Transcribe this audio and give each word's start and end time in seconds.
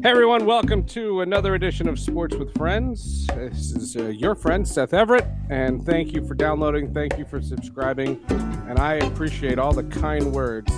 Hey 0.00 0.10
everyone, 0.10 0.46
welcome 0.46 0.84
to 0.84 1.22
another 1.22 1.56
edition 1.56 1.88
of 1.88 1.98
Sports 1.98 2.36
with 2.36 2.54
Friends. 2.54 3.26
This 3.34 3.72
is 3.72 3.96
uh, 3.96 4.04
your 4.04 4.36
friend 4.36 4.66
Seth 4.66 4.94
Everett, 4.94 5.26
and 5.50 5.84
thank 5.84 6.12
you 6.12 6.24
for 6.24 6.34
downloading. 6.34 6.94
Thank 6.94 7.18
you 7.18 7.24
for 7.24 7.42
subscribing, 7.42 8.24
and 8.68 8.78
I 8.78 8.94
appreciate 8.94 9.58
all 9.58 9.72
the 9.72 9.82
kind 9.82 10.32
words. 10.32 10.72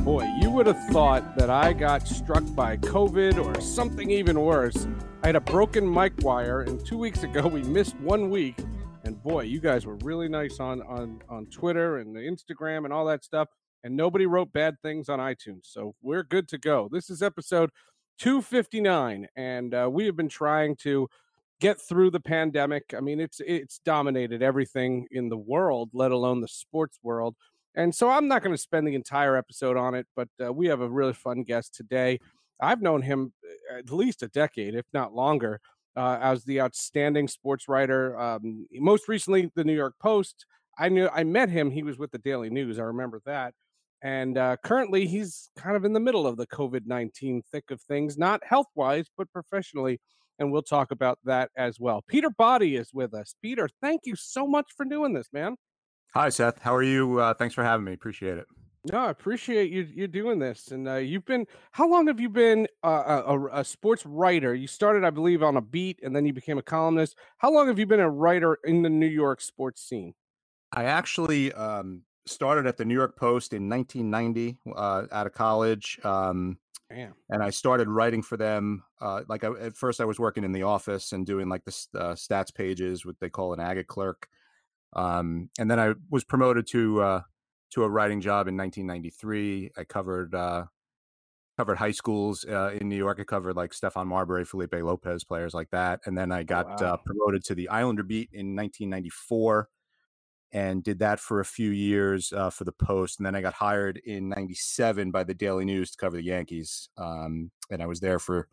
Boy, 0.00 0.30
you 0.42 0.50
would 0.50 0.66
have 0.66 0.88
thought 0.90 1.38
that 1.38 1.48
I 1.48 1.72
got 1.72 2.06
struck 2.06 2.44
by 2.54 2.76
COVID 2.76 3.42
or 3.42 3.58
something 3.62 4.10
even 4.10 4.38
worse. 4.38 4.86
I 5.22 5.28
had 5.28 5.36
a 5.36 5.40
broken 5.40 5.90
mic 5.90 6.12
wire, 6.18 6.60
and 6.60 6.84
two 6.84 6.98
weeks 6.98 7.22
ago 7.22 7.46
we 7.48 7.62
missed 7.62 7.98
one 8.00 8.28
week. 8.28 8.58
And 9.04 9.22
boy, 9.22 9.44
you 9.44 9.58
guys 9.58 9.86
were 9.86 9.96
really 10.04 10.28
nice 10.28 10.60
on 10.60 10.82
on 10.82 11.22
on 11.30 11.46
Twitter 11.46 11.96
and 11.96 12.14
the 12.14 12.20
Instagram 12.20 12.84
and 12.84 12.92
all 12.92 13.06
that 13.06 13.24
stuff. 13.24 13.48
And 13.84 13.96
nobody 13.96 14.26
wrote 14.26 14.52
bad 14.52 14.82
things 14.82 15.08
on 15.08 15.18
iTunes, 15.18 15.62
so 15.62 15.94
we're 16.02 16.24
good 16.24 16.46
to 16.48 16.58
go. 16.58 16.90
This 16.92 17.08
is 17.08 17.22
episode 17.22 17.70
259 18.18 19.26
and 19.36 19.74
uh, 19.74 19.88
we 19.90 20.06
have 20.06 20.16
been 20.16 20.28
trying 20.28 20.76
to 20.76 21.08
get 21.60 21.80
through 21.80 22.10
the 22.10 22.20
pandemic. 22.20 22.94
I 22.96 23.00
mean 23.00 23.20
it's 23.20 23.40
it's 23.46 23.80
dominated 23.84 24.42
everything 24.42 25.06
in 25.10 25.28
the 25.28 25.36
world 25.36 25.90
let 25.92 26.12
alone 26.12 26.40
the 26.40 26.48
sports 26.48 26.98
world 27.02 27.34
and 27.74 27.94
so 27.94 28.08
i'm 28.08 28.28
not 28.28 28.42
going 28.42 28.54
to 28.54 28.60
spend 28.60 28.86
the 28.86 28.94
entire 28.94 29.36
episode 29.36 29.76
on 29.76 29.94
it 29.94 30.06
but 30.16 30.28
uh, 30.44 30.52
we 30.52 30.66
have 30.66 30.80
a 30.80 30.88
really 30.88 31.12
fun 31.12 31.42
guest 31.42 31.74
today. 31.74 32.18
I've 32.60 32.80
known 32.80 33.02
him 33.02 33.32
uh, 33.74 33.78
at 33.78 33.90
least 33.90 34.22
a 34.22 34.28
decade 34.28 34.74
if 34.74 34.86
not 34.92 35.14
longer 35.14 35.60
uh, 35.96 36.18
as 36.20 36.44
the 36.44 36.60
outstanding 36.60 37.28
sports 37.28 37.68
writer 37.68 38.18
um, 38.18 38.66
most 38.74 39.08
recently 39.08 39.50
the 39.54 39.64
new 39.64 39.74
york 39.74 39.94
post. 40.00 40.46
I 40.78 40.88
knew 40.88 41.08
i 41.12 41.24
met 41.24 41.48
him 41.48 41.70
he 41.70 41.82
was 41.82 41.98
with 41.98 42.10
the 42.10 42.18
daily 42.18 42.50
news 42.50 42.78
i 42.78 42.82
remember 42.82 43.20
that 43.26 43.54
and 44.02 44.36
uh, 44.36 44.56
currently, 44.62 45.06
he's 45.06 45.50
kind 45.56 45.76
of 45.76 45.84
in 45.84 45.92
the 45.92 46.00
middle 46.00 46.26
of 46.26 46.36
the 46.36 46.46
COVID 46.46 46.86
19 46.86 47.42
thick 47.50 47.70
of 47.70 47.80
things, 47.82 48.18
not 48.18 48.42
health 48.44 48.68
wise, 48.74 49.06
but 49.16 49.30
professionally. 49.32 50.00
And 50.38 50.52
we'll 50.52 50.62
talk 50.62 50.90
about 50.90 51.18
that 51.24 51.50
as 51.56 51.80
well. 51.80 52.04
Peter 52.06 52.28
Botte 52.28 52.78
is 52.78 52.92
with 52.92 53.14
us. 53.14 53.34
Peter, 53.40 53.70
thank 53.80 54.02
you 54.04 54.14
so 54.14 54.46
much 54.46 54.66
for 54.76 54.84
doing 54.84 55.14
this, 55.14 55.28
man. 55.32 55.56
Hi, 56.12 56.28
Seth. 56.28 56.60
How 56.60 56.74
are 56.74 56.82
you? 56.82 57.20
Uh, 57.20 57.32
thanks 57.34 57.54
for 57.54 57.64
having 57.64 57.84
me. 57.84 57.94
Appreciate 57.94 58.36
it. 58.36 58.46
No, 58.92 58.98
I 58.98 59.10
appreciate 59.10 59.72
you 59.72 59.88
you 59.92 60.06
doing 60.06 60.38
this. 60.38 60.68
And 60.68 60.88
uh, 60.88 60.96
you've 60.96 61.24
been 61.24 61.46
how 61.72 61.88
long 61.88 62.06
have 62.06 62.20
you 62.20 62.28
been 62.28 62.68
uh, 62.84 63.22
a, 63.26 63.60
a, 63.60 63.64
sports 63.64 64.06
writer? 64.06 64.54
You 64.54 64.68
started, 64.68 65.04
I 65.04 65.10
believe, 65.10 65.42
on 65.42 65.56
a 65.56 65.60
beat, 65.60 65.98
and 66.02 66.14
then 66.14 66.24
you 66.24 66.32
became 66.32 66.58
a 66.58 66.62
columnist. 66.62 67.16
How 67.38 67.52
long 67.52 67.66
have 67.66 67.78
you 67.78 67.86
been 67.86 68.00
a 68.00 68.10
writer 68.10 68.58
in 68.64 68.82
the 68.82 68.90
New 68.90 69.06
York 69.06 69.40
sports 69.40 69.82
scene? 69.82 70.14
I 70.72 70.84
actually 70.84 71.52
um, 71.52 72.02
started 72.26 72.66
at 72.66 72.76
the 72.76 72.84
New 72.84 72.94
York 72.94 73.16
Post 73.16 73.52
in 73.52 73.68
1990 73.68 74.58
uh, 74.74 75.06
out 75.10 75.26
of 75.26 75.32
college. 75.32 75.98
Um, 76.04 76.58
Damn. 76.90 77.14
And 77.30 77.42
I 77.42 77.50
started 77.50 77.88
writing 77.88 78.22
for 78.22 78.36
them. 78.36 78.84
Uh, 79.00 79.22
like 79.28 79.42
I, 79.42 79.48
at 79.60 79.76
first, 79.76 80.00
I 80.00 80.04
was 80.04 80.20
working 80.20 80.44
in 80.44 80.52
the 80.52 80.62
office 80.62 81.12
and 81.12 81.26
doing 81.26 81.48
like 81.48 81.64
the 81.64 81.72
uh, 81.98 82.14
stats 82.14 82.54
pages, 82.54 83.04
what 83.04 83.18
they 83.20 83.28
call 83.28 83.52
an 83.52 83.60
agate 83.60 83.88
clerk. 83.88 84.28
Um, 84.92 85.50
and 85.58 85.70
then 85.70 85.80
I 85.80 85.94
was 86.10 86.22
promoted 86.22 86.66
to 86.68 87.00
uh, 87.02 87.20
to 87.72 87.82
a 87.82 87.88
writing 87.88 88.20
job 88.20 88.46
in 88.46 88.56
1993. 88.56 89.72
I 89.76 89.84
covered 89.84 90.34
uh, 90.34 90.66
covered 91.56 91.76
high 91.76 91.90
schools 91.90 92.44
uh, 92.44 92.70
in 92.80 92.88
New 92.88 92.96
York. 92.96 93.18
I 93.20 93.24
covered 93.24 93.56
like 93.56 93.72
Stephon 93.72 94.06
Marbury, 94.06 94.44
Felipe 94.44 94.74
Lopez, 94.74 95.24
players 95.24 95.54
like 95.54 95.70
that. 95.70 96.00
And 96.06 96.16
then 96.16 96.30
I 96.30 96.42
oh, 96.42 96.44
got 96.44 96.80
wow. 96.80 97.00
promoted 97.04 97.44
to 97.46 97.54
the 97.56 97.68
Islander 97.68 98.04
beat 98.04 98.30
in 98.32 98.54
1994 98.54 99.68
and 100.52 100.82
did 100.82 100.98
that 101.00 101.20
for 101.20 101.40
a 101.40 101.44
few 101.44 101.70
years 101.70 102.32
uh, 102.32 102.50
for 102.50 102.64
the 102.64 102.72
Post. 102.72 103.18
And 103.18 103.26
then 103.26 103.34
I 103.34 103.40
got 103.40 103.54
hired 103.54 103.98
in 103.98 104.28
'97 104.28 105.10
by 105.10 105.24
the 105.24 105.34
Daily 105.34 105.64
News 105.64 105.90
to 105.90 105.98
cover 105.98 106.16
the 106.16 106.24
Yankees, 106.24 106.88
um, 106.96 107.50
and 107.70 107.82
I 107.82 107.86
was 107.86 108.00
there 108.00 108.18
for 108.18 108.48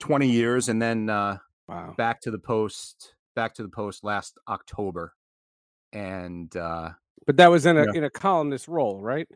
20 0.00 0.28
years. 0.28 0.68
And 0.68 0.80
then 0.80 1.08
uh, 1.08 1.38
wow. 1.68 1.94
back 1.96 2.20
to 2.22 2.30
the 2.30 2.38
Post, 2.38 3.14
back 3.34 3.54
to 3.54 3.62
the 3.62 3.68
Post 3.68 4.04
last 4.04 4.38
October. 4.48 5.14
And 5.92 6.54
uh, 6.56 6.90
but 7.26 7.36
that 7.36 7.50
was 7.50 7.66
in 7.66 7.76
a 7.76 7.80
you 7.80 7.86
know, 7.86 7.92
in 7.92 8.04
a 8.04 8.10
columnist 8.10 8.68
role, 8.68 9.00
right? 9.00 9.28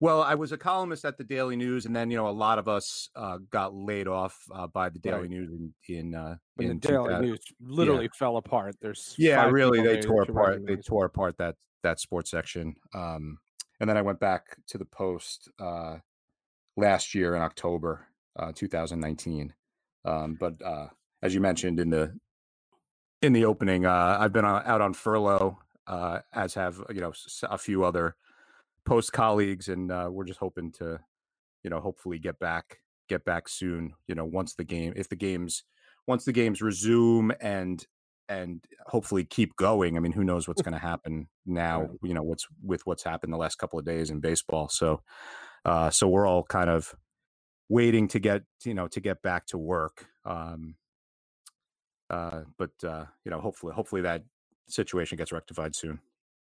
Well, 0.00 0.22
I 0.22 0.36
was 0.36 0.52
a 0.52 0.56
columnist 0.56 1.04
at 1.04 1.18
the 1.18 1.24
Daily 1.24 1.56
News, 1.56 1.86
and 1.86 1.94
then 1.94 2.10
you 2.10 2.16
know 2.16 2.28
a 2.28 2.30
lot 2.30 2.58
of 2.58 2.68
us 2.68 3.10
uh, 3.16 3.38
got 3.50 3.74
laid 3.74 4.06
off 4.06 4.38
uh, 4.54 4.68
by 4.68 4.88
the 4.90 4.98
Daily 5.00 5.22
right. 5.22 5.30
News 5.30 5.50
in 5.50 5.74
in, 5.88 6.14
uh, 6.14 6.36
in 6.58 6.68
the 6.68 6.74
Daily 6.74 7.18
News 7.20 7.40
literally 7.60 8.04
yeah. 8.04 8.16
fell 8.16 8.36
apart. 8.36 8.76
There's 8.80 9.14
yeah, 9.18 9.50
really 9.50 9.82
they 9.82 10.00
tore 10.00 10.22
apart. 10.22 10.64
They 10.64 10.76
tore 10.76 11.06
apart 11.06 11.36
that 11.38 11.56
that 11.82 11.98
sports 11.98 12.30
section, 12.30 12.76
um, 12.94 13.38
and 13.80 13.90
then 13.90 13.96
I 13.96 14.02
went 14.02 14.20
back 14.20 14.56
to 14.68 14.78
the 14.78 14.84
Post 14.84 15.50
uh, 15.58 15.96
last 16.76 17.12
year 17.12 17.34
in 17.34 17.42
October, 17.42 18.06
uh, 18.38 18.52
2019. 18.54 19.52
Um, 20.04 20.36
but 20.38 20.62
uh, 20.64 20.86
as 21.22 21.34
you 21.34 21.40
mentioned 21.40 21.80
in 21.80 21.90
the 21.90 22.16
in 23.20 23.32
the 23.32 23.46
opening, 23.46 23.84
I've 23.84 24.32
been 24.32 24.44
out 24.44 24.80
on 24.80 24.94
furlough, 24.94 25.58
as 25.88 26.54
have 26.54 26.80
you 26.94 27.00
know 27.00 27.12
a 27.50 27.58
few 27.58 27.82
other 27.82 28.14
post 28.88 29.12
colleagues, 29.12 29.68
and 29.68 29.92
uh, 29.92 30.08
we're 30.10 30.24
just 30.24 30.40
hoping 30.40 30.72
to, 30.72 30.98
you 31.62 31.70
know, 31.70 31.80
hopefully 31.80 32.18
get 32.18 32.38
back 32.38 32.78
get 33.08 33.24
back 33.24 33.48
soon. 33.48 33.94
You 34.06 34.14
know, 34.14 34.24
once 34.24 34.54
the 34.54 34.64
game, 34.64 34.92
if 34.96 35.08
the 35.08 35.16
games, 35.16 35.64
once 36.06 36.24
the 36.24 36.32
games 36.32 36.60
resume 36.62 37.32
and 37.40 37.86
and 38.28 38.62
hopefully 38.86 39.24
keep 39.24 39.56
going. 39.56 39.96
I 39.96 40.00
mean, 40.00 40.12
who 40.12 40.24
knows 40.24 40.46
what's 40.46 40.62
going 40.68 40.74
to 40.74 40.78
happen 40.78 41.28
now? 41.46 41.88
You 42.02 42.14
know, 42.14 42.22
what's 42.22 42.46
with 42.62 42.86
what's 42.86 43.02
happened 43.02 43.32
the 43.32 43.38
last 43.38 43.56
couple 43.56 43.78
of 43.78 43.84
days 43.84 44.10
in 44.10 44.20
baseball. 44.20 44.68
So, 44.68 45.02
uh, 45.64 45.90
so 45.90 46.08
we're 46.08 46.26
all 46.26 46.44
kind 46.44 46.70
of 46.70 46.94
waiting 47.68 48.08
to 48.08 48.18
get 48.18 48.42
you 48.64 48.74
know 48.74 48.88
to 48.88 49.00
get 49.00 49.22
back 49.22 49.46
to 49.46 49.58
work. 49.58 50.06
Um, 50.24 50.76
uh, 52.10 52.42
but 52.56 52.70
uh, 52.86 53.04
you 53.24 53.30
know, 53.30 53.40
hopefully, 53.40 53.72
hopefully 53.74 54.02
that 54.02 54.24
situation 54.68 55.16
gets 55.18 55.32
rectified 55.32 55.74
soon. 55.74 56.00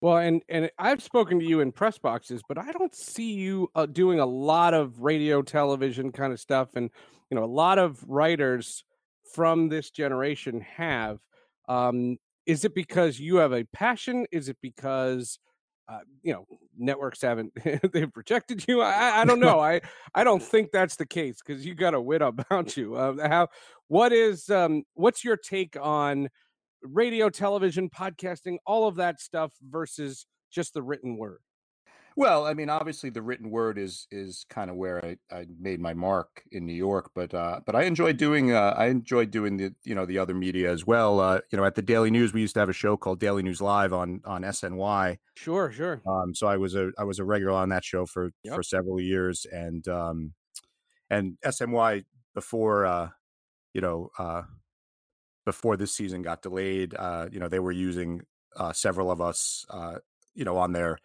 Well, 0.00 0.18
and 0.18 0.42
and 0.48 0.70
I've 0.78 1.02
spoken 1.02 1.38
to 1.40 1.44
you 1.46 1.60
in 1.60 1.72
press 1.72 1.98
boxes, 1.98 2.42
but 2.46 2.58
I 2.58 2.72
don't 2.72 2.94
see 2.94 3.32
you 3.32 3.68
uh, 3.74 3.86
doing 3.86 4.20
a 4.20 4.26
lot 4.26 4.74
of 4.74 5.00
radio, 5.00 5.40
television 5.42 6.12
kind 6.12 6.32
of 6.32 6.40
stuff, 6.40 6.70
and 6.76 6.90
you 7.30 7.36
know, 7.36 7.44
a 7.44 7.46
lot 7.46 7.78
of 7.78 8.02
writers 8.08 8.84
from 9.32 9.68
this 9.68 9.90
generation 9.90 10.60
have. 10.60 11.18
Um, 11.68 12.18
is 12.46 12.64
it 12.66 12.74
because 12.74 13.18
you 13.18 13.36
have 13.36 13.52
a 13.52 13.64
passion? 13.64 14.26
Is 14.30 14.50
it 14.50 14.58
because 14.60 15.38
uh, 15.88 16.00
you 16.22 16.32
know 16.34 16.46
networks 16.76 17.22
haven't 17.22 17.52
they've 17.92 18.10
rejected 18.14 18.64
you? 18.68 18.82
I, 18.82 19.22
I 19.22 19.24
don't 19.24 19.40
know. 19.40 19.60
I 19.60 19.80
I 20.14 20.24
don't 20.24 20.42
think 20.42 20.70
that's 20.70 20.96
the 20.96 21.06
case 21.06 21.38
because 21.44 21.64
you 21.64 21.74
got 21.74 21.94
a 21.94 22.00
wit 22.00 22.20
about 22.22 22.76
you. 22.76 22.94
Uh, 22.96 23.26
how 23.26 23.48
what 23.88 24.12
is 24.12 24.50
um 24.50 24.82
what's 24.94 25.24
your 25.24 25.36
take 25.38 25.76
on? 25.80 26.28
Radio, 26.84 27.30
television, 27.30 27.90
podcasting, 27.90 28.58
all 28.66 28.86
of 28.86 28.96
that 28.96 29.20
stuff 29.20 29.52
versus 29.62 30.26
just 30.50 30.74
the 30.74 30.82
written 30.82 31.16
word? 31.16 31.40
Well, 32.16 32.46
I 32.46 32.54
mean, 32.54 32.70
obviously 32.70 33.10
the 33.10 33.22
written 33.22 33.50
word 33.50 33.76
is 33.76 34.06
is 34.12 34.46
kind 34.48 34.70
of 34.70 34.76
where 34.76 35.04
I, 35.04 35.16
I 35.34 35.46
made 35.58 35.80
my 35.80 35.94
mark 35.94 36.44
in 36.52 36.64
New 36.64 36.74
York, 36.74 37.10
but 37.12 37.34
uh, 37.34 37.60
but 37.66 37.74
I 37.74 37.84
enjoy 37.84 38.12
doing 38.12 38.52
uh, 38.52 38.72
I 38.76 38.86
enjoy 38.86 39.26
doing 39.26 39.56
the 39.56 39.74
you 39.82 39.96
know 39.96 40.06
the 40.06 40.18
other 40.18 40.34
media 40.34 40.70
as 40.70 40.86
well. 40.86 41.18
Uh, 41.18 41.40
you 41.50 41.58
know, 41.58 41.64
at 41.64 41.74
the 41.74 41.82
Daily 41.82 42.12
News, 42.12 42.32
we 42.32 42.40
used 42.40 42.54
to 42.54 42.60
have 42.60 42.68
a 42.68 42.74
show 42.74 42.96
called 42.96 43.18
Daily 43.18 43.42
News 43.42 43.60
Live 43.60 43.92
on 43.92 44.20
on 44.24 44.42
SNY. 44.42 45.18
Sure, 45.36 45.72
sure. 45.72 46.02
Um, 46.06 46.34
so 46.36 46.46
I 46.46 46.56
was 46.56 46.76
a 46.76 46.92
I 46.96 47.02
was 47.02 47.18
a 47.18 47.24
regular 47.24 47.54
on 47.54 47.70
that 47.70 47.84
show 47.84 48.06
for 48.06 48.30
yep. 48.44 48.54
for 48.54 48.62
several 48.62 49.00
years, 49.00 49.44
and 49.50 49.86
um, 49.88 50.34
and 51.10 51.36
SNY 51.44 52.04
before 52.32 52.86
uh, 52.86 53.08
you 53.72 53.80
know 53.80 54.10
uh, 54.20 54.42
before 55.44 55.76
this 55.76 55.94
season 55.94 56.22
got 56.22 56.42
delayed. 56.42 56.94
Uh, 56.94 57.28
you 57.30 57.38
know, 57.38 57.48
they 57.48 57.58
were 57.58 57.72
using 57.72 58.22
uh, 58.56 58.72
several 58.72 59.10
of 59.10 59.20
us, 59.20 59.64
uh, 59.70 59.98
you 60.34 60.44
know, 60.44 60.56
on 60.56 60.72
their 60.72 60.98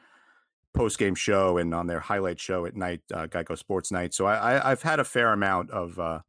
post 0.74 0.98
game 1.00 1.16
show 1.16 1.58
and 1.58 1.74
on 1.74 1.88
their 1.88 2.00
highlight 2.00 2.40
show 2.40 2.66
at 2.66 2.76
night, 2.76 3.02
uh, 3.14 3.28
Geico 3.28 3.58
Sports 3.58 3.92
Night. 3.92 4.14
So 4.14 4.28
I, 4.28 4.70
have 4.70 4.82
had 4.82 5.00
a 5.00 5.04
fair 5.04 5.34
amount 5.34 5.72
of, 5.72 6.00
uh, 6.00 6.20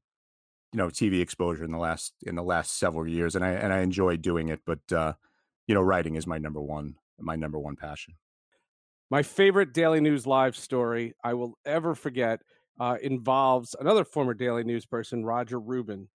you 0.73 0.79
know, 0.79 0.89
TV 0.89 1.21
exposure 1.21 1.65
in 1.65 1.73
the 1.73 1.79
last 1.79 2.15
in 2.23 2.37
the 2.37 2.43
last 2.43 2.79
several 2.79 3.07
years, 3.07 3.35
and 3.35 3.45
I 3.45 3.51
and 3.51 3.73
I 3.73 3.81
enjoy 3.81 4.17
doing 4.17 4.49
it. 4.49 4.61
But 4.65 4.93
uh, 4.93 5.15
you 5.67 5.75
know, 5.75 5.83
writing 5.83 6.15
is 6.15 6.27
my 6.27 6.39
number 6.39 6.61
one 6.61 6.95
my 7.19 7.37
number 7.37 7.59
one 7.59 7.77
passion. 7.77 8.15
My 9.11 9.23
favorite 9.25 9.73
Daily 9.73 10.01
News 10.01 10.27
live 10.27 10.57
story 10.57 11.15
I 11.25 11.35
will 11.35 11.59
ever 11.65 11.97
forget 11.97 12.43
uh, 12.79 12.97
involves 13.03 13.75
another 13.79 14.05
former 14.05 14.35
Daily 14.35 14.63
News 14.63 14.87
person, 14.87 15.25
Roger 15.25 15.59
Rubin, 15.59 16.09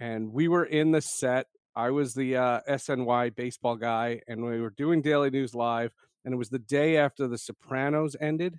and 0.00 0.32
we 0.32 0.48
were 0.48 0.64
in 0.64 0.90
the 0.90 1.02
set. 1.02 1.46
I 1.76 1.90
was 1.90 2.14
the 2.14 2.36
uh, 2.36 2.60
SNY 2.68 3.36
baseball 3.36 3.76
guy, 3.76 4.22
and 4.26 4.44
we 4.44 4.60
were 4.60 4.70
doing 4.70 5.02
Daily 5.02 5.30
News 5.30 5.54
Live, 5.54 5.92
and 6.24 6.34
it 6.34 6.36
was 6.36 6.48
the 6.48 6.58
day 6.58 6.96
after 6.96 7.28
The 7.28 7.38
Sopranos 7.38 8.16
ended. 8.20 8.58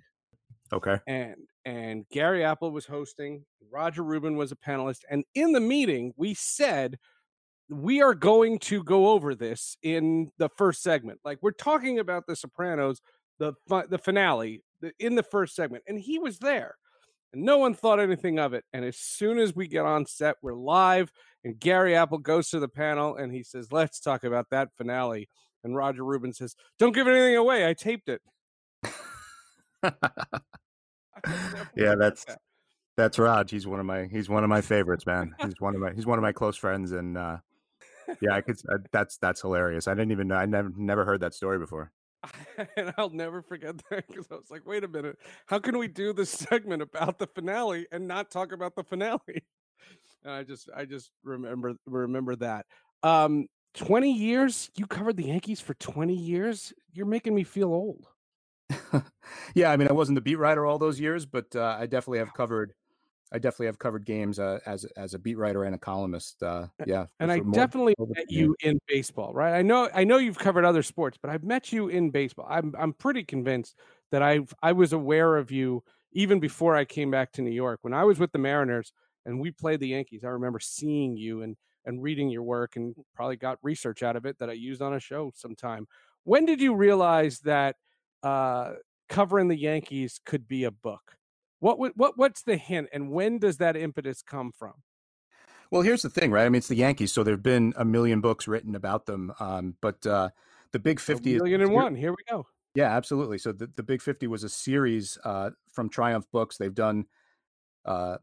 Okay. 0.72 0.98
And 1.06 1.36
and 1.64 2.06
Gary 2.10 2.42
Apple 2.44 2.70
was 2.70 2.86
hosting. 2.86 3.44
Roger 3.70 4.02
Rubin 4.02 4.36
was 4.36 4.52
a 4.52 4.56
panelist, 4.56 5.00
and 5.10 5.24
in 5.34 5.52
the 5.52 5.60
meeting, 5.60 6.14
we 6.16 6.34
said 6.34 6.98
we 7.68 8.02
are 8.02 8.14
going 8.14 8.58
to 8.58 8.82
go 8.82 9.08
over 9.08 9.34
this 9.34 9.76
in 9.82 10.30
the 10.38 10.48
first 10.56 10.82
segment. 10.82 11.20
Like 11.24 11.38
we're 11.42 11.52
talking 11.52 11.98
about 11.98 12.26
The 12.26 12.36
Sopranos, 12.36 13.00
the 13.38 13.52
the 13.88 13.98
finale 13.98 14.62
in 14.98 15.16
the 15.16 15.22
first 15.22 15.54
segment, 15.54 15.84
and 15.86 15.98
he 15.98 16.18
was 16.18 16.38
there. 16.38 16.76
And 17.32 17.42
no 17.42 17.58
one 17.58 17.74
thought 17.74 18.00
anything 18.00 18.38
of 18.38 18.54
it. 18.54 18.64
And 18.72 18.84
as 18.84 18.96
soon 18.96 19.38
as 19.38 19.54
we 19.54 19.66
get 19.66 19.84
on 19.84 20.06
set, 20.06 20.36
we're 20.42 20.54
live, 20.54 21.12
and 21.44 21.58
Gary 21.58 21.94
Apple 21.94 22.18
goes 22.18 22.50
to 22.50 22.60
the 22.60 22.68
panel 22.68 23.16
and 23.16 23.32
he 23.32 23.42
says, 23.42 23.72
"Let's 23.72 24.00
talk 24.00 24.24
about 24.24 24.50
that 24.50 24.68
finale." 24.76 25.28
And 25.64 25.76
Roger 25.76 26.04
Rubin 26.04 26.32
says, 26.32 26.54
"Don't 26.78 26.94
give 26.94 27.08
anything 27.08 27.36
away. 27.36 27.68
I 27.68 27.74
taped 27.74 28.08
it." 28.08 28.20
yeah, 31.76 31.94
that's 31.96 32.24
that. 32.24 32.38
that's 32.96 33.18
Raj. 33.18 33.50
He's 33.50 33.66
one 33.66 33.80
of 33.80 33.86
my 33.86 34.06
he's 34.10 34.28
one 34.28 34.44
of 34.44 34.50
my 34.50 34.60
favorites, 34.60 35.06
man. 35.06 35.34
He's 35.40 35.54
one 35.58 35.74
of 35.74 35.80
my 35.80 35.92
he's 35.92 36.06
one 36.06 36.18
of 36.18 36.22
my 36.22 36.32
close 36.32 36.56
friends, 36.56 36.92
and 36.92 37.16
uh, 37.16 37.38
yeah, 38.20 38.34
I 38.34 38.40
could. 38.40 38.56
Uh, 38.68 38.78
that's 38.92 39.18
that's 39.18 39.40
hilarious. 39.40 39.88
I 39.88 39.94
didn't 39.94 40.12
even 40.12 40.28
know. 40.28 40.36
I 40.36 40.46
never 40.46 40.70
never 40.76 41.04
heard 41.04 41.20
that 41.20 41.34
story 41.34 41.58
before. 41.58 41.92
and 42.76 42.92
I'll 42.96 43.10
never 43.10 43.42
forget 43.42 43.76
that 43.90 44.06
because 44.08 44.26
I 44.30 44.34
was 44.34 44.50
like, 44.50 44.66
wait 44.66 44.84
a 44.84 44.88
minute, 44.88 45.18
how 45.46 45.58
can 45.58 45.78
we 45.78 45.88
do 45.88 46.12
this 46.12 46.30
segment 46.50 46.82
about 46.82 47.18
the 47.18 47.26
finale 47.26 47.86
and 47.92 48.06
not 48.06 48.30
talk 48.30 48.52
about 48.52 48.76
the 48.76 48.84
finale? 48.84 49.18
And 50.24 50.32
I 50.32 50.44
just 50.44 50.70
I 50.74 50.84
just 50.84 51.10
remember 51.24 51.74
remember 51.86 52.36
that. 52.36 52.66
Um 53.02 53.46
20 53.74 54.12
years? 54.12 54.70
You 54.76 54.86
covered 54.86 55.16
the 55.16 55.24
Yankees 55.24 55.60
for 55.60 55.74
20 55.74 56.14
years? 56.14 56.72
You're 56.92 57.06
making 57.06 57.34
me 57.34 57.42
feel 57.42 57.68
old. 57.68 58.06
yeah, 59.54 59.70
I 59.70 59.76
mean, 59.76 59.88
I 59.88 59.92
wasn't 59.92 60.16
the 60.16 60.20
beat 60.20 60.36
writer 60.36 60.66
all 60.66 60.78
those 60.78 61.00
years, 61.00 61.24
but 61.24 61.54
uh, 61.56 61.76
I 61.78 61.86
definitely 61.86 62.18
have 62.18 62.34
covered 62.34 62.74
I 63.32 63.38
definitely 63.38 63.66
have 63.66 63.78
covered 63.78 64.04
games 64.04 64.38
uh, 64.38 64.60
as 64.66 64.84
as 64.96 65.14
a 65.14 65.18
beat 65.18 65.38
writer 65.38 65.64
and 65.64 65.74
a 65.74 65.78
columnist. 65.78 66.42
Uh, 66.42 66.66
yeah, 66.84 67.06
and 67.18 67.32
I 67.32 67.40
definitely 67.40 67.94
met 67.98 68.30
you 68.30 68.54
in 68.62 68.78
baseball, 68.86 69.32
right? 69.32 69.54
I 69.54 69.62
know 69.62 69.88
I 69.94 70.04
know 70.04 70.18
you've 70.18 70.38
covered 70.38 70.64
other 70.64 70.82
sports, 70.82 71.18
but 71.20 71.30
I've 71.30 71.44
met 71.44 71.72
you 71.72 71.88
in 71.88 72.10
baseball. 72.10 72.46
I'm 72.48 72.74
I'm 72.78 72.92
pretty 72.92 73.24
convinced 73.24 73.78
that 74.10 74.22
I 74.22 74.40
I 74.62 74.72
was 74.72 74.92
aware 74.92 75.36
of 75.36 75.50
you 75.50 75.82
even 76.12 76.40
before 76.40 76.76
I 76.76 76.84
came 76.84 77.10
back 77.10 77.32
to 77.32 77.42
New 77.42 77.50
York. 77.50 77.80
When 77.82 77.94
I 77.94 78.04
was 78.04 78.18
with 78.18 78.32
the 78.32 78.38
Mariners 78.38 78.92
and 79.24 79.40
we 79.40 79.50
played 79.50 79.80
the 79.80 79.88
Yankees, 79.88 80.24
I 80.24 80.28
remember 80.28 80.60
seeing 80.60 81.16
you 81.16 81.42
and 81.42 81.56
and 81.84 82.02
reading 82.02 82.28
your 82.28 82.42
work 82.42 82.76
and 82.76 82.94
probably 83.14 83.36
got 83.36 83.58
research 83.62 84.02
out 84.02 84.14
of 84.14 84.26
it 84.26 84.38
that 84.38 84.50
I 84.50 84.52
used 84.52 84.82
on 84.82 84.94
a 84.94 85.00
show 85.00 85.32
sometime. 85.34 85.86
When 86.24 86.44
did 86.44 86.60
you 86.60 86.74
realize 86.74 87.40
that 87.40 87.76
uh, 88.22 88.74
covering 89.08 89.48
the 89.48 89.58
Yankees 89.58 90.20
could 90.24 90.46
be 90.46 90.64
a 90.64 90.70
book? 90.70 91.16
What 91.62 91.78
what 91.96 92.18
what's 92.18 92.42
the 92.42 92.56
hint, 92.56 92.88
and 92.92 93.08
when 93.12 93.38
does 93.38 93.58
that 93.58 93.76
impetus 93.76 94.20
come 94.20 94.50
from? 94.50 94.72
Well, 95.70 95.82
here's 95.82 96.02
the 96.02 96.10
thing, 96.10 96.32
right? 96.32 96.44
I 96.44 96.48
mean, 96.48 96.58
it's 96.58 96.66
the 96.66 96.74
Yankees, 96.74 97.12
so 97.12 97.22
there 97.22 97.34
have 97.34 97.42
been 97.42 97.72
a 97.76 97.84
million 97.84 98.20
books 98.20 98.48
written 98.48 98.74
about 98.74 99.06
them. 99.06 99.32
Um, 99.38 99.76
but 99.80 100.04
uh, 100.04 100.30
the 100.72 100.80
Big 100.80 100.98
Fifty, 100.98 101.36
a 101.36 101.38
million 101.38 101.60
and 101.60 101.72
one. 101.72 101.94
Here 101.94 102.10
we 102.10 102.16
go. 102.28 102.48
Yeah, 102.74 102.90
absolutely. 102.90 103.38
So 103.38 103.52
the, 103.52 103.70
the 103.76 103.84
Big 103.84 104.02
Fifty 104.02 104.26
was 104.26 104.42
a 104.42 104.48
series 104.48 105.16
uh, 105.24 105.50
from 105.70 105.88
Triumph 105.88 106.26
Books. 106.32 106.56
They've 106.56 106.74
done 106.74 107.06
uh, 107.84 108.16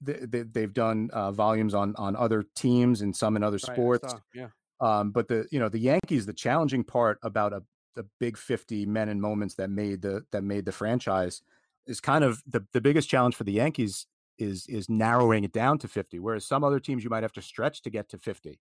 they, 0.00 0.44
they, 0.44 0.60
have 0.60 0.72
done 0.72 1.10
uh, 1.12 1.32
volumes 1.32 1.74
on 1.74 1.96
on 1.96 2.14
other 2.14 2.44
teams 2.54 3.02
and 3.02 3.16
some 3.16 3.34
in 3.34 3.42
other 3.42 3.58
sports. 3.58 4.14
Right, 4.14 4.22
yeah. 4.32 4.48
Um, 4.80 5.10
but 5.10 5.26
the 5.26 5.48
you 5.50 5.58
know 5.58 5.68
the 5.68 5.80
Yankees, 5.80 6.24
the 6.24 6.32
challenging 6.32 6.84
part 6.84 7.18
about 7.24 7.52
a 7.52 7.64
the 7.96 8.06
Big 8.20 8.38
Fifty 8.38 8.86
men 8.86 9.08
and 9.08 9.20
moments 9.20 9.56
that 9.56 9.70
made 9.70 10.02
the 10.02 10.24
that 10.30 10.44
made 10.44 10.66
the 10.66 10.72
franchise 10.72 11.42
is 11.86 12.00
kind 12.00 12.24
of 12.24 12.42
the, 12.46 12.64
the 12.72 12.80
biggest 12.80 13.08
challenge 13.08 13.36
for 13.36 13.44
the 13.44 13.52
Yankees 13.52 14.06
is 14.38 14.66
is 14.68 14.90
narrowing 14.90 15.44
it 15.44 15.52
down 15.52 15.78
to 15.78 15.88
50 15.88 16.18
whereas 16.18 16.46
some 16.46 16.62
other 16.62 16.78
teams 16.78 17.02
you 17.02 17.10
might 17.10 17.22
have 17.22 17.32
to 17.32 17.42
stretch 17.42 17.82
to 17.82 17.90
get 17.90 18.08
to 18.10 18.18
50 18.18 18.60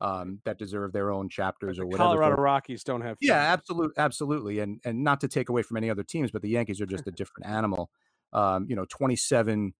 um, 0.00 0.40
that 0.44 0.58
deserve 0.58 0.92
their 0.92 1.10
own 1.10 1.28
chapters 1.28 1.78
or 1.78 1.86
whatever 1.86 2.08
Colorado 2.08 2.36
Rockies 2.36 2.82
don't 2.82 3.02
have 3.02 3.18
50. 3.18 3.26
Yeah, 3.26 3.52
absolutely 3.52 3.94
absolutely 3.98 4.58
and 4.60 4.80
and 4.84 5.04
not 5.04 5.20
to 5.20 5.28
take 5.28 5.48
away 5.48 5.62
from 5.62 5.76
any 5.76 5.90
other 5.90 6.02
teams 6.02 6.30
but 6.30 6.42
the 6.42 6.48
Yankees 6.48 6.80
are 6.80 6.86
just 6.86 7.06
a 7.06 7.10
different 7.10 7.46
animal 7.46 7.90
um, 8.32 8.66
you 8.68 8.76
know 8.76 8.86
27 8.88 9.74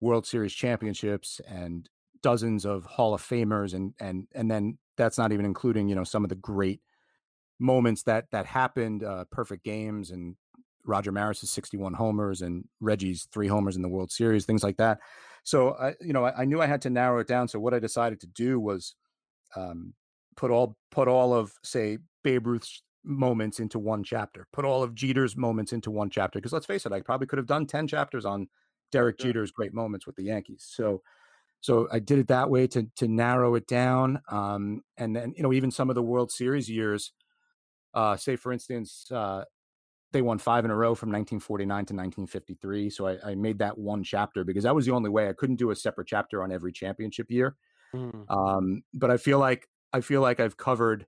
World 0.00 0.26
Series 0.26 0.52
championships 0.52 1.40
and 1.48 1.88
dozens 2.22 2.64
of 2.64 2.84
Hall 2.84 3.14
of 3.14 3.22
Famers 3.22 3.74
and 3.74 3.94
and 4.00 4.26
and 4.34 4.50
then 4.50 4.78
that's 4.96 5.18
not 5.18 5.32
even 5.32 5.44
including 5.44 5.88
you 5.88 5.94
know 5.94 6.04
some 6.04 6.24
of 6.24 6.30
the 6.30 6.36
great 6.36 6.80
moments 7.60 8.02
that 8.02 8.26
that 8.32 8.46
happened 8.46 9.04
uh, 9.04 9.24
perfect 9.30 9.64
games 9.64 10.10
and 10.10 10.36
Roger 10.84 11.12
Maris's 11.12 11.50
61 11.50 11.94
homers 11.94 12.42
and 12.42 12.64
Reggie's 12.80 13.26
three 13.32 13.48
homers 13.48 13.76
in 13.76 13.82
the 13.82 13.88
World 13.88 14.10
Series, 14.10 14.44
things 14.44 14.62
like 14.62 14.76
that. 14.76 14.98
So 15.42 15.74
I, 15.74 15.94
you 16.00 16.12
know, 16.12 16.24
I, 16.24 16.42
I 16.42 16.44
knew 16.44 16.60
I 16.60 16.66
had 16.66 16.82
to 16.82 16.90
narrow 16.90 17.20
it 17.20 17.26
down. 17.26 17.48
So 17.48 17.58
what 17.58 17.74
I 17.74 17.78
decided 17.78 18.20
to 18.20 18.26
do 18.26 18.58
was 18.58 18.94
um, 19.56 19.94
put 20.36 20.50
all 20.50 20.76
put 20.90 21.08
all 21.08 21.34
of 21.34 21.52
say 21.62 21.98
Babe 22.22 22.46
Ruth's 22.46 22.82
moments 23.04 23.60
into 23.60 23.78
one 23.78 24.02
chapter, 24.02 24.46
put 24.52 24.64
all 24.64 24.82
of 24.82 24.94
Jeter's 24.94 25.36
moments 25.36 25.72
into 25.72 25.90
one 25.90 26.10
chapter. 26.10 26.38
Because 26.38 26.52
let's 26.52 26.66
face 26.66 26.86
it, 26.86 26.92
I 26.92 27.00
probably 27.00 27.26
could 27.26 27.38
have 27.38 27.46
done 27.46 27.66
10 27.66 27.86
chapters 27.86 28.24
on 28.24 28.48
Derek 28.92 29.18
Jeter's 29.18 29.50
great 29.50 29.74
moments 29.74 30.06
with 30.06 30.16
the 30.16 30.24
Yankees. 30.24 30.66
So 30.68 31.02
so 31.60 31.88
I 31.90 31.98
did 31.98 32.18
it 32.18 32.28
that 32.28 32.50
way 32.50 32.66
to 32.68 32.86
to 32.96 33.08
narrow 33.08 33.54
it 33.54 33.66
down. 33.66 34.20
Um, 34.30 34.82
and 34.96 35.16
then 35.16 35.32
you 35.36 35.42
know 35.42 35.52
even 35.52 35.70
some 35.70 35.88
of 35.88 35.94
the 35.94 36.02
World 36.02 36.30
Series 36.30 36.68
years, 36.68 37.12
uh, 37.94 38.16
say 38.16 38.36
for 38.36 38.52
instance, 38.52 39.06
uh, 39.10 39.44
they 40.14 40.22
won 40.22 40.38
five 40.38 40.64
in 40.64 40.70
a 40.70 40.76
row 40.76 40.94
from 40.94 41.10
1949 41.10 41.68
to 41.68 41.94
1953. 41.94 42.88
So 42.88 43.06
I, 43.06 43.18
I, 43.24 43.34
made 43.34 43.58
that 43.58 43.76
one 43.76 44.02
chapter 44.02 44.44
because 44.44 44.64
that 44.64 44.74
was 44.74 44.86
the 44.86 44.92
only 44.92 45.10
way 45.10 45.28
I 45.28 45.34
couldn't 45.34 45.56
do 45.56 45.70
a 45.70 45.76
separate 45.76 46.06
chapter 46.06 46.42
on 46.42 46.50
every 46.50 46.72
championship 46.72 47.30
year. 47.30 47.56
Mm. 47.94 48.24
Um, 48.30 48.82
but 48.94 49.10
I 49.10 49.18
feel 49.18 49.38
like 49.38 49.68
I 49.92 50.00
feel 50.00 50.22
like 50.22 50.40
I've 50.40 50.56
covered 50.56 51.06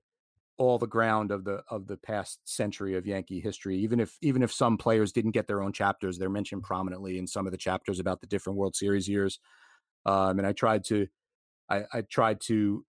all 0.57 0.77
the 0.77 0.87
ground 0.87 1.31
of 1.31 1.43
the 1.43 1.63
of 1.69 1.87
the 1.87 1.97
past 1.97 2.39
century 2.43 2.95
of 2.95 3.07
Yankee 3.07 3.39
history. 3.39 3.77
Even 3.79 3.99
if 3.99 4.17
even 4.21 4.43
if 4.43 4.51
some 4.51 4.77
players 4.77 5.11
didn't 5.11 5.31
get 5.31 5.47
their 5.47 5.61
own 5.61 5.73
chapters, 5.73 6.17
they're 6.17 6.29
mentioned 6.29 6.63
prominently 6.63 7.17
in 7.17 7.25
some 7.25 7.45
of 7.45 7.51
the 7.51 7.57
chapters 7.57 7.99
about 7.99 8.21
the 8.21 8.27
different 8.27 8.57
World 8.57 8.75
Series 8.75 9.07
years. 9.07 9.39
Um, 10.05 10.37
and 10.37 10.47
I 10.47 10.53
tried 10.53 10.83
to 10.85 11.07
I, 11.69 11.83
I 11.93 12.01
tried 12.01 12.41
to 12.41 12.85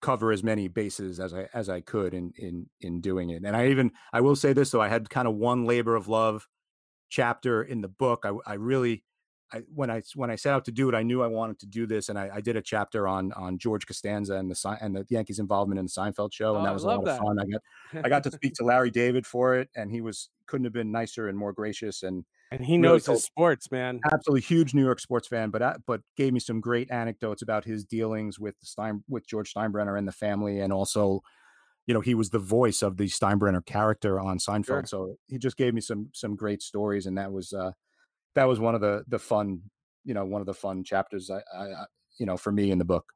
cover 0.00 0.30
as 0.30 0.44
many 0.44 0.68
bases 0.68 1.18
as 1.18 1.34
I 1.34 1.48
as 1.52 1.68
I 1.68 1.80
could 1.80 2.14
in 2.14 2.32
in 2.36 2.66
in 2.80 3.00
doing 3.00 3.30
it. 3.30 3.42
And 3.44 3.56
I 3.56 3.68
even 3.68 3.92
I 4.12 4.20
will 4.20 4.36
say 4.36 4.52
this 4.52 4.70
though, 4.70 4.80
I 4.80 4.88
had 4.88 5.10
kind 5.10 5.28
of 5.28 5.34
one 5.34 5.64
labor 5.64 5.96
of 5.96 6.08
love 6.08 6.46
chapter 7.08 7.62
in 7.62 7.80
the 7.80 7.88
book. 7.88 8.24
I 8.24 8.32
I 8.46 8.54
really 8.54 9.04
I, 9.52 9.62
when 9.74 9.90
I 9.90 10.02
when 10.14 10.30
I 10.30 10.36
set 10.36 10.52
out 10.52 10.64
to 10.66 10.72
do 10.72 10.88
it, 10.88 10.94
I 10.94 11.02
knew 11.02 11.22
I 11.22 11.26
wanted 11.26 11.58
to 11.60 11.66
do 11.66 11.86
this, 11.86 12.10
and 12.10 12.18
I, 12.18 12.30
I 12.34 12.40
did 12.40 12.56
a 12.56 12.62
chapter 12.62 13.08
on 13.08 13.32
on 13.32 13.58
George 13.58 13.86
Costanza 13.86 14.34
and 14.34 14.50
the 14.50 14.78
and 14.80 14.94
the 14.94 15.06
Yankees' 15.08 15.38
involvement 15.38 15.78
in 15.78 15.86
the 15.86 15.90
Seinfeld 15.90 16.32
show, 16.32 16.54
and 16.56 16.62
oh, 16.62 16.64
that 16.64 16.74
was 16.74 16.84
a 16.84 16.88
lot 16.88 17.04
that. 17.04 17.12
of 17.12 17.18
fun. 17.18 17.38
I 17.38 17.44
got 17.46 18.04
I 18.04 18.08
got 18.08 18.24
to 18.24 18.30
speak 18.30 18.54
to 18.54 18.64
Larry 18.64 18.90
David 18.90 19.26
for 19.26 19.56
it, 19.56 19.70
and 19.74 19.90
he 19.90 20.00
was 20.00 20.28
couldn't 20.46 20.64
have 20.64 20.72
been 20.72 20.92
nicer 20.92 21.28
and 21.28 21.38
more 21.38 21.52
gracious 21.52 22.02
and 22.02 22.24
and 22.50 22.64
he 22.64 22.78
knows 22.78 23.06
his 23.06 23.24
sports, 23.24 23.70
man. 23.70 24.00
Absolutely 24.10 24.40
huge 24.40 24.74
New 24.74 24.84
York 24.84 25.00
sports 25.00 25.28
fan, 25.28 25.50
but 25.50 25.62
uh, 25.62 25.74
but 25.86 26.00
gave 26.16 26.32
me 26.32 26.40
some 26.40 26.60
great 26.60 26.90
anecdotes 26.90 27.42
about 27.42 27.64
his 27.64 27.84
dealings 27.84 28.38
with 28.38 28.54
Stein 28.62 29.04
with 29.08 29.26
George 29.26 29.52
Steinbrenner 29.52 29.98
and 29.98 30.08
the 30.08 30.12
family, 30.12 30.60
and 30.60 30.72
also, 30.72 31.20
you 31.86 31.94
know, 31.94 32.00
he 32.00 32.14
was 32.14 32.30
the 32.30 32.38
voice 32.38 32.82
of 32.82 32.96
the 32.96 33.06
Steinbrenner 33.06 33.64
character 33.64 34.18
on 34.18 34.38
Seinfeld. 34.38 34.64
Sure. 34.66 34.86
So 34.86 35.16
he 35.26 35.38
just 35.38 35.56
gave 35.56 35.74
me 35.74 35.80
some 35.80 36.08
some 36.14 36.36
great 36.36 36.62
stories, 36.62 37.06
and 37.06 37.18
that 37.18 37.32
was 37.32 37.52
uh 37.52 37.72
that 38.34 38.44
was 38.44 38.58
one 38.58 38.74
of 38.74 38.80
the 38.80 39.04
the 39.08 39.18
fun, 39.18 39.62
you 40.04 40.14
know, 40.14 40.24
one 40.24 40.40
of 40.40 40.46
the 40.46 40.54
fun 40.54 40.84
chapters 40.84 41.30
I, 41.30 41.42
I 41.56 41.84
you 42.18 42.26
know 42.26 42.36
for 42.36 42.52
me 42.52 42.70
in 42.70 42.78
the 42.78 42.84
book. 42.84 43.12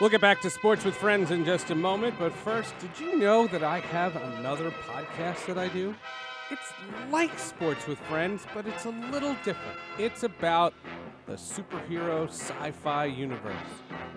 We'll 0.00 0.10
get 0.10 0.20
back 0.20 0.40
to 0.42 0.50
sports 0.50 0.84
with 0.84 0.94
friends 0.94 1.32
in 1.32 1.44
just 1.44 1.70
a 1.70 1.74
moment, 1.74 2.14
but 2.20 2.32
first, 2.32 2.72
did 2.78 2.90
you 3.00 3.18
know 3.18 3.48
that 3.48 3.64
I 3.64 3.80
have 3.80 4.14
another 4.14 4.70
podcast 4.70 5.46
that 5.46 5.58
I 5.58 5.66
do? 5.68 5.92
It's 6.50 6.72
like 7.10 7.38
sports 7.38 7.86
with 7.86 7.98
friends, 7.98 8.46
but 8.54 8.66
it's 8.66 8.86
a 8.86 8.90
little 8.90 9.34
different. 9.44 9.76
It's 9.98 10.22
about 10.22 10.72
the 11.26 11.34
superhero 11.34 12.26
sci 12.26 12.70
fi 12.70 13.04
universe. 13.04 13.54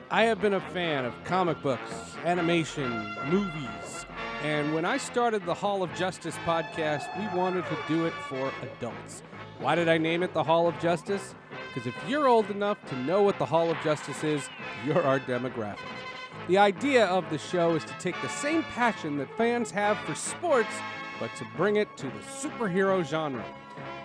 I 0.09 0.23
have 0.23 0.39
been 0.39 0.53
a 0.53 0.61
fan 0.61 1.03
of 1.03 1.13
comic 1.25 1.61
books, 1.61 2.15
animation, 2.23 2.89
movies, 3.29 4.05
and 4.43 4.73
when 4.73 4.85
I 4.85 4.95
started 4.95 5.45
the 5.45 5.53
Hall 5.53 5.83
of 5.83 5.93
Justice 5.93 6.35
podcast, 6.45 7.05
we 7.19 7.37
wanted 7.37 7.65
to 7.65 7.77
do 7.89 8.05
it 8.05 8.13
for 8.29 8.49
adults. 8.61 9.23
Why 9.59 9.75
did 9.75 9.89
I 9.89 9.97
name 9.97 10.23
it 10.23 10.33
the 10.33 10.43
Hall 10.43 10.69
of 10.69 10.79
Justice? 10.79 11.35
Because 11.67 11.85
if 11.85 11.95
you're 12.07 12.29
old 12.29 12.49
enough 12.49 12.77
to 12.85 12.95
know 12.99 13.23
what 13.23 13.39
the 13.39 13.45
Hall 13.45 13.69
of 13.69 13.77
Justice 13.83 14.23
is, 14.23 14.49
you're 14.85 15.03
our 15.03 15.19
demographic. 15.19 15.79
The 16.47 16.57
idea 16.57 17.07
of 17.07 17.29
the 17.29 17.37
show 17.37 17.75
is 17.75 17.83
to 17.83 17.93
take 17.99 18.19
the 18.21 18.29
same 18.29 18.63
passion 18.63 19.17
that 19.17 19.27
fans 19.37 19.69
have 19.71 19.97
for 19.99 20.15
sports 20.15 20.73
but 21.21 21.33
to 21.35 21.45
bring 21.55 21.75
it 21.75 21.95
to 21.95 22.07
the 22.07 22.19
superhero 22.35 23.05
genre. 23.05 23.45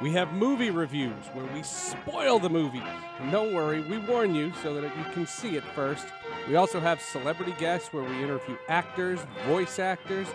We 0.03 0.13
have 0.13 0.35
movie 0.35 0.69
reviews 0.69 1.25
where 1.33 1.47
we 1.55 1.63
spoil 1.63 2.39
the 2.39 2.51
movie. 2.51 2.83
And 3.19 3.33
don't 3.33 3.55
worry, 3.55 3.81
we 3.81 3.97
warn 3.97 4.35
you 4.35 4.53
so 4.63 4.75
that 4.75 4.97
you 4.97 5.05
can 5.15 5.27
see 5.27 5.57
it 5.57 5.65
first. 5.75 6.07
We 6.47 6.57
also 6.57 6.79
have 6.79 7.01
celebrity 7.01 7.55
guests 7.59 7.91
where 7.91 8.05
we 8.05 8.23
interview 8.23 8.59
actors, 8.69 9.19
voice 9.47 9.79
actors. 9.79 10.29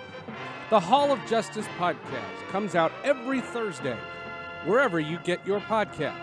The 0.71 0.79
Hall 0.79 1.11
of 1.11 1.19
Justice 1.27 1.67
podcast 1.77 2.49
comes 2.49 2.73
out 2.73 2.91
every 3.03 3.41
Thursday, 3.41 3.97
wherever 4.65 4.99
you 4.99 5.19
get 5.19 5.45
your 5.45 5.59
podcasts. 5.59 6.15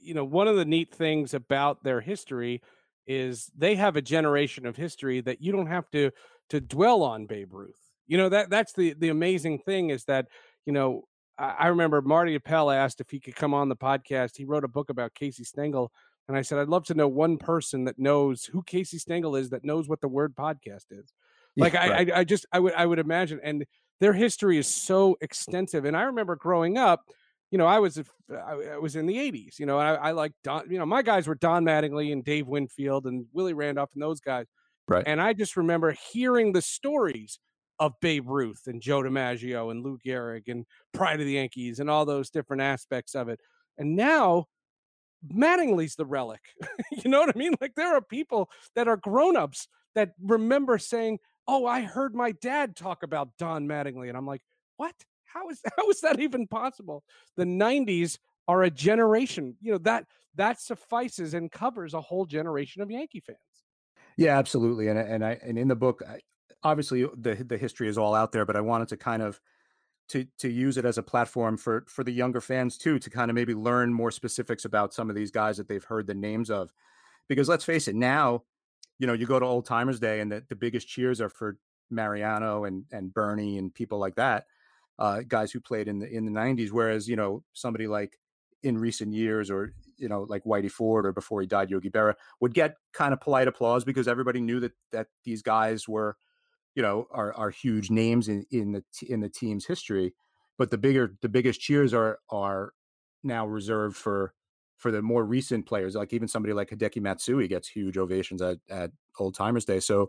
You 0.00 0.14
know, 0.14 0.24
one 0.24 0.48
of 0.48 0.56
the 0.56 0.64
neat 0.64 0.90
things 0.90 1.34
about 1.34 1.84
their 1.84 2.00
history 2.00 2.62
is 3.06 3.50
they 3.54 3.74
have 3.74 3.94
a 3.96 4.02
generation 4.02 4.64
of 4.64 4.76
history 4.76 5.20
that 5.20 5.42
you 5.42 5.52
don't 5.52 5.66
have 5.66 5.90
to 5.90 6.12
to 6.48 6.60
dwell 6.60 7.02
on 7.02 7.26
Babe 7.26 7.52
Ruth 7.52 7.81
you 8.06 8.18
know 8.18 8.28
that 8.28 8.50
that's 8.50 8.72
the 8.72 8.94
the 8.94 9.08
amazing 9.08 9.58
thing 9.58 9.90
is 9.90 10.04
that 10.04 10.26
you 10.66 10.72
know 10.72 11.04
I 11.38 11.68
remember 11.68 12.02
Marty 12.02 12.34
Appel 12.34 12.70
asked 12.70 13.00
if 13.00 13.10
he 13.10 13.18
could 13.18 13.34
come 13.34 13.54
on 13.54 13.68
the 13.68 13.76
podcast. 13.76 14.36
He 14.36 14.44
wrote 14.44 14.64
a 14.64 14.68
book 14.68 14.90
about 14.90 15.14
Casey 15.14 15.44
Stengel, 15.44 15.90
and 16.28 16.36
I 16.36 16.42
said 16.42 16.58
I'd 16.58 16.68
love 16.68 16.84
to 16.86 16.94
know 16.94 17.08
one 17.08 17.38
person 17.38 17.84
that 17.84 17.98
knows 17.98 18.44
who 18.44 18.62
Casey 18.62 18.98
Stengel 18.98 19.36
is 19.36 19.50
that 19.50 19.64
knows 19.64 19.88
what 19.88 20.00
the 20.00 20.08
word 20.08 20.36
podcast 20.36 20.86
is. 20.90 21.12
Like 21.56 21.72
yeah, 21.72 21.88
right. 21.88 22.10
I, 22.10 22.14
I, 22.14 22.18
I 22.20 22.24
just 22.24 22.46
I 22.52 22.60
would 22.60 22.74
I 22.74 22.86
would 22.86 22.98
imagine, 22.98 23.40
and 23.42 23.64
their 24.00 24.12
history 24.12 24.58
is 24.58 24.66
so 24.66 25.16
extensive. 25.20 25.84
And 25.84 25.96
I 25.96 26.02
remember 26.02 26.36
growing 26.36 26.78
up, 26.78 27.02
you 27.50 27.58
know, 27.58 27.66
I 27.66 27.78
was 27.78 28.00
I 28.30 28.78
was 28.78 28.96
in 28.96 29.06
the 29.06 29.16
'80s. 29.16 29.58
You 29.58 29.66
know, 29.66 29.78
I, 29.78 29.94
I 29.94 30.10
like 30.12 30.32
Don. 30.44 30.70
You 30.70 30.78
know, 30.78 30.86
my 30.86 31.02
guys 31.02 31.26
were 31.26 31.34
Don 31.34 31.64
Mattingly 31.64 32.12
and 32.12 32.24
Dave 32.24 32.46
Winfield 32.46 33.06
and 33.06 33.26
Willie 33.32 33.52
Randolph 33.52 33.90
and 33.94 34.02
those 34.02 34.20
guys. 34.20 34.46
Right. 34.88 35.04
And 35.06 35.20
I 35.20 35.32
just 35.32 35.56
remember 35.56 35.96
hearing 36.12 36.52
the 36.52 36.62
stories 36.62 37.38
of 37.78 37.94
Babe 38.00 38.28
Ruth 38.28 38.62
and 38.66 38.80
Joe 38.80 39.02
DiMaggio 39.02 39.70
and 39.70 39.82
Lou 39.82 39.98
Gehrig 40.04 40.48
and 40.48 40.66
Pride 40.92 41.20
of 41.20 41.26
the 41.26 41.32
Yankees 41.32 41.80
and 41.80 41.90
all 41.90 42.04
those 42.04 42.30
different 42.30 42.62
aspects 42.62 43.14
of 43.14 43.28
it. 43.28 43.40
And 43.78 43.96
now 43.96 44.46
Mattingly's 45.26 45.96
the 45.96 46.06
relic. 46.06 46.40
you 46.92 47.10
know 47.10 47.20
what 47.20 47.34
I 47.34 47.38
mean? 47.38 47.54
Like 47.60 47.74
there 47.74 47.94
are 47.94 48.02
people 48.02 48.50
that 48.74 48.88
are 48.88 48.96
grown-ups 48.96 49.68
that 49.94 50.12
remember 50.20 50.78
saying, 50.78 51.18
"Oh, 51.46 51.66
I 51.66 51.82
heard 51.82 52.14
my 52.14 52.32
dad 52.32 52.76
talk 52.76 53.02
about 53.02 53.36
Don 53.38 53.66
Mattingly," 53.68 54.08
and 54.08 54.16
I'm 54.16 54.26
like, 54.26 54.42
"What? 54.76 54.94
How 55.24 55.48
is 55.48 55.60
how 55.76 55.88
is 55.90 56.00
that 56.00 56.20
even 56.20 56.46
possible?" 56.46 57.04
The 57.36 57.44
'90s 57.44 58.18
are 58.48 58.62
a 58.62 58.70
generation. 58.70 59.56
You 59.60 59.72
know 59.72 59.78
that 59.78 60.06
that 60.34 60.60
suffices 60.60 61.34
and 61.34 61.50
covers 61.50 61.94
a 61.94 62.00
whole 62.00 62.26
generation 62.26 62.82
of 62.82 62.90
Yankee 62.90 63.20
fans. 63.20 63.38
Yeah, 64.16 64.38
absolutely. 64.38 64.88
And 64.88 64.98
and 64.98 65.24
I 65.24 65.38
and 65.42 65.58
in 65.58 65.68
the 65.68 65.76
book, 65.76 66.02
I, 66.06 66.20
obviously 66.64 67.06
the 67.16 67.34
the 67.34 67.58
history 67.58 67.88
is 67.88 67.98
all 67.98 68.14
out 68.14 68.32
there, 68.32 68.44
but 68.44 68.56
I 68.56 68.60
wanted 68.60 68.88
to 68.88 68.96
kind 68.96 69.22
of 69.22 69.40
to 70.08 70.26
to 70.38 70.48
use 70.50 70.76
it 70.76 70.84
as 70.84 70.98
a 70.98 71.02
platform 71.02 71.56
for 71.56 71.84
for 71.88 72.04
the 72.04 72.12
younger 72.12 72.40
fans 72.40 72.76
too 72.76 72.98
to 72.98 73.10
kind 73.10 73.30
of 73.30 73.34
maybe 73.34 73.54
learn 73.54 73.92
more 73.92 74.10
specifics 74.10 74.64
about 74.64 74.94
some 74.94 75.08
of 75.08 75.16
these 75.16 75.30
guys 75.30 75.56
that 75.56 75.68
they've 75.68 75.84
heard 75.84 76.06
the 76.06 76.14
names 76.14 76.50
of. 76.50 76.72
Because 77.28 77.48
let's 77.48 77.64
face 77.64 77.88
it 77.88 77.94
now 77.94 78.42
you 79.02 79.06
know 79.08 79.12
you 79.12 79.26
go 79.26 79.40
to 79.40 79.44
old 79.44 79.66
timers 79.66 79.98
day 79.98 80.20
and 80.20 80.30
the, 80.30 80.44
the 80.48 80.54
biggest 80.54 80.86
cheers 80.86 81.20
are 81.20 81.28
for 81.28 81.58
mariano 81.90 82.64
and 82.64 82.84
and 82.92 83.12
bernie 83.12 83.58
and 83.58 83.74
people 83.74 83.98
like 83.98 84.14
that 84.14 84.46
uh, 84.98 85.22
guys 85.26 85.50
who 85.50 85.60
played 85.60 85.88
in 85.88 85.98
the 85.98 86.08
in 86.08 86.24
the 86.24 86.30
90s 86.30 86.70
whereas 86.70 87.08
you 87.08 87.16
know 87.16 87.42
somebody 87.52 87.88
like 87.88 88.18
in 88.62 88.78
recent 88.78 89.12
years 89.12 89.50
or 89.50 89.74
you 89.98 90.08
know 90.08 90.24
like 90.28 90.44
whitey 90.44 90.70
ford 90.70 91.04
or 91.04 91.12
before 91.12 91.40
he 91.40 91.46
died 91.48 91.68
yogi 91.68 91.90
berra 91.90 92.14
would 92.40 92.54
get 92.54 92.76
kind 92.92 93.12
of 93.12 93.20
polite 93.20 93.48
applause 93.48 93.84
because 93.84 94.06
everybody 94.06 94.40
knew 94.40 94.60
that 94.60 94.72
that 94.92 95.08
these 95.24 95.42
guys 95.42 95.88
were 95.88 96.16
you 96.74 96.82
know 96.82 97.06
are 97.10 97.32
are 97.34 97.50
huge 97.50 97.90
names 97.90 98.28
in 98.28 98.44
in 98.50 98.72
the 98.72 98.84
in 99.08 99.20
the 99.20 99.28
team's 99.28 99.66
history 99.66 100.14
but 100.58 100.70
the 100.70 100.78
bigger 100.78 101.14
the 101.22 101.28
biggest 101.28 101.60
cheers 101.60 101.92
are 101.92 102.18
are 102.30 102.72
now 103.22 103.46
reserved 103.46 103.96
for 103.96 104.34
for 104.76 104.90
the 104.90 105.02
more 105.02 105.24
recent 105.24 105.66
players 105.66 105.94
like 105.94 106.12
even 106.12 106.28
somebody 106.28 106.52
like 106.52 106.70
hideki 106.70 107.00
matsui 107.00 107.46
gets 107.46 107.68
huge 107.68 107.96
ovations 107.98 108.42
at 108.42 108.58
at 108.70 108.90
old 109.18 109.34
timers 109.34 109.64
day 109.64 109.80
so 109.80 110.08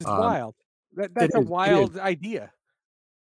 it's 0.00 0.08
um, 0.08 0.18
wild. 0.18 0.54
That, 0.94 1.14
that's 1.14 1.34
a 1.34 1.40
wild 1.40 1.96
idea. 1.98 2.50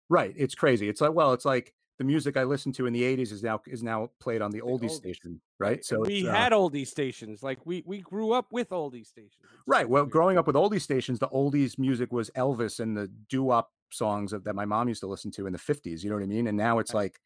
Right 0.09 0.33
it's 0.37 0.55
crazy. 0.55 0.87
It's 0.87 1.01
like 1.01 1.13
well 1.13 1.33
it's 1.33 1.43
like 1.43 1.73
the 1.97 2.03
music 2.03 2.37
I 2.37 2.43
listened 2.43 2.75
to 2.75 2.85
in 2.85 2.93
the 2.93 3.01
'80s 3.01 3.31
is 3.31 3.43
now 3.43 3.61
is 3.65 3.81
now 3.81 4.11
played 4.19 4.41
on 4.41 4.51
the, 4.51 4.59
the 4.59 4.65
oldie, 4.65 4.89
station, 4.89 5.41
right? 5.59 5.83
So 5.83 6.01
we 6.01 6.27
uh, 6.27 6.31
had 6.31 6.53
uh, 6.53 6.57
oldie 6.57 6.85
stations, 6.85 7.41
like 7.41 7.65
we 7.65 7.83
we 7.85 8.01
grew 8.01 8.31
up 8.33 8.47
with 8.51 8.69
oldie 8.69 9.05
stations, 9.05 9.33
right? 9.65 9.87
Well, 9.87 10.05
growing 10.05 10.37
up 10.37 10.45
with 10.45 10.55
oldie 10.55 10.81
stations, 10.81 11.19
the 11.19 11.27
oldies 11.29 11.79
music 11.79 12.11
was 12.11 12.29
Elvis 12.31 12.79
and 12.79 12.95
the 12.95 13.07
doo 13.29 13.43
wop 13.43 13.71
songs 13.91 14.33
of, 14.33 14.43
that 14.43 14.55
my 14.55 14.65
mom 14.65 14.89
used 14.89 15.01
to 15.01 15.07
listen 15.07 15.31
to 15.31 15.47
in 15.47 15.53
the 15.53 15.59
'50s. 15.59 16.03
You 16.03 16.09
know 16.09 16.15
what 16.15 16.23
I 16.23 16.27
mean? 16.27 16.47
And 16.47 16.57
now 16.57 16.79
it's 16.79 16.93
like, 16.93 17.19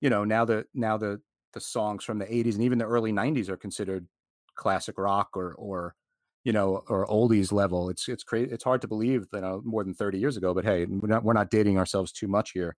you 0.00 0.10
know, 0.10 0.24
now 0.24 0.44
the 0.44 0.66
now 0.74 0.96
the 0.96 1.20
the 1.52 1.60
songs 1.60 2.04
from 2.04 2.18
the 2.18 2.26
'80s 2.26 2.54
and 2.54 2.62
even 2.62 2.78
the 2.78 2.86
early 2.86 3.12
'90s 3.12 3.48
are 3.48 3.56
considered 3.56 4.06
classic 4.54 4.96
rock 4.96 5.30
or 5.36 5.54
or 5.54 5.96
you 6.44 6.52
know 6.52 6.84
or 6.88 7.04
oldies 7.08 7.50
level. 7.50 7.90
It's 7.90 8.08
it's 8.08 8.22
crazy. 8.22 8.52
It's 8.52 8.64
hard 8.64 8.80
to 8.82 8.88
believe, 8.88 9.26
you 9.32 9.40
know, 9.40 9.60
more 9.64 9.82
than 9.82 9.94
30 9.94 10.18
years 10.20 10.36
ago. 10.36 10.54
But 10.54 10.64
hey, 10.64 10.84
we're 10.84 11.08
not 11.08 11.24
we're 11.24 11.32
not 11.32 11.50
dating 11.50 11.78
ourselves 11.78 12.12
too 12.12 12.28
much 12.28 12.52
here 12.52 12.76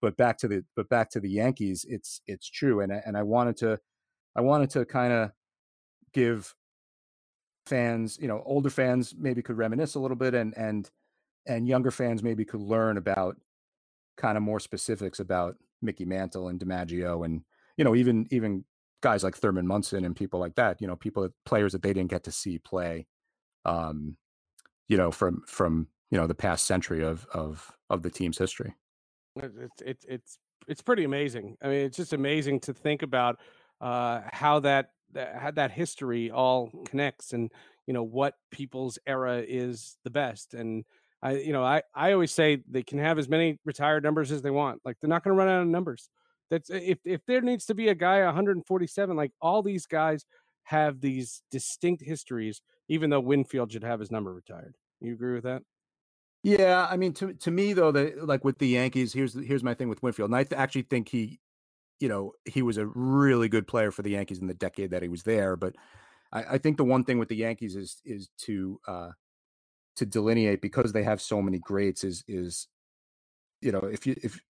but 0.00 0.16
back 0.16 0.38
to 0.38 0.48
the 0.48 0.64
but 0.76 0.88
back 0.88 1.10
to 1.10 1.20
the 1.20 1.30
Yankees, 1.30 1.84
it's 1.88 2.20
it's 2.26 2.48
true, 2.48 2.80
and 2.80 2.92
and 2.92 3.16
I 3.16 3.22
wanted 3.22 3.56
to 3.58 3.78
I 4.36 4.40
wanted 4.40 4.70
to 4.70 4.84
kind 4.84 5.12
of 5.12 5.32
give 6.12 6.54
fans, 7.66 8.18
you 8.20 8.28
know, 8.28 8.42
older 8.44 8.70
fans 8.70 9.14
maybe 9.18 9.42
could 9.42 9.56
reminisce 9.56 9.94
a 9.94 10.00
little 10.00 10.16
bit, 10.16 10.34
and 10.34 10.56
and 10.56 10.90
and 11.46 11.68
younger 11.68 11.90
fans 11.90 12.22
maybe 12.22 12.44
could 12.44 12.60
learn 12.60 12.96
about 12.96 13.36
kind 14.16 14.36
of 14.36 14.42
more 14.42 14.60
specifics 14.60 15.20
about 15.20 15.56
Mickey 15.82 16.04
Mantle 16.04 16.48
and 16.48 16.60
DiMaggio, 16.60 17.24
and 17.24 17.42
you 17.76 17.84
know, 17.84 17.94
even 17.94 18.26
even 18.30 18.64
guys 19.02 19.22
like 19.22 19.36
Thurman 19.36 19.66
Munson 19.66 20.04
and 20.04 20.16
people 20.16 20.40
like 20.40 20.54
that. 20.54 20.80
You 20.80 20.86
know, 20.86 20.96
people 20.96 21.28
players 21.44 21.72
that 21.72 21.82
they 21.82 21.92
didn't 21.92 22.10
get 22.10 22.24
to 22.24 22.32
see 22.32 22.58
play, 22.58 23.06
um, 23.64 24.16
you 24.88 24.96
know, 24.96 25.10
from 25.10 25.42
from 25.46 25.88
you 26.10 26.18
know 26.18 26.26
the 26.26 26.34
past 26.34 26.66
century 26.66 27.02
of 27.02 27.26
of 27.32 27.72
of 27.90 28.02
the 28.02 28.10
team's 28.10 28.38
history. 28.38 28.74
It's 29.36 29.82
it's 29.82 30.04
it's 30.08 30.38
it's 30.68 30.82
pretty 30.82 31.04
amazing. 31.04 31.56
I 31.62 31.68
mean, 31.68 31.84
it's 31.84 31.96
just 31.96 32.12
amazing 32.12 32.60
to 32.60 32.72
think 32.72 33.02
about 33.02 33.40
uh, 33.80 34.20
how 34.32 34.60
that 34.60 34.90
how 35.14 35.50
that 35.52 35.72
history 35.72 36.30
all 36.30 36.70
connects, 36.86 37.32
and 37.32 37.50
you 37.86 37.94
know 37.94 38.02
what 38.02 38.34
people's 38.50 38.98
era 39.06 39.42
is 39.46 39.96
the 40.04 40.10
best. 40.10 40.54
And 40.54 40.84
I, 41.22 41.38
you 41.38 41.52
know, 41.52 41.64
I 41.64 41.82
I 41.94 42.12
always 42.12 42.32
say 42.32 42.62
they 42.68 42.82
can 42.82 42.98
have 42.98 43.18
as 43.18 43.28
many 43.28 43.58
retired 43.64 44.04
numbers 44.04 44.30
as 44.30 44.42
they 44.42 44.50
want. 44.50 44.80
Like 44.84 44.96
they're 45.00 45.08
not 45.10 45.24
going 45.24 45.34
to 45.34 45.38
run 45.38 45.48
out 45.48 45.62
of 45.62 45.68
numbers. 45.68 46.08
That's 46.50 46.70
if 46.70 46.98
if 47.04 47.20
there 47.26 47.40
needs 47.40 47.66
to 47.66 47.74
be 47.74 47.88
a 47.88 47.94
guy 47.94 48.24
147, 48.24 49.16
like 49.16 49.32
all 49.40 49.62
these 49.62 49.86
guys 49.86 50.24
have 50.64 51.00
these 51.00 51.42
distinct 51.50 52.02
histories. 52.04 52.62
Even 52.88 53.10
though 53.10 53.20
Winfield 53.20 53.72
should 53.72 53.82
have 53.82 53.98
his 53.98 54.10
number 54.10 54.32
retired, 54.32 54.76
you 55.00 55.14
agree 55.14 55.34
with 55.34 55.44
that? 55.44 55.62
Yeah, 56.44 56.86
I 56.90 56.98
mean, 56.98 57.14
to 57.14 57.34
to 57.34 57.50
me 57.50 57.72
though, 57.72 57.92
the 57.92 58.14
like 58.22 58.44
with 58.44 58.58
the 58.58 58.68
Yankees, 58.68 59.14
here's 59.14 59.34
here's 59.34 59.64
my 59.64 59.74
thing 59.74 59.88
with 59.88 60.02
Winfield, 60.02 60.30
and 60.30 60.36
I 60.36 60.44
th- 60.44 60.58
actually 60.60 60.82
think 60.82 61.08
he, 61.08 61.40
you 62.00 62.08
know, 62.08 62.34
he 62.46 62.62
was 62.62 62.78
a 62.78 62.86
really 62.86 63.48
good 63.48 63.66
player 63.68 63.90
for 63.92 64.02
the 64.02 64.10
Yankees 64.12 64.40
in 64.40 64.48
the 64.48 64.54
decade 64.54 64.90
that 64.92 65.02
he 65.02 65.08
was 65.08 65.24
there. 65.24 65.56
But 65.56 65.76
I, 66.32 66.44
I 66.54 66.58
think 66.58 66.78
the 66.78 66.84
one 66.84 67.04
thing 67.04 67.18
with 67.18 67.28
the 67.30 67.36
Yankees 67.36 67.76
is 67.76 68.02
is 68.04 68.30
to 68.42 68.80
uh, 68.88 69.10
to 69.96 70.06
delineate 70.06 70.62
because 70.62 70.92
they 70.92 71.04
have 71.04 71.22
so 71.22 71.42
many 71.42 71.58
greats 71.60 72.04
is 72.04 72.24
is 72.28 72.68
you 73.62 73.72
know 73.72 73.80
if 73.80 74.06
you 74.06 74.16
if 74.22 74.40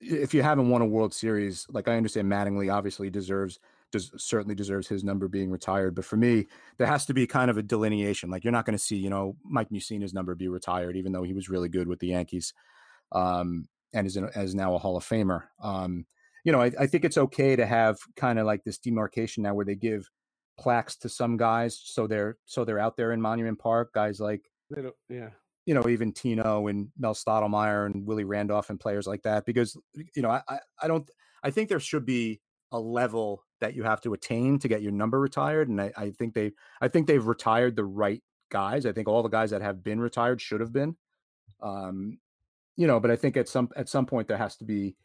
if 0.00 0.34
you 0.34 0.42
haven't 0.42 0.70
won 0.70 0.82
a 0.82 0.86
World 0.86 1.14
Series, 1.14 1.66
like 1.70 1.88
I 1.88 1.96
understand 1.96 2.30
Mattingly 2.30 2.72
obviously 2.72 3.10
deserves 3.10 3.58
does 3.92 4.10
certainly 4.16 4.54
deserves 4.54 4.88
his 4.88 5.04
number 5.04 5.28
being 5.28 5.50
retired. 5.50 5.94
But 5.94 6.04
for 6.04 6.16
me, 6.16 6.46
there 6.78 6.86
has 6.86 7.06
to 7.06 7.14
be 7.14 7.26
kind 7.26 7.50
of 7.50 7.58
a 7.58 7.62
delineation. 7.62 8.30
Like 8.30 8.44
you're 8.44 8.52
not 8.52 8.66
going 8.66 8.76
to 8.76 8.82
see, 8.82 8.96
you 8.96 9.10
know, 9.10 9.36
Mike 9.44 9.70
Mussina's 9.70 10.14
number 10.14 10.34
be 10.34 10.48
retired, 10.48 10.96
even 10.96 11.12
though 11.12 11.22
he 11.22 11.32
was 11.32 11.48
really 11.48 11.68
good 11.68 11.88
with 11.88 12.00
the 12.00 12.08
Yankees, 12.08 12.52
um, 13.12 13.68
and 13.94 14.06
is 14.06 14.16
as 14.16 14.54
now 14.54 14.74
a 14.74 14.78
Hall 14.78 14.96
of 14.96 15.04
Famer. 15.04 15.44
Um, 15.62 16.06
you 16.44 16.52
know, 16.52 16.60
I, 16.60 16.72
I 16.78 16.86
think 16.86 17.04
it's 17.04 17.18
okay 17.18 17.56
to 17.56 17.66
have 17.66 17.98
kind 18.16 18.38
of 18.38 18.46
like 18.46 18.64
this 18.64 18.78
demarcation 18.78 19.42
now 19.42 19.54
where 19.54 19.64
they 19.64 19.74
give 19.74 20.08
plaques 20.58 20.96
to 20.96 21.08
some 21.08 21.36
guys, 21.36 21.80
so 21.82 22.06
they're 22.06 22.38
so 22.44 22.64
they're 22.64 22.78
out 22.78 22.96
there 22.96 23.12
in 23.12 23.20
Monument 23.20 23.58
Park. 23.58 23.92
Guys 23.92 24.20
like, 24.20 24.42
yeah, 25.08 25.30
you 25.64 25.74
know, 25.74 25.88
even 25.88 26.12
Tino 26.12 26.66
and 26.68 26.88
Mel 26.98 27.14
Stottlemyre 27.14 27.86
and 27.86 28.06
Willie 28.06 28.24
Randolph 28.24 28.70
and 28.70 28.80
players 28.80 29.06
like 29.06 29.22
that, 29.22 29.44
because 29.44 29.76
you 30.14 30.22
know, 30.22 30.30
I 30.30 30.42
I 30.80 30.88
don't 30.88 31.08
I 31.42 31.50
think 31.50 31.68
there 31.68 31.80
should 31.80 32.06
be 32.06 32.40
a 32.72 32.80
level 32.80 33.44
that 33.60 33.74
you 33.74 33.82
have 33.82 34.00
to 34.02 34.12
attain 34.12 34.58
to 34.58 34.68
get 34.68 34.82
your 34.82 34.92
number 34.92 35.20
retired. 35.20 35.68
And 35.68 35.80
I, 35.80 35.92
I 35.96 36.10
think 36.10 36.34
they 36.34 36.52
I 36.80 36.88
think 36.88 37.06
they've 37.06 37.26
retired 37.26 37.76
the 37.76 37.84
right 37.84 38.22
guys. 38.50 38.86
I 38.86 38.92
think 38.92 39.08
all 39.08 39.22
the 39.22 39.28
guys 39.28 39.50
that 39.50 39.62
have 39.62 39.82
been 39.82 40.00
retired 40.00 40.40
should 40.40 40.60
have 40.60 40.72
been. 40.72 40.96
Um, 41.62 42.18
you 42.76 42.86
know, 42.86 43.00
but 43.00 43.10
I 43.10 43.16
think 43.16 43.36
at 43.36 43.48
some 43.48 43.70
at 43.76 43.88
some 43.88 44.06
point 44.06 44.28
there 44.28 44.36
has 44.36 44.56
to 44.56 44.64
be 44.64 44.96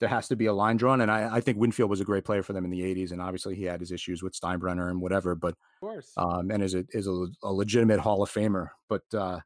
there 0.00 0.08
has 0.08 0.28
to 0.28 0.36
be 0.36 0.46
a 0.46 0.52
line 0.52 0.76
drawn. 0.76 1.02
And 1.02 1.10
I, 1.10 1.36
I 1.36 1.40
think 1.40 1.58
Winfield 1.58 1.90
was 1.90 2.00
a 2.00 2.04
great 2.04 2.24
player 2.24 2.42
for 2.42 2.52
them 2.52 2.64
in 2.64 2.70
the 2.70 2.80
'80s, 2.80 3.12
and 3.12 3.20
obviously 3.20 3.54
he 3.54 3.64
had 3.64 3.80
his 3.80 3.92
issues 3.92 4.22
with 4.22 4.38
Steinbrenner 4.38 4.90
and 4.90 5.00
whatever. 5.00 5.34
But 5.34 5.50
of 5.50 5.80
course, 5.80 6.12
um, 6.16 6.50
and 6.50 6.62
is 6.62 6.74
a 6.74 6.84
is 6.90 7.06
a, 7.06 7.26
a 7.42 7.52
legitimate 7.52 8.00
Hall 8.00 8.22
of 8.22 8.30
Famer. 8.30 8.70
But 8.88 9.02
uh, 9.14 9.40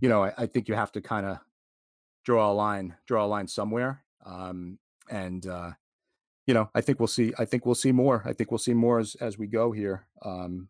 you 0.00 0.08
know, 0.08 0.24
I, 0.24 0.32
I 0.36 0.46
think 0.46 0.68
you 0.68 0.74
have 0.74 0.92
to 0.92 1.00
kind 1.00 1.26
of 1.26 1.38
draw 2.24 2.50
a 2.50 2.54
line, 2.54 2.96
draw 3.06 3.24
a 3.24 3.28
line 3.28 3.46
somewhere. 3.46 4.02
Um, 4.24 4.78
and 5.10 5.46
uh, 5.46 5.72
you 6.46 6.54
know, 6.54 6.70
I 6.74 6.80
think 6.80 7.00
we'll 7.00 7.06
see. 7.06 7.32
I 7.38 7.44
think 7.44 7.64
we'll 7.64 7.74
see 7.74 7.92
more. 7.92 8.22
I 8.24 8.32
think 8.32 8.50
we'll 8.50 8.58
see 8.58 8.74
more 8.74 8.98
as 8.98 9.14
as 9.20 9.38
we 9.38 9.46
go 9.46 9.72
here. 9.72 10.06
Um, 10.22 10.68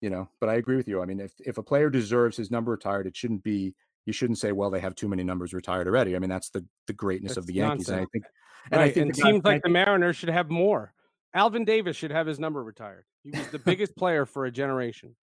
you 0.00 0.10
know, 0.10 0.28
but 0.40 0.48
I 0.48 0.54
agree 0.54 0.76
with 0.76 0.88
you. 0.88 1.00
I 1.00 1.06
mean, 1.06 1.20
if 1.20 1.32
if 1.40 1.58
a 1.58 1.62
player 1.62 1.90
deserves 1.90 2.36
his 2.36 2.50
number 2.50 2.72
retired, 2.72 3.06
it 3.06 3.16
shouldn't 3.16 3.42
be. 3.42 3.74
You 4.04 4.12
shouldn't 4.12 4.38
say, 4.38 4.52
"Well, 4.52 4.70
they 4.70 4.80
have 4.80 4.94
too 4.94 5.08
many 5.08 5.24
numbers 5.24 5.52
retired 5.52 5.88
already." 5.88 6.14
I 6.14 6.18
mean, 6.18 6.30
that's 6.30 6.50
the 6.50 6.64
the 6.86 6.92
greatness 6.92 7.30
that's 7.30 7.38
of 7.38 7.46
the 7.46 7.54
Yankees. 7.54 7.88
And 7.88 8.00
I 8.00 8.06
think, 8.12 8.24
and 8.70 8.80
right. 8.80 8.90
I 8.90 8.92
think 8.92 9.10
it 9.10 9.16
seems 9.16 9.44
like 9.44 9.62
the 9.62 9.68
Mariners 9.68 10.16
should 10.16 10.28
have 10.28 10.50
more. 10.50 10.92
Alvin 11.34 11.64
Davis 11.64 11.96
should 11.96 12.12
have 12.12 12.26
his 12.26 12.38
number 12.38 12.62
retired. 12.62 13.04
He 13.22 13.30
was 13.30 13.48
the 13.48 13.58
biggest 13.58 13.96
player 13.96 14.24
for 14.24 14.46
a 14.46 14.50
generation. 14.50 15.16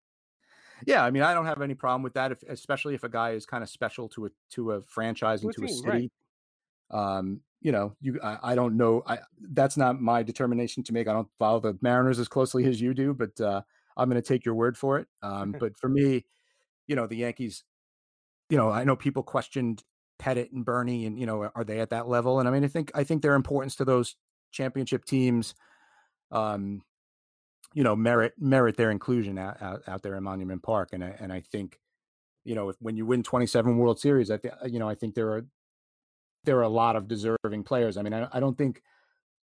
Yeah, 0.86 1.04
I 1.04 1.10
mean, 1.10 1.22
I 1.22 1.32
don't 1.32 1.46
have 1.46 1.62
any 1.62 1.74
problem 1.74 2.02
with 2.02 2.14
that, 2.14 2.32
if, 2.32 2.42
especially 2.42 2.94
if 2.94 3.04
a 3.04 3.08
guy 3.08 3.30
is 3.30 3.46
kind 3.46 3.62
of 3.62 3.70
special 3.70 4.08
to 4.10 4.26
a 4.26 4.28
to 4.50 4.72
a 4.72 4.82
franchise 4.82 5.44
and 5.44 5.52
to, 5.52 5.62
a, 5.62 5.66
to 5.66 5.72
a 5.72 5.76
city. 5.76 6.10
Right. 6.90 7.18
Um, 7.18 7.40
you 7.62 7.72
know, 7.72 7.94
you 8.00 8.18
I, 8.22 8.38
I, 8.42 8.54
don't 8.54 8.76
know. 8.76 9.02
I 9.06 9.18
that's 9.52 9.76
not 9.76 10.00
my 10.00 10.22
determination 10.22 10.82
to 10.84 10.92
make. 10.92 11.08
I 11.08 11.12
don't 11.12 11.28
follow 11.38 11.60
the 11.60 11.78
Mariners 11.80 12.18
as 12.18 12.28
closely 12.28 12.64
as 12.64 12.80
you 12.80 12.92
do, 12.92 13.14
but 13.14 13.40
uh, 13.40 13.62
I'm 13.96 14.10
going 14.10 14.20
to 14.20 14.26
take 14.26 14.44
your 14.44 14.56
word 14.56 14.76
for 14.76 14.98
it. 14.98 15.06
Um, 15.22 15.54
but 15.60 15.76
for 15.78 15.88
me, 15.88 16.26
you 16.86 16.96
know, 16.96 17.06
the 17.06 17.16
Yankees. 17.16 17.64
You 18.50 18.58
know, 18.58 18.68
I 18.68 18.84
know 18.84 18.96
people 18.96 19.22
questioned 19.22 19.82
Pettitte 20.20 20.52
and 20.52 20.64
Bernie, 20.64 21.06
and 21.06 21.18
you 21.18 21.24
know, 21.24 21.50
are 21.54 21.64
they 21.64 21.80
at 21.80 21.90
that 21.90 22.08
level? 22.08 22.40
And 22.40 22.48
I 22.48 22.52
mean, 22.52 22.64
I 22.64 22.68
think 22.68 22.90
I 22.94 23.04
think 23.04 23.22
their 23.22 23.34
importance 23.34 23.76
to 23.76 23.84
those 23.84 24.16
championship 24.50 25.04
teams, 25.04 25.54
um, 26.30 26.82
you 27.74 27.84
know, 27.84 27.96
merit 27.96 28.34
merit 28.38 28.76
their 28.76 28.90
inclusion 28.90 29.38
out, 29.38 29.62
out, 29.62 29.82
out 29.88 30.02
there 30.02 30.16
in 30.16 30.24
Monument 30.24 30.62
Park. 30.62 30.90
And 30.92 31.02
I, 31.02 31.16
and 31.18 31.32
I 31.32 31.40
think, 31.40 31.78
you 32.44 32.54
know, 32.54 32.68
if, 32.68 32.76
when 32.80 32.96
you 32.96 33.06
win 33.06 33.22
27 33.22 33.78
World 33.78 34.00
Series, 34.00 34.30
I 34.30 34.36
think 34.36 34.54
you 34.66 34.78
know, 34.78 34.88
I 34.88 34.94
think 34.94 35.14
there 35.14 35.30
are 35.30 35.46
there 36.44 36.58
are 36.58 36.62
a 36.62 36.68
lot 36.68 36.96
of 36.96 37.08
deserving 37.08 37.64
players. 37.64 37.96
I 37.96 38.02
mean, 38.02 38.14
I, 38.14 38.28
I 38.32 38.40
don't 38.40 38.56
think 38.56 38.82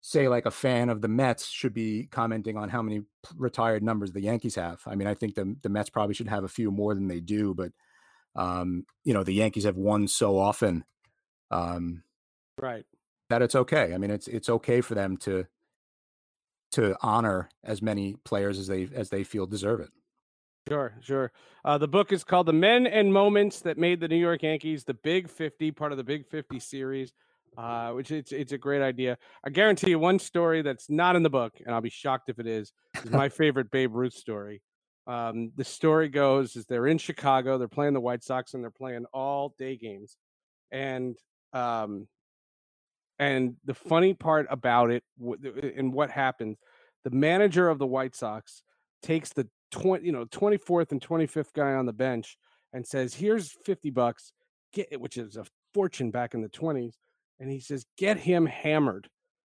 say 0.00 0.28
like 0.28 0.46
a 0.46 0.50
fan 0.50 0.88
of 0.88 1.00
the 1.00 1.08
Mets 1.08 1.46
should 1.48 1.74
be 1.74 2.08
commenting 2.10 2.56
on 2.56 2.68
how 2.68 2.82
many 2.82 3.02
retired 3.36 3.82
numbers 3.82 4.12
the 4.12 4.20
Yankees 4.20 4.54
have. 4.54 4.80
I 4.86 4.94
mean, 4.94 5.08
I 5.08 5.14
think 5.14 5.34
the 5.34 5.56
the 5.62 5.68
Mets 5.68 5.90
probably 5.90 6.14
should 6.14 6.28
have 6.28 6.44
a 6.44 6.48
few 6.48 6.70
more 6.70 6.94
than 6.94 7.08
they 7.08 7.20
do, 7.20 7.54
but 7.54 7.72
um, 8.36 8.86
you 9.04 9.14
know, 9.14 9.24
the 9.24 9.32
Yankees 9.32 9.64
have 9.64 9.76
won 9.76 10.06
so 10.06 10.38
often, 10.38 10.84
um, 11.50 12.04
right, 12.60 12.84
that 13.30 13.42
it's 13.42 13.54
okay. 13.54 13.92
I 13.94 13.98
mean, 13.98 14.10
it's 14.10 14.28
it's 14.28 14.48
okay 14.48 14.80
for 14.80 14.94
them 14.94 15.16
to 15.18 15.46
to 16.72 16.96
honor 17.00 17.48
as 17.64 17.82
many 17.82 18.16
players 18.24 18.58
as 18.58 18.68
they 18.68 18.88
as 18.94 19.10
they 19.10 19.24
feel 19.24 19.46
deserve 19.46 19.80
it. 19.80 19.90
Sure, 20.68 20.94
sure. 21.00 21.32
Uh, 21.64 21.78
the 21.78 21.88
book 21.88 22.12
is 22.12 22.24
called 22.24 22.46
"The 22.46 22.52
Men 22.52 22.86
and 22.86 23.12
Moments 23.12 23.60
That 23.60 23.78
Made 23.78 24.00
the 24.00 24.08
New 24.08 24.16
York 24.16 24.42
Yankees," 24.42 24.84
the 24.84 24.94
Big 24.94 25.28
Fifty, 25.28 25.70
part 25.70 25.92
of 25.92 25.98
the 25.98 26.04
Big 26.04 26.26
Fifty 26.26 26.60
series. 26.60 27.12
Uh, 27.56 27.90
which 27.90 28.12
it's 28.12 28.30
it's 28.30 28.52
a 28.52 28.58
great 28.58 28.82
idea. 28.82 29.18
I 29.42 29.50
guarantee 29.50 29.90
you 29.90 29.98
one 29.98 30.20
story 30.20 30.62
that's 30.62 30.88
not 30.88 31.16
in 31.16 31.24
the 31.24 31.30
book, 31.30 31.54
and 31.64 31.74
I'll 31.74 31.80
be 31.80 31.90
shocked 31.90 32.28
if 32.28 32.38
it 32.38 32.46
is. 32.46 32.72
Is 33.02 33.10
my 33.10 33.28
favorite 33.40 33.70
Babe 33.70 33.94
Ruth 33.94 34.12
story. 34.12 34.62
Um, 35.08 35.50
the 35.56 35.64
story 35.64 36.08
goes 36.08 36.54
is 36.54 36.66
they're 36.66 36.86
in 36.86 36.98
Chicago, 36.98 37.58
they're 37.58 37.66
playing 37.66 37.94
the 37.94 38.00
White 38.00 38.22
Sox, 38.22 38.54
and 38.54 38.62
they're 38.62 38.70
playing 38.70 39.06
all 39.12 39.54
day 39.58 39.76
games, 39.76 40.16
and 40.70 41.16
um, 41.52 42.06
and 43.18 43.56
the 43.64 43.74
funny 43.74 44.14
part 44.14 44.46
about 44.50 44.90
it 44.90 45.02
and 45.76 45.92
what 45.92 46.10
happens, 46.10 46.58
the 47.02 47.10
manager 47.10 47.68
of 47.68 47.78
the 47.78 47.86
White 47.86 48.14
Sox 48.14 48.62
takes 49.02 49.30
the 49.30 49.48
20, 49.70 50.04
you 50.04 50.12
know, 50.12 50.24
24th 50.26 50.92
and 50.92 51.00
25th 51.00 51.52
guy 51.52 51.74
on 51.74 51.86
the 51.86 51.92
bench 51.92 52.38
and 52.72 52.86
says, 52.86 53.14
"Here's 53.14 53.50
50 53.50 53.90
bucks, 53.90 54.32
get 54.72 54.88
it, 54.90 55.00
which 55.00 55.16
is 55.16 55.36
a 55.36 55.46
fortune 55.74 56.10
back 56.10 56.34
in 56.34 56.42
the 56.42 56.48
20s." 56.48 56.98
And 57.40 57.50
he 57.50 57.60
says, 57.60 57.86
"Get 57.96 58.18
him 58.18 58.46
hammered. 58.46 59.08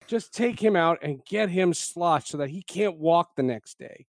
Just 0.08 0.34
take 0.34 0.60
him 0.60 0.75
out 0.75 1.00
and 1.01 1.24
get 1.25 1.50
him 1.50 1.74
sloshed 1.74 2.30
so 2.30 2.38
that 2.38 2.50
he 2.50 2.62
can't 2.63 2.98
walk 2.98 3.36
the 3.36 3.44
next 3.44 3.77
day." 3.77 4.08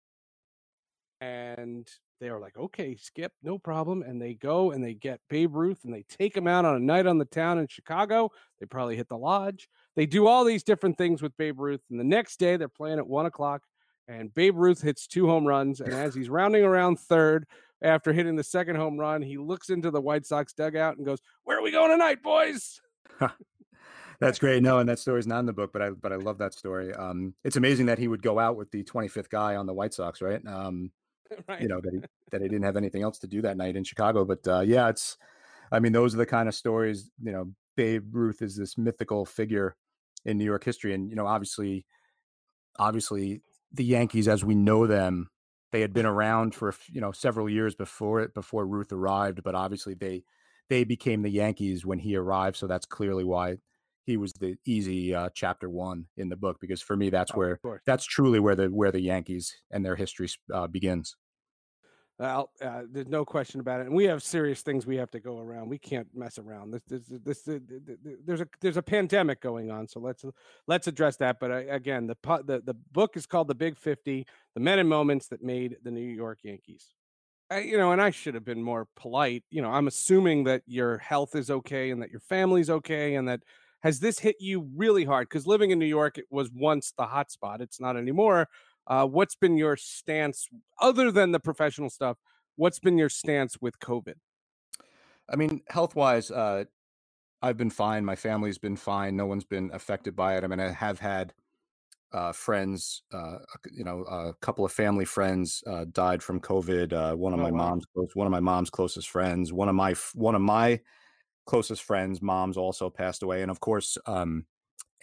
and 1.22 1.88
they 2.20 2.30
are 2.30 2.40
like, 2.40 2.58
okay, 2.58 2.96
Skip, 2.96 3.32
no 3.42 3.58
problem. 3.58 4.02
And 4.02 4.22
they 4.22 4.34
go 4.34 4.72
and 4.72 4.84
they 4.84 4.94
get 4.94 5.22
Babe 5.30 5.56
Ruth 5.56 5.86
and 5.86 5.94
they 5.94 6.04
take 6.10 6.36
him 6.36 6.48
out 6.48 6.66
on 6.66 6.76
a 6.76 6.80
night 6.80 7.06
on 7.06 7.20
the 7.20 7.26
town 7.26 7.60
in 7.60 7.68
Chicago. 7.68 8.32
They 8.60 8.66
probably 8.66 8.96
hit 8.96 9.08
the 9.08 9.18
lodge. 9.18 9.70
They 9.96 10.06
do 10.06 10.28
all 10.28 10.44
these 10.44 10.64
different 10.64 10.98
things 10.98 11.22
with 11.22 11.38
Babe 11.38 11.60
Ruth. 11.60 11.82
And 11.90 12.00
the 12.00 12.04
next 12.04 12.40
day 12.40 12.58
they're 12.58 12.68
playing 12.68 13.00
at 13.00 13.08
one 13.08 13.28
o'clock 13.28 13.62
and 14.08 14.34
Babe 14.34 14.58
Ruth 14.58 14.82
hits 14.82 15.08
two 15.08 15.28
home 15.28 15.46
runs. 15.46 15.82
And 15.82 15.94
as 15.94 16.14
he's 16.14 16.30
rounding 16.30 16.64
around 16.64 17.00
third 17.00 17.46
after 17.82 18.14
hitting 18.14 18.36
the 18.36 18.44
second 18.44 18.76
home 18.76 19.00
run, 19.00 19.22
he 19.22 19.38
looks 19.38 19.70
into 19.70 19.92
the 19.92 20.02
White 20.02 20.26
Sox 20.26 20.54
dugout 20.54 20.98
and 20.98 21.06
goes, 21.06 21.20
Where 21.44 21.58
are 21.58 21.64
we 21.64 21.72
going 21.72 21.92
tonight, 21.92 22.22
boys? 22.22 22.80
That's 24.22 24.38
great. 24.38 24.62
No, 24.62 24.78
and 24.78 24.88
that 24.88 25.00
story's 25.00 25.26
not 25.26 25.40
in 25.40 25.48
the 25.48 25.54
book, 25.54 25.74
but 25.74 25.82
I 25.82 25.90
but 25.90 26.14
I 26.14 26.18
love 26.18 26.38
that 26.38 26.54
story. 26.54 26.94
Um, 26.94 27.34
it's 27.44 27.56
amazing 27.56 27.88
that 27.88 27.98
he 27.98 28.08
would 28.08 28.22
go 28.22 28.38
out 28.38 28.56
with 28.56 28.70
the 28.70 28.84
25th 28.84 29.30
guy 29.30 29.56
on 29.56 29.66
the 29.66 29.74
White 29.74 29.96
Sox, 29.96 30.22
right? 30.22 30.46
Um, 30.46 30.92
right. 31.50 31.60
you 31.60 31.68
know 31.68 31.82
that 31.82 31.92
he 31.92 32.00
that 32.32 32.42
he 32.42 32.48
didn't 32.48 32.64
have 32.64 32.78
anything 32.78 33.02
else 33.02 33.18
to 33.20 33.28
do 33.28 33.42
that 33.42 33.58
night 33.58 33.76
in 33.76 33.84
Chicago. 33.84 34.24
But 34.24 34.48
uh, 34.48 34.60
yeah, 34.62 34.90
it's 34.90 35.18
I 35.72 35.80
mean 35.80 35.92
those 35.92 36.14
are 36.14 36.20
the 36.20 36.28
kind 36.28 36.48
of 36.48 36.54
stories. 36.54 37.10
You 37.20 37.32
know, 37.32 37.52
Babe 37.76 38.16
Ruth 38.16 38.44
is 38.44 38.56
this 38.56 38.78
mythical 38.78 39.26
figure 39.26 39.76
in 40.24 40.38
New 40.38 40.46
York 40.46 40.64
history, 40.64 40.94
and 40.94 41.10
you 41.10 41.16
know, 41.16 41.26
obviously, 41.26 41.88
obviously 42.78 43.42
the 43.74 43.84
Yankees 43.84 44.28
as 44.28 44.44
we 44.44 44.56
know 44.56 44.88
them, 44.88 45.30
they 45.72 45.82
had 45.82 45.94
been 45.94 46.06
around 46.06 46.54
for 46.54 46.74
you 46.92 47.02
know 47.02 47.12
several 47.12 47.50
years 47.50 47.76
before 47.76 48.22
it 48.22 48.34
before 48.34 48.66
Ruth 48.66 48.92
arrived, 48.92 49.44
but 49.44 49.56
obviously 49.56 49.94
they 49.94 50.24
they 50.70 50.84
became 50.84 51.22
the 51.22 51.30
Yankees 51.30 51.86
when 51.86 52.00
he 52.00 52.16
arrived. 52.16 52.58
So 52.58 52.68
that's 52.68 52.86
clearly 52.86 53.24
why 53.24 53.58
he 54.06 54.18
was 54.18 54.34
the 54.34 54.58
easy 54.66 55.14
uh, 55.14 55.30
chapter 55.34 55.70
one 55.70 56.06
in 56.18 56.30
the 56.30 56.36
book 56.36 56.58
because 56.60 56.82
for 56.82 56.98
me 56.98 57.10
that's 57.10 57.32
oh, 57.34 57.38
where 57.38 57.60
that's 57.86 58.06
truly 58.06 58.40
where 58.40 58.56
the 58.56 58.68
where 58.68 58.92
the 58.92 59.02
Yankees 59.02 59.56
and 59.72 59.86
their 59.86 59.96
history 59.96 60.28
uh, 60.54 60.68
begins. 60.68 61.16
Well, 62.22 62.52
uh, 62.64 62.84
there's 62.88 63.08
no 63.08 63.26
question 63.26 63.62
about 63.62 63.80
it, 63.80 63.88
and 63.88 63.96
we 63.96 64.04
have 64.04 64.22
serious 64.22 64.62
things 64.62 64.86
we 64.86 64.98
have 64.98 65.10
to 65.10 65.20
go 65.20 65.40
around. 65.40 65.70
We 65.70 65.80
can't 65.80 66.08
mess 66.14 66.38
around. 66.38 66.70
This, 66.70 66.84
this, 66.88 67.02
this, 67.08 67.42
this 67.42 67.60
there's 68.24 68.42
a 68.42 68.48
there's 68.62 68.78
a 68.78 68.84
pandemic 68.84 69.42
going 69.42 69.72
on, 69.72 69.88
so 69.88 70.00
let's 70.00 70.24
let's 70.68 70.86
address 70.86 71.18
that. 71.18 71.40
But 71.40 71.50
uh, 71.50 71.64
again, 71.68 72.06
the 72.06 72.16
the 72.46 72.62
the 72.64 72.76
book 72.92 73.18
is 73.18 73.26
called 73.26 73.48
The 73.48 73.56
Big 73.56 73.76
Fifty: 73.76 74.28
The 74.54 74.60
Men 74.60 74.78
and 74.78 74.88
Moments 74.88 75.30
That 75.30 75.42
Made 75.42 75.78
the 75.84 75.90
New 75.90 76.00
York 76.00 76.42
Yankees. 76.44 76.94
I, 77.50 77.62
you 77.62 77.76
know, 77.76 77.92
and 77.92 78.00
I 78.00 78.12
should 78.12 78.36
have 78.36 78.46
been 78.46 78.62
more 78.62 78.88
polite. 78.96 79.44
You 79.50 79.64
know, 79.64 79.72
I'm 79.72 79.88
assuming 79.88 80.44
that 80.44 80.62
your 80.68 81.00
health 81.00 81.36
is 81.36 81.50
okay 81.50 81.90
and 81.90 82.04
that 82.04 82.12
your 82.12 82.22
family's 82.22 82.70
okay, 82.70 83.16
and 83.16 83.28
that 83.30 83.40
has 83.82 84.00
this 84.00 84.20
hit 84.20 84.36
you 84.40 84.70
really 84.76 85.06
hard? 85.06 85.28
Because 85.28 85.48
living 85.48 85.72
in 85.72 85.80
New 85.80 85.88
York, 85.88 86.20
it 86.20 86.26
was 86.30 86.52
once 86.54 86.94
the 86.96 87.08
hot 87.08 87.32
spot. 87.32 87.62
It's 87.62 87.80
not 87.80 87.98
anymore. 87.98 88.48
Uh, 88.88 89.06
what's 89.06 89.36
been 89.36 89.58
your 89.58 89.78
stance 89.78 90.48
other 90.82 91.12
than 91.12 91.32
the 91.32 91.40
professional 91.40 91.90
stuff? 91.90 92.18
What's 92.56 92.80
been 92.80 92.98
your 92.98 93.10
stance 93.10 93.58
with 93.62 93.80
COVID? 93.80 94.16
I 95.30 95.36
mean, 95.36 95.62
health 95.70 95.96
wise, 95.96 96.30
uh, 96.30 96.66
I've 97.42 97.58
been 97.58 97.70
fine. 97.70 98.06
My 98.06 98.16
family's 98.16 98.58
been 98.58 98.76
fine. 98.76 99.16
No 99.16 99.26
one's 99.26 99.46
been 99.46 99.72
affected 99.74 100.16
by 100.16 100.38
it. 100.38 100.44
I 100.44 100.48
mean, 100.48 100.60
I 100.60 100.72
have 100.72 101.00
had 101.00 101.34
uh, 102.14 102.32
friends, 102.34 103.04
uh, 103.14 103.38
you 103.72 103.84
know, 103.84 104.02
a 104.04 104.34
couple 104.42 104.66
of 104.66 104.72
family 104.72 105.06
friends 105.06 105.64
uh, 105.66 105.86
died 105.92 106.22
from 106.22 106.40
COVID. 106.42 106.94
Uh, 106.94 107.16
one 107.16 107.34
of 107.34 107.40
oh, 107.40 107.44
my 107.44 107.52
wow. 107.52 107.70
mom's 107.70 107.86
close, 107.94 108.16
one 108.16 108.28
of 108.28 108.32
my 108.32 108.40
mom's 108.40 108.70
closest 108.70 109.10
friends, 109.10 109.54
one 109.54 109.70
of 109.70 109.76
my 109.76 109.96
one 110.14 110.36
of 110.36 110.42
my 110.42 110.80
closest 111.46 111.84
friends, 111.84 112.22
moms 112.22 112.58
also 112.58 112.90
passed 112.90 113.24
away, 113.24 113.42
and 113.42 113.50
of 113.50 113.60
course, 113.60 113.98
um, 114.06 114.46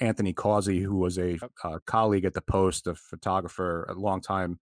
Anthony 0.01 0.33
Causi, 0.33 0.83
who 0.83 0.97
was 0.97 1.19
a 1.19 1.33
yep. 1.33 1.51
uh, 1.65 1.79
colleague 1.87 2.25
at 2.25 2.35
the 2.35 2.41
Post, 2.41 2.87
a 2.87 2.95
photographer, 2.95 3.85
a 3.89 3.95
long 3.95 4.21
time, 4.21 4.59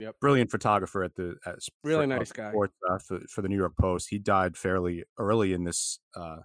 yep. 0.00 0.14
brilliant 0.20 0.50
photographer 0.50 1.02
at 1.02 1.14
the 1.14 1.36
at, 1.44 1.56
really 1.84 2.04
for, 2.04 2.18
nice 2.18 2.32
guy 2.32 2.50
sports, 2.50 2.74
uh, 2.88 2.98
for, 2.98 3.20
for, 3.28 3.42
the 3.42 3.48
New 3.48 3.56
York 3.56 3.76
Post. 3.78 4.08
He 4.10 4.18
died 4.18 4.56
fairly 4.56 5.04
early 5.18 5.52
in 5.52 5.64
this, 5.64 5.98
uh, 6.14 6.38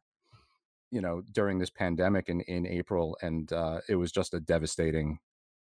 you 0.92 1.02
know, 1.02 1.22
during 1.32 1.60
this 1.60 1.70
pandemic 1.70 2.30
in 2.30 2.42
in 2.42 2.66
April, 2.66 3.18
and 3.22 3.52
uh, 3.54 3.82
it 3.88 3.96
was 3.96 4.12
just 4.12 4.34
a 4.34 4.40
devastating 4.40 5.20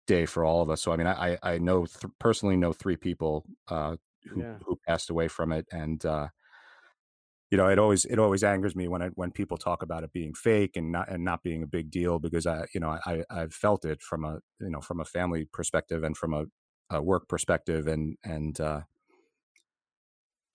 day 0.08 0.26
for 0.26 0.46
all 0.46 0.62
of 0.62 0.70
us. 0.70 0.82
So 0.82 0.92
I 0.92 0.98
mean, 0.98 1.08
I 1.08 1.38
I 1.42 1.58
know 1.58 1.86
th- 1.86 2.12
personally 2.20 2.58
know 2.58 2.74
three 2.74 2.98
people 2.98 3.46
uh, 3.68 3.96
who 4.30 4.42
yeah. 4.42 4.56
who 4.66 4.80
passed 4.88 5.10
away 5.10 5.28
from 5.28 5.52
it, 5.52 5.66
and 5.72 6.06
uh, 6.06 6.28
you 7.52 7.58
know, 7.58 7.68
it 7.68 7.78
always 7.78 8.06
it 8.06 8.18
always 8.18 8.44
angers 8.44 8.76
me 8.76 8.88
when 8.88 9.02
I, 9.02 9.08
when 9.10 9.32
people 9.32 9.58
talk 9.58 9.84
about 9.84 10.04
it 10.04 10.12
being 10.12 10.34
fake 10.34 10.76
and 10.76 10.92
not 10.92 11.10
and 11.10 11.24
not 11.24 11.44
being 11.44 11.62
a 11.62 11.68
big 11.68 11.92
deal 11.92 12.18
because 12.20 12.48
I 12.48 12.66
you 12.74 12.80
know 12.80 12.98
I 13.06 13.24
I've 13.30 13.54
felt 13.54 13.86
it 13.86 14.02
from 14.02 14.26
a 14.26 14.40
you 14.60 14.70
know 14.70 14.82
from 14.82 15.00
a 15.00 15.06
family 15.06 15.48
perspective 15.54 16.04
and 16.04 16.18
from 16.18 16.34
a, 16.34 16.46
a 16.90 17.02
work 17.02 17.28
perspective 17.28 17.86
and 17.88 18.18
and 18.24 18.60
uh, 18.60 18.82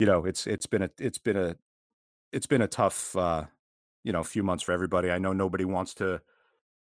you 0.01 0.07
know 0.07 0.25
it's 0.25 0.47
it's 0.47 0.67
been 0.67 0.83
a 0.83 0.91
it's 0.99 1.19
been 1.19 1.37
a 1.37 1.57
it's 2.33 2.47
been 2.47 2.63
a 2.63 2.69
tough 2.69 3.17
uh, 3.17 3.45
you 4.03 4.13
know 4.13 4.25
few 4.25 4.43
months 4.43 4.65
for 4.65 4.73
everybody. 4.73 5.11
I 5.11 5.19
know 5.19 5.33
nobody 5.33 5.65
wants 5.65 5.95
to 5.95 6.21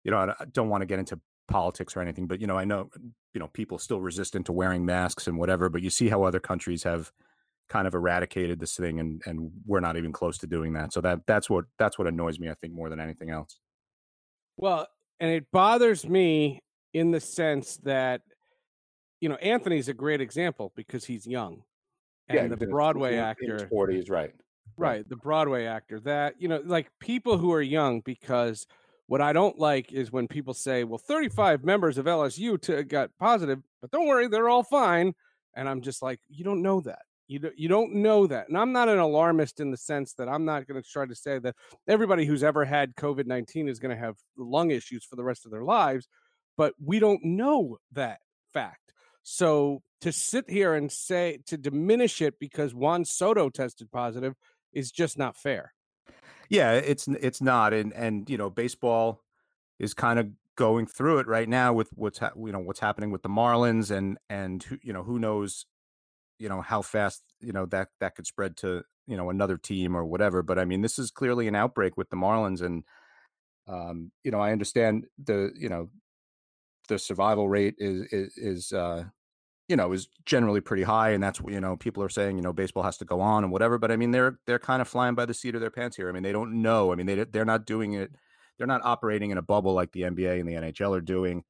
you 0.04 0.12
know 0.12 0.18
I 0.18 0.44
don't 0.52 0.68
want 0.68 0.82
to 0.82 0.86
get 0.86 1.00
into 1.00 1.20
politics 1.48 1.96
or 1.96 2.00
anything, 2.00 2.28
but 2.28 2.40
you 2.40 2.46
know 2.46 2.56
I 2.56 2.64
know 2.64 2.90
you 3.34 3.40
know 3.40 3.48
people 3.48 3.78
still 3.78 4.00
resistant 4.00 4.46
to 4.46 4.52
wearing 4.52 4.86
masks 4.86 5.26
and 5.26 5.38
whatever. 5.38 5.68
But 5.68 5.82
you 5.82 5.90
see 5.90 6.08
how 6.08 6.22
other 6.22 6.40
countries 6.40 6.84
have 6.84 7.10
kind 7.68 7.86
of 7.86 7.94
eradicated 7.94 8.58
this 8.58 8.76
thing 8.76 9.00
and 9.00 9.22
and 9.26 9.50
we're 9.66 9.80
not 9.80 9.96
even 9.96 10.12
close 10.12 10.38
to 10.38 10.46
doing 10.46 10.72
that. 10.74 10.92
So 10.92 11.00
that 11.02 11.26
that's 11.26 11.50
what 11.50 11.66
that's 11.78 11.98
what 11.98 12.06
annoys 12.06 12.38
me 12.38 12.48
i 12.48 12.54
think 12.54 12.72
more 12.72 12.88
than 12.88 13.00
anything 13.00 13.30
else. 13.30 13.58
Well 14.56 14.86
and 15.20 15.30
it 15.30 15.50
bothers 15.52 16.08
me 16.08 16.62
in 16.94 17.10
the 17.10 17.20
sense 17.20 17.76
that 17.78 18.22
you 19.20 19.28
know 19.28 19.36
anthony's 19.36 19.88
a 19.88 19.94
great 19.94 20.20
example 20.20 20.72
because 20.76 21.04
he's 21.04 21.26
young 21.26 21.62
and 22.28 22.50
yeah, 22.50 22.56
the 22.56 22.66
broadway 22.66 23.14
in, 23.14 23.20
actor 23.20 23.68
40s 23.72 24.10
right 24.10 24.32
right. 24.76 25.08
The 25.08 25.16
broadway 25.16 25.64
actor 25.66 26.00
that 26.00 26.34
you 26.38 26.48
know 26.48 26.62
like 26.64 26.88
people 27.00 27.36
who 27.36 27.52
are 27.52 27.62
young 27.62 28.00
because 28.00 28.66
what 29.06 29.20
i 29.20 29.32
don't 29.32 29.58
like 29.58 29.92
is 29.92 30.12
when 30.12 30.28
people 30.28 30.54
say 30.54 30.84
well 30.84 30.98
35 30.98 31.64
members 31.64 31.98
of 31.98 32.06
lsu 32.06 32.60
to, 32.62 32.84
got 32.84 33.10
positive 33.18 33.60
but 33.80 33.90
don't 33.90 34.06
worry 34.06 34.28
they're 34.28 34.48
all 34.48 34.62
fine 34.62 35.14
and 35.56 35.68
i'm 35.68 35.80
just 35.80 36.02
like 36.02 36.20
you 36.28 36.44
don't 36.44 36.62
know 36.62 36.80
that 36.80 37.02
You 37.28 37.50
you 37.56 37.68
don't 37.68 37.94
know 37.96 38.26
that, 38.26 38.48
and 38.48 38.56
I'm 38.56 38.72
not 38.72 38.88
an 38.88 38.98
alarmist 38.98 39.60
in 39.60 39.70
the 39.70 39.76
sense 39.76 40.14
that 40.14 40.28
I'm 40.28 40.44
not 40.44 40.66
going 40.66 40.82
to 40.82 40.88
try 40.88 41.06
to 41.06 41.14
say 41.14 41.38
that 41.38 41.54
everybody 41.86 42.24
who's 42.24 42.42
ever 42.42 42.64
had 42.64 42.96
COVID 42.96 43.26
nineteen 43.26 43.68
is 43.68 43.78
going 43.78 43.94
to 43.94 44.02
have 44.02 44.16
lung 44.36 44.70
issues 44.70 45.04
for 45.04 45.16
the 45.16 45.24
rest 45.24 45.44
of 45.44 45.52
their 45.52 45.64
lives, 45.64 46.08
but 46.56 46.74
we 46.82 46.98
don't 46.98 47.22
know 47.22 47.78
that 47.92 48.20
fact. 48.52 48.92
So 49.22 49.82
to 50.00 50.10
sit 50.10 50.48
here 50.48 50.74
and 50.74 50.90
say 50.90 51.40
to 51.46 51.58
diminish 51.58 52.22
it 52.22 52.38
because 52.38 52.74
Juan 52.74 53.04
Soto 53.04 53.50
tested 53.50 53.90
positive 53.90 54.34
is 54.72 54.90
just 54.90 55.18
not 55.18 55.36
fair. 55.36 55.74
Yeah, 56.48 56.72
it's 56.72 57.06
it's 57.08 57.42
not, 57.42 57.74
and 57.74 57.92
and 57.92 58.28
you 58.30 58.38
know 58.38 58.48
baseball 58.48 59.22
is 59.78 59.92
kind 59.92 60.18
of 60.18 60.30
going 60.56 60.86
through 60.86 61.18
it 61.18 61.26
right 61.28 61.48
now 61.48 61.72
with 61.72 61.90
what's 61.94 62.18
ha- 62.18 62.32
you 62.36 62.52
know 62.52 62.58
what's 62.58 62.80
happening 62.80 63.10
with 63.10 63.22
the 63.22 63.28
Marlins 63.28 63.90
and 63.90 64.18
and 64.30 64.64
you 64.82 64.92
know 64.92 65.02
who 65.02 65.18
knows 65.18 65.66
you 66.38 66.48
know 66.48 66.60
how 66.60 66.82
fast 66.82 67.22
you 67.40 67.52
know 67.52 67.66
that 67.66 67.88
that 68.00 68.14
could 68.14 68.26
spread 68.26 68.56
to 68.56 68.82
you 69.06 69.16
know 69.16 69.30
another 69.30 69.56
team 69.56 69.96
or 69.96 70.04
whatever 70.04 70.42
but 70.42 70.58
i 70.58 70.64
mean 70.64 70.82
this 70.82 70.98
is 70.98 71.10
clearly 71.10 71.48
an 71.48 71.54
outbreak 71.54 71.96
with 71.96 72.08
the 72.10 72.16
marlins 72.16 72.62
and 72.62 72.84
um 73.66 74.10
you 74.24 74.30
know 74.30 74.40
i 74.40 74.52
understand 74.52 75.04
the 75.22 75.50
you 75.56 75.68
know 75.68 75.88
the 76.88 76.98
survival 76.98 77.48
rate 77.48 77.74
is 77.78 78.12
is, 78.12 78.36
is 78.36 78.72
uh 78.72 79.04
you 79.68 79.76
know 79.76 79.92
is 79.92 80.08
generally 80.24 80.60
pretty 80.60 80.82
high 80.82 81.10
and 81.10 81.22
that's 81.22 81.40
what 81.40 81.52
you 81.52 81.60
know 81.60 81.76
people 81.76 82.02
are 82.02 82.08
saying 82.08 82.36
you 82.36 82.42
know 82.42 82.52
baseball 82.52 82.82
has 82.82 82.96
to 82.96 83.04
go 83.04 83.20
on 83.20 83.44
and 83.44 83.52
whatever 83.52 83.78
but 83.78 83.90
i 83.90 83.96
mean 83.96 84.10
they're 84.10 84.38
they're 84.46 84.58
kind 84.58 84.80
of 84.80 84.88
flying 84.88 85.14
by 85.14 85.26
the 85.26 85.34
seat 85.34 85.54
of 85.54 85.60
their 85.60 85.70
pants 85.70 85.96
here. 85.96 86.08
I 86.08 86.12
mean 86.12 86.22
they 86.22 86.32
don't 86.32 86.62
know. 86.62 86.92
I 86.92 86.94
mean 86.94 87.06
they 87.06 87.22
they're 87.24 87.44
not 87.44 87.66
doing 87.66 87.92
it 87.92 88.10
they're 88.56 88.66
not 88.66 88.80
operating 88.84 89.30
in 89.30 89.38
a 89.38 89.42
bubble 89.42 89.72
like 89.72 89.92
the 89.92 90.02
nba 90.02 90.40
and 90.40 90.48
the 90.48 90.54
nhl 90.54 90.96
are 90.96 91.00
doing 91.00 91.44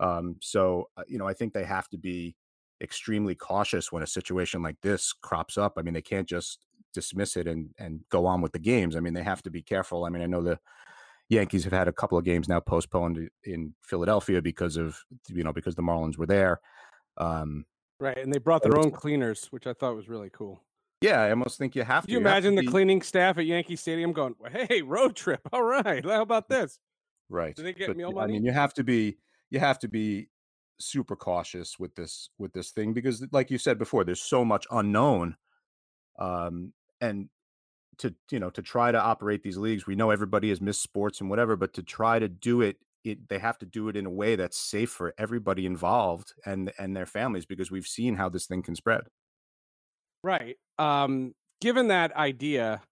um 0.00 0.36
so 0.40 0.88
uh, 0.96 1.02
you 1.08 1.18
know 1.18 1.26
i 1.26 1.34
think 1.34 1.52
they 1.52 1.64
have 1.64 1.88
to 1.88 1.98
be 1.98 2.36
extremely 2.84 3.34
cautious 3.34 3.90
when 3.90 4.02
a 4.02 4.06
situation 4.06 4.62
like 4.62 4.76
this 4.82 5.12
crops 5.12 5.58
up. 5.58 5.74
I 5.76 5.82
mean, 5.82 5.94
they 5.94 6.02
can't 6.02 6.28
just 6.28 6.64
dismiss 6.92 7.36
it 7.36 7.48
and 7.48 7.70
and 7.78 8.00
go 8.10 8.26
on 8.26 8.40
with 8.40 8.52
the 8.52 8.58
games. 8.58 8.94
I 8.94 9.00
mean, 9.00 9.14
they 9.14 9.24
have 9.24 9.42
to 9.42 9.50
be 9.50 9.62
careful. 9.62 10.04
I 10.04 10.10
mean, 10.10 10.22
I 10.22 10.26
know 10.26 10.42
the 10.42 10.58
Yankees 11.28 11.64
have 11.64 11.72
had 11.72 11.88
a 11.88 11.92
couple 11.92 12.18
of 12.18 12.24
games 12.24 12.48
now 12.48 12.60
postponed 12.60 13.28
in 13.44 13.74
Philadelphia 13.82 14.40
because 14.40 14.76
of 14.76 14.98
you 15.28 15.42
know 15.42 15.52
because 15.52 15.74
the 15.74 15.82
Marlins 15.82 16.16
were 16.16 16.26
there. 16.26 16.60
Um, 17.16 17.64
right, 17.98 18.18
and 18.18 18.32
they 18.32 18.38
brought 18.38 18.62
their 18.62 18.78
own 18.78 18.90
cleaners, 18.90 19.48
which 19.50 19.66
I 19.66 19.72
thought 19.72 19.96
was 19.96 20.08
really 20.08 20.30
cool. 20.30 20.62
Yeah, 21.00 21.20
I 21.20 21.30
almost 21.30 21.58
think 21.58 21.74
you 21.74 21.82
have 21.82 22.06
to. 22.06 22.12
you, 22.12 22.18
imagine 22.18 22.54
the 22.54 22.62
be... 22.62 22.68
cleaning 22.68 23.02
staff 23.02 23.36
at 23.38 23.46
Yankee 23.46 23.76
Stadium 23.76 24.12
going, 24.12 24.34
"Hey, 24.50 24.82
road 24.82 25.16
trip! 25.16 25.40
All 25.52 25.64
right, 25.64 26.04
how 26.04 26.22
about 26.22 26.48
this?" 26.48 26.78
Right. 27.28 27.56
Do 27.56 27.62
they 27.62 27.72
get 27.72 27.88
but, 27.88 27.96
meal 27.96 28.12
money? 28.12 28.34
I 28.34 28.36
mean, 28.36 28.44
you 28.44 28.52
have 28.52 28.74
to 28.74 28.84
be 28.84 29.16
you 29.50 29.60
have 29.60 29.78
to 29.80 29.88
be 29.88 30.28
super 30.78 31.16
cautious 31.16 31.78
with 31.78 31.94
this 31.94 32.30
with 32.38 32.52
this 32.52 32.70
thing 32.70 32.92
because 32.92 33.24
like 33.32 33.50
you 33.50 33.58
said 33.58 33.78
before 33.78 34.04
there's 34.04 34.20
so 34.20 34.44
much 34.44 34.66
unknown 34.70 35.36
um 36.18 36.72
and 37.00 37.28
to 37.98 38.14
you 38.30 38.40
know 38.40 38.50
to 38.50 38.62
try 38.62 38.90
to 38.90 39.00
operate 39.00 39.42
these 39.42 39.56
leagues 39.56 39.86
we 39.86 39.94
know 39.94 40.10
everybody 40.10 40.48
has 40.48 40.60
missed 40.60 40.82
sports 40.82 41.20
and 41.20 41.30
whatever 41.30 41.56
but 41.56 41.72
to 41.72 41.82
try 41.82 42.18
to 42.18 42.28
do 42.28 42.60
it 42.60 42.76
it 43.04 43.28
they 43.28 43.38
have 43.38 43.58
to 43.58 43.66
do 43.66 43.88
it 43.88 43.96
in 43.96 44.06
a 44.06 44.10
way 44.10 44.34
that's 44.34 44.58
safe 44.58 44.90
for 44.90 45.14
everybody 45.18 45.66
involved 45.66 46.32
and 46.44 46.72
and 46.78 46.96
their 46.96 47.06
families 47.06 47.46
because 47.46 47.70
we've 47.70 47.86
seen 47.86 48.16
how 48.16 48.28
this 48.28 48.46
thing 48.46 48.62
can 48.62 48.74
spread. 48.74 49.02
Right 50.22 50.56
um 50.78 51.34
given 51.60 51.88
that 51.88 52.14
idea 52.16 52.82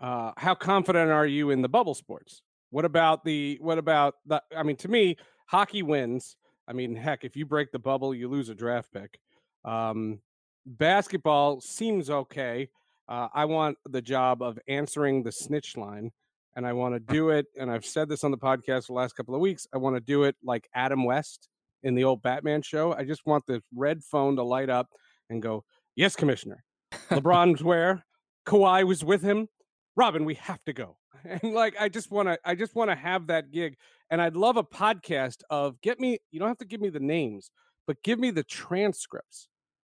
uh 0.00 0.32
how 0.36 0.54
confident 0.54 1.10
are 1.10 1.26
you 1.26 1.50
in 1.50 1.62
the 1.62 1.68
bubble 1.68 1.94
sports? 1.94 2.42
What 2.70 2.84
about 2.84 3.24
the 3.24 3.58
what 3.60 3.78
about 3.78 4.14
the 4.24 4.42
i 4.56 4.62
mean 4.62 4.76
to 4.76 4.88
me 4.88 5.16
hockey 5.46 5.82
wins 5.82 6.36
I 6.68 6.72
mean, 6.72 6.96
heck, 6.96 7.24
if 7.24 7.36
you 7.36 7.46
break 7.46 7.70
the 7.72 7.78
bubble, 7.78 8.14
you 8.14 8.28
lose 8.28 8.48
a 8.48 8.54
draft 8.54 8.92
pick. 8.92 9.18
Um, 9.64 10.20
basketball 10.66 11.60
seems 11.60 12.10
okay. 12.10 12.68
Uh, 13.08 13.28
I 13.32 13.44
want 13.44 13.78
the 13.88 14.02
job 14.02 14.42
of 14.42 14.58
answering 14.68 15.22
the 15.22 15.32
snitch 15.32 15.76
line, 15.76 16.10
and 16.56 16.66
I 16.66 16.72
want 16.72 16.94
to 16.94 17.00
do 17.12 17.30
it. 17.30 17.46
And 17.58 17.70
I've 17.70 17.86
said 17.86 18.08
this 18.08 18.24
on 18.24 18.30
the 18.30 18.38
podcast 18.38 18.88
the 18.88 18.94
last 18.94 19.14
couple 19.14 19.34
of 19.34 19.40
weeks. 19.40 19.66
I 19.72 19.78
want 19.78 19.96
to 19.96 20.00
do 20.00 20.24
it 20.24 20.36
like 20.42 20.68
Adam 20.74 21.04
West 21.04 21.48
in 21.82 21.94
the 21.94 22.04
old 22.04 22.22
Batman 22.22 22.62
show. 22.62 22.92
I 22.92 23.04
just 23.04 23.26
want 23.26 23.46
the 23.46 23.62
red 23.74 24.02
phone 24.02 24.36
to 24.36 24.42
light 24.42 24.70
up 24.70 24.88
and 25.30 25.40
go, 25.40 25.64
"Yes, 25.94 26.16
Commissioner. 26.16 26.64
LeBron's 27.10 27.62
where? 27.62 28.04
Kawhi 28.46 28.84
was 28.84 29.04
with 29.04 29.22
him. 29.22 29.48
Robin, 29.96 30.24
we 30.24 30.34
have 30.34 30.62
to 30.64 30.72
go." 30.72 30.96
And 31.24 31.54
like, 31.54 31.74
I 31.80 31.88
just 31.88 32.12
want 32.12 32.28
to, 32.28 32.38
I 32.44 32.54
just 32.54 32.76
want 32.76 32.88
to 32.90 32.94
have 32.94 33.26
that 33.28 33.50
gig 33.50 33.76
and 34.10 34.20
I'd 34.22 34.36
love 34.36 34.56
a 34.56 34.64
podcast 34.64 35.42
of 35.50 35.80
get 35.80 35.98
me, 36.00 36.18
you 36.30 36.38
don't 36.38 36.48
have 36.48 36.58
to 36.58 36.64
give 36.64 36.80
me 36.80 36.90
the 36.90 37.00
names, 37.00 37.50
but 37.86 38.02
give 38.02 38.18
me 38.18 38.30
the 38.30 38.44
transcripts. 38.44 39.48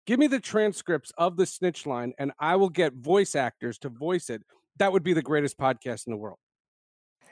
Give 0.06 0.20
me 0.20 0.28
the 0.28 0.40
transcripts 0.40 1.12
of 1.18 1.36
the 1.36 1.46
snitch 1.46 1.86
line 1.86 2.14
and 2.18 2.32
I 2.40 2.56
will 2.56 2.70
get 2.70 2.94
voice 2.94 3.36
actors 3.36 3.78
to 3.80 3.90
voice 3.90 4.30
it. 4.30 4.42
That 4.78 4.94
would 4.94 5.04
be 5.04 5.14
the 5.14 5.22
greatest 5.22 5.58
podcast 5.58 6.08
in 6.08 6.12
the 6.12 6.18
world. 6.18 6.38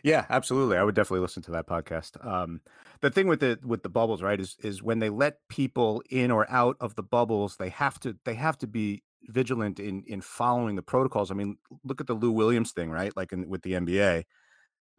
Yeah, 0.04 0.26
absolutely. 0.30 0.78
I 0.78 0.84
would 0.84 0.94
definitely 0.94 1.22
listen 1.22 1.42
to 1.44 1.52
that 1.52 1.68
podcast. 1.68 2.24
Um, 2.24 2.62
the 3.02 3.10
thing 3.10 3.28
with 3.28 3.40
the 3.40 3.58
with 3.64 3.82
the 3.82 3.90
bubbles, 3.90 4.22
right, 4.22 4.40
is 4.40 4.56
is 4.62 4.84
when 4.84 5.00
they 5.00 5.10
let 5.10 5.38
people 5.50 6.04
in 6.12 6.30
or 6.30 6.46
out 6.52 6.78
of 6.80 6.94
the 6.94 7.02
bubbles, 7.02 7.58
they 7.58 7.70
have 7.70 8.00
to 8.02 8.16
they 8.24 8.36
have 8.36 8.56
to 8.60 8.68
be 8.68 9.04
vigilant 9.24 9.80
in 9.80 10.04
in 10.06 10.22
following 10.22 10.76
the 10.76 10.84
protocols. 10.84 11.32
I 11.32 11.34
mean, 11.34 11.58
look 11.84 12.02
at 12.02 12.08
the 12.08 12.14
Lou 12.14 12.32
Williams 12.32 12.72
thing, 12.72 12.92
right? 12.92 13.16
Like 13.18 13.34
in, 13.34 13.50
with 13.50 13.64
the 13.64 13.74
NBA. 13.74 14.26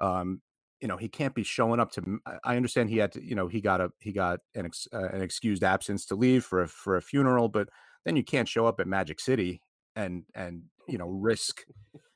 Um, 0.00 0.40
you 0.80 0.88
know 0.88 0.96
he 0.96 1.08
can't 1.08 1.34
be 1.34 1.42
showing 1.42 1.80
up 1.80 1.90
to 1.90 2.18
i 2.44 2.56
understand 2.56 2.90
he 2.90 2.98
had 2.98 3.12
to 3.12 3.24
you 3.24 3.34
know 3.34 3.48
he 3.48 3.60
got 3.60 3.80
a 3.80 3.90
he 4.00 4.12
got 4.12 4.40
an 4.54 4.66
ex, 4.66 4.86
uh, 4.92 5.08
an 5.08 5.22
excused 5.22 5.64
absence 5.64 6.04
to 6.04 6.14
leave 6.14 6.44
for 6.44 6.62
a 6.62 6.68
for 6.68 6.96
a 6.96 7.02
funeral 7.02 7.48
but 7.48 7.68
then 8.04 8.16
you 8.16 8.22
can't 8.22 8.48
show 8.48 8.66
up 8.66 8.78
at 8.78 8.86
magic 8.86 9.20
city 9.20 9.60
and 9.94 10.24
and 10.34 10.62
you 10.86 10.98
know 10.98 11.08
risk 11.08 11.62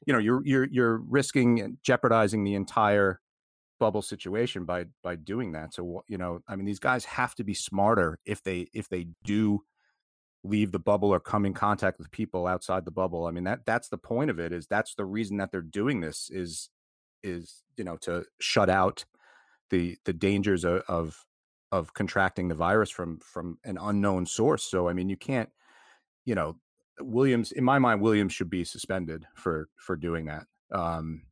you 0.06 0.12
know 0.12 0.18
you're 0.18 0.42
you're 0.44 0.68
you're 0.70 0.98
risking 1.08 1.60
and 1.60 1.78
jeopardizing 1.82 2.44
the 2.44 2.54
entire 2.54 3.20
bubble 3.78 4.02
situation 4.02 4.64
by 4.64 4.84
by 5.02 5.16
doing 5.16 5.52
that. 5.52 5.74
So 5.74 6.04
you 6.06 6.18
know 6.18 6.40
i 6.46 6.54
mean 6.54 6.66
these 6.66 6.78
guys 6.78 7.04
have 7.06 7.34
to 7.36 7.44
be 7.44 7.54
smarter 7.54 8.20
if 8.24 8.42
they 8.42 8.68
if 8.72 8.88
they 8.88 9.08
do 9.24 9.60
leave 10.44 10.72
the 10.72 10.78
bubble 10.78 11.10
or 11.10 11.20
come 11.20 11.44
in 11.44 11.52
contact 11.52 11.98
with 11.98 12.10
people 12.10 12.46
outside 12.46 12.84
the 12.84 12.90
bubble. 12.90 13.26
I 13.26 13.32
mean 13.32 13.44
that 13.44 13.60
that's 13.66 13.88
the 13.88 13.98
point 13.98 14.30
of 14.30 14.38
it 14.38 14.52
is 14.52 14.66
that's 14.66 14.94
the 14.94 15.04
reason 15.04 15.38
that 15.38 15.50
they're 15.50 15.62
doing 15.62 16.00
this 16.00 16.28
is 16.30 16.70
is 17.22 17.62
you 17.76 17.84
know 17.84 17.96
to 17.98 18.24
shut 18.40 18.70
out 18.70 19.04
the 19.70 19.96
the 20.04 20.12
dangers 20.12 20.64
of, 20.64 20.82
of 20.88 21.24
of 21.72 21.94
contracting 21.94 22.48
the 22.48 22.54
virus 22.54 22.90
from 22.90 23.18
from 23.20 23.58
an 23.64 23.78
unknown 23.80 24.26
source. 24.26 24.64
So 24.64 24.88
I 24.88 24.92
mean, 24.92 25.08
you 25.08 25.16
can't, 25.16 25.48
you 26.24 26.34
know, 26.34 26.56
Williams. 27.00 27.52
In 27.52 27.64
my 27.64 27.78
mind, 27.78 28.00
Williams 28.00 28.32
should 28.32 28.50
be 28.50 28.64
suspended 28.64 29.26
for 29.34 29.68
for 29.76 29.96
doing 29.96 30.26
that. 30.26 30.46
Um, 30.72 31.22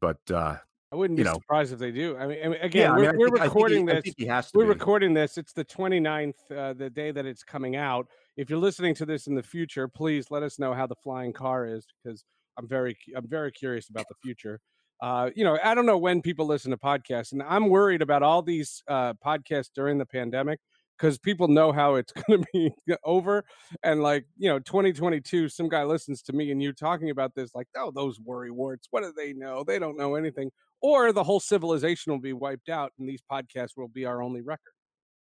but 0.00 0.18
uh, 0.30 0.56
I 0.92 0.96
wouldn't 0.96 1.16
be 1.16 1.24
know, 1.24 1.34
surprised 1.34 1.72
if 1.72 1.78
they 1.78 1.90
do. 1.90 2.16
I 2.16 2.26
mean, 2.26 2.38
I 2.44 2.48
mean 2.48 2.60
again, 2.60 2.90
yeah, 2.90 2.96
we're, 2.96 3.08
I 3.08 3.12
mean, 3.12 3.18
we're 3.18 3.30
think, 3.30 3.42
recording 3.42 3.88
he, 3.88 4.24
this. 4.24 4.52
we're 4.54 4.64
be. 4.64 4.68
recording 4.68 5.14
this. 5.14 5.38
It's 5.38 5.52
the 5.52 5.64
29th, 5.64 6.34
uh, 6.54 6.72
the 6.74 6.90
day 6.90 7.12
that 7.12 7.26
it's 7.26 7.42
coming 7.42 7.76
out. 7.76 8.08
If 8.36 8.50
you're 8.50 8.58
listening 8.58 8.94
to 8.96 9.06
this 9.06 9.26
in 9.26 9.34
the 9.34 9.42
future, 9.42 9.88
please 9.88 10.30
let 10.30 10.42
us 10.42 10.58
know 10.58 10.74
how 10.74 10.86
the 10.86 10.94
flying 10.96 11.32
car 11.32 11.66
is 11.66 11.86
because 12.02 12.24
I'm 12.58 12.68
very, 12.68 12.96
I'm 13.16 13.26
very 13.26 13.50
curious 13.50 13.88
about 13.88 14.06
the 14.08 14.14
future 14.22 14.60
uh, 15.00 15.30
you 15.34 15.44
know, 15.44 15.58
I 15.62 15.74
don't 15.74 15.86
know 15.86 15.98
when 15.98 16.22
people 16.22 16.46
listen 16.46 16.70
to 16.70 16.76
podcasts, 16.76 17.32
and 17.32 17.42
I'm 17.42 17.68
worried 17.68 18.02
about 18.02 18.22
all 18.22 18.42
these 18.42 18.82
uh, 18.88 19.14
podcasts 19.14 19.70
during 19.74 19.98
the 19.98 20.06
pandemic 20.06 20.60
because 20.96 21.18
people 21.18 21.48
know 21.48 21.72
how 21.72 21.96
it's 21.96 22.12
going 22.28 22.42
to 22.42 22.46
be 22.52 22.72
over. 23.04 23.44
And 23.82 24.02
like, 24.02 24.26
you 24.36 24.48
know, 24.48 24.58
2022, 24.58 25.48
some 25.48 25.68
guy 25.68 25.84
listens 25.84 26.22
to 26.22 26.32
me 26.32 26.50
and 26.50 26.62
you 26.62 26.72
talking 26.72 27.10
about 27.10 27.34
this, 27.34 27.54
like, 27.54 27.68
oh, 27.76 27.90
those 27.90 28.18
worry 28.20 28.50
warts, 28.50 28.88
what 28.90 29.02
do 29.02 29.12
they 29.16 29.32
know? 29.32 29.64
They 29.64 29.78
don't 29.78 29.98
know 29.98 30.14
anything. 30.14 30.50
Or 30.80 31.12
the 31.12 31.24
whole 31.24 31.40
civilization 31.40 32.12
will 32.12 32.20
be 32.20 32.34
wiped 32.34 32.68
out, 32.68 32.92
and 32.98 33.08
these 33.08 33.22
podcasts 33.30 33.76
will 33.76 33.88
be 33.88 34.04
our 34.04 34.22
only 34.22 34.42
record. 34.42 34.72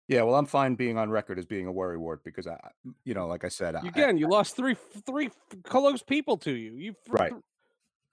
Yeah, 0.07 0.21
well, 0.21 0.35
I'm 0.35 0.45
fine 0.45 0.75
being 0.75 0.97
on 0.97 1.09
record 1.09 1.37
as 1.37 1.45
being 1.45 1.67
a 1.67 1.71
worry 1.71 1.97
wart 1.97 2.23
because 2.23 2.47
I, 2.47 2.57
you 3.03 3.13
know, 3.13 3.27
like 3.27 3.43
I 3.43 3.49
said, 3.49 3.75
again, 3.75 4.15
I, 4.15 4.19
you 4.19 4.29
lost 4.29 4.55
three 4.55 4.77
three 5.05 5.29
close 5.63 6.01
people 6.01 6.37
to 6.37 6.51
you. 6.51 6.75
You 6.75 6.93
right. 7.09 7.33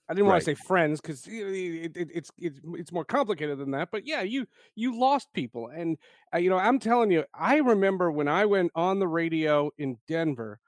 I 0.08 0.12
didn't 0.12 0.26
right. 0.26 0.32
want 0.32 0.44
to 0.44 0.44
say 0.44 0.54
friends 0.54 1.00
because 1.00 1.26
it, 1.26 1.96
it, 1.96 2.10
it's 2.12 2.30
it's 2.38 2.60
it's 2.74 2.92
more 2.92 3.04
complicated 3.04 3.58
than 3.58 3.70
that. 3.70 3.88
But 3.90 4.06
yeah, 4.06 4.20
you 4.22 4.46
you 4.74 4.98
lost 4.98 5.32
people, 5.32 5.68
and 5.68 5.96
uh, 6.34 6.38
you 6.38 6.50
know 6.50 6.58
I'm 6.58 6.78
telling 6.78 7.10
you, 7.10 7.24
I 7.32 7.56
remember 7.56 8.12
when 8.12 8.28
I 8.28 8.44
went 8.44 8.70
on 8.74 8.98
the 8.98 9.08
radio 9.08 9.70
in 9.78 9.96
Denver, 10.06 10.60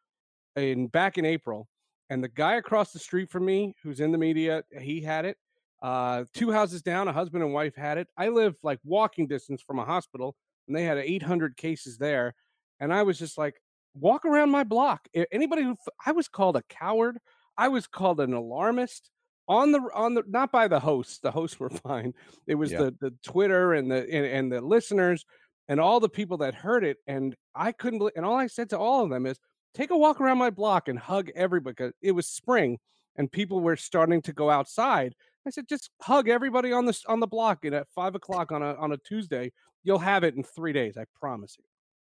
in 0.56 0.86
back 0.86 1.18
in 1.18 1.26
April, 1.26 1.68
and 2.08 2.24
the 2.24 2.28
guy 2.28 2.54
across 2.54 2.92
the 2.92 2.98
street 2.98 3.30
from 3.30 3.44
me, 3.44 3.74
who's 3.82 4.00
in 4.00 4.10
the 4.10 4.18
media, 4.18 4.62
he 4.80 5.02
had 5.02 5.26
it. 5.26 5.36
Uh, 5.82 6.24
two 6.32 6.50
houses 6.50 6.80
down, 6.80 7.06
a 7.06 7.12
husband 7.12 7.44
and 7.44 7.52
wife 7.52 7.76
had 7.76 7.98
it. 7.98 8.08
I 8.16 8.28
live 8.28 8.54
like 8.62 8.78
walking 8.84 9.26
distance 9.26 9.60
from 9.60 9.78
a 9.78 9.84
hospital, 9.84 10.34
and 10.66 10.74
they 10.74 10.84
had 10.84 10.96
800 10.96 11.58
cases 11.58 11.98
there, 11.98 12.34
and 12.80 12.92
I 12.92 13.02
was 13.02 13.18
just 13.18 13.36
like, 13.36 13.60
walk 13.94 14.24
around 14.24 14.50
my 14.50 14.64
block. 14.64 15.06
Anybody 15.30 15.62
who 15.62 15.76
I 16.06 16.12
was 16.12 16.26
called 16.26 16.56
a 16.56 16.62
coward, 16.70 17.18
I 17.58 17.68
was 17.68 17.86
called 17.86 18.20
an 18.20 18.32
alarmist 18.32 19.10
on 19.48 19.72
the 19.72 19.80
on 19.94 20.14
the 20.14 20.22
not 20.26 20.50
by 20.50 20.66
the 20.68 20.80
hosts 20.80 21.18
the 21.18 21.30
hosts 21.30 21.60
were 21.60 21.70
fine 21.86 22.12
it 22.46 22.54
was 22.54 22.72
yeah. 22.72 22.78
the 22.78 22.94
the 23.00 23.14
twitter 23.22 23.74
and 23.74 23.90
the 23.90 24.02
and, 24.10 24.26
and, 24.26 24.52
the 24.52 24.60
listeners 24.60 25.24
and 25.68 25.80
all 25.80 26.00
the 26.00 26.08
people 26.08 26.38
that 26.38 26.54
heard 26.54 26.84
it 26.84 26.96
and 27.06 27.34
i 27.54 27.70
couldn't 27.72 28.02
and 28.16 28.24
all 28.24 28.36
i 28.36 28.46
said 28.46 28.70
to 28.70 28.78
all 28.78 29.04
of 29.04 29.10
them 29.10 29.26
is 29.26 29.38
take 29.76 29.90
a 29.90 29.96
walk 29.96 30.20
around 30.20 30.38
my 30.38 30.50
block 30.50 30.88
and 30.88 30.98
hug 30.98 31.30
everybody. 31.36 31.74
Because 31.74 31.92
it 32.00 32.12
was 32.12 32.26
spring 32.26 32.78
and 33.16 33.30
people 33.30 33.60
were 33.60 33.76
starting 33.76 34.22
to 34.22 34.32
go 34.32 34.50
outside. 34.50 35.14
I 35.46 35.50
said, 35.50 35.68
just 35.68 35.90
hug 36.02 36.28
everybody 36.28 36.72
on 36.72 36.86
the 36.86 36.98
on 37.06 37.20
the 37.20 37.28
block, 37.28 37.64
and 37.64 37.74
at 37.74 37.86
five 37.94 38.16
o'clock 38.16 38.50
on 38.50 38.62
a 38.62 38.74
on 38.74 38.90
a 38.90 38.96
Tuesday, 38.96 39.52
you'll 39.84 40.00
have 40.00 40.24
it 40.24 40.34
in 40.34 40.42
three 40.42 40.72
days. 40.72 40.96
I 40.96 41.04
promise 41.20 41.56
you. 41.56 41.64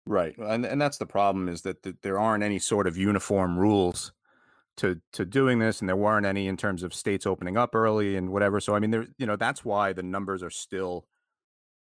Right, 0.06 0.36
and 0.38 0.66
and 0.66 0.82
that's 0.82 0.98
the 0.98 1.06
problem 1.06 1.48
is 1.48 1.62
that, 1.62 1.82
that 1.84 2.02
there 2.02 2.18
aren't 2.18 2.42
any 2.42 2.58
sort 2.58 2.88
of 2.88 2.96
uniform 2.96 3.56
rules 3.56 4.12
to 4.78 5.00
to 5.12 5.24
doing 5.24 5.58
this, 5.58 5.80
and 5.80 5.88
there 5.88 5.96
weren't 5.96 6.26
any 6.26 6.48
in 6.48 6.56
terms 6.56 6.82
of 6.82 6.94
states 6.94 7.26
opening 7.26 7.56
up 7.56 7.74
early 7.74 8.16
and 8.16 8.30
whatever. 8.30 8.60
So 8.60 8.74
I 8.74 8.78
mean, 8.80 8.90
there 8.90 9.06
you 9.18 9.26
know 9.26 9.36
that's 9.36 9.64
why 9.64 9.92
the 9.92 10.02
numbers 10.02 10.42
are 10.42 10.50
still 10.50 11.06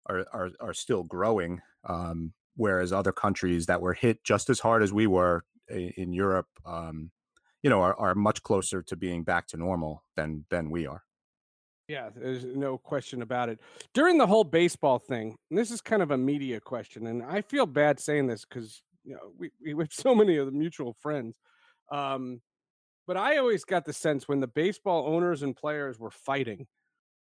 are 0.07 0.25
are 0.33 0.49
are 0.59 0.73
still 0.73 1.03
growing. 1.03 1.61
Um, 1.87 2.33
whereas 2.55 2.91
other 2.91 3.11
countries 3.11 3.67
that 3.67 3.81
were 3.81 3.93
hit 3.93 4.23
just 4.23 4.49
as 4.49 4.59
hard 4.59 4.83
as 4.83 4.91
we 4.91 5.07
were 5.07 5.43
in 5.69 6.11
Europe, 6.11 6.47
um, 6.65 7.11
you 7.63 7.69
know, 7.69 7.81
are, 7.81 7.97
are 7.99 8.15
much 8.15 8.43
closer 8.43 8.81
to 8.81 8.95
being 8.95 9.23
back 9.23 9.47
to 9.47 9.57
normal 9.57 10.03
than 10.15 10.45
than 10.49 10.69
we 10.69 10.85
are. 10.85 11.03
Yeah, 11.87 12.09
there's 12.13 12.43
no 12.43 12.77
question 12.77 13.21
about 13.21 13.47
it. 13.47 13.59
During 13.93 14.17
the 14.17 14.27
whole 14.27 14.43
baseball 14.43 14.99
thing, 14.99 15.37
this 15.49 15.71
is 15.71 15.79
kind 15.79 16.01
of 16.01 16.11
a 16.11 16.17
media 16.17 16.59
question, 16.59 17.07
and 17.07 17.23
I 17.23 17.41
feel 17.41 17.65
bad 17.65 17.99
saying 17.99 18.27
this 18.27 18.45
because 18.45 18.81
you 19.05 19.13
know 19.13 19.31
we, 19.37 19.51
we 19.63 19.83
have 19.83 19.91
so 19.93 20.13
many 20.13 20.37
of 20.37 20.47
the 20.47 20.51
mutual 20.51 20.93
friends. 20.99 21.39
Um, 21.91 22.41
but 23.07 23.17
I 23.17 23.37
always 23.37 23.63
got 23.63 23.85
the 23.85 23.93
sense 23.93 24.27
when 24.27 24.39
the 24.39 24.47
baseball 24.47 25.07
owners 25.07 25.41
and 25.41 25.55
players 25.55 25.99
were 25.99 26.11
fighting, 26.11 26.67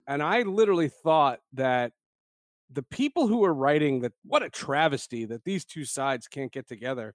and 0.06 0.22
I 0.22 0.42
literally 0.42 0.88
thought 0.88 1.40
that 1.54 1.92
the 2.70 2.82
people 2.82 3.28
who 3.28 3.38
were 3.38 3.54
writing 3.54 4.00
that 4.00 4.12
what 4.24 4.42
a 4.42 4.50
travesty 4.50 5.24
that 5.24 5.44
these 5.44 5.64
two 5.64 5.84
sides 5.84 6.28
can't 6.28 6.52
get 6.52 6.68
together 6.68 7.14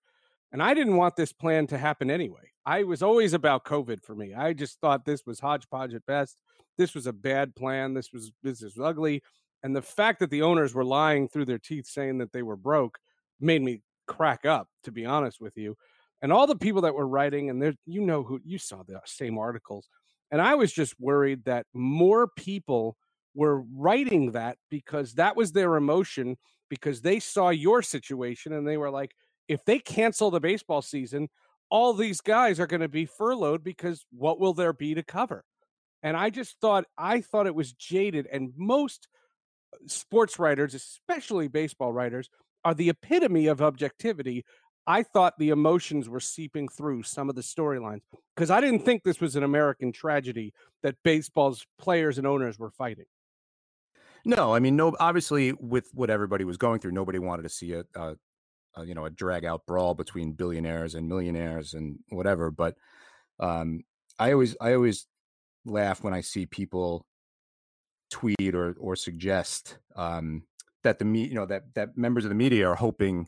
and 0.54 0.62
I 0.62 0.76
didn't 0.76 0.98
want 0.98 1.16
this 1.16 1.34
plan 1.34 1.66
to 1.68 1.80
happen 1.80 2.12
anyway. 2.12 2.52
I 2.64 2.84
was 2.84 3.02
always 3.02 3.34
about 3.34 3.66
COVID 3.66 4.04
for 4.04 4.16
me. 4.16 4.36
I 4.36 4.54
just 4.54 4.80
thought 4.80 5.04
this 5.04 5.26
was 5.26 5.40
hodgepodge 5.40 5.96
at 5.96 6.06
best. 6.06 6.38
This 6.78 6.94
was 6.94 7.08
a 7.08 7.14
bad 7.14 7.56
plan. 7.56 7.96
This 7.96 8.14
was 8.14 8.32
this 8.44 8.62
is 8.62 8.78
ugly. 8.80 9.24
And 9.64 9.76
the 9.76 9.82
fact 9.82 10.20
that 10.20 10.30
the 10.30 10.44
owners 10.44 10.74
were 10.74 10.86
lying 10.86 11.28
through 11.28 11.46
their 11.46 11.58
teeth 11.58 11.88
saying 11.88 12.20
that 12.20 12.32
they 12.32 12.44
were 12.44 12.56
broke 12.56 13.00
made 13.40 13.64
me 13.64 13.82
crack 14.06 14.46
up, 14.46 14.68
to 14.84 14.92
be 14.92 15.06
honest 15.06 15.42
with 15.42 15.58
you. 15.58 15.76
And 16.24 16.32
all 16.32 16.48
the 16.48 16.56
people 16.56 16.82
that 16.82 16.96
were 16.96 17.08
writing, 17.08 17.50
and 17.50 17.62
there, 17.62 17.76
you 17.86 18.02
know 18.02 18.24
who 18.24 18.40
you 18.44 18.58
saw 18.58 18.82
the 18.82 19.00
same 19.06 19.38
articles. 19.38 19.88
And 20.32 20.42
I 20.42 20.56
was 20.56 20.74
just 20.74 21.00
worried 21.00 21.44
that 21.46 21.68
more 21.74 22.28
people 22.28 22.98
were 23.36 23.62
writing 23.76 24.32
that 24.32 24.58
because 24.72 25.14
that 25.14 25.36
was 25.36 25.52
their 25.52 25.76
emotion 25.76 26.38
because 26.70 27.02
they 27.02 27.20
saw 27.20 27.50
your 27.50 27.82
situation 27.82 28.54
and 28.54 28.68
they 28.68 28.78
were 28.78 28.90
like, 28.90 29.12
if 29.48 29.64
they 29.66 29.78
cancel 29.78 30.32
the 30.32 30.40
baseball 30.40 30.82
season, 30.82 31.30
all 31.70 31.94
these 31.94 32.22
guys 32.22 32.60
are 32.60 32.68
going 32.68 32.82
to 32.82 32.88
be 32.88 33.06
furloughed 33.06 33.64
because 33.64 34.06
what 34.12 34.40
will 34.40 34.54
there 34.54 34.74
be 34.74 34.96
to 34.96 35.04
cover? 35.04 35.44
And 36.04 36.16
I 36.16 36.30
just 36.30 36.58
thought 36.60 36.86
I 36.98 37.22
thought 37.22 37.48
it 37.48 37.56
was 37.56 37.74
jaded 37.74 38.28
and 38.32 38.54
most 38.58 39.08
uh, 39.74 39.78
sports 39.88 40.40
writers, 40.40 40.74
especially 40.74 41.48
baseball 41.48 41.94
writers, 41.94 42.30
are 42.66 42.74
the 42.74 42.90
epitome 42.90 43.48
of 43.48 43.62
objectivity. 43.62 44.46
I 44.86 45.04
thought 45.04 45.38
the 45.38 45.50
emotions 45.50 46.10
were 46.10 46.20
seeping 46.20 46.68
through 46.68 47.04
some 47.04 47.30
of 47.30 47.36
the 47.36 47.42
storylines 47.42 48.02
because 48.36 48.52
I 48.52 48.60
didn't 48.60 48.80
think 48.80 49.04
this 49.04 49.22
was 49.22 49.36
an 49.36 49.44
American 49.44 49.92
tragedy 49.92 50.54
that 50.82 50.96
baseball's 51.04 51.66
players 51.80 52.18
and 52.18 52.28
owners 52.28 52.60
were 52.60 52.72
fighting. 52.72 53.06
No, 54.26 54.54
I 54.54 54.60
mean, 54.60 54.76
no. 54.76 54.96
Obviously, 55.00 55.54
with 55.54 55.90
what 55.94 56.10
everybody 56.10 56.46
was 56.46 56.58
going 56.58 56.80
through, 56.80 56.92
nobody 56.92 57.20
wanted 57.20 57.44
to 57.44 57.50
see 57.50 57.74
a, 57.74 57.84
a 57.96 58.16
uh, 58.78 58.82
you 58.82 58.94
know 58.94 59.06
a 59.06 59.10
drag 59.10 59.46
out 59.46 59.66
brawl 59.66 59.94
between 59.94 60.34
billionaires 60.34 60.96
and 60.96 61.08
millionaires 61.08 61.74
and 61.74 62.00
whatever 62.10 62.50
but 62.52 62.76
um 63.40 63.82
i 64.20 64.32
always 64.32 64.56
i 64.62 64.74
always 64.74 65.08
laugh 65.66 66.04
when 66.04 66.14
i 66.14 66.22
see 66.22 66.46
people 66.46 67.06
tweet 68.10 68.56
or 68.56 68.76
or 68.80 68.96
suggest 68.96 69.78
um 69.96 70.44
that 70.84 71.00
the 71.00 71.06
me 71.06 71.26
you 71.28 71.36
know 71.36 71.46
that 71.46 71.64
that 71.76 71.98
members 71.98 72.26
of 72.26 72.30
the 72.30 72.36
media 72.36 72.68
are 72.68 72.76
hoping 72.76 73.28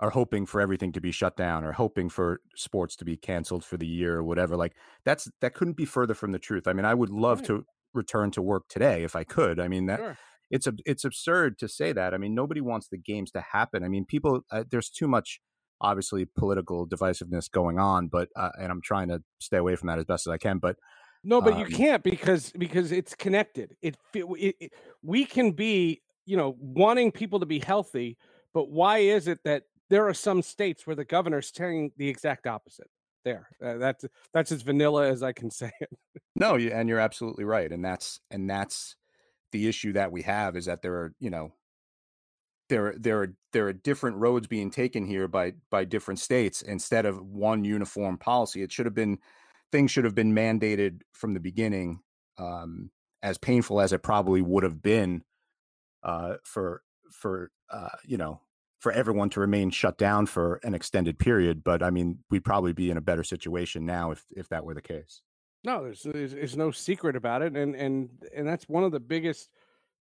are 0.00 0.10
hoping 0.10 0.46
for 0.46 0.60
everything 0.60 0.92
to 0.92 1.00
be 1.00 1.10
shut 1.10 1.36
down 1.36 1.64
or 1.64 1.72
hoping 1.72 2.08
for 2.08 2.40
sports 2.54 2.94
to 2.96 3.04
be 3.04 3.16
canceled 3.16 3.64
for 3.64 3.76
the 3.76 3.86
year 3.86 4.16
or 4.16 4.24
whatever 4.24 4.56
like 4.56 4.74
that's 5.04 5.28
that 5.40 5.54
couldn't 5.54 5.76
be 5.76 5.84
further 5.84 6.14
from 6.14 6.32
the 6.32 6.38
truth 6.38 6.66
i 6.66 6.72
mean 6.72 6.84
i 6.84 6.94
would 6.94 7.10
love 7.10 7.38
right. 7.40 7.46
to 7.46 7.64
return 7.94 8.30
to 8.30 8.42
work 8.42 8.64
today 8.68 9.02
if 9.02 9.16
i 9.16 9.24
could 9.24 9.58
i 9.58 9.66
mean 9.66 9.86
that 9.86 9.98
sure 9.98 10.16
it's 10.50 10.66
a, 10.66 10.72
it's 10.84 11.04
absurd 11.04 11.58
to 11.58 11.68
say 11.68 11.92
that. 11.92 12.14
I 12.14 12.18
mean, 12.18 12.34
nobody 12.34 12.60
wants 12.60 12.88
the 12.88 12.98
games 12.98 13.30
to 13.32 13.44
happen. 13.52 13.84
I 13.84 13.88
mean, 13.88 14.04
people 14.04 14.40
uh, 14.50 14.64
there's 14.70 14.90
too 14.90 15.08
much 15.08 15.40
obviously 15.80 16.24
political 16.24 16.88
divisiveness 16.88 17.50
going 17.50 17.78
on, 17.78 18.08
but 18.08 18.28
uh, 18.36 18.50
and 18.60 18.70
I'm 18.70 18.80
trying 18.82 19.08
to 19.08 19.22
stay 19.40 19.58
away 19.58 19.76
from 19.76 19.88
that 19.88 19.98
as 19.98 20.04
best 20.04 20.26
as 20.26 20.32
I 20.32 20.38
can. 20.38 20.58
But 20.58 20.76
no, 21.22 21.40
but 21.40 21.54
um, 21.54 21.60
you 21.60 21.66
can't 21.66 22.02
because 22.02 22.52
because 22.52 22.92
it's 22.92 23.14
connected. 23.14 23.76
It, 23.82 23.96
it, 24.14 24.56
it 24.60 24.72
we 25.02 25.24
can 25.24 25.52
be 25.52 26.02
you 26.24 26.36
know 26.36 26.56
wanting 26.58 27.12
people 27.12 27.40
to 27.40 27.46
be 27.46 27.58
healthy, 27.58 28.16
but 28.54 28.70
why 28.70 28.98
is 28.98 29.28
it 29.28 29.40
that 29.44 29.64
there 29.90 30.06
are 30.08 30.14
some 30.14 30.42
states 30.42 30.86
where 30.86 30.96
the 30.96 31.04
governor's 31.04 31.52
saying 31.54 31.92
the 31.96 32.08
exact 32.08 32.46
opposite? 32.46 32.88
There, 33.24 33.48
uh, 33.62 33.78
that's 33.78 34.04
that's 34.32 34.52
as 34.52 34.62
vanilla 34.62 35.08
as 35.08 35.22
I 35.22 35.32
can 35.32 35.50
say 35.50 35.70
it. 35.80 35.90
no, 36.36 36.56
and 36.56 36.88
you're 36.88 37.00
absolutely 37.00 37.44
right, 37.44 37.70
and 37.70 37.84
that's 37.84 38.20
and 38.30 38.48
that's 38.48 38.96
the 39.52 39.68
issue 39.68 39.92
that 39.94 40.12
we 40.12 40.22
have 40.22 40.56
is 40.56 40.66
that 40.66 40.82
there 40.82 40.94
are 40.94 41.14
you 41.18 41.30
know 41.30 41.52
there 42.68 42.94
there 42.98 43.22
are 43.22 43.34
there 43.52 43.66
are 43.66 43.72
different 43.72 44.16
roads 44.16 44.46
being 44.46 44.70
taken 44.70 45.06
here 45.06 45.26
by 45.26 45.54
by 45.70 45.84
different 45.84 46.20
states 46.20 46.62
instead 46.62 47.06
of 47.06 47.22
one 47.22 47.64
uniform 47.64 48.18
policy 48.18 48.62
it 48.62 48.70
should 48.70 48.86
have 48.86 48.94
been 48.94 49.18
things 49.72 49.90
should 49.90 50.04
have 50.04 50.14
been 50.14 50.34
mandated 50.34 51.00
from 51.12 51.34
the 51.34 51.40
beginning 51.40 52.00
um, 52.38 52.90
as 53.22 53.38
painful 53.38 53.80
as 53.80 53.92
it 53.92 54.02
probably 54.02 54.42
would 54.42 54.62
have 54.62 54.82
been 54.82 55.22
uh, 56.02 56.34
for 56.44 56.82
for 57.10 57.50
uh, 57.70 57.88
you 58.04 58.16
know 58.16 58.40
for 58.78 58.92
everyone 58.92 59.28
to 59.28 59.40
remain 59.40 59.70
shut 59.70 59.98
down 59.98 60.26
for 60.26 60.60
an 60.62 60.74
extended 60.74 61.18
period 61.18 61.62
but 61.64 61.82
i 61.82 61.90
mean 61.90 62.18
we'd 62.30 62.44
probably 62.44 62.72
be 62.72 62.90
in 62.90 62.96
a 62.96 63.00
better 63.00 63.24
situation 63.24 63.84
now 63.84 64.10
if 64.10 64.24
if 64.36 64.48
that 64.48 64.64
were 64.64 64.74
the 64.74 64.82
case 64.82 65.22
no, 65.64 65.82
there's, 65.82 66.02
there's 66.02 66.32
there's 66.32 66.56
no 66.56 66.70
secret 66.70 67.16
about 67.16 67.42
it, 67.42 67.56
and 67.56 67.74
and 67.74 68.08
and 68.34 68.46
that's 68.46 68.68
one 68.68 68.84
of 68.84 68.92
the 68.92 69.00
biggest 69.00 69.50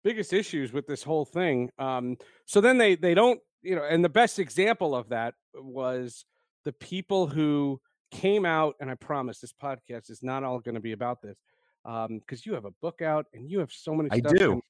biggest 0.05 0.33
issues 0.33 0.73
with 0.73 0.87
this 0.87 1.03
whole 1.03 1.25
thing. 1.25 1.71
Um, 1.79 2.17
so 2.45 2.61
then 2.61 2.79
they 2.79 2.95
they 2.95 3.15
don't 3.15 3.41
you 3.63 3.75
know, 3.75 3.85
and 3.85 4.05
the 4.05 4.11
best 4.11 4.39
example 4.39 4.95
of 4.95 5.09
that 5.09 5.35
was 5.55 6.25
the 6.65 6.73
people 6.73 7.27
who 7.27 7.81
came 8.11 8.45
out, 8.45 8.75
and 8.81 8.91
I 8.91 8.95
promise 8.95 9.41
this 9.41 9.53
podcast 9.53 10.11
is 10.11 10.23
not 10.23 10.45
all 10.45 10.61
going 10.61 10.75
to 10.75 10.81
be 10.81 10.93
about 10.93 11.23
this, 11.23 11.39
because 11.85 12.07
um, 12.07 12.43
you 12.45 12.55
have 12.55 12.67
a 12.67 12.73
book 12.83 13.01
out 13.01 13.27
and 13.33 13.51
you 13.51 13.61
have 13.61 13.73
so 13.73 13.95
many. 13.95 14.11
I 14.13 14.21
do. 14.21 14.61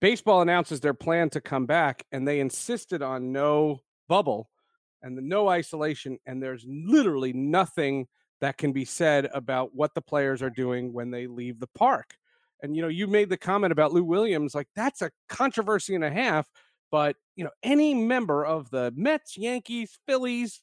Baseball 0.00 0.40
announces 0.40 0.80
their 0.80 0.94
plan 0.94 1.30
to 1.30 1.40
come 1.40 1.66
back, 1.66 2.04
and 2.10 2.26
they 2.26 2.40
insisted 2.40 3.02
on 3.02 3.32
no 3.32 3.80
bubble 4.08 4.50
and 5.02 5.16
the 5.16 5.22
no 5.22 5.48
isolation, 5.48 6.18
and 6.26 6.42
there's 6.42 6.64
literally 6.68 7.32
nothing 7.32 8.06
that 8.40 8.58
can 8.58 8.72
be 8.72 8.84
said 8.84 9.28
about 9.34 9.74
what 9.74 9.94
the 9.94 10.00
players 10.00 10.42
are 10.42 10.50
doing 10.50 10.92
when 10.92 11.10
they 11.10 11.26
leave 11.26 11.60
the 11.60 11.68
park. 11.68 12.14
And 12.62 12.76
you 12.76 12.82
know, 12.82 12.88
you 12.88 13.06
made 13.06 13.28
the 13.28 13.36
comment 13.36 13.72
about 13.72 13.92
Lou 13.92 14.04
Williams, 14.04 14.54
like 14.54 14.68
that's 14.74 15.02
a 15.02 15.10
controversy 15.28 15.94
and 15.94 16.04
a 16.04 16.10
half. 16.10 16.48
But 16.90 17.16
you 17.36 17.44
know, 17.44 17.50
any 17.62 17.94
member 17.94 18.44
of 18.44 18.70
the 18.70 18.92
Mets, 18.96 19.36
Yankees, 19.36 19.98
Phillies, 20.06 20.60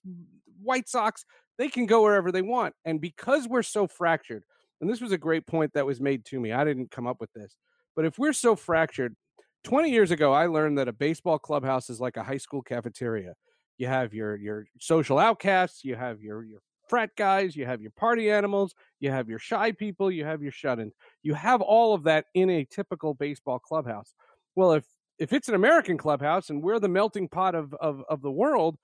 White 0.62 0.90
Sox, 0.90 1.26
they 1.58 1.70
can 1.70 1.86
go 1.86 2.04
wherever 2.04 2.32
they 2.32 2.42
want. 2.42 2.76
And 2.86 3.02
because 3.02 3.48
we're 3.48 3.64
so 3.64 3.88
fractured, 3.88 4.44
and 4.82 4.90
this 4.90 5.02
was 5.02 5.12
a 5.12 5.18
great 5.18 5.48
point 5.48 5.74
that 5.74 5.86
was 5.86 6.00
made 6.00 6.26
to 6.26 6.40
me. 6.40 6.52
I 6.52 6.64
didn't 6.64 6.92
come 6.92 7.08
up 7.08 7.20
with 7.20 7.34
this, 7.34 7.56
but 7.96 8.06
if 8.06 8.20
we're 8.20 8.34
so 8.34 8.56
fractured, 8.56 9.16
20 9.64 9.92
years 9.92 10.12
ago, 10.12 10.34
I 10.34 10.48
learned 10.48 10.78
that 10.78 10.88
a 10.88 10.94
baseball 10.94 11.40
clubhouse 11.40 11.90
is 11.90 12.00
like 12.00 12.18
a 12.18 12.24
high 12.24 12.38
school 12.38 12.62
cafeteria. 12.62 13.34
You 13.78 13.88
have 13.88 14.14
your 14.14 14.36
your 14.36 14.66
social 14.80 15.20
outcasts, 15.20 15.84
you 15.84 15.96
have 15.96 16.22
your 16.22 16.44
your 16.44 16.60
frat 16.90 17.12
guys, 17.18 17.56
you 17.56 17.66
have 17.66 17.82
your 17.82 17.92
party 17.92 18.32
animals, 18.32 18.74
you 19.00 19.12
have 19.12 19.30
your 19.30 19.40
shy 19.40 19.72
people, 19.72 20.10
you 20.10 20.26
have 20.26 20.42
your 20.42 20.52
shut-ins. 20.52 20.94
You 21.22 21.34
have 21.34 21.62
all 21.62 21.94
of 21.94 22.04
that 22.04 22.26
in 22.34 22.50
a 22.50 22.66
typical 22.66 23.14
baseball 23.14 23.60
clubhouse. 23.60 24.14
Well, 24.56 24.74
if 24.74 24.86
if 25.20 25.34
it's 25.34 25.50
an 25.50 25.56
American 25.56 25.98
clubhouse 25.98 26.50
and 26.50 26.64
we're 26.64 26.80
the 26.80 26.88
melting 26.88 27.28
pot 27.28 27.56
of 27.56 27.74
of, 27.76 28.02
of 28.10 28.22
the 28.22 28.32
world, 28.32 28.78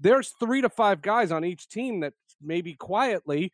there's 0.00 0.32
three 0.40 0.60
to 0.60 0.68
five 0.68 1.00
guys 1.00 1.30
on 1.30 1.44
each 1.44 1.68
team 1.68 2.00
that 2.00 2.14
maybe 2.42 2.74
quietly 2.74 3.52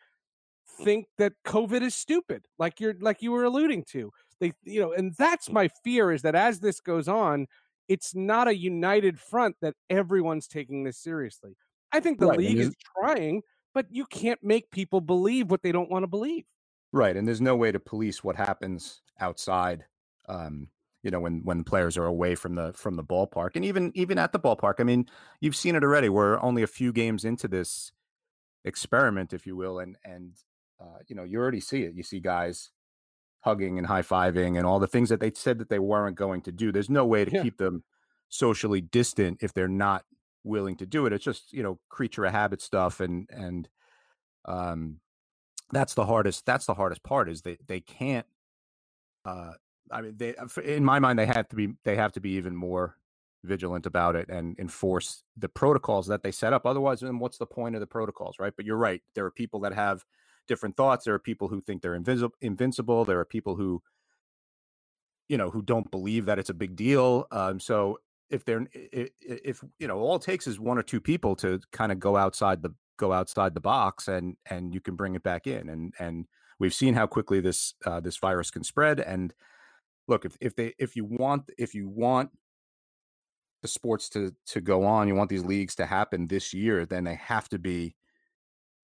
think 0.82 1.06
that 1.18 1.32
COVID 1.44 1.82
is 1.82 1.94
stupid, 1.94 2.46
like 2.58 2.80
you're 2.80 2.94
like 3.00 3.22
you 3.22 3.32
were 3.32 3.44
alluding 3.44 3.84
to. 3.90 4.10
They 4.40 4.52
you 4.64 4.80
know, 4.80 4.92
and 4.92 5.14
that's 5.16 5.50
my 5.50 5.68
fear 5.84 6.10
is 6.10 6.22
that 6.22 6.34
as 6.34 6.60
this 6.60 6.80
goes 6.80 7.08
on, 7.08 7.46
it's 7.88 8.14
not 8.14 8.48
a 8.48 8.56
united 8.56 9.18
front 9.18 9.56
that 9.60 9.74
everyone's 9.88 10.48
taking 10.48 10.84
this 10.84 10.98
seriously. 10.98 11.56
I 11.92 12.00
think 12.00 12.18
the 12.18 12.26
right. 12.26 12.38
league 12.38 12.58
is 12.58 12.74
trying, 12.96 13.42
but 13.74 13.86
you 13.90 14.06
can't 14.06 14.42
make 14.42 14.70
people 14.70 15.00
believe 15.00 15.50
what 15.50 15.62
they 15.62 15.72
don't 15.72 15.90
want 15.90 16.04
to 16.04 16.06
believe. 16.06 16.44
Right, 16.92 17.16
and 17.16 17.26
there's 17.26 17.40
no 17.40 17.56
way 17.56 17.72
to 17.72 17.80
police 17.80 18.24
what 18.24 18.36
happens 18.36 19.02
outside. 19.20 19.84
Um, 20.28 20.68
you 21.02 21.10
know, 21.10 21.20
when 21.20 21.42
when 21.44 21.64
players 21.64 21.96
are 21.96 22.06
away 22.06 22.34
from 22.34 22.54
the 22.54 22.72
from 22.74 22.96
the 22.96 23.04
ballpark, 23.04 23.50
and 23.56 23.64
even 23.64 23.92
even 23.94 24.18
at 24.18 24.32
the 24.32 24.40
ballpark. 24.40 24.74
I 24.78 24.84
mean, 24.84 25.06
you've 25.40 25.56
seen 25.56 25.74
it 25.74 25.82
already. 25.82 26.08
We're 26.08 26.40
only 26.40 26.62
a 26.62 26.66
few 26.66 26.92
games 26.92 27.24
into 27.24 27.48
this 27.48 27.92
experiment, 28.64 29.32
if 29.32 29.46
you 29.46 29.56
will, 29.56 29.78
and 29.78 29.96
and 30.04 30.34
uh, 30.80 30.98
you 31.08 31.16
know 31.16 31.24
you 31.24 31.38
already 31.38 31.60
see 31.60 31.82
it. 31.82 31.94
You 31.94 32.02
see 32.02 32.20
guys 32.20 32.70
hugging 33.40 33.78
and 33.78 33.86
high 33.86 34.02
fiving 34.02 34.56
and 34.56 34.66
all 34.66 34.78
the 34.78 34.86
things 34.86 35.08
that 35.08 35.20
they 35.20 35.32
said 35.34 35.58
that 35.58 35.68
they 35.68 35.78
weren't 35.78 36.16
going 36.16 36.42
to 36.42 36.52
do. 36.52 36.72
There's 36.72 36.90
no 36.90 37.06
way 37.06 37.24
to 37.24 37.32
yeah. 37.32 37.42
keep 37.42 37.56
them 37.56 37.84
socially 38.28 38.80
distant 38.80 39.38
if 39.42 39.52
they're 39.52 39.68
not 39.68 40.04
willing 40.44 40.76
to 40.76 40.86
do 40.86 41.06
it. 41.06 41.12
It's 41.12 41.24
just 41.24 41.52
you 41.52 41.62
know 41.62 41.78
creature 41.88 42.24
of 42.24 42.32
habit 42.32 42.60
stuff, 42.62 43.00
and 43.00 43.28
and 43.30 43.68
um, 44.44 45.00
that's 45.70 45.94
the 45.94 46.06
hardest. 46.06 46.46
That's 46.46 46.66
the 46.66 46.74
hardest 46.74 47.02
part 47.02 47.28
is 47.28 47.42
they 47.42 47.58
they 47.66 47.80
can't. 47.80 48.26
Uh, 49.24 49.52
I 49.90 50.02
mean, 50.02 50.14
they 50.16 50.34
in 50.64 50.84
my 50.84 50.98
mind 50.98 51.18
they 51.18 51.26
have 51.26 51.48
to 51.48 51.56
be 51.56 51.74
they 51.84 51.96
have 51.96 52.12
to 52.12 52.20
be 52.20 52.30
even 52.32 52.54
more 52.54 52.96
vigilant 53.42 53.86
about 53.86 54.16
it 54.16 54.28
and 54.28 54.58
enforce 54.58 55.22
the 55.36 55.48
protocols 55.48 56.06
that 56.06 56.22
they 56.22 56.30
set 56.30 56.52
up. 56.52 56.66
Otherwise, 56.66 57.00
then 57.00 57.18
what's 57.18 57.38
the 57.38 57.46
point 57.46 57.74
of 57.74 57.80
the 57.80 57.86
protocols, 57.86 58.36
right? 58.38 58.52
But 58.54 58.66
you're 58.66 58.76
right. 58.76 59.02
There 59.14 59.24
are 59.24 59.30
people 59.30 59.60
that 59.60 59.72
have 59.72 60.04
different 60.50 60.76
thoughts. 60.76 61.04
There 61.04 61.14
are 61.14 61.20
people 61.20 61.46
who 61.46 61.60
think 61.60 61.80
they're 61.80 61.94
invisible, 61.94 62.34
invincible. 62.40 63.04
There 63.04 63.20
are 63.20 63.24
people 63.24 63.54
who, 63.54 63.80
you 65.28 65.38
know, 65.38 65.48
who 65.48 65.62
don't 65.62 65.88
believe 65.92 66.26
that 66.26 66.40
it's 66.40 66.50
a 66.50 66.54
big 66.54 66.74
deal. 66.74 67.26
Um, 67.30 67.60
so 67.60 68.00
if 68.30 68.44
they're 68.44 68.66
if, 68.72 69.10
if 69.22 69.64
you 69.78 69.86
know, 69.86 69.98
all 69.98 70.16
it 70.16 70.22
takes 70.22 70.48
is 70.48 70.58
one 70.58 70.76
or 70.76 70.82
two 70.82 71.00
people 71.00 71.36
to 71.36 71.60
kind 71.70 71.92
of 71.92 72.00
go 72.00 72.16
outside 72.16 72.62
the 72.62 72.74
go 72.96 73.12
outside 73.12 73.54
the 73.54 73.60
box, 73.60 74.08
and 74.08 74.36
and 74.50 74.74
you 74.74 74.80
can 74.80 74.96
bring 74.96 75.14
it 75.14 75.22
back 75.22 75.46
in. 75.46 75.68
And 75.68 75.94
and 76.00 76.26
we've 76.58 76.74
seen 76.74 76.94
how 76.94 77.06
quickly 77.06 77.40
this 77.40 77.74
uh, 77.86 78.00
this 78.00 78.16
virus 78.16 78.50
can 78.50 78.64
spread. 78.64 78.98
And 78.98 79.32
look, 80.08 80.24
if 80.24 80.36
if 80.40 80.56
they 80.56 80.74
if 80.80 80.96
you 80.96 81.04
want 81.04 81.48
if 81.58 81.76
you 81.76 81.88
want 81.88 82.30
the 83.62 83.68
sports 83.68 84.08
to 84.10 84.34
to 84.46 84.60
go 84.60 84.84
on, 84.84 85.06
you 85.06 85.14
want 85.14 85.30
these 85.30 85.44
leagues 85.44 85.76
to 85.76 85.86
happen 85.86 86.26
this 86.26 86.52
year, 86.52 86.86
then 86.86 87.04
they 87.04 87.14
have 87.14 87.48
to 87.50 87.58
be 87.60 87.94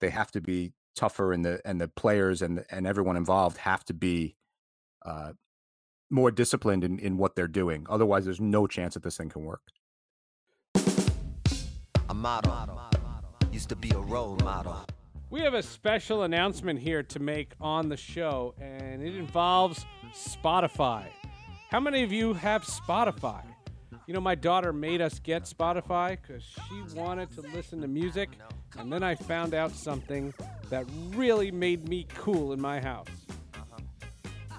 they 0.00 0.10
have 0.10 0.30
to 0.30 0.40
be 0.40 0.72
tougher 0.96 1.32
and 1.32 1.44
the 1.44 1.60
and 1.64 1.80
the 1.80 1.88
players 1.88 2.42
and 2.42 2.64
and 2.70 2.86
everyone 2.86 3.16
involved 3.16 3.58
have 3.58 3.84
to 3.84 3.94
be 3.94 4.34
uh, 5.04 5.32
more 6.10 6.30
disciplined 6.30 6.82
in, 6.84 6.98
in 6.98 7.16
what 7.16 7.36
they're 7.36 7.46
doing. 7.46 7.86
Otherwise, 7.88 8.24
there's 8.24 8.40
no 8.40 8.66
chance 8.66 8.94
that 8.94 9.02
this 9.02 9.16
thing 9.16 9.28
can 9.28 9.44
work. 9.44 9.62
A 12.08 12.14
model 12.14 12.80
used 13.52 13.68
to 13.70 13.76
be 13.76 13.90
a 13.90 13.98
role 13.98 14.36
model. 14.44 14.84
We 15.30 15.40
have 15.40 15.54
a 15.54 15.62
special 15.62 16.22
announcement 16.22 16.78
here 16.78 17.02
to 17.02 17.18
make 17.18 17.52
on 17.60 17.88
the 17.88 17.96
show, 17.96 18.54
and 18.60 19.02
it 19.02 19.16
involves 19.16 19.84
Spotify. 20.14 21.06
How 21.70 21.80
many 21.80 22.02
of 22.04 22.12
you 22.12 22.34
have 22.34 22.64
Spotify? 22.64 23.42
You 24.06 24.14
know, 24.14 24.20
my 24.20 24.36
daughter 24.36 24.72
made 24.72 25.00
us 25.00 25.18
get 25.18 25.42
Spotify 25.44 26.16
because 26.22 26.44
she 26.44 26.96
wanted 26.96 27.32
to 27.32 27.40
listen 27.40 27.80
to 27.80 27.88
music, 27.88 28.30
and 28.78 28.92
then 28.92 29.02
I 29.02 29.16
found 29.16 29.52
out 29.52 29.72
something 29.72 30.32
that 30.70 30.86
really 31.08 31.50
made 31.50 31.88
me 31.88 32.06
cool 32.14 32.52
in 32.52 32.60
my 32.60 32.80
house. 32.80 33.08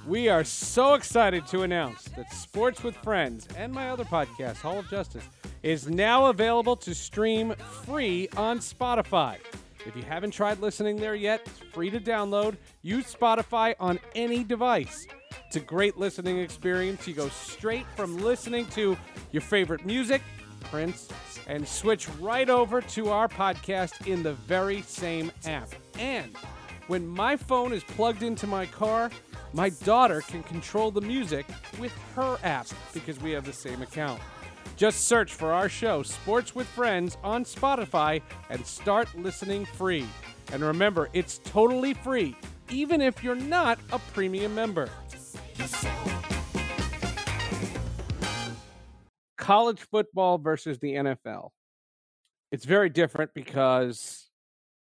We 0.06 0.28
are 0.28 0.44
so 0.44 0.96
excited 0.96 1.48
to 1.48 1.62
announce 1.62 2.04
that 2.16 2.32
Sports 2.34 2.84
with 2.84 2.96
Friends 2.98 3.48
and 3.56 3.72
my 3.72 3.90
other 3.90 4.04
podcast, 4.04 4.58
Hall 4.58 4.80
of 4.80 4.90
Justice, 4.90 5.24
is 5.64 5.90
now 5.90 6.26
available 6.26 6.76
to 6.78 6.94
stream 6.94 7.54
free 7.86 8.28
on 8.36 8.60
Spotify. 8.60 9.38
If 9.88 9.96
you 9.96 10.04
haven't 10.04 10.32
tried 10.32 10.60
listening 10.60 10.98
there 10.98 11.16
yet, 11.16 11.44
it's 11.46 11.60
free 11.74 11.90
to 11.90 12.00
download. 12.00 12.58
Use 12.82 13.14
Spotify 13.14 13.74
on 13.80 14.00
any 14.16 14.44
device. 14.44 15.08
It's 15.46 15.56
a 15.56 15.62
great 15.62 15.96
listening 15.98 16.40
experience. 16.40 17.08
You 17.08 17.14
go 17.14 17.30
straight 17.30 17.86
from 17.96 18.18
listening 18.18 18.66
to 18.72 18.98
your 19.32 19.42
favorite 19.42 19.86
music, 19.86 20.22
Prince, 20.66 21.08
and 21.48 21.66
switch 21.66 22.10
right 22.20 22.50
over 22.50 22.82
to 22.82 23.12
our 23.12 23.30
podcast 23.30 24.06
in 24.08 24.24
the 24.24 24.34
very 24.34 24.82
same 24.82 25.32
app. 25.46 25.70
And 25.98 26.36
when 26.88 27.08
my 27.08 27.38
phone 27.38 27.72
is 27.72 27.84
plugged 27.86 28.24
into 28.24 28.46
my 28.46 28.66
car, 28.66 29.10
my 29.54 29.70
daughter 29.70 30.20
can 30.20 30.44
control 30.44 30.92
the 30.92 31.00
music 31.00 31.46
with 31.80 31.94
her 32.16 32.38
app 32.44 32.68
because 32.94 33.22
we 33.22 33.32
have 33.32 33.46
the 33.46 33.54
same 33.54 33.82
account. 33.82 34.22
Just 34.78 35.08
search 35.08 35.34
for 35.34 35.54
our 35.54 35.68
show, 35.68 36.04
Sports 36.04 36.54
with 36.54 36.68
Friends, 36.68 37.18
on 37.24 37.44
Spotify 37.46 38.22
and 38.52 38.64
start 38.64 39.10
listening 39.18 39.66
free. 39.66 40.06
And 40.54 40.62
remember, 40.62 41.10
it's 41.14 41.40
totally 41.40 41.96
free, 41.96 42.36
even 42.70 43.02
if 43.02 43.24
you're 43.24 43.34
not 43.34 43.80
a 43.92 43.98
premium 44.14 44.54
member. 44.54 44.88
College 49.40 49.80
football 49.80 50.38
versus 50.38 50.78
the 50.78 50.94
NFL. 50.94 51.50
It's 52.52 52.66
very 52.66 52.90
different 52.90 53.32
because 53.34 54.30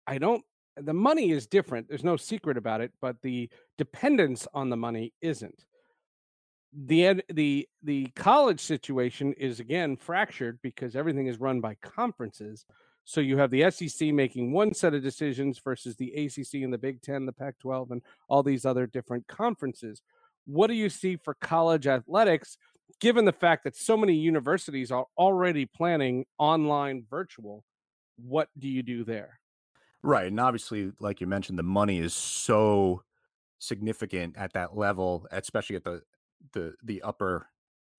I 0.06 0.16
don't, 0.16 0.42
the 0.78 0.94
money 0.94 1.32
is 1.32 1.46
different. 1.46 1.90
There's 1.90 2.02
no 2.02 2.16
secret 2.16 2.56
about 2.56 2.80
it, 2.80 2.92
but 3.02 3.16
the 3.20 3.50
dependence 3.76 4.48
on 4.54 4.70
the 4.70 4.76
money 4.78 5.12
isn't. 5.20 5.66
The 6.74 7.22
the 7.28 7.68
the 7.82 8.06
college 8.16 8.60
situation 8.60 9.34
is 9.34 9.60
again 9.60 9.96
fractured 9.96 10.58
because 10.62 10.96
everything 10.96 11.26
is 11.26 11.38
run 11.38 11.60
by 11.60 11.76
conferences. 11.82 12.64
So 13.04 13.20
you 13.20 13.36
have 13.38 13.50
the 13.50 13.70
SEC 13.70 14.08
making 14.12 14.52
one 14.52 14.74
set 14.74 14.94
of 14.94 15.02
decisions 15.02 15.60
versus 15.62 15.96
the 15.96 16.12
ACC 16.12 16.62
and 16.62 16.72
the 16.72 16.78
Big 16.78 17.02
Ten, 17.02 17.26
the 17.26 17.32
Pac 17.32 17.58
12, 17.58 17.90
and 17.90 18.02
all 18.28 18.42
these 18.42 18.64
other 18.64 18.86
different 18.86 19.26
conferences. 19.26 20.02
What 20.46 20.68
do 20.68 20.74
you 20.74 20.88
see 20.88 21.16
for 21.16 21.34
college 21.34 21.86
athletics, 21.86 22.56
given 23.00 23.24
the 23.24 23.32
fact 23.32 23.64
that 23.64 23.76
so 23.76 23.96
many 23.96 24.14
universities 24.14 24.92
are 24.92 25.06
already 25.18 25.66
planning 25.66 26.26
online 26.38 27.04
virtual? 27.10 27.64
What 28.16 28.48
do 28.56 28.68
you 28.68 28.82
do 28.82 29.04
there? 29.04 29.40
Right. 30.02 30.26
And 30.26 30.40
obviously, 30.40 30.92
like 30.98 31.20
you 31.20 31.26
mentioned, 31.26 31.58
the 31.58 31.64
money 31.64 31.98
is 31.98 32.14
so 32.14 33.02
significant 33.58 34.36
at 34.36 34.52
that 34.54 34.76
level, 34.76 35.26
especially 35.30 35.76
at 35.76 35.84
the 35.84 36.02
the 36.52 36.74
the 36.82 37.02
upper 37.02 37.46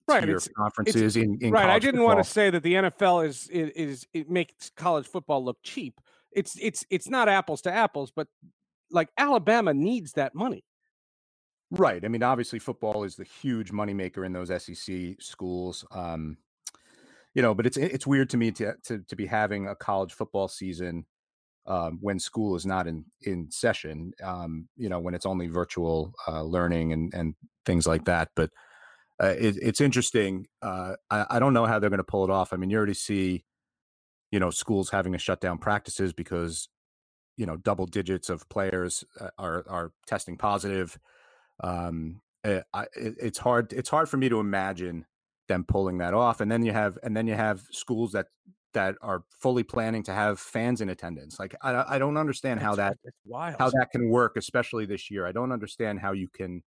right 0.08 0.28
it's, 0.28 0.48
conferences 0.50 1.16
it's, 1.16 1.16
in, 1.16 1.38
in 1.42 1.52
right. 1.52 1.70
I 1.70 1.80
didn't 1.80 1.96
football. 1.96 2.16
want 2.16 2.26
to 2.26 2.30
say 2.30 2.50
that 2.50 2.64
the 2.64 2.74
NFL 2.74 3.28
is, 3.28 3.48
is 3.48 3.70
is 3.72 4.08
it 4.14 4.30
makes 4.30 4.70
college 4.72 5.08
football 5.08 5.44
look 5.44 5.58
cheap. 5.64 6.00
It's 6.32 6.58
it's 6.60 6.86
it's 6.90 7.10
not 7.10 7.30
apples 7.30 7.62
to 7.64 7.72
apples, 7.72 8.12
but 8.16 8.28
like 8.92 9.10
Alabama 9.18 9.74
needs 9.74 10.14
that 10.14 10.36
money. 10.36 10.64
Right. 11.72 12.06
I 12.06 12.08
mean, 12.08 12.22
obviously, 12.22 12.60
football 12.60 13.04
is 13.04 13.16
the 13.16 13.24
huge 13.24 13.72
moneymaker 13.72 14.26
in 14.26 14.34
those 14.34 14.50
SEC 14.50 15.16
schools. 15.20 15.84
Um, 15.92 16.38
you 17.34 17.42
know, 17.42 17.56
but 17.56 17.66
it's 17.66 17.78
it's 17.78 18.06
weird 18.06 18.30
to 18.32 18.38
me 18.38 18.52
to 18.52 18.76
to, 18.84 19.00
to 19.00 19.16
be 19.16 19.26
having 19.26 19.68
a 19.68 19.76
college 19.76 20.14
football 20.14 20.48
season 20.48 21.06
um, 21.66 22.00
when 22.02 22.20
school 22.20 22.56
is 22.56 22.66
not 22.66 22.88
in 22.88 23.06
in 23.22 23.50
session. 23.52 24.14
Um, 24.24 24.68
you 24.78 24.90
know, 24.90 25.00
when 25.00 25.14
it's 25.14 25.26
only 25.26 25.48
virtual 25.48 26.14
uh, 26.28 26.44
learning 26.44 26.94
and 26.94 27.14
and 27.14 27.36
things 27.66 27.88
like 27.88 28.06
that. 28.06 28.30
But 28.36 28.52
uh, 29.22 29.36
it, 29.38 29.58
it's 29.62 29.82
interesting. 29.82 30.48
Uh, 30.62 30.96
I, 31.10 31.26
I 31.32 31.40
don't 31.40 31.54
know 31.54 31.66
how 31.66 31.80
they're 31.80 31.90
going 31.90 32.00
to 32.00 32.04
pull 32.04 32.24
it 32.26 32.30
off. 32.32 32.54
I 32.54 32.58
mean, 32.58 32.70
you 32.70 32.78
already 32.78 32.94
see, 32.96 33.46
you 34.32 34.40
know, 34.40 34.50
schools 34.50 34.90
having 34.90 35.14
to 35.14 35.20
shut 35.20 35.42
down 35.42 35.58
practices 35.60 36.14
because 36.14 36.70
you 37.38 37.46
know 37.46 37.58
double 37.58 37.86
digits 37.88 38.30
of 38.30 38.48
players 38.50 39.04
uh, 39.20 39.30
are 39.38 39.66
are 39.70 39.92
testing 40.08 40.38
positive 40.38 40.98
um, 41.62 42.22
eh, 42.44 42.62
I, 42.74 42.84
it, 42.96 43.16
it's 43.20 43.40
hard. 43.40 43.74
It's 43.74 43.90
hard 43.90 44.10
for 44.10 44.18
me 44.18 44.30
to 44.30 44.40
imagine 44.40 45.06
them 45.48 45.66
pulling 45.68 46.00
that 46.00 46.14
off. 46.14 46.42
And 46.42 46.52
then 46.52 46.64
you 46.64 46.72
have, 46.72 46.98
and 47.04 47.16
then 47.16 47.28
you 47.28 47.36
have 47.36 47.62
schools 47.72 48.14
that 48.14 48.28
that 48.74 48.96
are 49.02 49.24
fully 49.40 49.64
planning 49.64 50.04
to 50.04 50.14
have 50.14 50.40
fans 50.40 50.82
in 50.82 50.90
attendance. 50.90 51.40
Like 51.40 51.56
I, 51.62 51.96
I 51.96 52.00
don't 52.00 52.18
understand 52.18 52.60
how 52.60 52.76
that 52.76 52.98
how 53.32 53.70
that 53.70 53.90
can 53.92 54.10
work, 54.10 54.38
especially 54.38 54.86
this 54.86 55.10
year. 55.10 55.26
I 55.26 55.32
don't 55.32 55.52
understand 55.52 56.00
how 56.00 56.12
you 56.12 56.28
can 56.28 56.64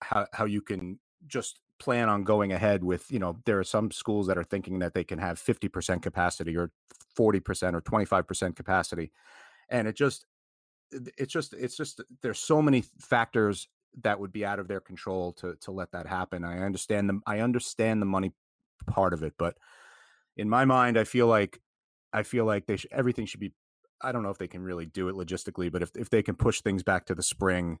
how 0.00 0.26
how 0.32 0.44
you 0.44 0.60
can 0.60 0.98
just 1.26 1.60
plan 1.78 2.08
on 2.08 2.24
going 2.24 2.52
ahead 2.52 2.84
with 2.84 3.10
you 3.10 3.18
know 3.18 3.38
there 3.46 3.58
are 3.58 3.64
some 3.64 3.90
schools 3.90 4.26
that 4.26 4.36
are 4.36 4.44
thinking 4.44 4.78
that 4.80 4.94
they 4.94 5.04
can 5.04 5.18
have 5.18 5.38
50% 5.38 6.02
capacity 6.02 6.56
or 6.56 6.70
40% 7.18 7.74
or 7.74 7.80
25% 7.80 8.54
capacity 8.54 9.10
and 9.70 9.88
it 9.88 9.96
just 9.96 10.26
it's 10.92 11.32
just 11.32 11.54
it's 11.54 11.76
just 11.76 12.00
there's 12.22 12.38
so 12.38 12.60
many 12.60 12.84
factors 12.98 13.68
that 14.02 14.18
would 14.20 14.32
be 14.32 14.44
out 14.44 14.58
of 14.58 14.68
their 14.68 14.80
control 14.80 15.32
to 15.32 15.56
to 15.56 15.70
let 15.70 15.92
that 15.92 16.06
happen. 16.06 16.44
I 16.44 16.58
understand 16.58 17.08
them. 17.08 17.22
I 17.26 17.40
understand 17.40 18.00
the 18.00 18.06
money 18.06 18.32
part 18.86 19.12
of 19.12 19.22
it, 19.22 19.34
but 19.38 19.56
in 20.36 20.48
my 20.48 20.64
mind, 20.64 20.98
I 20.98 21.04
feel 21.04 21.26
like 21.26 21.60
I 22.12 22.22
feel 22.22 22.44
like 22.44 22.66
they 22.66 22.76
should, 22.76 22.92
everything 22.92 23.26
should 23.26 23.40
be. 23.40 23.52
I 24.02 24.12
don't 24.12 24.22
know 24.22 24.30
if 24.30 24.38
they 24.38 24.48
can 24.48 24.62
really 24.62 24.86
do 24.86 25.08
it 25.08 25.14
logistically, 25.14 25.70
but 25.70 25.82
if 25.82 25.90
if 25.96 26.10
they 26.10 26.22
can 26.22 26.34
push 26.34 26.60
things 26.60 26.82
back 26.82 27.06
to 27.06 27.14
the 27.14 27.22
spring, 27.22 27.78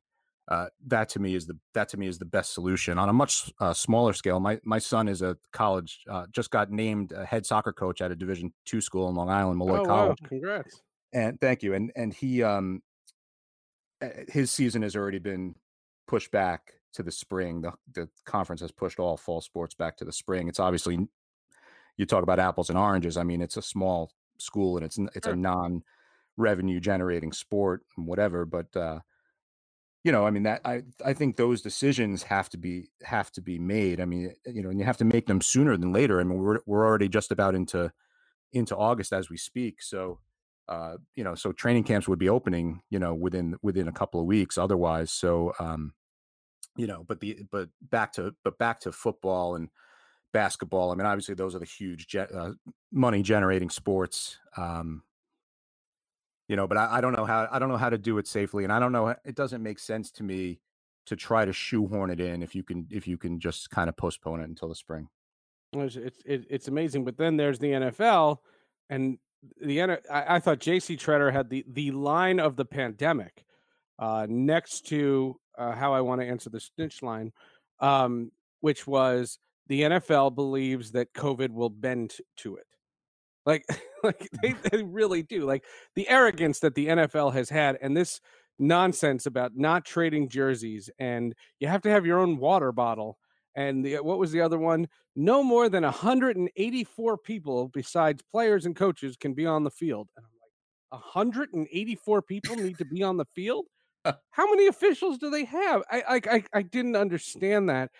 uh, 0.48 0.66
that 0.86 1.08
to 1.10 1.20
me 1.20 1.34
is 1.34 1.46
the 1.46 1.56
that 1.74 1.88
to 1.90 1.96
me 1.96 2.06
is 2.06 2.18
the 2.18 2.24
best 2.24 2.52
solution 2.52 2.98
on 2.98 3.08
a 3.08 3.12
much 3.12 3.52
uh, 3.60 3.72
smaller 3.72 4.12
scale. 4.12 4.40
My 4.40 4.58
my 4.64 4.78
son 4.78 5.08
is 5.08 5.22
a 5.22 5.36
college 5.52 6.00
uh, 6.10 6.26
just 6.32 6.50
got 6.50 6.70
named 6.70 7.12
a 7.12 7.24
head 7.24 7.46
soccer 7.46 7.72
coach 7.72 8.00
at 8.00 8.10
a 8.10 8.16
Division 8.16 8.52
two 8.66 8.80
school 8.80 9.08
in 9.08 9.14
Long 9.14 9.30
Island, 9.30 9.58
Molloy 9.58 9.80
oh, 9.80 9.84
College. 9.84 10.18
Wow. 10.22 10.28
Congrats! 10.28 10.82
And 11.12 11.40
thank 11.40 11.62
you. 11.62 11.74
And 11.74 11.92
and 11.96 12.12
he 12.12 12.42
um 12.42 12.82
his 14.28 14.50
season 14.50 14.82
has 14.82 14.96
already 14.96 15.18
been 15.18 15.54
pushed 16.06 16.30
back 16.30 16.72
to 16.94 17.02
the 17.02 17.12
spring. 17.12 17.62
The 17.62 17.72
the 17.94 18.08
conference 18.26 18.60
has 18.60 18.72
pushed 18.72 18.98
all 18.98 19.16
fall 19.16 19.40
sports 19.40 19.74
back 19.74 19.96
to 19.98 20.04
the 20.04 20.12
spring. 20.12 20.48
It's 20.48 20.60
obviously 20.60 20.98
you 22.00 22.06
talk 22.06 22.22
about 22.22 22.38
apples 22.38 22.70
and 22.70 22.78
oranges. 22.78 23.18
I 23.18 23.24
mean, 23.24 23.42
it's 23.42 23.58
a 23.58 23.62
small 23.62 24.10
school 24.38 24.78
and 24.78 24.86
it's 24.86 24.98
it's 25.14 25.26
a 25.26 25.36
non 25.36 25.82
revenue 26.38 26.80
generating 26.80 27.30
sport 27.30 27.82
and 27.94 28.06
whatever. 28.06 28.46
But 28.46 28.74
uh, 28.74 29.00
you 30.02 30.10
know, 30.10 30.26
I 30.26 30.30
mean 30.30 30.44
that 30.44 30.62
I 30.64 30.82
I 31.04 31.12
think 31.12 31.36
those 31.36 31.60
decisions 31.60 32.22
have 32.22 32.48
to 32.50 32.56
be 32.56 32.88
have 33.02 33.30
to 33.32 33.42
be 33.42 33.58
made. 33.58 34.00
I 34.00 34.06
mean, 34.06 34.32
you 34.46 34.62
know, 34.62 34.70
and 34.70 34.78
you 34.80 34.86
have 34.86 34.96
to 34.96 35.04
make 35.04 35.26
them 35.26 35.42
sooner 35.42 35.76
than 35.76 35.92
later. 35.92 36.20
I 36.20 36.24
mean, 36.24 36.38
we're 36.38 36.60
we're 36.64 36.86
already 36.86 37.06
just 37.06 37.32
about 37.32 37.54
into 37.54 37.92
into 38.54 38.74
August 38.74 39.12
as 39.12 39.28
we 39.28 39.36
speak. 39.36 39.82
So, 39.82 40.20
uh, 40.70 40.96
you 41.16 41.22
know, 41.22 41.34
so 41.34 41.52
training 41.52 41.84
camps 41.84 42.08
would 42.08 42.18
be 42.18 42.30
opening, 42.30 42.80
you 42.88 42.98
know, 42.98 43.12
within 43.12 43.56
within 43.60 43.88
a 43.88 43.92
couple 43.92 44.20
of 44.20 44.26
weeks. 44.26 44.56
Otherwise, 44.56 45.12
so 45.12 45.52
um, 45.58 45.92
you 46.78 46.86
know, 46.86 47.04
but 47.06 47.20
the 47.20 47.40
but 47.50 47.68
back 47.82 48.10
to 48.14 48.34
but 48.42 48.56
back 48.56 48.80
to 48.80 48.90
football 48.90 49.54
and 49.54 49.68
basketball. 50.32 50.90
I 50.90 50.94
mean, 50.94 51.06
obviously 51.06 51.34
those 51.34 51.54
are 51.54 51.58
the 51.58 51.64
huge 51.64 52.08
ge- 52.08 52.16
uh, 52.16 52.52
money 52.92 53.22
generating 53.22 53.70
sports. 53.70 54.38
Um, 54.56 55.02
you 56.48 56.56
know, 56.56 56.66
but 56.66 56.76
I, 56.76 56.96
I 56.96 57.00
don't 57.00 57.12
know 57.14 57.24
how 57.24 57.48
I 57.50 57.58
don't 57.58 57.68
know 57.68 57.76
how 57.76 57.90
to 57.90 57.98
do 57.98 58.18
it 58.18 58.26
safely, 58.26 58.64
and 58.64 58.72
I 58.72 58.80
don't 58.80 58.92
know. 58.92 59.14
It 59.24 59.36
doesn't 59.36 59.62
make 59.62 59.78
sense 59.78 60.10
to 60.12 60.24
me 60.24 60.60
to 61.06 61.16
try 61.16 61.44
to 61.44 61.52
shoehorn 61.52 62.10
it 62.10 62.20
in 62.20 62.42
if 62.42 62.54
you 62.54 62.64
can 62.64 62.86
if 62.90 63.06
you 63.06 63.16
can 63.16 63.38
just 63.38 63.70
kind 63.70 63.88
of 63.88 63.96
postpone 63.96 64.40
it 64.40 64.48
until 64.48 64.68
the 64.68 64.74
spring. 64.74 65.08
It's 65.72 65.96
it's, 65.96 66.46
it's 66.50 66.68
amazing, 66.68 67.04
but 67.04 67.16
then 67.16 67.36
there's 67.36 67.60
the 67.60 67.68
NFL, 67.68 68.38
and 68.88 69.18
the 69.60 69.82
I, 69.82 69.98
I 70.10 70.38
thought 70.40 70.58
J.C. 70.58 70.96
Tretter 70.96 71.32
had 71.32 71.50
the 71.50 71.64
the 71.68 71.92
line 71.92 72.40
of 72.40 72.56
the 72.56 72.64
pandemic 72.64 73.44
uh, 74.00 74.26
next 74.28 74.88
to 74.88 75.36
uh, 75.56 75.72
how 75.72 75.92
I 75.92 76.00
want 76.00 76.20
to 76.20 76.26
answer 76.26 76.50
the 76.50 76.58
snitch 76.58 77.02
line, 77.02 77.32
um, 77.78 78.32
which 78.60 78.86
was 78.86 79.38
the 79.70 79.82
NFL 79.82 80.34
believes 80.34 80.90
that 80.90 81.14
COVID 81.14 81.50
will 81.50 81.70
bend 81.70 82.14
to 82.38 82.56
it. 82.56 82.66
Like, 83.46 83.64
like 84.02 84.18
mm. 84.18 84.40
they, 84.42 84.68
they 84.68 84.82
really 84.82 85.22
do. 85.22 85.46
Like 85.46 85.64
the 85.94 86.08
arrogance 86.08 86.58
that 86.58 86.74
the 86.74 86.88
NFL 86.88 87.32
has 87.32 87.48
had, 87.48 87.78
and 87.80 87.96
this 87.96 88.20
nonsense 88.58 89.26
about 89.26 89.52
not 89.54 89.84
trading 89.84 90.28
jerseys, 90.28 90.90
and 90.98 91.34
you 91.60 91.68
have 91.68 91.82
to 91.82 91.90
have 91.90 92.04
your 92.04 92.18
own 92.18 92.36
water 92.36 92.72
bottle. 92.72 93.16
And 93.54 93.84
the, 93.84 93.96
what 93.98 94.18
was 94.18 94.32
the 94.32 94.40
other 94.40 94.58
one? 94.58 94.88
No 95.14 95.42
more 95.42 95.68
than 95.68 95.84
184 95.84 97.18
people 97.18 97.68
besides 97.72 98.22
players 98.32 98.66
and 98.66 98.74
coaches 98.74 99.16
can 99.16 99.34
be 99.34 99.46
on 99.46 99.62
the 99.62 99.70
field. 99.70 100.08
And 100.16 100.26
I'm 100.26 100.98
like, 100.98 101.14
184 101.14 102.22
people 102.22 102.56
need 102.56 102.78
to 102.78 102.84
be 102.84 103.04
on 103.04 103.18
the 103.18 103.24
field? 103.24 103.66
How 104.30 104.50
many 104.50 104.66
officials 104.66 105.18
do 105.18 105.30
they 105.30 105.44
have? 105.44 105.82
I, 105.90 106.20
I 106.26 106.44
I 106.54 106.62
didn't 106.62 106.96
understand 106.96 107.68
that, 107.68 107.90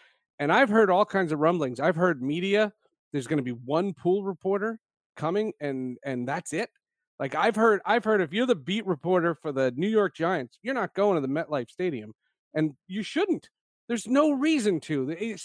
and 0.41 0.53
I've 0.53 0.70
heard 0.70 0.91
all 0.91 1.05
kinds 1.05 1.30
of 1.30 1.38
rumblings. 1.38 1.78
I've 1.78 1.95
heard 1.95 2.20
media. 2.20 2.72
There's 3.12 3.28
going 3.28 3.36
to 3.36 3.45
be 3.45 3.53
one 3.53 3.95
pool 3.95 4.24
reporter 4.24 4.80
coming 5.16 5.53
and 5.61 5.99
and 6.03 6.26
that's 6.26 6.55
it 6.55 6.70
like 7.18 7.34
i've 7.34 7.55
heard 7.55 7.80
i've 7.84 8.05
heard 8.05 8.22
if 8.22 8.32
you're 8.32 8.47
the 8.47 8.55
beat 8.55 8.86
reporter 8.86 9.34
for 9.34 9.53
the 9.53 9.70
new 9.76 9.88
york 9.88 10.14
giants 10.14 10.59
you're 10.62 10.74
not 10.74 10.95
going 10.95 11.14
to 11.14 11.20
the 11.20 11.32
metlife 11.32 11.68
stadium 11.68 12.12
and 12.55 12.72
you 12.88 13.03
shouldn't 13.03 13.51
there's 13.86 14.07
no 14.07 14.30
reason 14.30 14.80
to 14.80 15.14
eh, 15.18 15.36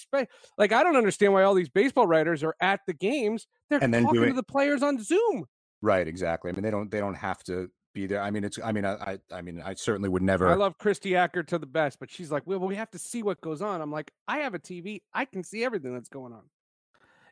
like 0.57 0.71
i 0.71 0.81
don't 0.81 0.95
understand 0.95 1.33
why 1.33 1.43
all 1.43 1.53
these 1.53 1.67
baseball 1.67 2.07
writers 2.07 2.41
are 2.41 2.55
at 2.61 2.79
the 2.87 2.93
games 2.93 3.47
they're 3.69 3.83
and 3.83 3.93
then 3.93 4.03
talking 4.03 4.21
doing... 4.21 4.29
to 4.29 4.35
the 4.35 4.43
players 4.43 4.81
on 4.81 5.01
zoom 5.03 5.43
right 5.81 6.07
exactly 6.07 6.49
i 6.49 6.53
mean 6.53 6.63
they 6.63 6.71
don't 6.71 6.89
they 6.89 6.99
don't 6.99 7.15
have 7.15 7.43
to 7.43 7.69
be 7.95 8.05
there. 8.05 8.21
I 8.21 8.29
mean, 8.29 8.43
it's. 8.43 8.59
I 8.63 8.71
mean, 8.71 8.85
I. 8.85 9.17
I 9.31 9.41
mean, 9.41 9.61
I 9.65 9.73
certainly 9.73 10.09
would 10.09 10.21
never. 10.21 10.47
I 10.47 10.53
love 10.53 10.77
Kristie 10.77 11.13
Ackert 11.13 11.47
to 11.47 11.57
the 11.57 11.65
best, 11.65 11.99
but 11.99 12.11
she's 12.11 12.31
like, 12.31 12.43
well, 12.45 12.59
we 12.59 12.75
have 12.75 12.91
to 12.91 12.99
see 12.99 13.23
what 13.23 13.41
goes 13.41 13.63
on. 13.63 13.81
I'm 13.81 13.91
like, 13.91 14.11
I 14.27 14.39
have 14.39 14.53
a 14.53 14.59
TV. 14.59 15.01
I 15.13 15.25
can 15.25 15.43
see 15.43 15.63
everything 15.63 15.93
that's 15.95 16.09
going 16.09 16.33
on. 16.33 16.43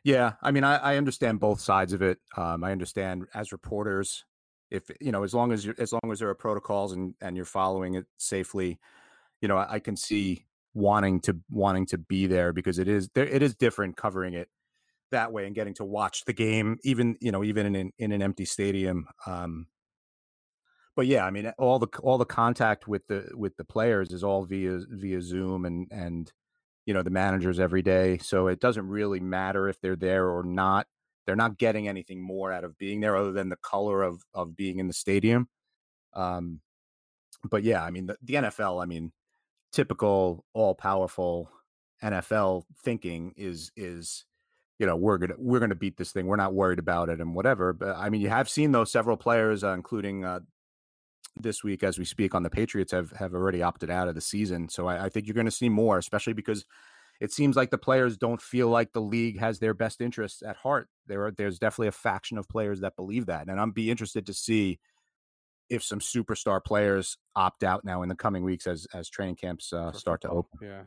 Yeah, 0.02 0.32
I 0.42 0.50
mean, 0.50 0.64
I, 0.64 0.76
I 0.76 0.96
understand 0.96 1.38
both 1.38 1.60
sides 1.60 1.92
of 1.92 2.02
it. 2.02 2.18
Um, 2.36 2.64
I 2.64 2.72
understand 2.72 3.26
as 3.32 3.52
reporters, 3.52 4.24
if 4.70 4.90
you 5.00 5.12
know, 5.12 5.22
as 5.22 5.32
long 5.32 5.52
as 5.52 5.64
you're, 5.64 5.76
as 5.78 5.92
long 5.92 6.10
as 6.10 6.18
there 6.18 6.28
are 6.28 6.34
protocols 6.34 6.92
and 6.92 7.14
and 7.20 7.36
you're 7.36 7.44
following 7.44 7.94
it 7.94 8.06
safely, 8.16 8.80
you 9.40 9.46
know, 9.46 9.56
I, 9.56 9.74
I 9.74 9.78
can 9.78 9.96
see 9.96 10.46
wanting 10.74 11.20
to 11.20 11.36
wanting 11.50 11.86
to 11.86 11.98
be 11.98 12.26
there 12.26 12.52
because 12.52 12.78
it 12.78 12.88
is 12.88 13.08
there. 13.14 13.26
It 13.26 13.42
is 13.42 13.54
different 13.54 13.96
covering 13.96 14.34
it 14.34 14.48
that 15.10 15.32
way 15.32 15.46
and 15.46 15.54
getting 15.54 15.74
to 15.74 15.84
watch 15.84 16.24
the 16.24 16.32
game, 16.32 16.78
even 16.82 17.16
you 17.20 17.32
know, 17.32 17.44
even 17.44 17.66
in 17.66 17.76
an, 17.76 17.92
in 17.98 18.12
an 18.12 18.22
empty 18.22 18.44
stadium. 18.44 19.06
Um, 19.26 19.66
but 20.96 21.06
yeah, 21.06 21.24
I 21.24 21.30
mean, 21.30 21.52
all 21.58 21.78
the 21.78 21.88
all 22.02 22.18
the 22.18 22.24
contact 22.24 22.86
with 22.88 23.06
the 23.08 23.30
with 23.34 23.56
the 23.56 23.64
players 23.64 24.12
is 24.12 24.24
all 24.24 24.44
via 24.44 24.80
via 24.88 25.20
Zoom 25.20 25.64
and 25.64 25.88
and 25.90 26.32
you 26.86 26.94
know 26.94 27.02
the 27.02 27.10
managers 27.10 27.58
every 27.58 27.82
day 27.82 28.18
so 28.18 28.46
it 28.46 28.60
doesn't 28.60 28.86
really 28.86 29.20
matter 29.20 29.68
if 29.68 29.80
they're 29.80 29.96
there 29.96 30.28
or 30.28 30.42
not. 30.42 30.86
They're 31.26 31.36
not 31.36 31.58
getting 31.58 31.88
anything 31.88 32.22
more 32.22 32.52
out 32.52 32.64
of 32.64 32.76
being 32.76 33.00
there 33.00 33.16
other 33.16 33.32
than 33.32 33.48
the 33.48 33.56
color 33.56 34.02
of 34.02 34.22
of 34.34 34.56
being 34.56 34.78
in 34.78 34.88
the 34.88 34.94
stadium 34.94 35.48
um 36.14 36.60
but 37.50 37.62
yeah 37.62 37.82
i 37.82 37.90
mean 37.90 38.06
the, 38.06 38.16
the 38.22 38.34
nfl 38.34 38.82
i 38.82 38.86
mean 38.86 39.12
typical 39.72 40.44
all 40.54 40.74
powerful 40.74 41.50
nfl 42.02 42.62
thinking 42.84 43.32
is 43.36 43.72
is 43.76 44.24
you 44.78 44.86
know 44.86 44.96
we're 44.96 45.18
gonna 45.18 45.34
we're 45.38 45.60
gonna 45.60 45.74
beat 45.74 45.96
this 45.96 46.12
thing 46.12 46.26
we're 46.26 46.36
not 46.36 46.54
worried 46.54 46.78
about 46.78 47.08
it 47.08 47.20
and 47.20 47.34
whatever 47.34 47.72
but 47.72 47.96
i 47.96 48.08
mean 48.08 48.20
you 48.20 48.28
have 48.28 48.48
seen 48.48 48.72
those 48.72 48.90
several 48.90 49.16
players 49.16 49.64
uh, 49.64 49.72
including 49.72 50.24
uh, 50.24 50.40
this 51.36 51.64
week 51.64 51.82
as 51.82 51.98
we 51.98 52.04
speak 52.04 52.34
on 52.34 52.42
the 52.42 52.50
Patriots 52.50 52.92
have 52.92 53.10
have 53.12 53.34
already 53.34 53.62
opted 53.62 53.90
out 53.90 54.08
of 54.08 54.14
the 54.14 54.20
season. 54.20 54.68
So 54.68 54.86
I, 54.86 55.06
I 55.06 55.08
think 55.08 55.26
you're 55.26 55.34
going 55.34 55.46
to 55.46 55.50
see 55.50 55.68
more, 55.68 55.98
especially 55.98 56.32
because 56.32 56.64
it 57.20 57.32
seems 57.32 57.56
like 57.56 57.70
the 57.70 57.78
players 57.78 58.16
don't 58.16 58.40
feel 58.40 58.68
like 58.68 58.92
the 58.92 59.00
league 59.00 59.38
has 59.38 59.58
their 59.58 59.74
best 59.74 60.00
interests 60.00 60.42
at 60.42 60.56
heart. 60.56 60.88
There 61.06 61.26
are 61.26 61.30
there's 61.30 61.58
definitely 61.58 61.88
a 61.88 61.92
faction 61.92 62.38
of 62.38 62.48
players 62.48 62.80
that 62.80 62.96
believe 62.96 63.26
that, 63.26 63.48
and 63.48 63.60
I'm 63.60 63.72
be 63.72 63.90
interested 63.90 64.26
to 64.26 64.34
see 64.34 64.78
if 65.70 65.82
some 65.82 66.00
superstar 66.00 66.62
players 66.62 67.16
opt 67.34 67.64
out 67.64 67.84
now 67.84 68.02
in 68.02 68.08
the 68.08 68.14
coming 68.14 68.44
weeks 68.44 68.66
as 68.66 68.86
as 68.94 69.08
training 69.08 69.36
camps 69.36 69.72
uh, 69.72 69.92
start 69.92 70.20
to 70.22 70.28
open. 70.28 70.58
Yeah, 70.62 70.82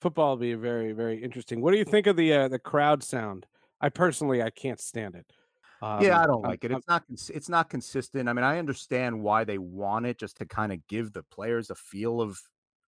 football 0.00 0.30
will 0.30 0.36
be 0.36 0.54
very 0.54 0.92
very 0.92 1.22
interesting. 1.22 1.60
What 1.60 1.72
do 1.72 1.78
you 1.78 1.84
think 1.84 2.06
of 2.06 2.16
the 2.16 2.32
uh, 2.32 2.48
the 2.48 2.58
crowd 2.58 3.02
sound? 3.02 3.46
I 3.80 3.88
personally 3.88 4.42
I 4.42 4.50
can't 4.50 4.80
stand 4.80 5.14
it. 5.14 5.32
Um, 5.80 6.02
yeah, 6.02 6.20
I 6.20 6.26
don't 6.26 6.42
like 6.42 6.64
it. 6.64 6.72
It's 6.72 6.88
not 6.88 7.04
it's 7.10 7.48
not 7.48 7.70
consistent. 7.70 8.28
I 8.28 8.32
mean, 8.32 8.44
I 8.44 8.58
understand 8.58 9.22
why 9.22 9.44
they 9.44 9.58
want 9.58 10.06
it, 10.06 10.18
just 10.18 10.36
to 10.38 10.46
kind 10.46 10.72
of 10.72 10.84
give 10.88 11.12
the 11.12 11.22
players 11.22 11.70
a 11.70 11.74
feel 11.74 12.20
of 12.20 12.40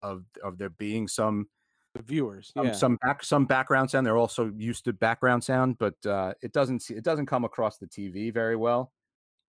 of 0.03 0.25
of 0.43 0.59
there 0.59 0.71
being 0.71 1.07
some 1.07 1.49
the 1.95 2.03
viewers, 2.03 2.53
yeah. 2.57 2.73
some 2.73 2.97
back 2.97 3.23
some 3.23 3.45
background 3.45 3.91
sound. 3.91 4.07
They're 4.07 4.17
also 4.17 4.53
used 4.57 4.85
to 4.85 4.93
background 4.93 5.45
sound, 5.45 5.79
but 5.79 5.95
uh, 6.07 6.33
it 6.43 6.53
doesn't 6.53 6.89
it 6.91 7.05
doesn't 7.05 7.27
come 7.27 7.45
across 7.45 7.79
the 7.79 7.87
TV 7.87 8.33
very 8.33 8.57
well 8.57 8.93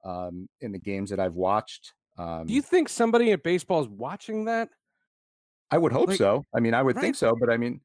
um, 0.03 0.49
in 0.61 0.71
the 0.71 0.79
games 0.79 1.09
that 1.09 1.19
I've 1.19 1.35
watched. 1.35 1.93
Um, 2.17 2.47
Do 2.47 2.53
you 2.53 2.61
think 2.61 2.89
somebody 2.89 3.31
at 3.31 3.43
baseball 3.43 3.81
is 3.81 3.87
watching 3.87 4.45
that? 4.45 4.69
I 5.71 5.77
would 5.77 5.93
hope 5.93 6.09
like, 6.09 6.17
so. 6.17 6.45
I 6.53 6.59
mean, 6.59 6.73
I 6.73 6.81
would 6.81 6.95
right? 6.95 7.01
think 7.01 7.15
so, 7.15 7.35
but 7.39 7.49
I 7.49 7.57
mean, 7.57 7.79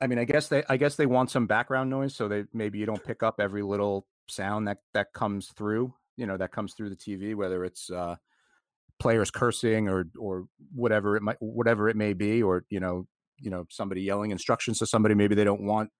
I 0.00 0.06
mean, 0.06 0.18
I 0.18 0.24
guess 0.24 0.48
they 0.48 0.64
I 0.68 0.76
guess 0.76 0.96
they 0.96 1.06
want 1.06 1.30
some 1.30 1.46
background 1.46 1.90
noise 1.90 2.14
so 2.14 2.28
they 2.28 2.44
maybe 2.52 2.78
you 2.78 2.86
don't 2.86 3.04
pick 3.04 3.22
up 3.22 3.40
every 3.40 3.62
little 3.62 4.06
sound 4.30 4.68
that 4.68 4.78
that 4.94 5.12
comes 5.12 5.48
through 5.56 5.94
you 6.16 6.26
know 6.26 6.36
that 6.36 6.52
comes 6.52 6.74
through 6.74 6.90
the 6.90 6.96
tv 6.96 7.34
whether 7.34 7.64
it's 7.64 7.90
uh 7.90 8.16
players 9.00 9.30
cursing 9.30 9.88
or 9.88 10.04
or 10.18 10.44
whatever 10.74 11.16
it 11.16 11.22
might 11.22 11.36
whatever 11.40 11.88
it 11.88 11.96
may 11.96 12.12
be 12.12 12.42
or 12.42 12.64
you 12.68 12.78
know 12.78 13.06
you 13.38 13.50
know 13.50 13.64
somebody 13.70 14.02
yelling 14.02 14.30
instructions 14.30 14.78
to 14.78 14.86
somebody 14.86 15.14
maybe 15.14 15.34
they 15.34 15.44
don't 15.44 15.62
want 15.62 15.90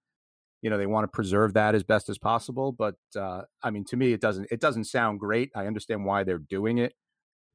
you 0.63 0.69
know 0.69 0.77
they 0.77 0.87
want 0.87 1.05
to 1.05 1.09
preserve 1.09 1.55
that 1.55 1.75
as 1.75 1.83
best 1.83 2.09
as 2.09 2.19
possible 2.19 2.71
but 2.71 2.97
uh 3.17 3.43
i 3.63 3.71
mean 3.71 3.85
to 3.85 3.97
me 3.97 4.13
it 4.13 4.21
doesn't 4.21 4.47
it 4.51 4.61
doesn't 4.61 4.85
sound 4.85 5.19
great. 5.19 5.51
I 5.57 5.67
understand 5.67 6.05
why 6.05 6.23
they're 6.25 6.39
doing 6.39 6.79
it 6.79 6.95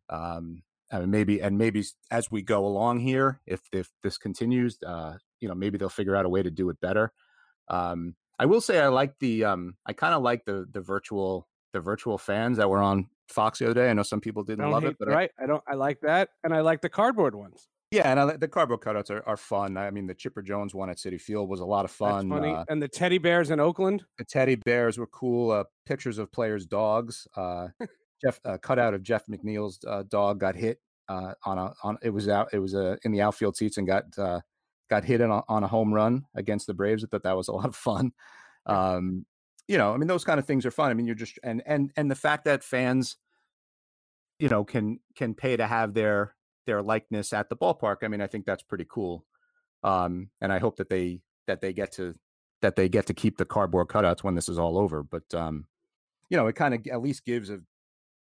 um 0.09 0.63
I 0.91 0.99
mean, 0.99 1.11
maybe 1.11 1.41
and 1.41 1.57
maybe 1.57 1.83
as 2.11 2.29
we 2.31 2.41
go 2.41 2.65
along 2.65 2.99
here 2.99 3.41
if 3.45 3.61
if 3.71 3.91
this 4.01 4.17
continues 4.17 4.77
uh 4.85 5.13
you 5.39 5.47
know 5.47 5.55
maybe 5.55 5.77
they'll 5.77 5.89
figure 5.89 6.15
out 6.15 6.25
a 6.25 6.29
way 6.29 6.41
to 6.41 6.51
do 6.51 6.69
it 6.69 6.79
better 6.81 7.11
um 7.69 8.15
I 8.37 8.45
will 8.45 8.61
say 8.61 8.79
I 8.79 8.87
like 8.87 9.17
the 9.19 9.45
um 9.45 9.75
I 9.85 9.93
kind 9.93 10.13
of 10.13 10.21
like 10.21 10.45
the 10.45 10.67
the 10.71 10.81
virtual 10.81 11.47
the 11.73 11.79
virtual 11.79 12.17
fans 12.17 12.57
that 12.57 12.69
were 12.69 12.81
on 12.81 13.09
Fox 13.27 13.59
the 13.59 13.65
other 13.65 13.73
day. 13.73 13.89
I 13.89 13.93
know 13.93 14.03
some 14.03 14.21
people 14.21 14.43
didn't 14.43 14.69
love 14.69 14.83
hate, 14.83 14.91
it, 14.91 14.97
but 14.99 15.09
right, 15.09 15.31
I, 15.39 15.43
I, 15.43 15.47
don't. 15.47 15.63
I 15.67 15.73
like 15.73 15.99
that, 16.01 16.29
and 16.43 16.53
I 16.53 16.61
like 16.61 16.81
the 16.81 16.89
cardboard 16.89 17.35
ones. 17.35 17.67
Yeah, 17.91 18.09
and 18.09 18.19
I, 18.19 18.37
the 18.37 18.47
cardboard 18.47 18.81
cutouts 18.81 19.09
are, 19.09 19.23
are 19.27 19.37
fun. 19.37 19.77
I 19.77 19.91
mean, 19.91 20.07
the 20.07 20.13
Chipper 20.13 20.41
Jones 20.41 20.73
one 20.73 20.89
at 20.89 20.97
Citi 20.97 21.19
Field 21.19 21.49
was 21.49 21.59
a 21.59 21.65
lot 21.65 21.85
of 21.85 21.91
fun. 21.91 22.29
That's 22.29 22.41
funny. 22.41 22.53
Uh, 22.53 22.65
and 22.69 22.81
the 22.81 22.87
teddy 22.87 23.17
bears 23.17 23.51
in 23.51 23.59
Oakland. 23.59 24.03
The 24.17 24.25
teddy 24.25 24.55
bears 24.55 24.97
were 24.97 25.07
cool. 25.07 25.51
Uh, 25.51 25.63
pictures 25.85 26.17
of 26.17 26.31
players' 26.31 26.65
dogs. 26.65 27.27
Uh, 27.35 27.69
Jeff 28.23 28.39
uh, 28.45 28.57
cutout 28.57 28.93
of 28.93 29.03
Jeff 29.03 29.25
McNeil's 29.27 29.79
uh, 29.87 30.03
dog 30.07 30.39
got 30.39 30.55
hit 30.55 30.79
uh, 31.09 31.33
on 31.43 31.57
a 31.57 31.73
on. 31.83 31.97
It 32.01 32.11
was 32.11 32.29
out. 32.29 32.49
It 32.53 32.59
was 32.59 32.75
uh, 32.75 32.95
in 33.03 33.11
the 33.11 33.21
outfield 33.21 33.57
seats 33.57 33.77
and 33.77 33.87
got 33.87 34.05
uh, 34.17 34.41
got 34.89 35.03
hit 35.03 35.21
on 35.21 35.31
a, 35.31 35.41
on 35.47 35.63
a 35.63 35.67
home 35.67 35.93
run 35.93 36.25
against 36.35 36.67
the 36.67 36.73
Braves. 36.73 37.03
I 37.03 37.07
thought 37.07 37.23
that 37.23 37.37
was 37.37 37.47
a 37.47 37.51
lot 37.53 37.67
of 37.67 37.75
fun. 37.75 38.11
Um 38.65 39.25
you 39.67 39.79
know 39.79 39.91
i 39.93 39.97
mean 39.97 40.07
those 40.07 40.23
kind 40.23 40.39
of 40.39 40.45
things 40.45 40.65
are 40.65 40.71
fun. 40.71 40.91
I 40.91 40.93
mean 40.93 41.05
you're 41.05 41.15
just 41.15 41.39
and 41.43 41.61
and 41.65 41.91
and 41.95 42.09
the 42.09 42.15
fact 42.15 42.45
that 42.45 42.63
fans 42.63 43.17
you 44.39 44.49
know 44.49 44.63
can 44.63 44.99
can 45.15 45.33
pay 45.33 45.57
to 45.57 45.65
have 45.65 45.93
their 45.93 46.35
their 46.65 46.81
likeness 46.81 47.31
at 47.31 47.47
the 47.47 47.55
ballpark 47.55 47.97
i 48.03 48.07
mean 48.07 48.21
i 48.21 48.27
think 48.27 48.45
that's 48.45 48.63
pretty 48.63 48.85
cool. 48.89 49.25
Um 49.83 50.29
and 50.41 50.51
i 50.51 50.59
hope 50.59 50.77
that 50.77 50.89
they 50.89 51.19
that 51.47 51.61
they 51.61 51.73
get 51.73 51.91
to 51.93 52.15
that 52.61 52.75
they 52.75 52.89
get 52.89 53.05
to 53.07 53.13
keep 53.13 53.37
the 53.37 53.45
cardboard 53.45 53.87
cutouts 53.87 54.23
when 54.23 54.35
this 54.35 54.49
is 54.49 54.57
all 54.57 54.77
over 54.77 55.03
but 55.03 55.33
um 55.33 55.65
you 56.29 56.37
know 56.37 56.47
it 56.47 56.55
kind 56.55 56.73
of 56.73 56.81
at 56.91 57.01
least 57.01 57.25
gives 57.25 57.49
a 57.49 57.59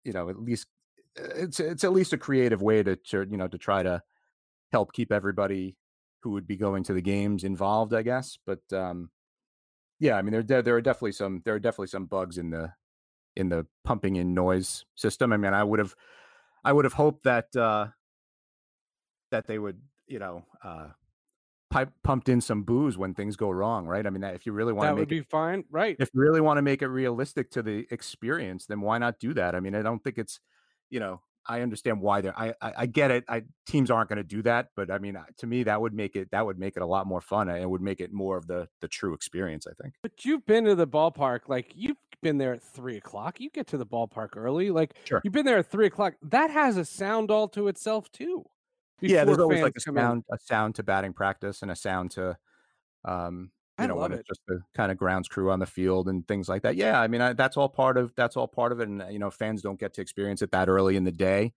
you 0.04 0.14
know 0.14 0.30
at 0.30 0.40
least 0.40 0.68
it's 1.16 1.60
it's 1.60 1.84
at 1.84 1.94
least 1.94 2.14
a 2.14 2.18
creative 2.18 2.62
way 2.62 2.84
to, 2.84 2.96
to 2.96 3.26
you 3.30 3.38
know 3.38 3.48
to 3.48 3.58
try 3.58 3.84
to 3.84 4.02
help 4.72 4.94
keep 4.94 5.12
everybody 5.12 5.76
who 6.22 6.32
would 6.32 6.48
be 6.48 6.56
going 6.56 6.84
to 6.84 6.94
the 6.94 7.02
games 7.02 7.44
involved, 7.44 7.94
I 7.94 8.02
guess. 8.02 8.38
But 8.46 8.62
um, 8.72 9.12
yeah, 10.00 10.16
I 10.16 10.22
mean 10.22 10.32
there 10.32 10.44
de- 10.44 10.64
there 10.64 10.76
are 10.76 10.82
definitely 10.82 11.14
some 11.14 11.42
there 11.46 11.56
are 11.56 11.60
definitely 11.60 11.88
some 11.88 12.06
bugs 12.06 12.38
in 12.38 12.50
the 12.50 12.74
in 13.36 13.50
the 13.50 13.68
pumping 13.84 14.16
in 14.16 14.34
noise 14.34 14.86
system. 14.96 15.32
I 15.32 15.38
mean, 15.38 15.54
I 15.54 15.64
would 15.64 15.80
have 15.80 15.96
I 16.64 16.74
would 16.74 16.86
have 16.86 16.94
hoped 16.94 17.24
that 17.24 17.56
uh, 17.56 17.88
that 19.32 19.48
they 19.48 19.60
would 19.60 19.80
you 20.08 20.20
know 20.20 20.44
uh, 20.64 20.88
pipe 21.70 21.92
pumped 22.04 22.30
in 22.30 22.42
some 22.42 22.64
booze 22.64 22.98
when 22.98 23.14
things 23.14 23.36
go 23.36 23.50
wrong, 23.50 23.86
right? 23.86 24.06
I 24.06 24.10
mean, 24.10 24.24
if 24.24 24.46
you 24.46 24.54
really 24.54 24.74
want 24.74 24.88
that 24.88 24.90
to 24.92 24.96
make 24.96 25.02
would 25.02 25.10
be 25.10 25.20
it, 25.20 25.30
fine, 25.30 25.64
right? 25.70 25.96
if 26.00 26.10
you 26.14 26.20
really 26.20 26.42
want 26.42 26.58
to 26.58 26.62
make 26.62 26.82
it 26.82 26.88
realistic 26.88 27.52
to 27.52 27.62
the 27.62 27.88
experience, 27.92 28.66
then 28.66 28.82
why 28.82 28.98
not 28.98 29.20
do 29.20 29.34
that? 29.36 29.56
I 29.56 29.60
mean, 29.60 29.76
I 29.76 29.82
don't 29.82 30.04
think 30.04 30.18
it's 30.18 30.40
you 30.90 31.00
know 31.00 31.22
I 31.48 31.62
understand 31.62 32.02
why 32.02 32.22
they're. 32.22 32.38
I 32.38 32.54
I, 32.62 32.74
I 32.80 32.86
get 32.86 33.12
it. 33.12 33.24
I 33.28 33.44
teams 33.66 33.90
aren't 33.90 34.10
going 34.10 34.18
to 34.18 34.24
do 34.24 34.42
that, 34.44 34.70
but 34.76 34.92
I 34.92 34.98
mean, 35.00 35.18
to 35.38 35.48
me, 35.48 35.64
that 35.64 35.82
would 35.82 35.94
make 35.94 36.16
it 36.16 36.30
that 36.32 36.46
would 36.46 36.60
make 36.60 36.76
it 36.76 36.82
a 36.82 36.86
lot 36.86 37.08
more 37.08 37.22
fun, 37.22 37.50
and 37.50 37.62
it 37.62 37.70
would 37.70 37.82
make 37.82 38.00
it 38.02 38.12
more 38.12 38.38
of 38.38 38.48
the 38.48 38.68
the 38.82 38.88
true 38.88 39.14
experience. 39.14 39.68
I 39.68 39.74
think. 39.82 39.96
But 40.02 40.26
you've 40.26 40.46
been 40.46 40.66
to 40.66 40.76
the 40.76 40.88
ballpark, 40.88 41.42
like 41.48 41.72
you've 41.76 41.98
been 42.22 42.38
there 42.38 42.54
at 42.54 42.64
three 42.64 42.98
o'clock. 42.98 43.40
You 43.40 43.50
get 43.50 43.68
to 43.68 43.78
the 43.78 43.86
ballpark 43.86 44.30
early, 44.36 44.72
like 44.72 44.94
sure. 45.06 45.22
you've 45.24 45.34
been 45.34 45.46
there 45.46 45.60
at 45.60 45.72
three 45.72 45.88
o'clock. 45.88 46.16
That 46.22 46.50
has 46.50 46.78
a 46.78 46.86
sound 46.86 47.32
all 47.32 47.48
to 47.50 47.68
itself 47.68 48.12
too. 48.12 48.46
Yeah, 49.00 49.26
there's 49.26 49.38
always 49.38 49.62
like 49.62 49.74
a 49.78 49.80
sound, 49.80 50.24
in. 50.30 50.36
a 50.36 50.40
sound 50.40 50.76
to 50.76 50.84
batting 50.84 51.14
practice, 51.14 51.62
and 51.62 51.70
a 51.70 51.76
sound 51.76 52.12
to 52.12 52.38
um, 53.06 53.52
you 53.78 53.84
I 53.84 53.88
know 53.88 53.96
when 53.96 54.12
it. 54.12 54.20
it's 54.20 54.28
just 54.28 54.42
the 54.48 54.62
kind 54.76 54.92
of 54.92 54.98
grounds 54.98 55.28
crew 55.28 55.52
on 55.52 55.60
the 55.60 55.66
field 55.66 56.08
and 56.08 56.28
things 56.28 56.50
like 56.50 56.64
that 56.64 56.76
yeah 56.76 57.00
i 57.00 57.08
mean 57.08 57.22
I, 57.22 57.34
that's 57.34 57.58
all 57.58 57.70
part 57.70 57.98
of 57.98 58.14
that's 58.16 58.36
all 58.36 58.48
part 58.48 58.72
of 58.72 58.80
it 58.80 58.88
and 58.88 59.04
you 59.12 59.20
know 59.20 59.30
fans 59.30 59.62
don't 59.62 59.80
get 59.80 59.94
to 59.96 60.02
experience 60.02 60.42
it 60.42 60.52
that 60.52 60.70
early 60.70 60.96
in 60.96 61.04
the 61.04 61.12
day 61.12 61.54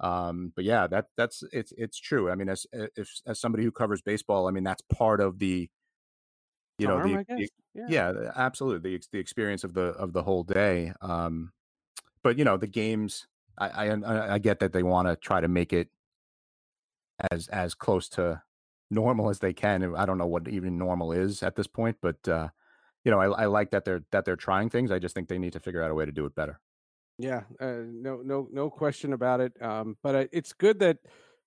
um 0.00 0.52
but 0.56 0.64
yeah 0.64 0.86
that 0.86 1.06
that's 1.16 1.42
it's 1.52 1.72
it's 1.76 1.98
true 1.98 2.30
i 2.30 2.34
mean 2.34 2.48
as 2.48 2.66
if 2.72 3.20
as 3.26 3.40
somebody 3.40 3.64
who 3.64 3.70
covers 3.70 4.00
baseball 4.00 4.48
i 4.48 4.50
mean 4.50 4.64
that's 4.64 4.82
part 4.82 5.20
of 5.20 5.38
the 5.38 5.68
you 6.78 6.86
know 6.86 7.02
the, 7.02 7.24
the 7.28 7.48
yeah. 7.74 7.86
yeah. 7.88 8.32
absolutely 8.36 8.96
the, 8.96 9.04
the 9.12 9.18
experience 9.18 9.64
of 9.64 9.74
the 9.74 9.82
of 9.82 10.12
the 10.12 10.22
whole 10.22 10.42
day 10.42 10.92
um 11.02 11.52
but 12.22 12.38
you 12.38 12.44
know 12.44 12.56
the 12.56 12.66
games 12.66 13.26
i 13.58 13.90
i, 13.90 14.34
I 14.34 14.38
get 14.38 14.60
that 14.60 14.72
they 14.72 14.82
want 14.82 15.08
to 15.08 15.16
try 15.16 15.42
to 15.42 15.48
make 15.48 15.74
it 15.74 15.88
as 17.30 17.48
as 17.48 17.74
close 17.74 18.08
to 18.10 18.42
normal 18.90 19.30
as 19.30 19.38
they 19.38 19.52
can. 19.52 19.94
I 19.94 20.04
don't 20.06 20.18
know 20.18 20.26
what 20.26 20.48
even 20.48 20.78
normal 20.78 21.12
is 21.12 21.42
at 21.42 21.56
this 21.56 21.66
point, 21.66 21.96
but 22.02 22.26
uh, 22.28 22.48
you 23.04 23.10
know, 23.10 23.20
I, 23.20 23.42
I 23.42 23.46
like 23.46 23.70
that 23.70 23.84
they're 23.84 24.02
that 24.12 24.24
they're 24.24 24.36
trying 24.36 24.70
things. 24.70 24.90
I 24.90 24.98
just 24.98 25.14
think 25.14 25.28
they 25.28 25.38
need 25.38 25.52
to 25.54 25.60
figure 25.60 25.82
out 25.82 25.90
a 25.90 25.94
way 25.94 26.04
to 26.04 26.12
do 26.12 26.26
it 26.26 26.34
better. 26.34 26.60
Yeah, 27.18 27.42
uh, 27.60 27.82
no, 27.86 28.22
no, 28.24 28.48
no 28.50 28.70
question 28.70 29.12
about 29.12 29.40
it. 29.40 29.52
Um, 29.60 29.96
but 30.02 30.28
it's 30.32 30.52
good 30.52 30.78
that 30.80 30.98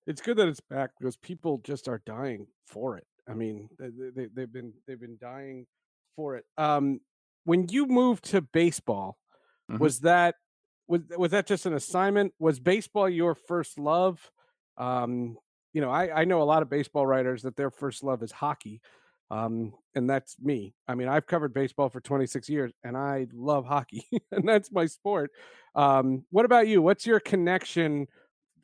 it's 0.06 0.20
good 0.20 0.36
that 0.36 0.48
it's 0.48 0.60
back 0.60 0.90
because 0.98 1.16
people 1.16 1.60
just 1.64 1.88
are 1.88 2.00
dying 2.06 2.46
for 2.66 2.96
it. 2.96 3.06
I 3.28 3.34
mean, 3.34 3.68
they, 3.78 3.88
they, 4.34 4.42
have 4.42 4.52
been 4.52 4.72
they've 4.86 5.00
been 5.00 5.18
dying 5.20 5.66
for 6.14 6.36
it. 6.36 6.44
Um, 6.58 7.00
when 7.44 7.68
you 7.68 7.86
moved 7.86 8.24
to 8.26 8.40
baseball, 8.40 9.18
mm-hmm. 9.70 9.82
was 9.82 10.00
that 10.00 10.36
was 10.86 11.02
was 11.16 11.30
that 11.32 11.46
just 11.46 11.66
an 11.66 11.74
assignment? 11.74 12.34
Was 12.38 12.60
baseball 12.60 13.08
your 13.08 13.34
first 13.34 13.78
love? 13.78 14.30
Um, 14.76 15.38
you 15.74 15.80
know, 15.80 15.90
I, 15.90 16.22
I 16.22 16.24
know 16.24 16.40
a 16.40 16.44
lot 16.44 16.62
of 16.62 16.70
baseball 16.70 17.06
writers 17.06 17.42
that 17.42 17.56
their 17.56 17.70
first 17.70 18.02
love 18.02 18.22
is 18.22 18.32
hockey. 18.32 18.80
Um, 19.30 19.74
and 19.94 20.08
that's 20.08 20.36
me. 20.40 20.74
I 20.86 20.94
mean, 20.94 21.08
I've 21.08 21.26
covered 21.26 21.52
baseball 21.52 21.88
for 21.88 22.00
26 22.00 22.48
years 22.48 22.72
and 22.84 22.96
I 22.96 23.26
love 23.34 23.66
hockey 23.66 24.06
and 24.32 24.48
that's 24.48 24.70
my 24.70 24.86
sport. 24.86 25.32
Um, 25.74 26.24
what 26.30 26.44
about 26.44 26.68
you? 26.68 26.80
What's 26.80 27.06
your 27.06 27.20
connection? 27.20 28.06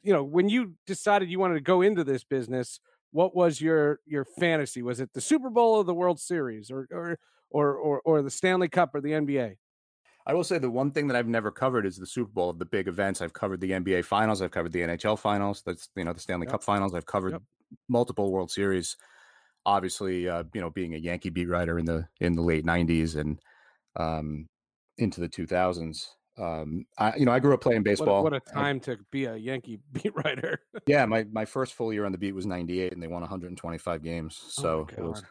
You 0.03 0.13
know, 0.13 0.23
when 0.23 0.49
you 0.49 0.75
decided 0.87 1.31
you 1.31 1.41
wanted 1.41 1.55
to 1.55 1.61
go 1.61 1.83
into 1.83 2.05
this 2.05 2.23
business, 2.25 2.79
what 3.11 3.35
was 3.35 3.61
your 3.61 3.99
your 4.07 4.25
fantasy? 4.25 4.83
Was 4.83 5.01
it 5.01 5.11
the 5.13 5.21
Super 5.21 5.51
Bowl 5.51 5.75
or 5.75 5.85
the 5.85 5.95
World 5.95 6.21
Series 6.21 6.71
or 6.71 6.87
or 6.93 7.19
or 7.51 7.75
or, 7.75 8.01
or 8.05 8.23
the 8.23 8.31
Stanley 8.31 8.69
Cup 8.69 8.95
or 8.95 9.01
the 9.01 9.11
NBA? 9.11 9.57
I 10.27 10.35
will 10.35 10.45
say 10.45 10.59
the 10.59 10.71
one 10.71 10.91
thing 10.91 11.07
that 11.09 11.17
I've 11.17 11.27
never 11.27 11.51
covered 11.51 11.87
is 11.87 11.97
the 11.97 12.07
Super 12.07 12.31
Bowl, 12.31 12.51
of 12.51 12.59
the 12.59 12.65
big 12.65 12.89
events. 12.89 13.23
I've 13.23 13.33
covered 13.33 13.61
the 13.61 13.71
NBA 13.71 14.05
Finals, 14.05 14.43
I've 14.43 14.51
covered 14.51 14.73
the 14.73 14.81
NHL 14.81 15.19
Finals, 15.19 15.63
that's 15.65 15.89
you 15.97 16.05
know 16.05 16.13
the 16.13 16.21
Stanley 16.21 16.47
yep. 16.47 16.53
Cup 16.53 16.63
Finals. 16.63 16.95
I've 16.95 17.07
covered 17.07 17.33
yep. 17.33 17.43
multiple 17.89 18.31
World 18.31 18.51
Series. 18.51 18.97
Obviously, 19.67 20.29
uh, 20.29 20.45
you 20.55 20.61
know, 20.61 20.71
being 20.71 20.95
a 20.95 20.99
Yankee 20.99 21.31
beat 21.31 21.49
writer 21.49 21.79
in 21.79 21.85
the 21.85 22.09
in 22.21 22.35
the 22.35 22.43
late 22.43 22.65
'90s 22.65 23.17
and 23.17 23.41
um, 23.97 24.49
into 24.99 25.21
the 25.21 25.29
2000s. 25.29 26.07
Um, 26.39 26.87
I 26.97 27.17
you 27.17 27.27
know 27.27 27.33
I 27.33 27.39
grew 27.39 27.53
up 27.53 27.61
playing 27.61 27.83
baseball. 27.83 28.23
What, 28.23 28.33
what 28.33 28.43
a 28.49 28.53
time 28.53 28.77
I, 28.77 28.79
to 28.87 28.99
be 29.11 29.27
a 29.27 29.37
Yankee 29.37 29.81
beat 29.93 30.13
writer. 30.15 30.61
yeah, 30.87 31.05
my 31.07 31.25
my 31.33 31.45
first 31.45 31.75
full 31.75 31.93
year 31.93 32.07
on 32.07 32.13
the 32.13 32.19
beat 32.19 32.35
was 32.35 32.47
'98, 32.47 32.93
and 32.93 33.03
they 33.03 33.09
won 33.09 33.21
125 33.21 34.03
games. 34.03 34.41
Oh 34.43 34.63
so 34.63 34.89
oh 34.91 34.95
it 34.97 35.03
was 35.03 35.23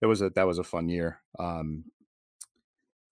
it 0.00 0.06
was 0.06 0.22
a 0.22 0.30
that 0.30 0.46
was 0.46 0.58
a 0.58 0.64
fun 0.64 0.88
year. 0.88 1.20
Um, 1.38 1.84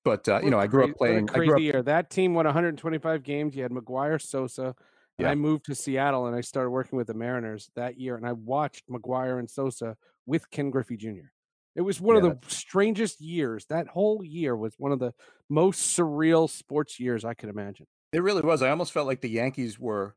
but 0.04 0.28
uh, 0.28 0.40
you 0.42 0.50
know, 0.50 0.58
I 0.58 0.66
grew 0.66 0.84
up 0.84 0.96
playing. 0.96 1.26
crazy 1.26 1.52
up, 1.52 1.60
year. 1.60 1.82
That 1.82 2.10
team 2.10 2.34
won 2.34 2.46
125 2.46 3.22
games. 3.22 3.54
You 3.54 3.62
had 3.62 3.72
McGwire, 3.72 4.20
Sosa. 4.20 4.74
Yeah. 5.18 5.30
I 5.30 5.34
moved 5.34 5.66
to 5.66 5.74
Seattle 5.74 6.26
and 6.26 6.34
I 6.34 6.40
started 6.40 6.70
working 6.70 6.96
with 6.96 7.08
the 7.08 7.14
Mariners 7.14 7.70
that 7.76 7.98
year. 7.98 8.16
And 8.16 8.26
I 8.26 8.32
watched 8.32 8.88
McGwire 8.88 9.38
and 9.38 9.50
Sosa 9.50 9.96
with 10.24 10.50
Ken 10.50 10.70
Griffey 10.70 10.96
Jr. 10.96 11.28
It 11.76 11.82
was 11.82 12.00
one 12.00 12.16
yeah, 12.16 12.30
of 12.30 12.40
the 12.40 12.50
strangest 12.50 13.20
years. 13.20 13.66
That 13.66 13.86
whole 13.88 14.24
year 14.24 14.56
was 14.56 14.74
one 14.78 14.92
of 14.92 14.98
the 14.98 15.12
most 15.48 15.96
surreal 15.96 16.48
sports 16.48 16.98
years 16.98 17.24
I 17.24 17.34
could 17.34 17.50
imagine. 17.50 17.86
It 18.12 18.22
really 18.22 18.42
was. 18.42 18.62
I 18.62 18.70
almost 18.70 18.92
felt 18.92 19.06
like 19.06 19.20
the 19.20 19.30
Yankees 19.30 19.78
were 19.78 20.16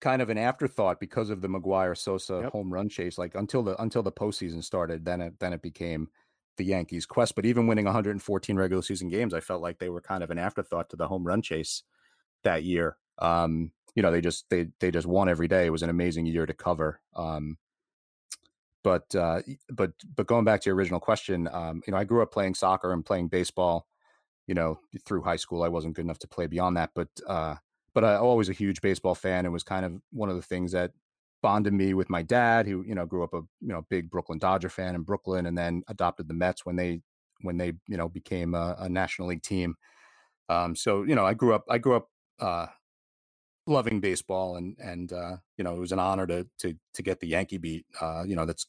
kind 0.00 0.22
of 0.22 0.30
an 0.30 0.38
afterthought 0.38 1.00
because 1.00 1.30
of 1.30 1.40
the 1.40 1.48
McGwire 1.48 1.96
Sosa 1.96 2.40
yep. 2.42 2.52
home 2.52 2.72
run 2.72 2.88
chase. 2.88 3.18
Like 3.18 3.34
until 3.34 3.62
the 3.62 3.80
until 3.82 4.02
the 4.02 4.12
postseason 4.12 4.62
started, 4.62 5.04
then 5.04 5.20
it 5.20 5.40
then 5.40 5.52
it 5.52 5.62
became 5.62 6.08
the 6.58 6.64
Yankees' 6.64 7.06
quest. 7.06 7.34
But 7.34 7.46
even 7.46 7.66
winning 7.66 7.86
114 7.86 8.56
regular 8.56 8.82
season 8.82 9.08
games, 9.08 9.32
I 9.32 9.40
felt 9.40 9.62
like 9.62 9.78
they 9.78 9.88
were 9.88 10.02
kind 10.02 10.22
of 10.22 10.30
an 10.30 10.38
afterthought 10.38 10.90
to 10.90 10.96
the 10.96 11.08
home 11.08 11.26
run 11.26 11.40
chase 11.40 11.82
that 12.44 12.64
year. 12.64 12.96
Um, 13.18 13.72
you 13.94 14.02
know, 14.02 14.10
they 14.10 14.20
just 14.20 14.48
they 14.50 14.68
they 14.80 14.90
just 14.90 15.06
won 15.06 15.28
every 15.28 15.48
day. 15.48 15.66
It 15.66 15.70
was 15.70 15.82
an 15.82 15.90
amazing 15.90 16.26
year 16.26 16.46
to 16.46 16.54
cover. 16.54 17.00
Um, 17.16 17.56
but 18.84 19.14
uh, 19.14 19.42
but 19.70 19.92
but 20.14 20.26
going 20.26 20.44
back 20.44 20.60
to 20.60 20.70
your 20.70 20.76
original 20.76 21.00
question, 21.00 21.48
um, 21.50 21.82
you 21.86 21.90
know, 21.90 21.96
I 21.96 22.04
grew 22.04 22.22
up 22.22 22.32
playing 22.32 22.54
soccer 22.54 22.92
and 22.92 23.04
playing 23.04 23.28
baseball. 23.28 23.86
You 24.46 24.54
know, 24.54 24.80
through 25.04 25.22
high 25.22 25.36
school, 25.36 25.62
I 25.62 25.68
wasn't 25.68 25.94
good 25.94 26.04
enough 26.04 26.20
to 26.20 26.28
play 26.28 26.46
beyond 26.46 26.76
that, 26.76 26.90
but 26.94 27.08
uh, 27.26 27.56
but 27.92 28.04
I 28.04 28.14
always 28.16 28.48
a 28.48 28.54
huge 28.54 28.80
baseball 28.80 29.14
fan. 29.14 29.44
It 29.44 29.52
was 29.52 29.62
kind 29.62 29.84
of 29.84 30.00
one 30.10 30.30
of 30.30 30.36
the 30.36 30.42
things 30.42 30.72
that 30.72 30.92
bonded 31.42 31.72
me 31.72 31.94
with 31.94 32.10
my 32.10 32.22
dad, 32.22 32.66
who 32.66 32.82
you 32.86 32.94
know 32.94 33.06
grew 33.06 33.24
up 33.24 33.34
a 33.34 33.40
you 33.60 33.68
know 33.68 33.84
big 33.88 34.10
Brooklyn 34.10 34.38
Dodger 34.38 34.68
fan 34.68 34.94
in 34.94 35.02
Brooklyn, 35.02 35.46
and 35.46 35.56
then 35.56 35.82
adopted 35.88 36.28
the 36.28 36.34
Mets 36.34 36.64
when 36.64 36.76
they 36.76 37.00
when 37.42 37.56
they 37.56 37.74
you 37.86 37.96
know 37.96 38.08
became 38.08 38.54
a, 38.54 38.76
a 38.78 38.88
National 38.88 39.28
League 39.28 39.42
team. 39.42 39.76
Um, 40.48 40.74
so 40.74 41.02
you 41.02 41.14
know, 41.14 41.26
I 41.26 41.34
grew 41.34 41.54
up 41.54 41.64
I 41.68 41.78
grew 41.78 41.96
up 41.96 42.08
uh, 42.40 42.66
loving 43.66 44.00
baseball, 44.00 44.56
and 44.56 44.76
and 44.78 45.12
uh, 45.12 45.36
you 45.56 45.64
know 45.64 45.74
it 45.74 45.80
was 45.80 45.92
an 45.92 45.98
honor 45.98 46.26
to 46.26 46.46
to 46.60 46.74
to 46.94 47.02
get 47.02 47.20
the 47.20 47.28
Yankee 47.28 47.58
beat. 47.58 47.86
Uh, 48.00 48.24
you 48.26 48.36
know 48.36 48.44
that's 48.44 48.66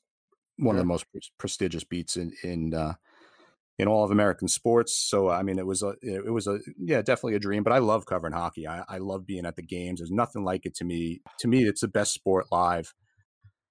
one 0.58 0.76
yeah. 0.76 0.82
of 0.82 0.88
the 0.88 0.94
most 0.94 1.06
prestigious 1.38 1.84
beats 1.84 2.18
in 2.18 2.34
in 2.44 2.74
uh, 2.74 2.94
in 3.80 3.88
all 3.88 4.04
of 4.04 4.12
American 4.12 4.50
sports. 4.50 4.94
So 4.94 5.30
I 5.30 5.42
mean, 5.42 5.58
it 5.58 5.66
was 5.66 5.82
a 5.82 5.96
it 6.02 6.32
was 6.32 6.46
a 6.46 6.60
yeah, 6.78 7.02
definitely 7.02 7.36
a 7.36 7.40
dream. 7.40 7.64
But 7.64 7.74
I 7.74 7.80
love 7.80 8.06
covering 8.06 8.34
hockey. 8.34 8.68
I, 8.68 8.84
I 8.88 8.98
love 8.98 9.26
being 9.26 9.46
at 9.46 9.56
the 9.56 9.64
games. 9.64 10.00
There's 10.00 10.12
nothing 10.12 10.44
like 10.44 10.66
it 10.66 10.76
to 10.76 10.86
me. 10.86 11.22
To 11.40 11.48
me, 11.48 11.64
it's 11.64 11.82
the 11.82 11.88
best 11.88 12.14
sport 12.14 12.48
live. 12.52 12.94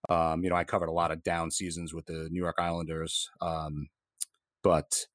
Um, 0.09 0.43
you 0.43 0.49
know, 0.49 0.57
I 0.57 0.65
covered 0.65 0.89
a 0.89 0.93
lot 0.93 1.13
of 1.13 1.23
down 1.23 1.51
seasons 1.51 1.93
with 1.93 2.07
the 2.07 2.29
New 2.31 2.41
York 2.41 2.57
Islanders, 2.59 3.29
um, 3.43 3.89
but 4.63 5.07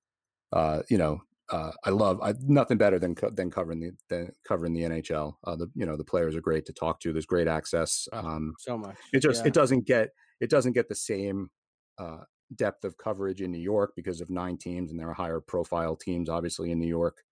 uh, 0.52 0.84
you 0.90 1.00
know, 1.00 1.22
uh, 1.52 1.72
I 1.84 1.90
love 1.90 2.22
I, 2.22 2.36
nothing 2.42 2.78
better 2.78 3.00
than 3.00 3.16
than 3.34 3.50
covering 3.50 3.80
the 3.80 3.92
than 4.10 4.32
covering 4.48 4.74
the 4.74 4.82
NHL. 4.82 5.34
Uh, 5.44 5.56
the 5.56 5.72
you 5.74 5.88
know 5.88 5.98
the 5.98 6.04
players 6.04 6.36
are 6.36 6.42
great 6.42 6.68
to 6.68 6.74
talk 6.74 7.00
to. 7.00 7.12
There's 7.12 7.26
great 7.26 7.48
access. 7.48 8.08
Um, 8.14 8.54
so 8.60 8.78
much. 8.78 8.98
It 9.12 9.22
just 9.24 9.42
yeah. 9.42 9.48
it 9.48 9.54
doesn't 9.56 9.88
get 9.88 10.10
it 10.40 10.52
doesn't 10.52 10.74
get 10.74 10.88
the 10.88 10.96
same 10.96 11.50
uh, 11.98 12.20
depth 12.56 12.84
of 12.84 12.98
coverage 12.98 13.42
in 13.42 13.52
New 13.52 13.60
York 13.60 13.94
because 13.96 14.22
of 14.22 14.30
nine 14.30 14.58
teams 14.58 14.92
and 14.92 15.00
there 15.00 15.10
are 15.10 15.14
higher 15.14 15.40
profile 15.40 15.96
teams 15.96 16.30
obviously 16.30 16.72
in 16.72 16.80
New 16.80 16.88
York. 16.88 17.24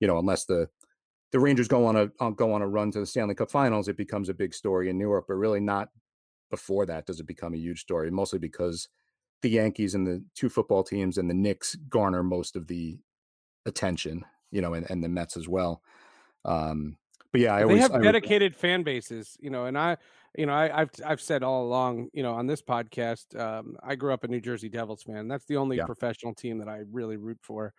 You 0.00 0.06
know, 0.06 0.18
unless 0.18 0.44
the 0.44 0.68
the 1.32 1.40
Rangers 1.40 1.68
go 1.68 1.86
on 1.86 1.96
a 1.96 2.08
uh, 2.20 2.30
go 2.30 2.52
on 2.52 2.62
a 2.62 2.68
run 2.68 2.90
to 2.92 3.00
the 3.00 3.06
Stanley 3.06 3.34
Cup 3.34 3.50
Finals, 3.50 3.88
it 3.88 3.96
becomes 3.96 4.28
a 4.28 4.34
big 4.34 4.54
story 4.54 4.88
in 4.88 4.98
New 4.98 5.08
York. 5.08 5.26
But 5.28 5.34
really, 5.34 5.60
not 5.60 5.88
before 6.50 6.86
that 6.86 7.06
does 7.06 7.20
it 7.20 7.26
become 7.26 7.54
a 7.54 7.58
huge 7.58 7.80
story. 7.80 8.10
Mostly 8.10 8.38
because 8.38 8.88
the 9.42 9.50
Yankees 9.50 9.94
and 9.94 10.06
the 10.06 10.24
two 10.34 10.48
football 10.48 10.82
teams 10.82 11.18
and 11.18 11.28
the 11.28 11.34
Knicks 11.34 11.74
garner 11.88 12.22
most 12.22 12.56
of 12.56 12.68
the 12.68 12.98
attention. 13.64 14.24
You 14.50 14.62
know, 14.62 14.74
and, 14.74 14.88
and 14.88 15.02
the 15.02 15.08
Mets 15.08 15.36
as 15.36 15.48
well. 15.48 15.82
Um, 16.44 16.96
but 17.32 17.40
yeah, 17.40 17.54
I 17.54 17.58
they 17.58 17.64
always, 17.64 17.82
have 17.82 18.02
dedicated 18.02 18.54
fan 18.54 18.82
bases. 18.82 19.36
You 19.40 19.50
know, 19.50 19.66
and 19.66 19.76
I 19.76 19.96
you 20.36 20.46
know, 20.46 20.52
I, 20.52 20.68
have 20.68 20.90
I've 21.04 21.20
said 21.20 21.42
all 21.42 21.64
along, 21.64 22.08
you 22.12 22.22
know, 22.22 22.34
on 22.34 22.46
this 22.46 22.62
podcast, 22.62 23.38
um, 23.38 23.76
I 23.82 23.94
grew 23.94 24.12
up 24.12 24.24
a 24.24 24.28
New 24.28 24.40
Jersey 24.40 24.68
Devils 24.68 25.02
fan. 25.02 25.28
That's 25.28 25.46
the 25.46 25.56
only 25.56 25.78
yeah. 25.78 25.86
professional 25.86 26.34
team 26.34 26.58
that 26.58 26.68
I 26.68 26.82
really 26.90 27.16
root 27.16 27.38
for. 27.42 27.72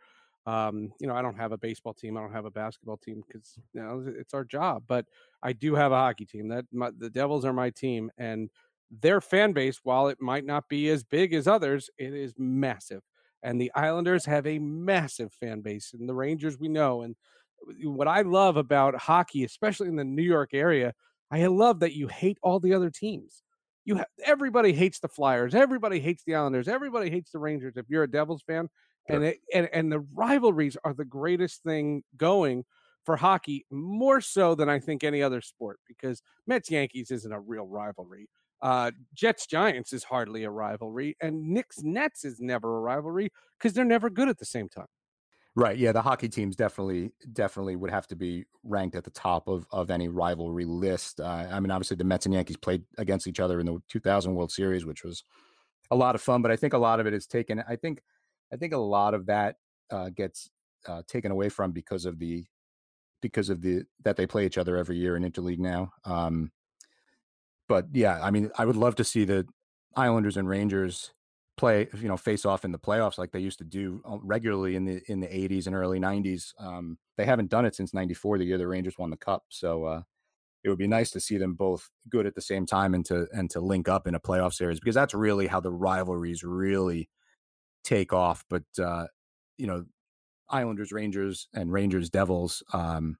Um, 0.45 0.93
you 0.99 1.07
know, 1.07 1.15
I 1.15 1.21
don't 1.21 1.35
have 1.35 1.51
a 1.51 1.57
baseball 1.57 1.93
team. 1.93 2.17
I 2.17 2.21
don't 2.21 2.31
have 2.31 2.45
a 2.45 2.51
basketball 2.51 2.97
team 2.97 3.21
because 3.27 3.59
you 3.73 3.81
know 3.81 4.03
it's 4.07 4.33
our 4.33 4.45
job. 4.45 4.83
But 4.87 5.05
I 5.43 5.53
do 5.53 5.75
have 5.75 5.91
a 5.91 5.95
hockey 5.97 6.25
team. 6.25 6.47
That 6.47 6.65
my, 6.71 6.91
the 6.97 7.09
Devils 7.09 7.45
are 7.45 7.53
my 7.53 7.69
team, 7.69 8.09
and 8.17 8.49
their 8.89 9.19
fan 9.19 9.51
base, 9.51 9.81
while 9.83 10.07
it 10.07 10.21
might 10.21 10.45
not 10.45 10.69
be 10.69 10.89
as 10.89 11.03
big 11.03 11.33
as 11.33 11.47
others, 11.47 11.89
it 11.97 12.13
is 12.13 12.33
massive. 12.37 13.01
And 13.43 13.59
the 13.59 13.71
Islanders 13.75 14.25
have 14.25 14.47
a 14.47 14.57
massive 14.59 15.33
fan 15.33 15.61
base, 15.61 15.93
and 15.93 16.07
the 16.07 16.15
Rangers 16.15 16.57
we 16.57 16.69
know. 16.69 17.01
And 17.01 17.15
what 17.83 18.07
I 18.07 18.21
love 18.21 18.55
about 18.55 18.95
hockey, 18.95 19.43
especially 19.43 19.89
in 19.89 19.97
the 19.97 20.05
New 20.05 20.23
York 20.23 20.53
area, 20.53 20.93
I 21.31 21.45
love 21.47 21.79
that 21.81 21.93
you 21.93 22.07
hate 22.07 22.37
all 22.41 22.59
the 22.59 22.73
other 22.73 22.89
teams. 22.89 23.43
You 23.85 23.97
ha- 23.97 24.05
everybody 24.23 24.73
hates 24.73 24.99
the 24.99 25.07
Flyers, 25.07 25.55
everybody 25.55 25.99
hates 25.99 26.23
the 26.25 26.35
Islanders, 26.35 26.67
everybody 26.67 27.09
hates 27.09 27.31
the 27.31 27.39
Rangers. 27.39 27.77
If 27.77 27.85
you're 27.89 28.03
a 28.03 28.11
Devils 28.11 28.43
fan, 28.45 28.69
sure. 29.07 29.15
and 29.15 29.25
it, 29.25 29.37
and 29.53 29.69
and 29.71 29.91
the 29.91 29.99
rivalries 30.13 30.77
are 30.83 30.93
the 30.93 31.05
greatest 31.05 31.63
thing 31.63 32.03
going 32.15 32.65
for 33.05 33.15
hockey, 33.15 33.65
more 33.71 34.19
so 34.19 34.55
than 34.55 34.69
I 34.69 34.79
think 34.79 35.03
any 35.03 35.23
other 35.23 35.41
sport. 35.41 35.79
Because 35.87 36.21
Mets 36.45 36.69
Yankees 36.69 37.11
isn't 37.11 37.31
a 37.31 37.39
real 37.39 37.65
rivalry. 37.65 38.29
Uh, 38.61 38.91
Jets 39.13 39.45
Giants 39.45 39.93
is 39.93 40.03
hardly 40.03 40.43
a 40.43 40.49
rivalry, 40.49 41.15
and 41.21 41.47
Knicks 41.49 41.83
Nets 41.83 42.25
is 42.25 42.39
never 42.39 42.77
a 42.77 42.81
rivalry 42.81 43.29
because 43.57 43.73
they're 43.73 43.85
never 43.85 44.09
good 44.09 44.29
at 44.29 44.39
the 44.39 44.45
same 44.45 44.67
time. 44.67 44.87
Right. 45.57 45.75
Yeah, 45.75 45.91
the 45.91 46.03
hockey 46.03 46.29
teams 46.29 46.55
definitely 46.55 47.13
definitely 47.33 47.75
would 47.75 47.89
have 47.89 48.05
to 48.09 48.15
be 48.15 48.45
ranked 48.63 48.95
at 48.95 49.03
the 49.03 49.09
top 49.09 49.47
of 49.47 49.65
of 49.71 49.89
any 49.89 50.07
rivalry 50.07 50.65
list. 50.65 51.19
Uh, 51.19 51.47
I 51.51 51.59
mean, 51.59 51.71
obviously 51.71 51.97
the 51.97 52.03
Mets 52.03 52.27
and 52.27 52.35
Yankees 52.35 52.57
played 52.57 52.83
against 52.99 53.25
each 53.25 53.39
other 53.39 53.59
in 53.59 53.65
the 53.65 53.79
2000 53.87 54.35
World 54.35 54.51
Series, 54.51 54.85
which 54.85 55.03
was 55.03 55.23
a 55.89 55.95
lot 55.95 56.13
of 56.13 56.21
fun. 56.21 56.43
But 56.43 56.51
I 56.51 56.57
think 56.57 56.73
a 56.73 56.77
lot 56.77 56.99
of 56.99 57.07
it 57.07 57.13
is 57.15 57.25
taken. 57.25 57.63
I 57.67 57.75
think 57.75 58.03
I 58.53 58.57
think 58.57 58.71
a 58.73 58.77
lot 58.77 59.15
of 59.15 59.25
that 59.25 59.55
uh, 59.89 60.09
gets 60.09 60.51
uh, 60.87 61.01
taken 61.07 61.31
away 61.31 61.49
from 61.49 61.71
because 61.71 62.05
of 62.05 62.19
the 62.19 62.45
because 63.21 63.49
of 63.49 63.61
the 63.61 63.81
that 64.03 64.15
they 64.15 64.27
play 64.27 64.45
each 64.45 64.59
other 64.59 64.77
every 64.77 64.97
year 64.97 65.17
in 65.17 65.23
interleague 65.23 65.57
now. 65.57 65.91
Um, 66.05 66.51
but 67.67 67.87
yeah, 67.93 68.21
I 68.23 68.29
mean, 68.29 68.51
I 68.59 68.65
would 68.65 68.75
love 68.75 68.93
to 68.97 69.03
see 69.03 69.25
the 69.25 69.47
Islanders 69.95 70.37
and 70.37 70.47
Rangers 70.47 71.13
play 71.57 71.87
you 71.99 72.07
know 72.07 72.17
face 72.17 72.45
off 72.45 72.63
in 72.63 72.71
the 72.71 72.79
playoffs 72.79 73.17
like 73.17 73.31
they 73.31 73.39
used 73.39 73.57
to 73.57 73.65
do 73.65 74.01
uh, 74.05 74.17
regularly 74.21 74.75
in 74.75 74.85
the 74.85 75.01
in 75.07 75.19
the 75.19 75.27
80s 75.27 75.65
and 75.65 75.75
early 75.75 75.99
90s 75.99 76.53
um, 76.59 76.97
they 77.17 77.25
haven't 77.25 77.49
done 77.49 77.65
it 77.65 77.75
since 77.75 77.93
94 77.93 78.37
the 78.37 78.45
year 78.45 78.57
the 78.57 78.67
rangers 78.67 78.97
won 78.97 79.09
the 79.09 79.17
cup 79.17 79.43
so 79.49 79.83
uh, 79.85 80.01
it 80.63 80.69
would 80.69 80.77
be 80.77 80.87
nice 80.87 81.11
to 81.11 81.19
see 81.19 81.37
them 81.37 81.55
both 81.55 81.89
good 82.09 82.25
at 82.25 82.35
the 82.35 82.41
same 82.41 82.65
time 82.65 82.93
and 82.93 83.05
to 83.05 83.27
and 83.33 83.49
to 83.49 83.59
link 83.59 83.89
up 83.89 84.07
in 84.07 84.15
a 84.15 84.19
playoff 84.19 84.53
series 84.53 84.79
because 84.79 84.95
that's 84.95 85.13
really 85.13 85.47
how 85.47 85.59
the 85.59 85.71
rivalries 85.71 86.43
really 86.43 87.09
take 87.83 88.13
off 88.13 88.45
but 88.49 88.63
uh, 88.81 89.07
you 89.57 89.67
know 89.67 89.85
islanders 90.49 90.91
rangers 90.91 91.47
and 91.53 91.71
rangers 91.71 92.09
devils 92.09 92.63
um, 92.73 93.17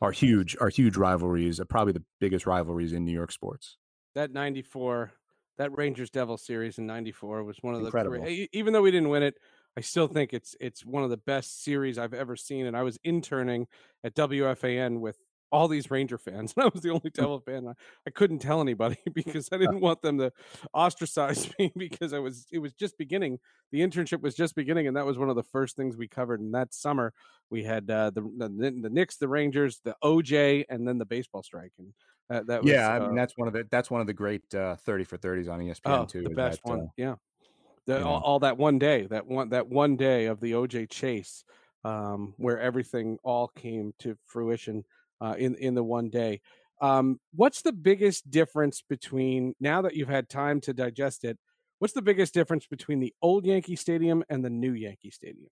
are 0.00 0.12
huge 0.12 0.56
are 0.60 0.68
huge 0.68 0.96
rivalries 0.96 1.60
are 1.60 1.64
probably 1.64 1.92
the 1.92 2.04
biggest 2.20 2.46
rivalries 2.46 2.92
in 2.92 3.04
new 3.04 3.12
york 3.12 3.32
sports. 3.32 3.76
That 4.14 4.32
94 4.32 5.12
that 5.58 5.76
Rangers 5.76 6.10
Devil 6.10 6.38
series 6.38 6.78
in 6.78 6.86
'94 6.86 7.44
was 7.44 7.58
one 7.60 7.74
of 7.74 7.84
Incredible. 7.84 8.24
the 8.24 8.48
even 8.52 8.72
though 8.72 8.82
we 8.82 8.90
didn't 8.90 9.10
win 9.10 9.22
it, 9.22 9.36
I 9.76 9.80
still 9.80 10.08
think 10.08 10.32
it's 10.32 10.56
it's 10.60 10.84
one 10.84 11.04
of 11.04 11.10
the 11.10 11.16
best 11.16 11.62
series 11.62 11.98
I've 11.98 12.14
ever 12.14 12.36
seen. 12.36 12.66
And 12.66 12.76
I 12.76 12.82
was 12.82 12.98
interning 13.04 13.66
at 14.02 14.14
WFAN 14.14 15.00
with 15.00 15.18
all 15.50 15.68
these 15.68 15.90
Ranger 15.90 16.18
fans, 16.18 16.52
and 16.56 16.64
I 16.64 16.70
was 16.72 16.82
the 16.82 16.90
only 16.90 17.10
hmm. 17.14 17.20
Devil 17.20 17.40
fan. 17.40 17.66
I, 17.68 17.72
I 18.06 18.10
couldn't 18.10 18.40
tell 18.40 18.60
anybody 18.60 18.98
because 19.14 19.48
I 19.52 19.58
didn't 19.58 19.80
want 19.80 20.02
them 20.02 20.18
to 20.18 20.32
ostracize 20.74 21.50
me 21.58 21.72
because 21.76 22.12
I 22.12 22.18
was 22.18 22.46
it 22.52 22.58
was 22.58 22.72
just 22.74 22.98
beginning. 22.98 23.38
The 23.72 23.80
internship 23.80 24.20
was 24.20 24.34
just 24.34 24.54
beginning, 24.54 24.86
and 24.86 24.96
that 24.96 25.06
was 25.06 25.18
one 25.18 25.30
of 25.30 25.36
the 25.36 25.42
first 25.42 25.76
things 25.76 25.96
we 25.96 26.08
covered. 26.08 26.40
in 26.40 26.52
that 26.52 26.74
summer, 26.74 27.12
we 27.50 27.64
had 27.64 27.90
uh, 27.90 28.10
the, 28.10 28.22
the 28.22 28.48
the 28.82 28.90
Knicks, 28.90 29.16
the 29.16 29.28
Rangers, 29.28 29.80
the 29.84 29.96
OJ, 30.02 30.64
and 30.68 30.86
then 30.86 30.98
the 30.98 31.06
baseball 31.06 31.42
strike. 31.42 31.72
And 31.78 31.92
that, 32.28 32.46
that 32.46 32.62
was, 32.62 32.72
yeah, 32.72 32.90
I 32.90 33.00
mean 33.00 33.10
uh, 33.10 33.14
that's 33.14 33.36
one 33.36 33.48
of 33.48 33.54
the 33.54 33.66
that's 33.70 33.90
one 33.90 34.00
of 34.00 34.06
the 34.06 34.14
great 34.14 34.54
uh, 34.54 34.76
thirty 34.76 35.04
for 35.04 35.16
thirties 35.16 35.48
on 35.48 35.60
ESPN 35.60 35.80
oh, 35.86 36.04
too. 36.04 36.22
The 36.22 36.30
best 36.30 36.60
that, 36.64 36.70
one, 36.70 36.80
uh, 36.80 36.86
yeah. 36.96 37.14
The, 37.86 38.04
all, 38.04 38.20
all, 38.20 38.38
that 38.40 38.58
one 38.58 38.78
day, 38.78 39.06
that 39.06 39.26
one 39.26 39.48
that 39.48 39.66
one 39.66 39.96
day 39.96 40.26
of 40.26 40.40
the 40.40 40.52
OJ 40.52 40.90
chase, 40.90 41.42
um, 41.84 42.34
where 42.36 42.60
everything 42.60 43.16
all 43.22 43.48
came 43.48 43.94
to 44.00 44.14
fruition 44.26 44.84
uh, 45.20 45.34
in 45.38 45.54
in 45.56 45.74
the 45.74 45.84
one 45.84 46.10
day. 46.10 46.40
Um, 46.80 47.18
what's 47.34 47.62
the 47.62 47.72
biggest 47.72 48.30
difference 48.30 48.82
between 48.88 49.54
now 49.60 49.82
that 49.82 49.96
you've 49.96 50.08
had 50.08 50.28
time 50.28 50.60
to 50.62 50.72
digest 50.72 51.24
it? 51.24 51.38
What's 51.80 51.94
the 51.94 52.02
biggest 52.02 52.34
difference 52.34 52.66
between 52.66 53.00
the 53.00 53.14
old 53.22 53.44
Yankee 53.44 53.76
Stadium 53.76 54.24
and 54.28 54.44
the 54.44 54.50
new 54.50 54.72
Yankee 54.72 55.10
Stadium? 55.10 55.48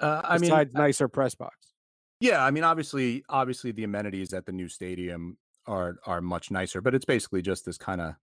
Uh, 0.00 0.22
I 0.24 0.38
Besides 0.38 0.72
mean, 0.72 0.82
nicer 0.82 1.08
press 1.08 1.34
box. 1.34 1.74
Yeah, 2.20 2.44
I 2.44 2.50
mean, 2.50 2.64
obviously, 2.64 3.24
obviously, 3.28 3.72
the 3.72 3.84
amenities 3.84 4.32
at 4.32 4.46
the 4.46 4.52
new 4.52 4.68
stadium 4.68 5.38
are 5.66 5.96
are 6.06 6.20
much 6.20 6.50
nicer, 6.50 6.80
but 6.80 6.94
it's 6.94 7.04
basically 7.04 7.42
just 7.42 7.64
this 7.64 7.78
kind 7.78 8.00
of 8.00 8.14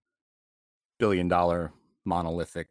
billion 0.99 1.27
dollar 1.27 1.71
monolithic 2.05 2.67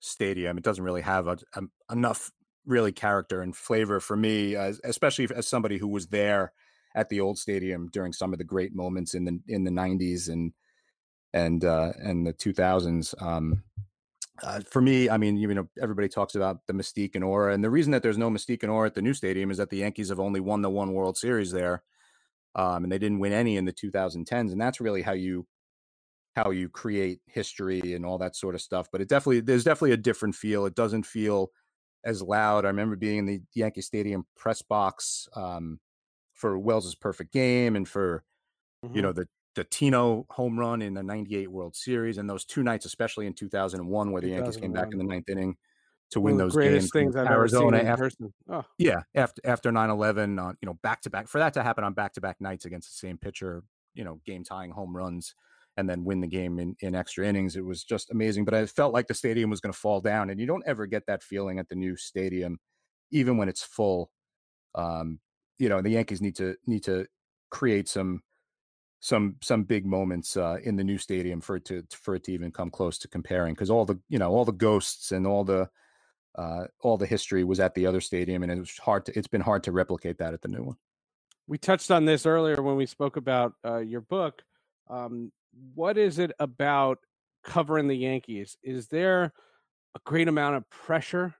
stadium. 0.00 0.56
It 0.56 0.64
doesn't 0.64 0.84
really 0.84 1.02
have 1.02 1.26
a, 1.26 1.38
a, 1.54 1.62
enough 1.90 2.30
really 2.64 2.92
character 2.92 3.42
and 3.42 3.56
flavor 3.56 4.00
for 4.00 4.16
me, 4.16 4.56
as, 4.56 4.80
especially 4.84 5.28
as 5.34 5.48
somebody 5.48 5.78
who 5.78 5.88
was 5.88 6.08
there 6.08 6.52
at 6.96 7.08
the 7.08 7.20
old 7.20 7.38
stadium 7.38 7.88
during 7.92 8.12
some 8.12 8.32
of 8.32 8.38
the 8.38 8.44
great 8.44 8.74
moments 8.74 9.14
in 9.14 9.24
the 9.24 9.38
in 9.46 9.62
the 9.62 9.70
90s 9.70 10.28
and 10.28 10.52
and 11.32 11.64
uh 11.64 11.92
and 11.98 12.26
the 12.26 12.32
2000s 12.32 13.14
um 13.22 13.62
uh, 14.42 14.60
for 14.60 14.82
me, 14.82 15.08
I 15.08 15.16
mean, 15.16 15.38
you 15.38 15.48
know, 15.54 15.66
everybody 15.80 16.08
talks 16.08 16.34
about 16.34 16.66
the 16.66 16.74
mystique 16.74 17.14
and 17.14 17.24
aura, 17.24 17.54
and 17.54 17.64
the 17.64 17.70
reason 17.70 17.92
that 17.92 18.02
there's 18.02 18.18
no 18.18 18.28
mystique 18.28 18.62
and 18.62 18.70
aura 18.70 18.86
at 18.86 18.94
the 18.94 19.00
new 19.00 19.14
stadium 19.14 19.50
is 19.50 19.56
that 19.56 19.70
the 19.70 19.78
Yankees 19.78 20.10
have 20.10 20.20
only 20.20 20.40
won 20.40 20.60
the 20.60 20.68
one 20.68 20.92
World 20.92 21.16
Series 21.16 21.52
there, 21.52 21.82
um, 22.54 22.84
and 22.84 22.92
they 22.92 22.98
didn't 22.98 23.20
win 23.20 23.32
any 23.32 23.56
in 23.56 23.64
the 23.64 23.72
2010s, 23.72 24.52
and 24.52 24.60
that's 24.60 24.80
really 24.80 25.00
how 25.00 25.14
you 25.14 25.46
how 26.34 26.50
you 26.50 26.68
create 26.68 27.20
history 27.26 27.94
and 27.94 28.04
all 28.04 28.18
that 28.18 28.36
sort 28.36 28.54
of 28.54 28.60
stuff. 28.60 28.88
But 28.92 29.00
it 29.00 29.08
definitely 29.08 29.40
there's 29.40 29.64
definitely 29.64 29.92
a 29.92 29.98
different 29.98 30.34
feel. 30.34 30.66
It 30.66 30.74
doesn't 30.74 31.06
feel 31.06 31.50
as 32.04 32.20
loud. 32.20 32.66
I 32.66 32.68
remember 32.68 32.94
being 32.96 33.20
in 33.20 33.26
the 33.26 33.40
Yankee 33.54 33.80
Stadium 33.80 34.26
press 34.36 34.60
box 34.60 35.28
um, 35.34 35.80
for 36.36 36.58
Wells's 36.58 36.94
perfect 36.94 37.32
game 37.32 37.74
and 37.74 37.88
for 37.88 38.22
mm-hmm. 38.84 38.94
you 38.94 39.02
know 39.02 39.12
the 39.12 39.26
the 39.56 39.64
Tino 39.64 40.26
home 40.30 40.58
run 40.58 40.82
in 40.82 40.94
the 40.94 41.02
98 41.02 41.50
World 41.50 41.74
Series 41.74 42.18
and 42.18 42.28
those 42.28 42.44
two 42.44 42.62
nights, 42.62 42.84
especially 42.84 43.26
in 43.26 43.32
2001, 43.32 44.12
where 44.12 44.20
the 44.20 44.28
Yankees 44.28 44.58
came 44.58 44.72
back 44.72 44.88
in 44.92 44.98
the 44.98 45.04
ninth 45.04 45.30
inning 45.30 45.56
to 46.10 46.20
win 46.20 46.36
those 46.36 46.52
greatest 46.52 46.92
games. 46.92 47.14
things 47.14 47.16
I've 47.16 47.26
Arizona 47.26 47.78
ever 47.78 48.06
after, 48.06 48.28
oh. 48.50 48.64
Yeah, 48.78 49.00
after 49.14 49.42
after 49.44 49.72
9/11, 49.72 50.38
uh, 50.38 50.52
you 50.60 50.66
know, 50.66 50.78
back 50.82 51.00
to 51.02 51.10
back 51.10 51.26
for 51.26 51.38
that 51.38 51.54
to 51.54 51.62
happen 51.62 51.82
on 51.84 51.94
back 51.94 52.12
to 52.12 52.20
back 52.20 52.40
nights 52.40 52.64
against 52.64 52.90
the 52.90 53.06
same 53.08 53.18
pitcher, 53.18 53.64
you 53.94 54.04
know, 54.04 54.20
game 54.24 54.44
tying 54.44 54.70
home 54.70 54.94
runs, 54.94 55.34
and 55.76 55.88
then 55.88 56.04
win 56.04 56.20
the 56.20 56.26
game 56.26 56.58
in, 56.58 56.76
in 56.80 56.94
extra 56.94 57.26
innings. 57.26 57.56
It 57.56 57.64
was 57.64 57.82
just 57.82 58.10
amazing. 58.10 58.44
But 58.44 58.54
I 58.54 58.66
felt 58.66 58.92
like 58.92 59.08
the 59.08 59.14
stadium 59.14 59.50
was 59.50 59.60
going 59.60 59.72
to 59.72 59.78
fall 59.78 60.00
down, 60.00 60.30
and 60.30 60.38
you 60.38 60.46
don't 60.46 60.64
ever 60.66 60.86
get 60.86 61.06
that 61.06 61.22
feeling 61.22 61.58
at 61.58 61.68
the 61.68 61.74
new 61.74 61.96
stadium, 61.96 62.58
even 63.10 63.36
when 63.36 63.48
it's 63.48 63.62
full. 63.62 64.10
Um, 64.74 65.18
you 65.58 65.68
know, 65.68 65.80
the 65.80 65.90
Yankees 65.90 66.20
need 66.20 66.36
to 66.36 66.56
need 66.66 66.84
to 66.84 67.06
create 67.50 67.88
some 67.88 68.22
some 69.00 69.36
some 69.42 69.62
big 69.64 69.86
moments 69.86 70.36
uh, 70.36 70.58
in 70.62 70.76
the 70.76 70.84
new 70.84 70.98
stadium 70.98 71.40
for 71.40 71.56
it 71.56 71.64
to 71.66 71.84
for 71.90 72.14
it 72.14 72.24
to 72.24 72.32
even 72.32 72.50
come 72.50 72.70
close 72.70 72.98
to 72.98 73.08
comparing 73.08 73.54
because 73.54 73.70
all 73.70 73.84
the 73.84 73.98
you 74.08 74.18
know 74.18 74.30
all 74.30 74.44
the 74.44 74.52
ghosts 74.52 75.12
and 75.12 75.26
all 75.26 75.44
the 75.44 75.68
uh, 76.36 76.66
all 76.80 76.96
the 76.96 77.06
history 77.06 77.44
was 77.44 77.60
at 77.60 77.74
the 77.74 77.86
other 77.86 78.00
stadium, 78.00 78.42
and 78.42 78.52
it 78.52 78.58
was 78.58 78.76
hard 78.78 79.06
to. 79.06 79.18
It's 79.18 79.28
been 79.28 79.40
hard 79.40 79.64
to 79.64 79.72
replicate 79.72 80.18
that 80.18 80.34
at 80.34 80.42
the 80.42 80.48
new 80.48 80.62
one. 80.62 80.76
We 81.46 81.58
touched 81.58 81.90
on 81.90 82.04
this 82.04 82.26
earlier 82.26 82.60
when 82.62 82.76
we 82.76 82.86
spoke 82.86 83.16
about 83.16 83.54
uh, 83.64 83.78
your 83.78 84.00
book. 84.00 84.42
Um, 84.90 85.32
what 85.74 85.96
is 85.96 86.18
it 86.18 86.32
about 86.38 86.98
covering 87.44 87.88
the 87.88 87.96
Yankees? 87.96 88.56
Is 88.62 88.88
there 88.88 89.32
a 89.94 90.00
great 90.04 90.28
amount 90.28 90.56
of 90.56 90.68
pressure 90.68 91.34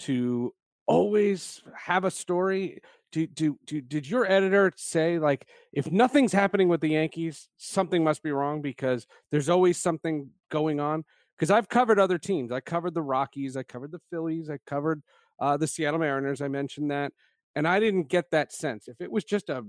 to 0.00 0.52
always 0.86 1.62
have 1.76 2.04
a 2.04 2.10
story? 2.10 2.80
Do, 3.12 3.26
do, 3.26 3.58
do, 3.66 3.80
did 3.80 4.08
your 4.08 4.30
editor 4.30 4.72
say 4.76 5.18
like 5.20 5.46
if 5.72 5.90
nothing's 5.90 6.32
happening 6.32 6.68
with 6.68 6.80
the 6.80 6.88
Yankees, 6.88 7.48
something 7.56 8.02
must 8.02 8.22
be 8.22 8.32
wrong 8.32 8.60
because 8.60 9.06
there's 9.30 9.48
always 9.48 9.80
something 9.80 10.30
going 10.50 10.80
on? 10.80 11.04
because 11.36 11.50
I've 11.50 11.68
covered 11.68 11.98
other 11.98 12.18
teams. 12.18 12.52
I 12.52 12.60
covered 12.60 12.94
the 12.94 13.02
Rockies, 13.02 13.56
I 13.56 13.62
covered 13.62 13.92
the 13.92 14.00
Phillies, 14.10 14.50
I 14.50 14.58
covered 14.66 15.02
uh, 15.40 15.56
the 15.56 15.66
Seattle 15.66 16.00
Mariners. 16.00 16.40
I 16.40 16.48
mentioned 16.48 16.90
that, 16.90 17.12
and 17.54 17.66
I 17.66 17.80
didn't 17.80 18.08
get 18.08 18.30
that 18.30 18.52
sense. 18.52 18.88
If 18.88 19.00
it 19.00 19.10
was 19.10 19.24
just 19.24 19.50
a 19.50 19.64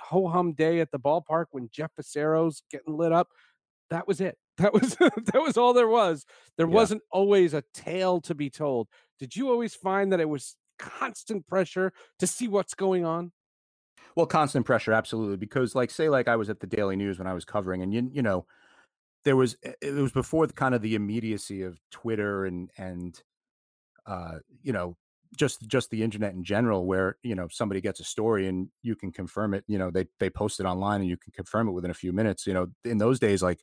ho 0.00 0.28
hum 0.28 0.54
day 0.54 0.80
at 0.80 0.90
the 0.90 0.98
ballpark 0.98 1.46
when 1.50 1.68
Jeff 1.72 1.90
Fassero's 1.98 2.62
getting 2.70 2.96
lit 2.96 3.12
up, 3.12 3.28
that 3.90 4.08
was 4.08 4.20
it. 4.20 4.38
That 4.58 4.72
was 4.72 4.96
that 4.98 5.42
was 5.42 5.56
all 5.56 5.72
there 5.72 5.88
was. 5.88 6.24
There 6.56 6.68
yeah. 6.68 6.74
wasn't 6.74 7.02
always 7.10 7.54
a 7.54 7.64
tale 7.74 8.20
to 8.22 8.34
be 8.34 8.50
told. 8.50 8.88
Did 9.18 9.36
you 9.36 9.50
always 9.50 9.74
find 9.74 10.12
that 10.12 10.20
it 10.20 10.28
was 10.28 10.56
constant 10.78 11.46
pressure 11.46 11.92
to 12.18 12.26
see 12.26 12.48
what's 12.48 12.74
going 12.74 13.04
on? 13.04 13.32
Well, 14.16 14.26
constant 14.26 14.66
pressure, 14.66 14.92
absolutely. 14.92 15.36
Because, 15.36 15.74
like, 15.74 15.90
say, 15.90 16.08
like 16.08 16.28
I 16.28 16.36
was 16.36 16.50
at 16.50 16.60
the 16.60 16.66
Daily 16.66 16.96
News 16.96 17.18
when 17.18 17.26
I 17.26 17.32
was 17.32 17.44
covering, 17.44 17.82
and 17.82 17.94
you, 17.94 18.10
you 18.12 18.22
know, 18.22 18.46
there 19.24 19.36
was 19.36 19.56
eh, 19.62 19.72
it 19.80 19.94
was 19.94 20.12
before 20.12 20.46
the 20.46 20.52
kind 20.52 20.74
of 20.74 20.82
the 20.82 20.94
immediacy 20.94 21.62
of 21.62 21.78
Twitter 21.90 22.44
and 22.44 22.70
and 22.76 23.20
uh, 24.06 24.38
you 24.62 24.72
know 24.72 24.96
just 25.36 25.66
just 25.66 25.90
the 25.90 26.02
internet 26.02 26.34
in 26.34 26.44
general 26.44 26.84
where 26.84 27.16
you 27.22 27.34
know 27.34 27.48
somebody 27.50 27.80
gets 27.80 28.00
a 28.00 28.04
story 28.04 28.48
and 28.48 28.68
you 28.82 28.94
can 28.94 29.10
confirm 29.10 29.54
it 29.54 29.64
you 29.66 29.78
know 29.78 29.90
they 29.90 30.06
they 30.20 30.28
post 30.28 30.60
it 30.60 30.66
online 30.66 31.00
and 31.00 31.08
you 31.08 31.16
can 31.16 31.32
confirm 31.32 31.68
it 31.68 31.72
within 31.72 31.90
a 31.90 31.94
few 31.94 32.12
minutes 32.12 32.46
you 32.46 32.52
know 32.52 32.66
in 32.84 32.98
those 32.98 33.18
days 33.18 33.42
like 33.42 33.60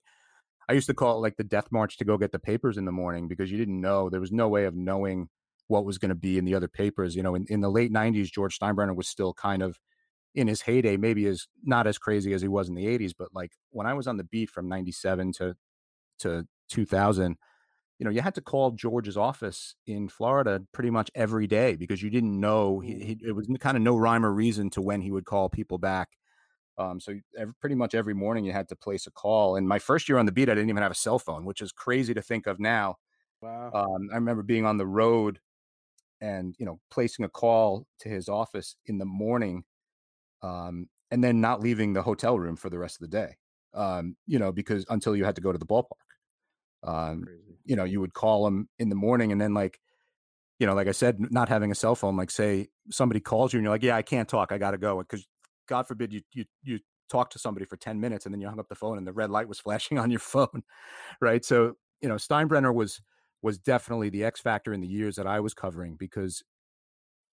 i 0.69 0.73
used 0.73 0.87
to 0.87 0.93
call 0.93 1.17
it 1.17 1.21
like 1.21 1.37
the 1.37 1.43
death 1.43 1.67
march 1.71 1.97
to 1.97 2.05
go 2.05 2.17
get 2.17 2.31
the 2.31 2.39
papers 2.39 2.77
in 2.77 2.85
the 2.85 2.91
morning 2.91 3.27
because 3.27 3.51
you 3.51 3.57
didn't 3.57 3.79
know 3.79 4.09
there 4.09 4.21
was 4.21 4.31
no 4.31 4.47
way 4.47 4.65
of 4.65 4.75
knowing 4.75 5.27
what 5.67 5.85
was 5.85 5.97
going 5.97 6.09
to 6.09 6.15
be 6.15 6.37
in 6.37 6.45
the 6.45 6.55
other 6.55 6.67
papers 6.67 7.15
you 7.15 7.23
know 7.23 7.35
in, 7.35 7.45
in 7.49 7.61
the 7.61 7.69
late 7.69 7.91
90s 7.91 8.31
george 8.31 8.57
steinbrenner 8.57 8.95
was 8.95 9.07
still 9.07 9.33
kind 9.33 9.61
of 9.61 9.79
in 10.35 10.47
his 10.47 10.61
heyday 10.61 10.95
maybe 10.95 11.25
is 11.25 11.47
not 11.63 11.87
as 11.87 11.97
crazy 11.97 12.33
as 12.33 12.41
he 12.41 12.47
was 12.47 12.69
in 12.69 12.75
the 12.75 12.85
80s 12.85 13.13
but 13.17 13.29
like 13.33 13.51
when 13.71 13.87
i 13.87 13.93
was 13.93 14.07
on 14.07 14.17
the 14.17 14.23
beat 14.23 14.49
from 14.49 14.69
97 14.69 15.33
to 15.33 15.55
to 16.19 16.47
2000 16.69 17.37
you 17.99 18.05
know, 18.05 18.11
you 18.11 18.21
had 18.21 18.35
to 18.35 18.41
call 18.41 18.71
George's 18.71 19.17
office 19.17 19.75
in 19.85 20.07
Florida 20.07 20.63
pretty 20.71 20.89
much 20.89 21.11
every 21.13 21.47
day 21.47 21.75
because 21.75 22.01
you 22.01 22.09
didn't 22.09 22.39
know 22.39 22.79
he, 22.79 22.93
mm. 22.93 23.03
he 23.03 23.17
it 23.23 23.35
was 23.35 23.47
kind 23.59 23.75
of 23.75 23.83
no 23.83 23.97
rhyme 23.97 24.25
or 24.25 24.31
reason 24.31 24.69
to 24.71 24.81
when 24.81 25.01
he 25.01 25.11
would 25.11 25.25
call 25.25 25.49
people 25.49 25.77
back. 25.77 26.09
Um, 26.79 26.99
so 26.99 27.13
every, 27.37 27.53
pretty 27.59 27.75
much 27.75 27.93
every 27.93 28.13
morning 28.15 28.45
you 28.45 28.53
had 28.53 28.69
to 28.69 28.75
place 28.75 29.05
a 29.05 29.11
call. 29.11 29.57
And 29.57 29.67
my 29.67 29.79
first 29.79 30.09
year 30.09 30.17
on 30.17 30.25
the 30.25 30.31
beat, 30.31 30.49
I 30.49 30.55
didn't 30.55 30.69
even 30.69 30.81
have 30.83 30.91
a 30.91 30.95
cell 30.95 31.19
phone, 31.19 31.45
which 31.45 31.61
is 31.61 31.71
crazy 31.73 32.13
to 32.13 32.21
think 32.21 32.47
of 32.47 32.59
now. 32.59 32.95
Wow. 33.41 33.71
Um, 33.73 34.09
I 34.11 34.15
remember 34.15 34.43
being 34.43 34.65
on 34.65 34.77
the 34.77 34.87
road 34.87 35.39
and 36.21 36.55
you 36.59 36.65
know 36.65 36.79
placing 36.91 37.25
a 37.25 37.29
call 37.29 37.85
to 37.99 38.09
his 38.09 38.29
office 38.29 38.75
in 38.87 38.97
the 38.97 39.05
morning, 39.05 39.63
um, 40.41 40.87
and 41.11 41.23
then 41.23 41.41
not 41.41 41.61
leaving 41.61 41.93
the 41.93 42.01
hotel 42.03 42.39
room 42.39 42.55
for 42.55 42.69
the 42.69 42.79
rest 42.79 42.97
of 43.01 43.09
the 43.09 43.17
day. 43.17 43.37
Um, 43.73 44.15
you 44.27 44.39
know, 44.39 44.51
because 44.51 44.85
until 44.89 45.15
you 45.15 45.25
had 45.25 45.35
to 45.35 45.41
go 45.41 45.51
to 45.51 45.57
the 45.59 45.65
ballpark. 45.65 45.85
Um, 46.83 47.25
you 47.65 47.75
know, 47.75 47.83
you 47.83 47.99
would 47.99 48.13
call 48.13 48.47
him 48.47 48.69
in 48.79 48.89
the 48.89 48.95
morning 48.95 49.31
and 49.31 49.39
then 49.39 49.53
like, 49.53 49.79
you 50.59 50.67
know, 50.67 50.73
like 50.73 50.87
I 50.87 50.91
said, 50.91 51.19
not 51.31 51.49
having 51.49 51.71
a 51.71 51.75
cell 51.75 51.95
phone, 51.95 52.17
like 52.17 52.31
say 52.31 52.67
somebody 52.89 53.19
calls 53.19 53.53
you 53.53 53.59
and 53.59 53.63
you're 53.65 53.73
like, 53.73 53.83
yeah, 53.83 53.95
I 53.95 54.01
can't 54.01 54.27
talk. 54.29 54.51
I 54.51 54.57
got 54.57 54.71
to 54.71 54.77
go. 54.77 55.03
Cause 55.03 55.25
God 55.69 55.87
forbid 55.87 56.11
you, 56.11 56.21
you, 56.33 56.45
you 56.63 56.79
talk 57.09 57.29
to 57.31 57.39
somebody 57.39 57.65
for 57.65 57.77
10 57.77 57.99
minutes 57.99 58.25
and 58.25 58.33
then 58.33 58.41
you 58.41 58.47
hung 58.47 58.59
up 58.59 58.67
the 58.67 58.75
phone 58.75 58.97
and 58.97 59.07
the 59.07 59.13
red 59.13 59.29
light 59.29 59.47
was 59.47 59.59
flashing 59.61 59.97
on 59.97 60.11
your 60.11 60.19
phone. 60.19 60.63
Right. 61.21 61.45
So, 61.45 61.75
you 62.01 62.09
know, 62.09 62.15
Steinbrenner 62.15 62.73
was, 62.73 63.01
was 63.41 63.57
definitely 63.57 64.09
the 64.09 64.25
X 64.25 64.41
factor 64.41 64.73
in 64.73 64.81
the 64.81 64.87
years 64.87 65.15
that 65.15 65.27
I 65.27 65.39
was 65.39 65.53
covering 65.53 65.95
because, 65.95 66.43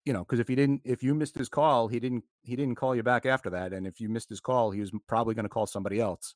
you 0.04 0.12
know, 0.12 0.20
because 0.20 0.38
if 0.38 0.46
he 0.46 0.54
didn't, 0.54 0.82
if 0.84 1.02
you 1.02 1.14
missed 1.14 1.36
his 1.36 1.48
call, 1.48 1.88
he 1.88 1.98
didn't, 1.98 2.22
he 2.42 2.54
didn't 2.54 2.76
call 2.76 2.94
you 2.94 3.02
back 3.02 3.26
after 3.26 3.50
that. 3.50 3.72
And 3.72 3.86
if 3.86 4.00
you 4.00 4.08
missed 4.08 4.28
his 4.28 4.40
call, 4.40 4.70
he 4.70 4.80
was 4.80 4.92
probably 5.08 5.34
going 5.34 5.44
to 5.44 5.50
call 5.50 5.66
somebody 5.66 6.00
else 6.00 6.34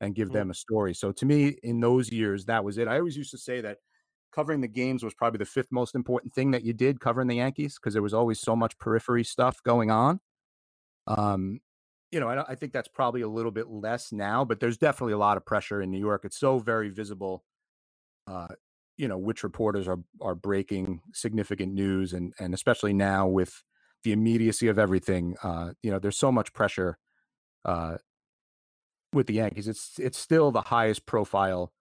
and 0.00 0.14
give 0.14 0.28
mm-hmm. 0.28 0.38
them 0.38 0.50
a 0.50 0.54
story. 0.54 0.94
So 0.94 1.10
to 1.10 1.26
me, 1.26 1.56
in 1.62 1.80
those 1.80 2.10
years, 2.12 2.44
that 2.46 2.64
was 2.64 2.78
it. 2.78 2.86
I 2.86 2.98
always 2.98 3.16
used 3.16 3.32
to 3.32 3.38
say 3.38 3.60
that 3.62 3.78
covering 4.32 4.60
the 4.60 4.68
games 4.68 5.02
was 5.02 5.14
probably 5.14 5.38
the 5.38 5.44
fifth 5.44 5.72
most 5.72 5.94
important 5.94 6.32
thing 6.32 6.52
that 6.52 6.64
you 6.64 6.72
did 6.72 7.00
covering 7.00 7.28
the 7.28 7.36
Yankees 7.36 7.78
because 7.78 7.92
there 7.92 8.02
was 8.02 8.14
always 8.14 8.40
so 8.40 8.54
much 8.54 8.78
periphery 8.78 9.24
stuff 9.24 9.62
going 9.64 9.90
on. 9.90 10.20
Um, 11.06 11.60
you 12.10 12.20
know, 12.20 12.28
I, 12.28 12.52
I, 12.52 12.54
think 12.54 12.72
that's 12.72 12.88
probably 12.88 13.22
a 13.22 13.28
little 13.28 13.50
bit 13.50 13.68
less 13.68 14.12
now, 14.12 14.44
but 14.44 14.60
there's 14.60 14.78
definitely 14.78 15.12
a 15.12 15.18
lot 15.18 15.36
of 15.36 15.46
pressure 15.46 15.80
in 15.80 15.90
New 15.90 15.98
York. 15.98 16.24
It's 16.24 16.38
so 16.38 16.58
very 16.58 16.88
visible. 16.88 17.44
Uh, 18.26 18.48
you 18.96 19.08
know, 19.08 19.16
which 19.16 19.42
reporters 19.42 19.88
are 19.88 19.98
are 20.20 20.34
breaking 20.34 21.00
significant 21.12 21.72
news, 21.72 22.12
and 22.12 22.34
and 22.38 22.52
especially 22.52 22.92
now 22.92 23.26
with 23.26 23.62
the 24.04 24.12
immediacy 24.12 24.68
of 24.68 24.78
everything. 24.78 25.36
Uh, 25.42 25.72
you 25.82 25.90
know, 25.90 25.98
there's 25.98 26.18
so 26.18 26.30
much 26.30 26.52
pressure 26.52 26.98
uh, 27.64 27.96
with 29.12 29.26
the 29.26 29.34
Yankees. 29.34 29.68
It's 29.68 29.98
it's 29.98 30.18
still 30.18 30.50
the 30.50 30.62
highest 30.62 31.06
profile 31.06 31.72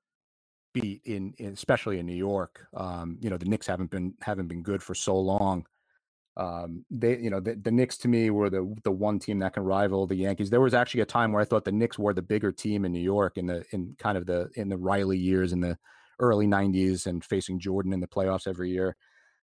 beat 0.74 1.02
in, 1.06 1.34
in 1.38 1.54
especially 1.54 2.00
in 2.00 2.06
New 2.06 2.16
York. 2.16 2.68
Um, 2.74 3.18
you 3.22 3.30
know, 3.30 3.38
the 3.38 3.46
Knicks 3.46 3.68
haven't 3.68 3.90
been 3.90 4.14
haven't 4.22 4.48
been 4.48 4.64
good 4.64 4.84
for 4.84 4.96
so 4.96 5.18
long. 5.18 5.66
Um, 6.40 6.86
they, 6.90 7.18
you 7.18 7.30
know, 7.30 7.42
the, 7.42 7.56
the 7.56 7.72
Knicks 7.72 7.98
to 7.98 8.08
me 8.08 8.30
were 8.30 8.50
the 8.50 8.74
the 8.86 8.92
one 8.92 9.20
team 9.20 9.40
that 9.40 9.54
can 9.54 9.64
rival 9.64 10.08
the 10.08 10.16
Yankees. 10.16 10.50
There 10.50 10.62
was 10.62 10.74
actually 10.74 11.02
a 11.02 11.06
time 11.06 11.34
where 11.34 11.42
I 11.42 11.46
thought 11.46 11.66
the 11.66 11.72
Knicks 11.74 12.00
were 12.00 12.14
the 12.14 12.22
bigger 12.22 12.54
team 12.54 12.86
in 12.86 12.94
New 12.94 13.02
York 13.02 13.38
in 13.38 13.46
the 13.46 13.66
in 13.72 13.94
kind 14.00 14.18
of 14.18 14.26
the 14.26 14.50
in 14.56 14.70
the 14.70 14.78
Riley 14.78 15.18
years 15.18 15.52
in 15.52 15.60
the 15.60 15.78
early 16.20 16.48
'90s 16.48 17.08
and 17.08 17.26
facing 17.26 17.60
Jordan 17.60 17.92
in 17.92 18.00
the 18.00 18.08
playoffs 18.08 18.48
every 18.48 18.72
year. 18.72 18.96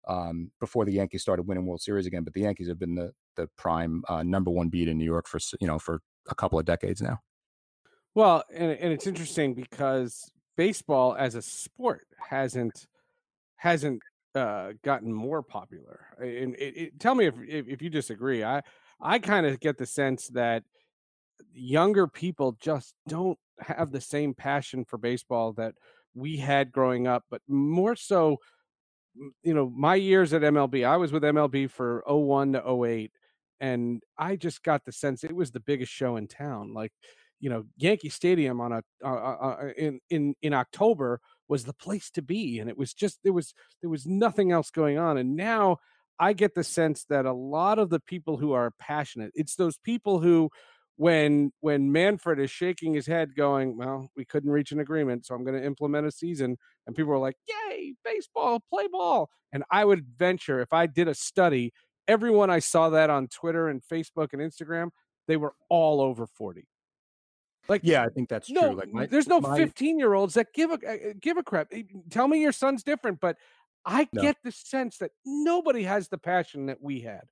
Um, 0.09 0.51
before 0.59 0.85
the 0.85 0.93
Yankees 0.93 1.23
started 1.23 1.47
winning 1.47 1.65
World 1.65 1.81
Series 1.81 2.07
again, 2.07 2.25
but 2.25 2.33
the 2.33 2.41
Yankees 2.41 2.67
have 2.67 2.81
been 2.81 2.97
the 2.97 3.13
the 3.37 3.49
prime 3.57 4.03
uh, 4.09 4.25
number 4.25 4.51
one 4.51 4.69
beat 4.69 4.89
in 4.89 4.99
New 4.99 5.05
York 5.05 5.29
for 5.29 5.39
you 5.61 5.69
know 5.69 5.79
for 5.79 6.01
a 6.29 6.35
couple 6.35 6.59
of 6.59 6.65
decades 6.65 7.01
now. 7.01 7.21
Well, 8.17 8.43
and, 8.53 8.73
and 8.73 8.93
it's 8.93 9.07
interesting 9.07 9.55
because 9.55 10.29
baseball 10.57 11.15
as 11.17 11.37
a 11.37 11.43
sport 11.43 12.09
hasn't 12.19 12.89
hasn't 13.55 14.03
uh, 14.35 14.73
gotten 14.85 15.13
more 15.13 15.43
popular. 15.43 16.07
And 16.19 16.55
it, 16.57 16.77
it, 16.77 17.01
tell 17.01 17.15
me 17.15 17.27
if, 17.27 17.35
if, 17.47 17.69
if 17.69 17.83
you 17.83 17.91
disagree. 17.91 18.45
I 18.45 18.63
I 19.01 19.19
kind 19.19 19.47
of 19.47 19.61
get 19.61 19.79
the 19.79 19.87
sense 19.87 20.29
that 20.29 20.63
younger 21.53 22.07
people 22.07 22.57
just 22.61 22.95
don't 23.09 23.39
have 23.59 23.91
the 23.91 24.01
same 24.01 24.35
passion 24.35 24.85
for 24.85 24.99
baseball 24.99 25.53
that 25.55 25.75
we 26.15 26.37
had 26.37 26.73
growing 26.73 27.07
up, 27.07 27.25
but 27.31 27.43
more 27.49 27.97
so. 27.97 28.39
You 29.43 29.55
know, 29.55 29.69
my 29.75 29.97
years 29.97 30.33
at 30.33 30.43
MLB, 30.43 30.87
I 30.87 30.97
was 30.97 31.11
with 31.11 31.25
MLB 31.25 31.69
for 31.69 32.05
01 32.07 32.53
to 32.53 32.85
08, 32.85 33.11
and 33.59 34.01
I 34.17 34.37
just 34.37 34.63
got 34.63 34.85
the 34.85 34.93
sense 34.93 35.25
it 35.25 35.35
was 35.35 35.51
the 35.51 35.59
biggest 35.59 35.91
show 35.91 36.17
in 36.17 36.29
town. 36.29 36.73
Like 36.73 36.93
you 37.41 37.51
know 37.51 37.65
Yankee 37.77 38.11
Stadium 38.11 38.61
on 38.61 38.73
a 38.73 38.83
uh, 39.05 39.09
uh, 39.09 39.37
uh, 39.43 39.69
in 39.77 40.01
in 40.11 40.35
in 40.43 40.55
October 40.55 41.21
was 41.51 41.65
the 41.65 41.75
place 41.75 42.11
to 42.13 42.23
be, 42.23 42.61
and 42.61 42.71
it 42.71 42.79
was 42.79 42.95
just 42.95 43.19
there 43.25 43.33
was 43.33 43.53
there 43.83 43.91
was 43.91 44.07
nothing 44.07 44.53
else 44.53 44.71
going 44.71 44.99
on. 44.99 45.19
And 45.19 45.37
now 45.37 45.79
I 46.19 46.33
get 46.33 46.55
the 46.55 46.65
sense 46.65 47.05
that 47.11 47.27
a 47.27 47.33
lot 47.33 47.81
of 47.81 47.91
the 47.91 47.99
people 48.01 48.37
who 48.37 48.53
are 48.53 48.73
passionate, 48.79 49.33
it's 49.35 49.57
those 49.57 49.77
people 49.77 50.21
who 50.21 50.51
when 50.97 51.51
when 51.61 51.91
Manfred 51.91 52.39
is 52.39 52.51
shaking 52.53 52.95
his 52.95 53.07
head, 53.07 53.35
going, 53.35 53.77
"Well, 53.77 54.11
we 54.17 54.25
couldn't 54.25 54.51
reach 54.51 54.71
an 54.71 54.79
agreement, 54.79 55.27
so 55.27 55.35
I'm 55.35 55.45
going 55.45 55.61
to 55.61 55.67
implement 55.67 56.07
a 56.07 56.13
season," 56.13 56.57
and 56.87 56.95
people 56.95 57.13
are 57.13 57.19
like, 57.19 57.37
"Yay, 57.49 57.95
baseball, 58.05 58.63
play 58.71 58.87
ball!" 58.87 59.29
And 59.53 59.65
I 59.73 59.85
would 59.85 60.07
venture 60.07 60.61
if 60.61 60.73
I 60.73 60.87
did 60.87 61.09
a 61.09 61.15
study, 61.15 61.73
everyone 62.07 62.51
I 62.51 62.61
saw 62.61 62.91
that 62.91 63.11
on 63.11 63.27
Twitter 63.27 63.69
and 63.69 63.83
Facebook 63.83 64.29
and 64.33 64.41
Instagram, 64.41 64.91
they 65.27 65.37
were 65.37 65.55
all 65.69 66.01
over 66.01 66.27
40. 66.27 66.69
Like, 67.69 67.83
yeah, 67.85 68.05
I 68.05 68.09
think 68.09 68.29
that's 68.29 68.51
no, 68.51 68.69
true. 68.69 68.77
Like, 68.77 68.93
my, 68.93 69.07
there's 69.07 69.29
no 69.29 69.41
15 69.41 69.99
year 69.99 70.15
olds 70.15 70.35
that 70.35 70.53
give 70.55 70.71
a 70.71 70.75
uh, 70.75 71.13
give 71.21 71.37
a 71.37 71.43
crap. 71.43 71.73
Tell 72.11 72.27
me 72.27 72.41
your 72.41 72.53
son's 72.53 72.83
different, 72.83 73.21
but 73.21 73.37
I 73.85 74.09
no. 74.13 74.23
get 74.23 74.37
the 74.43 74.53
sense 74.53 74.99
that 74.99 75.13
nobody 75.25 75.85
has 75.85 76.09
the 76.09 76.19
passion 76.19 76.67
that 76.67 76.79
we 76.81 77.01
had. 77.01 77.23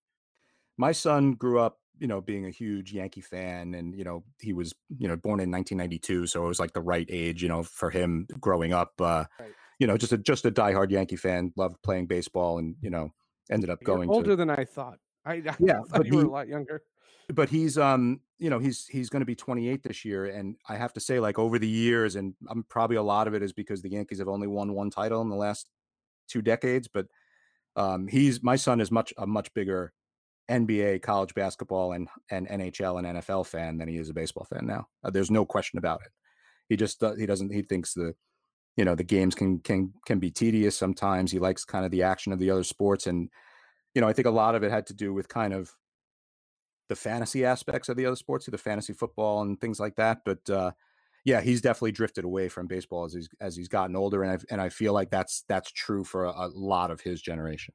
My 0.76 0.92
son 0.92 1.32
grew 1.32 1.58
up, 1.58 1.78
you 1.98 2.06
know, 2.06 2.20
being 2.20 2.46
a 2.46 2.50
huge 2.50 2.92
Yankee 2.92 3.20
fan, 3.20 3.74
and 3.74 3.94
you 3.94 4.04
know, 4.04 4.22
he 4.40 4.52
was, 4.52 4.74
you 4.96 5.08
know, 5.08 5.16
born 5.16 5.40
in 5.40 5.50
1992, 5.50 6.26
so 6.26 6.44
it 6.44 6.48
was 6.48 6.60
like 6.60 6.72
the 6.72 6.80
right 6.80 7.06
age, 7.10 7.42
you 7.42 7.48
know, 7.48 7.62
for 7.62 7.90
him 7.90 8.26
growing 8.40 8.72
up. 8.72 8.92
Uh, 9.00 9.24
right. 9.40 9.52
You 9.80 9.86
know, 9.86 9.96
just 9.96 10.12
a 10.12 10.18
just 10.18 10.44
a 10.44 10.50
diehard 10.50 10.90
Yankee 10.90 11.16
fan, 11.16 11.52
loved 11.56 11.82
playing 11.82 12.06
baseball, 12.06 12.58
and 12.58 12.76
you 12.80 12.90
know, 12.90 13.12
ended 13.50 13.70
up 13.70 13.82
going 13.82 14.08
You're 14.08 14.14
older 14.14 14.30
to, 14.30 14.36
than 14.36 14.50
I 14.50 14.64
thought. 14.64 14.98
I, 15.24 15.34
I 15.34 15.56
yeah, 15.58 15.80
thought 15.88 16.06
you 16.06 16.12
he, 16.12 16.16
were 16.16 16.24
a 16.24 16.30
lot 16.30 16.48
younger 16.48 16.82
but 17.34 17.48
he's 17.48 17.76
um 17.76 18.20
you 18.38 18.50
know 18.50 18.58
he's 18.58 18.86
he's 18.86 19.10
going 19.10 19.20
to 19.20 19.26
be 19.26 19.34
28 19.34 19.82
this 19.82 20.04
year 20.04 20.26
and 20.26 20.56
i 20.68 20.76
have 20.76 20.92
to 20.92 21.00
say 21.00 21.20
like 21.20 21.38
over 21.38 21.58
the 21.58 21.68
years 21.68 22.16
and 22.16 22.34
i'm 22.48 22.64
probably 22.64 22.96
a 22.96 23.02
lot 23.02 23.26
of 23.26 23.34
it 23.34 23.42
is 23.42 23.52
because 23.52 23.82
the 23.82 23.90
yankees 23.90 24.18
have 24.18 24.28
only 24.28 24.46
won 24.46 24.72
one 24.74 24.90
title 24.90 25.20
in 25.22 25.28
the 25.28 25.36
last 25.36 25.68
two 26.28 26.42
decades 26.42 26.88
but 26.88 27.06
um 27.76 28.06
he's 28.08 28.42
my 28.42 28.56
son 28.56 28.80
is 28.80 28.90
much 28.90 29.12
a 29.18 29.26
much 29.26 29.52
bigger 29.54 29.92
nba 30.50 31.02
college 31.02 31.34
basketball 31.34 31.92
and 31.92 32.08
and 32.30 32.48
nhl 32.48 32.98
and 32.98 33.18
nfl 33.18 33.46
fan 33.46 33.76
than 33.76 33.88
he 33.88 33.96
is 33.96 34.08
a 34.08 34.14
baseball 34.14 34.44
fan 34.44 34.66
now 34.66 34.86
uh, 35.04 35.10
there's 35.10 35.30
no 35.30 35.44
question 35.44 35.78
about 35.78 36.00
it. 36.04 36.10
He 36.68 36.76
just 36.76 37.02
uh, 37.02 37.14
he 37.14 37.26
doesn't 37.26 37.52
he 37.52 37.62
thinks 37.62 37.94
the 37.94 38.14
you 38.76 38.84
know 38.84 38.94
the 38.94 39.04
games 39.04 39.34
can 39.34 39.58
can 39.58 39.92
can 40.06 40.18
be 40.18 40.30
tedious 40.30 40.76
sometimes 40.76 41.32
he 41.32 41.38
likes 41.38 41.64
kind 41.64 41.84
of 41.84 41.90
the 41.90 42.02
action 42.02 42.32
of 42.32 42.38
the 42.38 42.50
other 42.50 42.62
sports 42.62 43.06
and 43.06 43.28
you 43.94 44.00
know 44.00 44.08
i 44.08 44.12
think 44.12 44.26
a 44.26 44.30
lot 44.30 44.54
of 44.54 44.62
it 44.62 44.70
had 44.70 44.86
to 44.86 44.94
do 44.94 45.12
with 45.12 45.28
kind 45.28 45.52
of 45.52 45.74
the 46.88 46.96
fantasy 46.96 47.44
aspects 47.44 47.88
of 47.88 47.96
the 47.96 48.06
other 48.06 48.16
sports, 48.16 48.46
the 48.46 48.58
fantasy 48.58 48.92
football 48.92 49.42
and 49.42 49.60
things 49.60 49.78
like 49.78 49.96
that. 49.96 50.20
But 50.24 50.48
uh, 50.50 50.72
yeah, 51.24 51.40
he's 51.40 51.60
definitely 51.60 51.92
drifted 51.92 52.24
away 52.24 52.48
from 52.48 52.66
baseball 52.66 53.04
as 53.04 53.12
he's 53.12 53.28
as 53.40 53.56
he's 53.56 53.68
gotten 53.68 53.96
older, 53.96 54.22
and 54.22 54.32
I 54.32 54.38
and 54.50 54.60
I 54.60 54.68
feel 54.68 54.92
like 54.92 55.10
that's 55.10 55.44
that's 55.48 55.70
true 55.70 56.04
for 56.04 56.24
a, 56.24 56.30
a 56.30 56.48
lot 56.54 56.90
of 56.90 57.00
his 57.00 57.20
generation. 57.20 57.74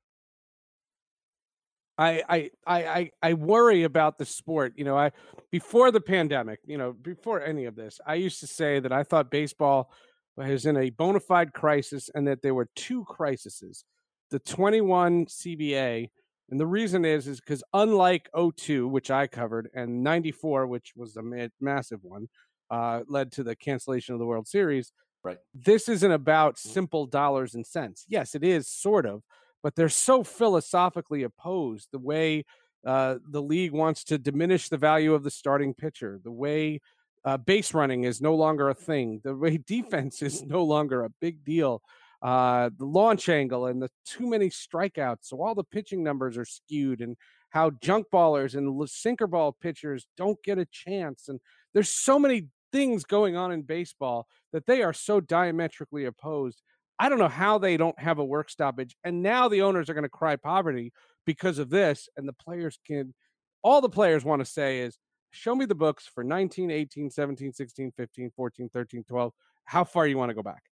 I, 1.97 2.23
I 2.27 2.49
I 2.65 3.11
I 3.21 3.33
worry 3.33 3.83
about 3.83 4.17
the 4.17 4.25
sport. 4.25 4.73
You 4.75 4.83
know, 4.83 4.97
I 4.97 5.11
before 5.51 5.91
the 5.91 6.01
pandemic, 6.01 6.59
you 6.65 6.77
know, 6.77 6.93
before 6.93 7.41
any 7.41 7.65
of 7.65 7.75
this, 7.75 7.99
I 8.05 8.15
used 8.15 8.39
to 8.39 8.47
say 8.47 8.79
that 8.79 8.91
I 8.91 9.03
thought 9.03 9.29
baseball 9.29 9.91
was 10.35 10.65
in 10.65 10.77
a 10.77 10.89
bona 10.89 11.19
fide 11.19 11.53
crisis 11.53 12.09
and 12.15 12.27
that 12.27 12.41
there 12.41 12.55
were 12.55 12.69
two 12.75 13.05
crises. 13.05 13.85
The 14.31 14.39
21 14.39 15.27
CBA 15.27 16.09
and 16.53 16.59
the 16.59 16.67
reason 16.67 17.03
is 17.03 17.27
is 17.27 17.39
because 17.39 17.63
unlike 17.73 18.29
02, 18.35 18.87
which 18.87 19.09
I 19.09 19.25
covered, 19.25 19.71
and 19.73 20.03
94, 20.03 20.67
which 20.67 20.93
was 20.95 21.17
a 21.17 21.23
ma- 21.23 21.47
massive 21.59 22.03
one, 22.03 22.29
uh, 22.69 23.01
led 23.07 23.31
to 23.31 23.43
the 23.43 23.55
cancellation 23.55 24.13
of 24.13 24.19
the 24.19 24.27
World 24.27 24.47
Series. 24.47 24.91
Right. 25.23 25.39
This 25.55 25.89
isn't 25.89 26.11
about 26.11 26.59
simple 26.59 27.07
dollars 27.07 27.55
and 27.55 27.65
cents. 27.65 28.05
Yes, 28.07 28.35
it 28.35 28.43
is 28.43 28.67
sort 28.67 29.07
of, 29.07 29.23
but 29.63 29.75
they're 29.75 29.89
so 29.89 30.23
philosophically 30.23 31.23
opposed. 31.23 31.87
The 31.91 31.97
way 31.97 32.45
uh, 32.85 33.15
the 33.27 33.41
league 33.41 33.71
wants 33.71 34.03
to 34.03 34.19
diminish 34.19 34.69
the 34.69 34.77
value 34.77 35.15
of 35.15 35.23
the 35.23 35.31
starting 35.31 35.73
pitcher, 35.73 36.19
the 36.23 36.31
way 36.31 36.81
uh, 37.25 37.37
base 37.37 37.73
running 37.73 38.03
is 38.03 38.21
no 38.21 38.35
longer 38.35 38.69
a 38.69 38.75
thing, 38.75 39.21
the 39.23 39.35
way 39.35 39.57
defense 39.65 40.21
is 40.21 40.43
no 40.43 40.63
longer 40.63 41.03
a 41.03 41.09
big 41.19 41.43
deal. 41.43 41.81
Uh, 42.23 42.69
the 42.77 42.85
launch 42.85 43.27
angle 43.27 43.65
and 43.65 43.81
the 43.81 43.89
too 44.05 44.25
many 44.25 44.49
strikeouts. 44.49 45.23
So 45.23 45.41
all 45.41 45.53
the 45.53 45.63
pitching 45.63 46.03
numbers 46.03 46.37
are 46.37 46.45
skewed, 46.45 47.01
and 47.01 47.17
how 47.49 47.71
junk 47.81 48.07
ballers 48.11 48.55
and 48.55 48.89
sinker 48.89 49.27
ball 49.27 49.51
pitchers 49.51 50.07
don't 50.17 50.41
get 50.41 50.57
a 50.57 50.65
chance. 50.65 51.27
And 51.27 51.39
there's 51.73 51.89
so 51.89 52.17
many 52.17 52.47
things 52.71 53.03
going 53.03 53.35
on 53.35 53.51
in 53.51 53.61
baseball 53.61 54.27
that 54.53 54.65
they 54.65 54.81
are 54.81 54.93
so 54.93 55.19
diametrically 55.19 56.05
opposed. 56.05 56.61
I 56.97 57.09
don't 57.09 57.19
know 57.19 57.27
how 57.27 57.57
they 57.57 57.77
don't 57.77 57.99
have 57.99 58.19
a 58.19 58.25
work 58.25 58.49
stoppage. 58.49 58.95
And 59.03 59.21
now 59.21 59.49
the 59.49 59.61
owners 59.61 59.89
are 59.89 59.93
going 59.93 60.03
to 60.03 60.09
cry 60.09 60.35
poverty 60.35 60.93
because 61.25 61.59
of 61.59 61.69
this. 61.69 62.09
And 62.17 62.27
the 62.27 62.33
players 62.33 62.79
can, 62.87 63.13
all 63.61 63.81
the 63.81 63.89
players 63.89 64.23
want 64.23 64.39
to 64.39 64.45
say 64.45 64.79
is, 64.79 64.97
show 65.31 65.55
me 65.55 65.65
the 65.65 65.75
books 65.75 66.07
for 66.07 66.23
19, 66.23 66.71
18, 66.71 67.09
17, 67.09 67.53
16, 67.53 67.91
15, 67.97 68.31
14, 68.35 68.69
13, 68.69 69.03
12, 69.03 69.33
how 69.65 69.83
far 69.83 70.07
you 70.07 70.17
want 70.17 70.29
to 70.29 70.35
go 70.35 70.43
back. 70.43 70.63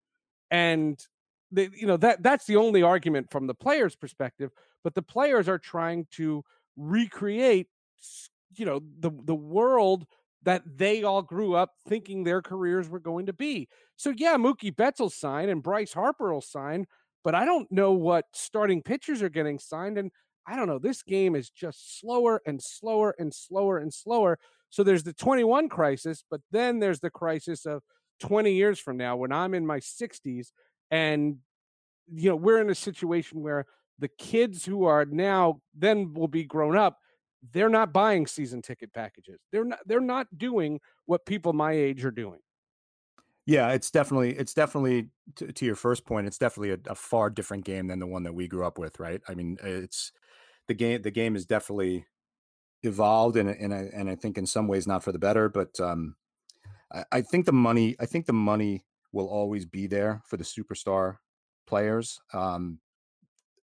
And 0.50 1.00
you 1.54 1.86
know 1.86 1.98
that 1.98 2.24
that's 2.24 2.46
the 2.46 2.56
only 2.56 2.82
argument 2.82 3.30
from 3.32 3.48
the 3.48 3.54
players 3.54 3.96
perspective 3.96 4.52
but 4.84 4.96
the 4.96 5.02
players 5.02 5.50
are 5.50 5.60
trying 5.60 6.08
to 6.12 6.44
recreate 6.78 7.68
you 8.56 8.66
know 8.66 8.82
the 9.00 9.12
the 9.26 9.36
world 9.36 10.06
that 10.44 10.64
they 10.66 11.04
all 11.04 11.22
grew 11.22 11.54
up 11.54 11.74
thinking 11.88 12.24
their 12.24 12.42
careers 12.42 12.90
were 12.90 13.00
going 13.00 13.28
to 13.28 13.34
be. 13.34 13.68
So 13.96 14.14
yeah, 14.16 14.38
Mookie 14.38 14.76
Betts 14.76 15.00
will 15.00 15.10
sign 15.10 15.50
and 15.50 15.62
Bryce 15.62 15.94
Harper 15.94 16.34
will 16.34 16.42
sign, 16.42 16.88
but 17.24 17.36
I 17.36 17.46
don't 17.46 17.72
know 17.72 17.92
what 17.92 18.26
starting 18.34 18.82
pitchers 18.82 19.22
are 19.22 19.30
getting 19.30 19.60
signed. 19.60 19.98
And 19.98 20.12
I 20.48 20.56
don't 20.56 20.68
know. 20.68 20.80
This 20.80 21.04
game 21.04 21.36
is 21.36 21.50
just 21.50 22.00
slower 22.00 22.42
and 22.46 22.62
slower 22.62 23.16
and 23.20 23.34
slower 23.34 23.78
and 23.78 23.94
slower. 23.94 24.40
So 24.72 24.84
there's 24.84 25.04
the 25.04 25.14
21 25.14 25.70
crisis, 25.70 26.24
but 26.30 26.42
then 26.52 26.80
there's 26.80 27.02
the 27.02 27.12
crisis 27.12 27.66
of 27.66 27.84
20 28.22 28.52
years 28.54 28.80
from 28.80 28.98
now 28.98 29.18
when 29.18 29.32
I'm 29.32 29.54
in 29.54 29.66
my 29.66 29.80
60s 29.80 30.48
and 30.92 31.38
you 32.14 32.30
know 32.30 32.36
we're 32.36 32.62
in 32.62 32.70
a 32.70 32.76
situation 32.76 33.42
where 33.42 33.66
the 33.98 34.08
kids 34.08 34.66
who 34.66 34.84
are 34.86 35.06
now 35.06 35.62
then 35.74 36.14
will 36.14 36.28
be 36.28 36.44
grown 36.44 36.78
up 36.78 36.98
they're 37.52 37.70
not 37.70 37.94
buying 37.94 38.28
season 38.28 38.62
ticket 38.62 38.94
packages. 38.94 39.40
They're 39.52 39.66
not 39.66 39.80
they're 39.86 40.00
not 40.00 40.28
doing 40.38 40.80
what 41.06 41.26
people 41.26 41.54
my 41.54 41.72
age 41.72 42.06
are 42.06 42.12
doing. 42.12 42.40
Yeah, 43.46 43.70
it's 43.70 43.90
definitely 43.90 44.38
it's 44.38 44.54
definitely 44.54 45.08
to, 45.38 45.52
to 45.52 45.66
your 45.66 45.76
first 45.76 46.06
point. 46.06 46.28
It's 46.28 46.38
definitely 46.38 46.72
a, 46.72 46.92
a, 46.92 46.96
far 46.96 47.30
different 47.30 47.66
game 47.66 47.88
than 47.88 48.00
the 48.00 48.08
one 48.08 48.24
that 48.24 48.36
we 48.36 48.48
grew 48.48 48.66
up 48.66 48.78
with, 48.78 49.00
right? 49.00 49.22
I 49.28 49.34
mean, 49.34 49.58
it's 49.64 50.12
the 50.68 50.76
game. 50.76 51.02
The 51.02 51.12
game 51.12 51.36
is 51.36 51.46
definitely 51.48 52.06
evolved, 52.84 53.38
and 53.38 53.50
and 53.50 53.74
I 53.74 53.90
and 53.94 54.10
I 54.10 54.16
think 54.16 54.38
in 54.38 54.46
some 54.46 54.68
ways 54.68 54.86
not 54.86 55.04
for 55.04 55.12
the 55.12 55.20
better. 55.20 55.50
But 55.50 55.80
um, 55.80 56.16
I, 56.94 57.04
I 57.12 57.22
think 57.22 57.48
the 57.48 57.52
money. 57.52 57.96
I 58.00 58.06
think 58.06 58.28
the 58.28 58.34
money 58.34 58.86
will 59.12 59.28
always 59.28 59.66
be 59.66 59.88
there 59.88 60.22
for 60.26 60.38
the 60.38 60.44
superstar 60.44 61.18
players. 61.68 62.20
Um, 62.34 62.80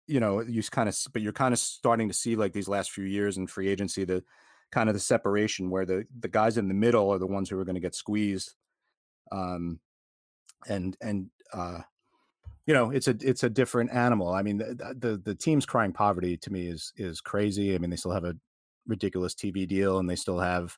you 0.08 0.20
know, 0.20 0.42
you 0.42 0.62
kind 0.64 0.90
of, 0.90 0.98
but 1.14 1.22
you're 1.22 1.32
kind 1.32 1.54
of 1.54 1.60
starting 1.60 2.08
to 2.08 2.14
see 2.14 2.36
like 2.36 2.54
these 2.54 2.68
last 2.68 2.92
few 2.92 3.06
years 3.06 3.38
in 3.38 3.48
free 3.48 3.70
agency, 3.70 4.04
the 4.04 4.24
kind 4.72 4.90
of 4.90 4.96
the 4.96 5.00
separation 5.00 5.70
where 5.70 5.86
the 5.86 6.06
the 6.20 6.28
guys 6.28 6.58
in 6.58 6.68
the 6.68 6.74
middle 6.74 7.10
are 7.10 7.20
the 7.20 7.28
ones 7.28 7.50
who 7.50 7.60
are 7.60 7.66
going 7.66 7.76
to 7.76 7.82
get 7.82 7.96
squeezed. 7.96 8.56
Um, 9.32 9.80
and 10.68 10.98
and 11.02 11.30
uh, 11.54 11.80
you 12.66 12.74
know, 12.74 12.92
it's 12.92 13.08
a 13.08 13.16
it's 13.22 13.44
a 13.44 13.50
different 13.50 13.92
animal. 13.92 14.30
I 14.30 14.42
mean, 14.42 14.58
the, 14.58 14.96
the 14.98 15.22
the 15.24 15.36
teams 15.36 15.66
crying 15.66 15.94
poverty 15.94 16.38
to 16.38 16.52
me 16.52 16.68
is 16.68 16.94
is 16.98 17.22
crazy. 17.22 17.74
I 17.74 17.78
mean, 17.78 17.90
they 17.90 17.96
still 17.96 18.12
have 18.12 18.26
a 18.26 18.36
ridiculous 18.88 19.34
TV 19.34 19.68
deal, 19.68 20.00
and 20.00 20.10
they 20.10 20.16
still 20.16 20.40
have 20.40 20.78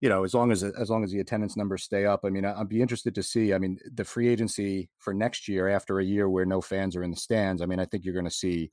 you 0.00 0.08
know, 0.08 0.24
as 0.24 0.32
long 0.32 0.50
as 0.50 0.62
as 0.62 0.88
long 0.88 1.04
as 1.04 1.10
the 1.10 1.20
attendance 1.20 1.56
numbers 1.56 1.82
stay 1.82 2.06
up, 2.06 2.20
I 2.24 2.30
mean, 2.30 2.44
I'd 2.44 2.68
be 2.68 2.80
interested 2.80 3.14
to 3.14 3.22
see. 3.22 3.52
I 3.52 3.58
mean, 3.58 3.78
the 3.92 4.04
free 4.04 4.28
agency 4.28 4.88
for 4.98 5.12
next 5.12 5.46
year, 5.46 5.68
after 5.68 5.98
a 5.98 6.04
year 6.04 6.28
where 6.28 6.46
no 6.46 6.60
fans 6.60 6.96
are 6.96 7.02
in 7.02 7.10
the 7.10 7.16
stands, 7.16 7.60
I 7.60 7.66
mean, 7.66 7.78
I 7.78 7.84
think 7.84 8.04
you're 8.04 8.14
going 8.14 8.24
to 8.24 8.30
see 8.30 8.72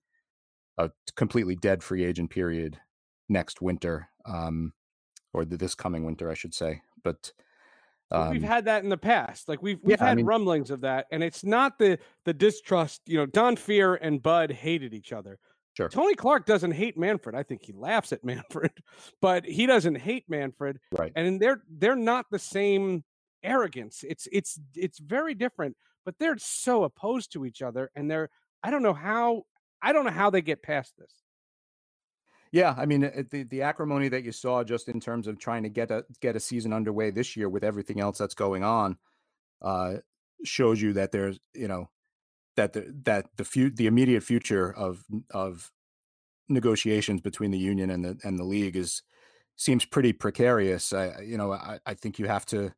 a 0.78 0.90
completely 1.16 1.56
dead 1.56 1.84
free 1.84 2.06
agent 2.06 2.30
period 2.30 2.80
next 3.28 3.62
winter, 3.62 4.08
um, 4.26 4.74
or 5.34 5.44
this 5.44 5.76
coming 5.76 6.06
winter, 6.06 6.32
I 6.32 6.34
should 6.34 6.54
say. 6.54 6.82
But 7.04 7.34
um, 8.10 8.30
we've 8.30 8.44
had 8.44 8.66
that 8.66 8.84
in 8.84 8.90
the 8.90 8.98
past. 8.98 9.50
Like 9.50 9.62
we've 9.62 9.80
we've 9.84 10.00
yeah, 10.00 10.06
had 10.06 10.12
I 10.12 10.16
mean, 10.16 10.26
rumblings 10.26 10.72
of 10.72 10.82
that, 10.82 11.08
and 11.12 11.22
it's 11.22 11.44
not 11.44 11.78
the 11.78 12.00
the 12.24 12.34
distrust. 12.34 13.02
You 13.06 13.18
know, 13.18 13.26
Don 13.26 13.58
Fehr 13.58 13.98
and 14.02 14.24
Bud 14.24 14.52
hated 14.52 14.94
each 14.94 15.12
other. 15.12 15.40
Sure. 15.78 15.90
Tony 15.90 16.16
Clark 16.16 16.48
doesn't 16.48 16.72
hate 16.72 16.98
Manfred. 16.98 17.36
I 17.36 17.44
think 17.44 17.62
he 17.64 17.72
laughs 17.72 18.12
at 18.12 18.24
Manfred, 18.24 18.72
but 19.22 19.46
he 19.46 19.68
doesn't 19.68 19.94
hate 19.94 20.24
Manfred. 20.28 20.80
Right. 20.92 21.12
And 21.16 21.40
they're 21.40 21.62
they're 21.70 21.96
not 21.96 22.26
the 22.32 22.40
same 22.40 23.04
arrogance. 23.44 24.04
It's 24.08 24.28
it's 24.32 24.60
it's 24.74 24.98
very 24.98 25.36
different, 25.36 25.78
but 26.04 26.16
they're 26.20 26.40
so 26.40 26.84
opposed 26.84 27.32
to 27.34 27.46
each 27.46 27.62
other 27.62 27.92
and 27.96 28.10
they're 28.10 28.32
I 28.64 28.72
don't 28.72 28.82
know 28.82 28.96
how 28.96 29.44
I 29.80 29.94
don't 29.94 30.06
know 30.06 30.12
how 30.12 30.32
they 30.32 30.42
get 30.42 30.64
past 30.64 30.94
this. 30.98 31.14
Yeah, 32.52 32.74
I 32.76 32.88
mean 32.88 33.02
the 33.30 33.46
the 33.48 33.62
acrimony 33.62 34.10
that 34.10 34.24
you 34.24 34.32
saw 34.32 34.64
just 34.64 34.88
in 34.88 35.00
terms 35.00 35.28
of 35.28 35.38
trying 35.38 35.62
to 35.62 35.70
get 35.70 35.92
a 35.92 36.06
get 36.22 36.36
a 36.36 36.40
season 36.40 36.74
underway 36.74 37.12
this 37.12 37.38
year 37.38 37.50
with 37.50 37.64
everything 37.64 38.00
else 38.00 38.18
that's 38.18 38.34
going 38.34 38.64
on 38.64 38.98
uh 39.62 39.98
shows 40.44 40.82
you 40.82 40.94
that 40.94 41.12
there's, 41.12 41.40
you 41.54 41.68
know, 41.68 41.90
that 42.58 42.74
the 42.74 42.94
that 43.04 43.28
the 43.38 43.46
few 43.46 43.70
the 43.70 43.88
immediate 43.88 44.24
future 44.24 44.74
of 44.74 45.06
of 45.32 45.72
negotiations 46.50 47.22
between 47.22 47.52
the 47.52 47.58
union 47.58 47.90
and 47.90 48.04
the 48.04 48.18
and 48.24 48.38
the 48.38 48.44
league 48.44 48.76
is 48.76 49.04
seems 49.56 49.86
pretty 49.86 50.14
precarious. 50.14 50.94
I, 50.94 51.22
you 51.22 51.38
know, 51.38 51.54
I, 51.54 51.80
I 51.86 51.94
think 51.94 52.20
you 52.20 52.28
have 52.28 52.46
to 52.48 52.74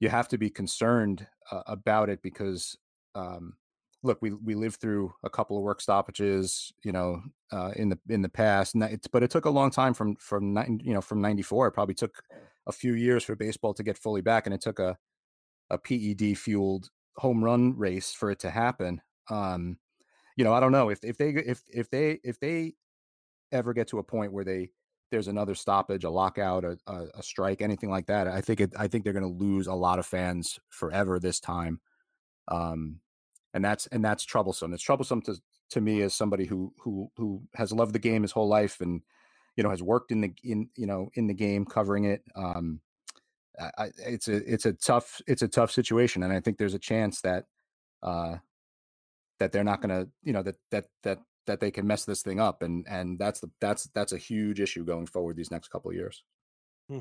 you 0.00 0.08
have 0.08 0.28
to 0.28 0.38
be 0.38 0.50
concerned 0.50 1.26
uh, 1.50 1.62
about 1.66 2.10
it 2.10 2.20
because 2.22 2.76
um, 3.14 3.54
look, 4.02 4.18
we 4.20 4.32
we 4.32 4.54
lived 4.54 4.80
through 4.80 5.14
a 5.24 5.30
couple 5.30 5.56
of 5.56 5.62
work 5.62 5.80
stoppages, 5.80 6.72
you 6.84 6.92
know, 6.92 7.22
uh, 7.52 7.72
in 7.76 7.88
the 7.88 7.98
in 8.08 8.22
the 8.22 8.28
past, 8.28 8.76
but 9.12 9.22
it 9.22 9.30
took 9.30 9.44
a 9.44 9.50
long 9.50 9.70
time 9.70 9.94
from 9.94 10.16
from 10.16 10.56
you 10.82 10.94
know 10.94 11.00
from 11.00 11.20
'94. 11.20 11.68
It 11.68 11.72
probably 11.72 11.94
took 11.94 12.22
a 12.66 12.72
few 12.72 12.94
years 12.94 13.24
for 13.24 13.36
baseball 13.36 13.74
to 13.74 13.82
get 13.82 13.98
fully 13.98 14.20
back, 14.20 14.46
and 14.46 14.54
it 14.54 14.60
took 14.60 14.78
a 14.78 14.96
a 15.70 15.78
PED 15.78 16.38
fueled 16.38 16.90
home 17.18 17.42
run 17.42 17.76
race 17.76 18.12
for 18.12 18.30
it 18.30 18.40
to 18.40 18.50
happen. 18.50 19.00
Um, 19.30 19.78
you 20.36 20.44
know, 20.44 20.52
I 20.52 20.60
don't 20.60 20.72
know 20.72 20.90
if 20.90 21.02
if 21.02 21.16
they 21.16 21.30
if 21.30 21.62
if 21.72 21.90
they 21.90 22.20
if 22.22 22.38
they 22.40 22.74
ever 23.52 23.72
get 23.72 23.88
to 23.88 23.98
a 23.98 24.04
point 24.04 24.32
where 24.32 24.44
they 24.44 24.70
there's 25.10 25.28
another 25.28 25.54
stoppage, 25.54 26.04
a 26.04 26.10
lockout, 26.10 26.64
a, 26.64 26.76
a, 26.86 27.06
a 27.18 27.22
strike, 27.22 27.62
anything 27.62 27.90
like 27.90 28.06
that, 28.06 28.26
I 28.26 28.40
think 28.40 28.60
it 28.60 28.72
I 28.78 28.88
think 28.88 29.04
they're 29.04 29.12
going 29.12 29.22
to 29.22 29.44
lose 29.44 29.66
a 29.66 29.74
lot 29.74 29.98
of 29.98 30.06
fans 30.06 30.58
forever 30.70 31.18
this 31.18 31.40
time. 31.40 31.80
Um, 32.48 33.00
and 33.54 33.64
that's 33.64 33.86
and 33.88 34.04
that's 34.04 34.24
troublesome. 34.24 34.74
It's 34.74 34.82
troublesome 34.82 35.22
to 35.22 35.36
to 35.70 35.80
me 35.80 36.02
as 36.02 36.14
somebody 36.14 36.44
who 36.44 36.72
who 36.78 37.10
who 37.16 37.42
has 37.54 37.72
loved 37.72 37.94
the 37.94 37.98
game 37.98 38.22
his 38.22 38.32
whole 38.32 38.48
life 38.48 38.80
and 38.80 39.00
you 39.56 39.62
know 39.62 39.70
has 39.70 39.82
worked 39.82 40.12
in 40.12 40.20
the 40.20 40.32
in 40.44 40.68
you 40.76 40.86
know 40.86 41.08
in 41.14 41.26
the 41.26 41.34
game 41.34 41.64
covering 41.64 42.04
it. 42.04 42.22
Um, 42.34 42.80
I, 43.58 43.90
it's 43.98 44.28
a 44.28 44.36
it's 44.52 44.66
a 44.66 44.72
tough 44.72 45.20
it's 45.26 45.42
a 45.42 45.48
tough 45.48 45.70
situation, 45.70 46.22
and 46.22 46.32
I 46.32 46.40
think 46.40 46.58
there's 46.58 46.74
a 46.74 46.78
chance 46.78 47.20
that 47.22 47.44
uh, 48.02 48.36
that 49.38 49.52
they're 49.52 49.64
not 49.64 49.80
going 49.80 50.04
to 50.04 50.10
you 50.22 50.32
know 50.32 50.42
that 50.42 50.56
that 50.70 50.86
that 51.02 51.18
that 51.46 51.60
they 51.60 51.70
can 51.70 51.86
mess 51.86 52.04
this 52.04 52.22
thing 52.22 52.40
up, 52.40 52.62
and 52.62 52.86
and 52.88 53.18
that's 53.18 53.40
the 53.40 53.50
that's 53.60 53.84
that's 53.94 54.12
a 54.12 54.18
huge 54.18 54.60
issue 54.60 54.84
going 54.84 55.06
forward 55.06 55.36
these 55.36 55.50
next 55.50 55.68
couple 55.68 55.90
of 55.90 55.96
years. 55.96 56.22
Hmm. 56.88 57.00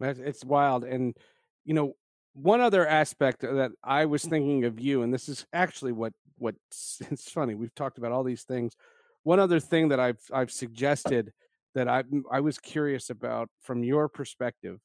It's 0.00 0.44
wild, 0.44 0.84
and 0.84 1.16
you 1.64 1.74
know 1.74 1.94
one 2.32 2.60
other 2.60 2.86
aspect 2.86 3.40
that 3.40 3.72
I 3.82 4.06
was 4.06 4.24
thinking 4.24 4.64
of 4.64 4.80
you, 4.80 5.02
and 5.02 5.12
this 5.12 5.28
is 5.28 5.46
actually 5.52 5.92
what 5.92 6.12
what 6.38 6.54
it's 7.10 7.30
funny. 7.30 7.54
We've 7.54 7.74
talked 7.74 7.98
about 7.98 8.12
all 8.12 8.24
these 8.24 8.42
things. 8.42 8.74
One 9.22 9.40
other 9.40 9.60
thing 9.60 9.88
that 9.88 10.00
I've 10.00 10.20
I've 10.32 10.52
suggested 10.52 11.32
that 11.74 11.88
I 11.88 12.04
I 12.30 12.40
was 12.40 12.58
curious 12.58 13.10
about 13.10 13.48
from 13.60 13.82
your 13.82 14.08
perspective 14.08 14.78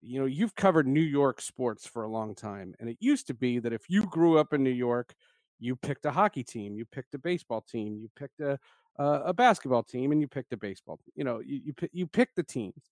you 0.00 0.20
know, 0.20 0.26
you've 0.26 0.54
covered 0.54 0.86
New 0.86 1.00
York 1.00 1.40
sports 1.40 1.86
for 1.86 2.02
a 2.02 2.08
long 2.08 2.34
time. 2.34 2.74
And 2.78 2.88
it 2.88 2.96
used 3.00 3.26
to 3.28 3.34
be 3.34 3.58
that 3.58 3.72
if 3.72 3.82
you 3.88 4.04
grew 4.06 4.38
up 4.38 4.52
in 4.52 4.62
New 4.62 4.70
York, 4.70 5.14
you 5.58 5.74
picked 5.76 6.06
a 6.06 6.10
hockey 6.10 6.44
team, 6.44 6.76
you 6.76 6.84
picked 6.84 7.14
a 7.14 7.18
baseball 7.18 7.60
team, 7.60 7.98
you 8.00 8.08
picked 8.16 8.40
a 8.40 8.58
uh, 8.98 9.22
a 9.26 9.32
basketball 9.32 9.84
team, 9.84 10.10
and 10.10 10.20
you 10.20 10.26
picked 10.26 10.52
a 10.52 10.56
baseball. 10.56 10.98
You 11.14 11.24
know, 11.24 11.40
you 11.40 11.60
you, 11.66 11.88
you 11.92 12.06
pick 12.06 12.34
the 12.34 12.42
teams. 12.42 12.90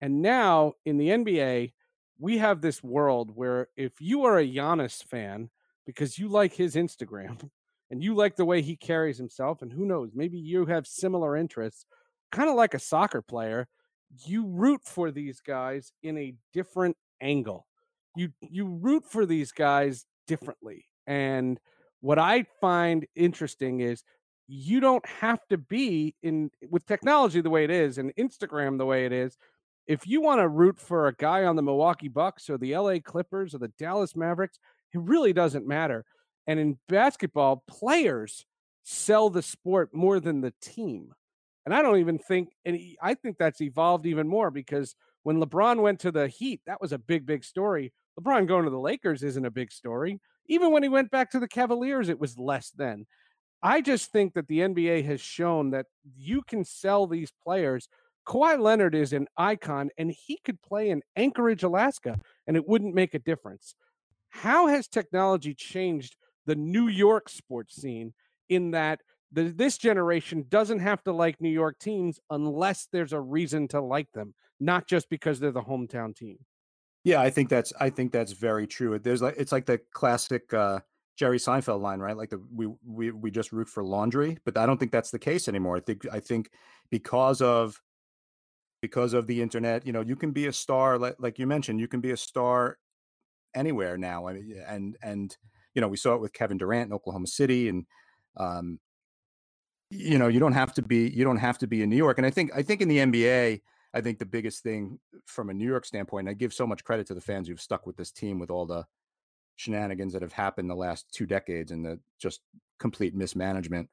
And 0.00 0.22
now 0.22 0.74
in 0.84 0.98
the 0.98 1.08
NBA, 1.08 1.72
we 2.18 2.38
have 2.38 2.60
this 2.60 2.82
world 2.82 3.30
where 3.34 3.68
if 3.76 3.92
you 4.00 4.24
are 4.24 4.38
a 4.38 4.46
Giannis 4.46 5.02
fan 5.02 5.50
because 5.86 6.18
you 6.18 6.28
like 6.28 6.52
his 6.52 6.74
Instagram 6.74 7.48
and 7.90 8.02
you 8.02 8.14
like 8.14 8.36
the 8.36 8.44
way 8.44 8.62
he 8.62 8.76
carries 8.76 9.18
himself, 9.18 9.62
and 9.62 9.72
who 9.72 9.84
knows, 9.84 10.10
maybe 10.14 10.38
you 10.38 10.66
have 10.66 10.86
similar 10.86 11.36
interests, 11.36 11.86
kind 12.32 12.48
of 12.48 12.56
like 12.56 12.74
a 12.74 12.78
soccer 12.78 13.22
player 13.22 13.68
you 14.24 14.46
root 14.46 14.80
for 14.84 15.10
these 15.10 15.40
guys 15.40 15.92
in 16.02 16.18
a 16.18 16.34
different 16.52 16.96
angle. 17.20 17.66
You 18.14 18.30
you 18.40 18.66
root 18.66 19.04
for 19.04 19.26
these 19.26 19.52
guys 19.52 20.06
differently. 20.26 20.86
And 21.06 21.60
what 22.00 22.18
I 22.18 22.44
find 22.60 23.06
interesting 23.14 23.80
is 23.80 24.02
you 24.48 24.80
don't 24.80 25.04
have 25.06 25.40
to 25.50 25.58
be 25.58 26.14
in 26.22 26.50
with 26.70 26.86
technology 26.86 27.40
the 27.40 27.50
way 27.50 27.64
it 27.64 27.70
is 27.70 27.98
and 27.98 28.14
Instagram 28.16 28.78
the 28.78 28.86
way 28.86 29.04
it 29.04 29.12
is. 29.12 29.36
If 29.86 30.06
you 30.06 30.20
want 30.20 30.40
to 30.40 30.48
root 30.48 30.78
for 30.78 31.06
a 31.06 31.14
guy 31.14 31.44
on 31.44 31.56
the 31.56 31.62
Milwaukee 31.62 32.08
Bucks 32.08 32.50
or 32.50 32.58
the 32.58 32.76
LA 32.76 32.98
Clippers 32.98 33.54
or 33.54 33.58
the 33.58 33.72
Dallas 33.78 34.16
Mavericks, 34.16 34.58
it 34.92 35.00
really 35.00 35.32
doesn't 35.32 35.66
matter. 35.66 36.04
And 36.46 36.58
in 36.58 36.78
basketball, 36.88 37.64
players 37.68 38.46
sell 38.82 39.30
the 39.30 39.42
sport 39.42 39.90
more 39.92 40.20
than 40.20 40.40
the 40.40 40.54
team. 40.60 41.12
And 41.66 41.74
I 41.74 41.82
don't 41.82 41.98
even 41.98 42.18
think, 42.18 42.50
and 42.64 42.78
I 43.02 43.14
think 43.14 43.36
that's 43.36 43.60
evolved 43.60 44.06
even 44.06 44.28
more 44.28 44.50
because 44.52 44.94
when 45.24 45.42
LeBron 45.42 45.82
went 45.82 45.98
to 46.00 46.12
the 46.12 46.28
Heat, 46.28 46.60
that 46.66 46.80
was 46.80 46.92
a 46.92 46.98
big, 46.98 47.26
big 47.26 47.44
story. 47.44 47.92
LeBron 48.18 48.46
going 48.46 48.64
to 48.64 48.70
the 48.70 48.78
Lakers 48.78 49.24
isn't 49.24 49.44
a 49.44 49.50
big 49.50 49.72
story. 49.72 50.20
Even 50.46 50.70
when 50.70 50.84
he 50.84 50.88
went 50.88 51.10
back 51.10 51.30
to 51.32 51.40
the 51.40 51.48
Cavaliers, 51.48 52.08
it 52.08 52.20
was 52.20 52.38
less 52.38 52.70
then. 52.70 53.04
I 53.62 53.80
just 53.80 54.12
think 54.12 54.34
that 54.34 54.46
the 54.46 54.60
NBA 54.60 55.04
has 55.06 55.20
shown 55.20 55.70
that 55.70 55.86
you 56.16 56.42
can 56.42 56.64
sell 56.64 57.08
these 57.08 57.32
players. 57.42 57.88
Kawhi 58.28 58.60
Leonard 58.60 58.94
is 58.94 59.12
an 59.12 59.26
icon 59.36 59.90
and 59.98 60.12
he 60.12 60.38
could 60.44 60.62
play 60.62 60.90
in 60.90 61.02
Anchorage, 61.16 61.64
Alaska, 61.64 62.20
and 62.46 62.56
it 62.56 62.68
wouldn't 62.68 62.94
make 62.94 63.14
a 63.14 63.18
difference. 63.18 63.74
How 64.28 64.68
has 64.68 64.86
technology 64.86 65.52
changed 65.52 66.14
the 66.44 66.54
New 66.54 66.86
York 66.86 67.28
sports 67.28 67.74
scene 67.74 68.14
in 68.48 68.70
that 68.70 69.00
the, 69.32 69.44
this 69.44 69.78
generation 69.78 70.44
doesn't 70.48 70.78
have 70.78 71.02
to 71.04 71.12
like 71.12 71.40
New 71.40 71.50
York 71.50 71.78
teams 71.78 72.20
unless 72.30 72.88
there's 72.92 73.12
a 73.12 73.20
reason 73.20 73.68
to 73.68 73.80
like 73.80 74.10
them, 74.12 74.34
not 74.60 74.86
just 74.86 75.08
because 75.10 75.40
they're 75.40 75.52
the 75.52 75.62
hometown 75.62 76.14
team? 76.14 76.38
Yeah, 77.04 77.20
I 77.20 77.30
think 77.30 77.48
that's 77.48 77.72
I 77.78 77.90
think 77.90 78.12
that's 78.12 78.32
very 78.32 78.66
true. 78.66 78.98
There's 78.98 79.22
like 79.22 79.36
it's 79.36 79.52
like 79.52 79.66
the 79.66 79.80
classic 79.92 80.52
uh 80.52 80.80
Jerry 81.16 81.38
Seinfeld 81.38 81.80
line, 81.80 82.00
right? 82.00 82.16
Like 82.16 82.30
the 82.30 82.42
we 82.52 82.68
we 82.84 83.10
we 83.10 83.30
just 83.30 83.52
root 83.52 83.68
for 83.68 83.84
laundry, 83.84 84.38
but 84.44 84.56
I 84.56 84.66
don't 84.66 84.78
think 84.78 84.92
that's 84.92 85.10
the 85.10 85.18
case 85.18 85.48
anymore. 85.48 85.76
I 85.76 85.80
think 85.80 86.06
I 86.12 86.20
think 86.20 86.50
because 86.90 87.40
of 87.40 87.80
because 88.82 89.14
of 89.14 89.26
the 89.26 89.40
internet, 89.40 89.86
you 89.86 89.92
know, 89.92 90.02
you 90.02 90.16
can 90.16 90.32
be 90.32 90.46
a 90.46 90.52
star 90.52 90.98
like 90.98 91.16
like 91.18 91.38
you 91.38 91.46
mentioned, 91.46 91.80
you 91.80 91.88
can 91.88 92.00
be 92.00 92.10
a 92.10 92.16
star 92.16 92.76
anywhere 93.54 93.96
now. 93.96 94.26
I 94.26 94.34
mean, 94.34 94.62
and 94.66 94.96
and 95.02 95.36
you 95.74 95.80
know, 95.80 95.88
we 95.88 95.96
saw 95.96 96.14
it 96.14 96.20
with 96.20 96.32
Kevin 96.32 96.58
Durant 96.58 96.88
in 96.88 96.92
Oklahoma 96.92 97.26
City, 97.26 97.68
and 97.68 97.86
um, 98.36 98.78
you 99.90 100.18
know, 100.18 100.28
you 100.28 100.40
don't 100.40 100.52
have 100.52 100.74
to 100.74 100.82
be 100.82 101.08
you 101.08 101.24
don't 101.24 101.36
have 101.36 101.58
to 101.58 101.66
be 101.66 101.82
in 101.82 101.90
New 101.90 101.96
York. 101.96 102.18
And 102.18 102.26
I 102.26 102.30
think 102.30 102.50
I 102.54 102.62
think 102.62 102.80
in 102.80 102.88
the 102.88 102.98
NBA, 102.98 103.60
I 103.94 104.00
think 104.00 104.18
the 104.18 104.26
biggest 104.26 104.62
thing 104.62 104.98
from 105.26 105.48
a 105.50 105.54
New 105.54 105.66
York 105.66 105.86
standpoint, 105.86 106.28
I 106.28 106.34
give 106.34 106.52
so 106.52 106.66
much 106.66 106.84
credit 106.84 107.06
to 107.08 107.14
the 107.14 107.20
fans 107.20 107.48
who've 107.48 107.60
stuck 107.60 107.86
with 107.86 107.96
this 107.96 108.10
team 108.10 108.38
with 108.38 108.50
all 108.50 108.66
the 108.66 108.84
shenanigans 109.56 110.12
that 110.12 110.22
have 110.22 110.32
happened 110.32 110.68
the 110.70 110.74
last 110.74 111.06
two 111.12 111.26
decades 111.26 111.70
and 111.72 111.84
the 111.84 111.98
just 112.18 112.40
complete 112.78 113.14
mismanagement. 113.14 113.88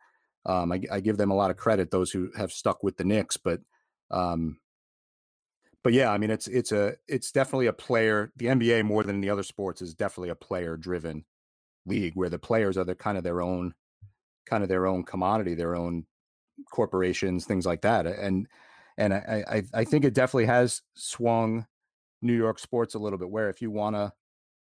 Um, 0.45 0.73
I, 0.73 0.81
I, 0.91 0.99
give 0.99 1.15
them 1.15 1.31
a 1.31 1.35
lot 1.35 1.51
of 1.51 1.57
credit, 1.57 1.89
those 1.89 2.11
who 2.11 2.29
have 2.35 2.51
stuck 2.51 2.83
with 2.83 2.97
the 2.97 3.05
Knicks, 3.05 3.37
but, 3.37 3.61
um, 4.11 4.57
but 5.85 5.93
yeah, 5.93 6.11
I 6.11 6.17
mean, 6.17 6.31
it's, 6.31 6.47
it's 6.47 6.73
a, 6.73 6.95
it's 7.07 7.31
definitely 7.31 7.67
a 7.67 7.73
player, 7.73 8.33
the 8.35 8.47
NBA 8.47 8.83
more 8.83 9.03
than 9.03 9.21
the 9.21 9.29
other 9.29 9.43
sports 9.43 9.81
is 9.81 9.93
definitely 9.93 10.29
a 10.29 10.35
player 10.35 10.75
driven 10.75 11.23
league 11.85 12.13
where 12.15 12.29
the 12.29 12.39
players 12.39 12.77
are 12.77 12.83
the 12.83 12.93
kind 12.93 13.17
of 13.17 13.23
their 13.23 13.41
own, 13.41 13.73
kind 14.45 14.63
of 14.63 14.69
their 14.69 14.85
own 14.85 15.03
commodity, 15.03 15.55
their 15.55 15.75
own 15.75 16.05
corporations, 16.71 17.45
things 17.45 17.65
like 17.65 17.81
that. 17.81 18.05
And, 18.05 18.47
and 18.97 19.13
I, 19.13 19.43
I, 19.47 19.63
I 19.73 19.83
think 19.83 20.05
it 20.05 20.13
definitely 20.13 20.45
has 20.45 20.81
swung 20.95 21.65
New 22.21 22.35
York 22.35 22.59
sports 22.59 22.95
a 22.95 22.99
little 22.99 23.19
bit 23.19 23.29
where 23.29 23.49
if 23.49 23.61
you 23.61 23.71
want 23.71 23.95
to, 23.95 24.13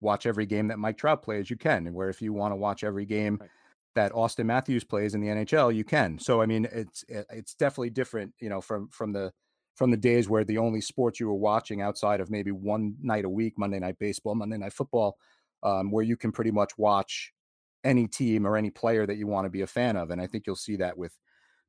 watch 0.01 0.25
every 0.25 0.45
game 0.45 0.67
that 0.67 0.79
Mike 0.79 0.97
Trout 0.97 1.23
plays, 1.23 1.49
you 1.49 1.57
can. 1.57 1.87
And 1.87 1.95
where 1.95 2.09
if 2.09 2.21
you 2.21 2.33
want 2.33 2.51
to 2.51 2.55
watch 2.55 2.83
every 2.83 3.05
game 3.05 3.37
right. 3.39 3.49
that 3.95 4.11
Auston 4.11 4.45
Matthews 4.45 4.83
plays 4.83 5.13
in 5.15 5.21
the 5.21 5.27
NHL, 5.27 5.73
you 5.73 5.83
can. 5.83 6.19
So 6.19 6.41
I 6.41 6.45
mean, 6.45 6.67
it's 6.71 7.03
it's 7.07 7.55
definitely 7.55 7.91
different, 7.91 8.33
you 8.39 8.49
know, 8.49 8.61
from 8.61 8.89
from 8.89 9.13
the 9.13 9.31
from 9.75 9.91
the 9.91 9.97
days 9.97 10.27
where 10.27 10.43
the 10.43 10.57
only 10.57 10.81
sports 10.81 11.19
you 11.19 11.27
were 11.27 11.35
watching 11.35 11.81
outside 11.81 12.19
of 12.19 12.31
maybe 12.31 12.51
one 12.51 12.95
night 13.01 13.25
a 13.25 13.29
week, 13.29 13.53
Monday 13.57 13.79
night 13.79 13.99
baseball, 13.99 14.35
Monday 14.35 14.57
night 14.57 14.73
football, 14.73 15.17
um, 15.63 15.91
where 15.91 16.03
you 16.03 16.17
can 16.17 16.31
pretty 16.31 16.51
much 16.51 16.71
watch 16.77 17.31
any 17.83 18.07
team 18.07 18.45
or 18.45 18.57
any 18.57 18.69
player 18.69 19.05
that 19.05 19.17
you 19.17 19.27
want 19.27 19.45
to 19.45 19.49
be 19.49 19.61
a 19.61 19.67
fan 19.67 19.95
of. 19.95 20.09
And 20.09 20.21
I 20.21 20.27
think 20.27 20.45
you'll 20.45 20.55
see 20.55 20.77
that 20.77 20.97
with 20.97 21.17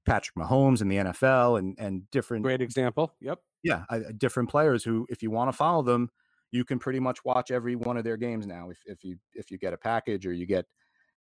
Patrick 0.06 0.34
Mahomes 0.36 0.80
and 0.80 0.90
the 0.90 0.96
NFL 0.96 1.58
and 1.58 1.76
and 1.78 2.10
different 2.10 2.44
great 2.44 2.62
example. 2.62 3.14
Yep. 3.20 3.38
Yeah, 3.64 3.84
uh, 3.90 4.00
different 4.16 4.48
players 4.48 4.84
who, 4.84 5.04
if 5.10 5.20
you 5.20 5.32
want 5.32 5.50
to 5.50 5.56
follow 5.56 5.82
them, 5.82 6.10
you 6.50 6.64
can 6.64 6.78
pretty 6.78 7.00
much 7.00 7.24
watch 7.24 7.50
every 7.50 7.76
one 7.76 7.96
of 7.96 8.04
their 8.04 8.16
games 8.16 8.46
now 8.46 8.70
if, 8.70 8.78
if 8.86 9.04
you 9.04 9.16
if 9.34 9.50
you 9.50 9.58
get 9.58 9.72
a 9.72 9.78
package 9.78 10.26
or 10.26 10.32
you 10.32 10.46
get 10.46 10.66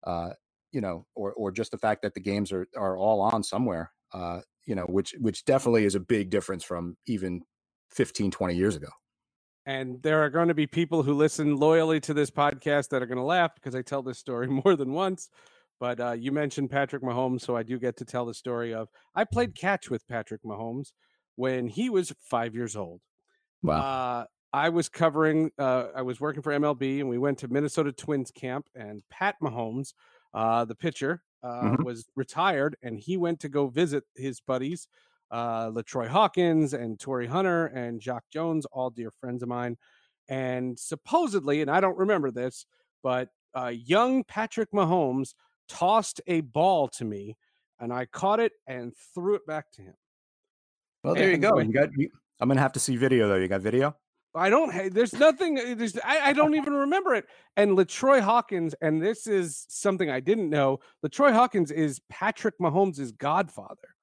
uh 0.06 0.30
you 0.72 0.82
know 0.82 1.06
or 1.16 1.34
or 1.34 1.52
just 1.52 1.72
the 1.72 1.78
fact 1.78 2.02
that 2.02 2.14
the 2.14 2.20
games 2.20 2.52
are 2.52 2.68
are 2.76 2.98
all 2.98 3.22
on 3.22 3.44
somewhere 3.44 3.92
uh 4.14 4.40
you 4.66 4.76
know 4.76 4.84
which 4.84 5.16
which 5.20 5.46
definitely 5.46 5.86
is 5.86 5.96
a 5.96 6.00
big 6.00 6.30
difference 6.30 6.64
from 6.64 6.96
even 7.08 7.42
15 7.92 8.32
20 8.32 8.56
years 8.56 8.76
ago 8.76 8.90
and 9.68 10.02
there 10.02 10.24
are 10.24 10.30
going 10.30 10.48
to 10.48 10.54
be 10.54 10.66
people 10.66 11.04
who 11.04 11.14
listen 11.14 11.58
loyally 11.58 12.00
to 12.00 12.14
this 12.14 12.32
podcast 12.32 12.88
that 12.90 13.04
are 13.04 13.06
going 13.06 13.18
to 13.18 13.24
laugh 13.24 13.54
because 13.54 13.76
I 13.76 13.82
tell 13.82 14.02
this 14.02 14.18
story 14.18 14.48
more 14.66 14.78
than 14.78 14.94
once. 14.94 15.30
But 15.78 16.00
uh, 16.00 16.14
you 16.14 16.32
mentioned 16.32 16.72
Patrick 16.72 17.04
Mahomes, 17.04 17.42
so 17.42 17.56
I 17.56 17.64
do 17.64 17.78
get 17.78 17.98
to 17.98 18.06
tell 18.06 18.26
the 18.26 18.34
story 18.34 18.74
of 18.74 18.88
I 19.14 19.26
played 19.26 19.56
catch 19.56 19.92
with 19.92 20.08
Patrick 20.08 20.42
Mahomes 20.44 20.94
when 21.36 21.68
he 21.68 21.90
was 21.90 22.14
five 22.22 22.56
years 22.56 22.78
old. 22.78 23.02
Wow. 23.62 23.82
Uh, 23.82 24.26
I 24.54 24.70
was 24.70 24.88
covering, 24.88 25.52
uh, 25.60 25.88
I 25.94 26.02
was 26.02 26.22
working 26.22 26.42
for 26.42 26.54
MLB, 26.54 27.02
and 27.02 27.10
we 27.10 27.18
went 27.18 27.40
to 27.40 27.50
Minnesota 27.50 27.92
Twins 27.92 28.32
camp, 28.32 28.68
and 28.74 29.04
Pat 29.12 29.36
Mahomes, 29.44 29.94
uh, 30.34 30.64
the 30.64 30.76
pitcher, 30.76 31.22
uh, 31.44 31.48
mm-hmm. 31.48 31.84
was 31.84 32.06
retired, 32.16 32.78
and 32.82 32.98
he 32.98 33.18
went 33.18 33.42
to 33.42 33.50
go 33.50 33.68
visit 33.68 34.06
his 34.16 34.40
buddies, 34.40 34.88
uh, 35.32 35.70
LaTroy 35.70 36.08
Hawkins 36.08 36.74
and 36.74 37.00
Torii 37.00 37.28
Hunter 37.28 37.68
and 37.68 38.00
Jacque 38.00 38.30
Jones, 38.32 38.66
all 38.72 38.90
dear 38.90 39.12
friends 39.12 39.44
of 39.44 39.50
mine. 39.50 39.78
And 40.30 40.78
supposedly, 40.78 41.62
and 41.62 41.72
I 41.72 41.80
don't 41.80 41.98
remember 41.98 42.32
this, 42.32 42.66
but 43.04 43.30
uh, 43.56 43.68
young 43.74 44.24
Patrick 44.24 44.72
Mahomes 44.72 45.34
tossed 45.70 46.22
a 46.28 46.42
ball 46.42 46.88
to 46.90 47.06
me, 47.06 47.38
and 47.80 47.94
I 47.94 48.06
caught 48.06 48.40
it 48.40 48.54
and 48.68 48.94
threw 49.14 49.36
it 49.36 49.46
back 49.48 49.72
to 49.74 49.82
him. 49.82 49.94
Well, 51.04 51.16
there 51.16 51.32
and 51.32 51.44
you 51.44 51.50
go. 51.50 51.56
When, 51.56 51.68
you 51.68 51.74
got. 51.74 51.90
You, 51.96 52.10
I'm 52.40 52.50
gonna 52.50 52.62
have 52.62 52.74
to 52.74 52.80
see 52.80 52.98
video 52.98 53.28
though. 53.28 53.36
You 53.36 53.48
got 53.48 53.62
video? 53.62 53.96
I 54.36 54.50
don't. 54.50 54.94
There's 54.94 55.14
nothing. 55.14 55.60
Uh, 55.60 55.76
there's. 55.76 55.98
I, 56.04 56.30
I 56.30 56.34
don't 56.34 56.56
even 56.56 56.74
remember 56.74 57.16
it. 57.16 57.26
And 57.56 57.78
LaTroy 57.78 58.22
Hawkins, 58.22 58.76
and 58.82 59.02
this 59.02 59.28
is 59.28 59.66
something 59.70 60.10
I 60.10 60.20
didn't 60.20 60.50
know. 60.50 60.80
LaTroy 61.06 61.34
Hawkins 61.34 61.72
is 61.72 62.02
Patrick 62.10 62.56
Mahomes' 62.60 63.18
godfather, 63.18 63.96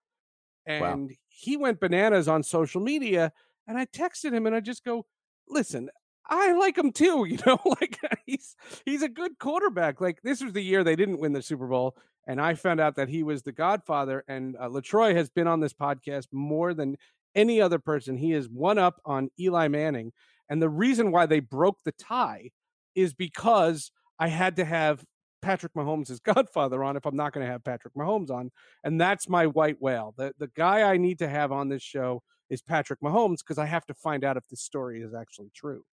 and 0.67 0.81
wow. 0.81 1.09
he 1.29 1.57
went 1.57 1.81
bananas 1.81 2.29
on 2.29 2.43
social 2.43 2.81
media. 2.81 3.33
And 3.67 3.79
I 3.79 3.87
texted 3.87 4.33
him, 4.33 4.47
and 4.47 4.55
I 4.55 4.61
just 4.61 4.85
go, 4.85 5.07
"Listen, 5.49 5.89
I 6.27 6.53
like 6.53 6.77
him 6.77 6.93
too. 6.93 7.25
You 7.29 7.39
know, 7.47 7.59
like 7.65 7.99
he's 8.27 8.57
he's 8.85 9.03
a 9.03 9.09
good 9.09 9.39
quarterback. 9.39 10.01
Like 10.01 10.21
this 10.23 10.43
was 10.43 10.53
the 10.53 10.63
year 10.63 10.85
they 10.85 10.97
didn't 10.97 11.19
win 11.19 11.33
the 11.33 11.43
Super 11.43 11.67
Bowl, 11.67 11.97
and 12.27 12.41
I 12.41 12.55
found 12.55 12.81
out 12.81 12.97
that 12.97 13.09
he 13.09 13.23
was 13.23 13.43
the 13.43 13.53
Godfather. 13.53 14.25
And 14.29 14.57
uh, 14.57 14.69
LaTroy 14.69 15.15
has 15.15 15.31
been 15.31 15.47
on 15.47 15.61
this 15.61 15.73
podcast 15.73 16.27
more 16.33 16.75
than 16.75 16.97
any 17.35 17.61
other 17.61 17.79
person. 17.79 18.17
He 18.17 18.33
is 18.33 18.49
one 18.49 18.79
up 18.79 19.01
on 19.05 19.31
Eli 19.39 19.69
Manning. 19.69 20.13
And 20.49 20.61
the 20.61 20.69
reason 20.69 21.11
why 21.11 21.27
they 21.27 21.41
broke 21.41 21.79
the 21.85 21.93
tie 21.93 22.51
is 22.95 23.15
because 23.15 23.91
I 24.19 24.29
had 24.29 24.57
to 24.57 24.65
have 24.65 25.05
Patrick 25.45 25.75
Mahomes' 25.75 26.23
godfather 26.35 26.83
on 26.83 26.97
if 26.97 27.05
I'm 27.07 27.17
not 27.17 27.33
going 27.33 27.47
to 27.47 27.53
have 27.53 27.63
Patrick 27.63 27.95
Mahomes 27.95 28.31
on. 28.31 28.51
And 28.83 29.01
that's 29.01 29.29
my 29.29 29.47
white 29.47 29.81
whale. 29.81 30.15
The, 30.17 30.33
the 30.39 30.49
guy 30.57 30.83
I 30.83 30.97
need 30.97 31.19
to 31.19 31.29
have 31.29 31.53
on 31.53 31.69
this 31.69 31.83
show 31.83 32.23
is 32.51 32.63
Patrick 32.63 33.01
Mahomes 33.01 33.39
because 33.39 33.59
I 33.59 33.67
have 33.67 33.87
to 33.87 33.95
find 33.95 34.25
out 34.25 34.37
if 34.37 34.49
this 34.49 34.63
story 34.63 35.03
is 35.03 35.15
actually 35.15 35.51
true. 35.55 35.85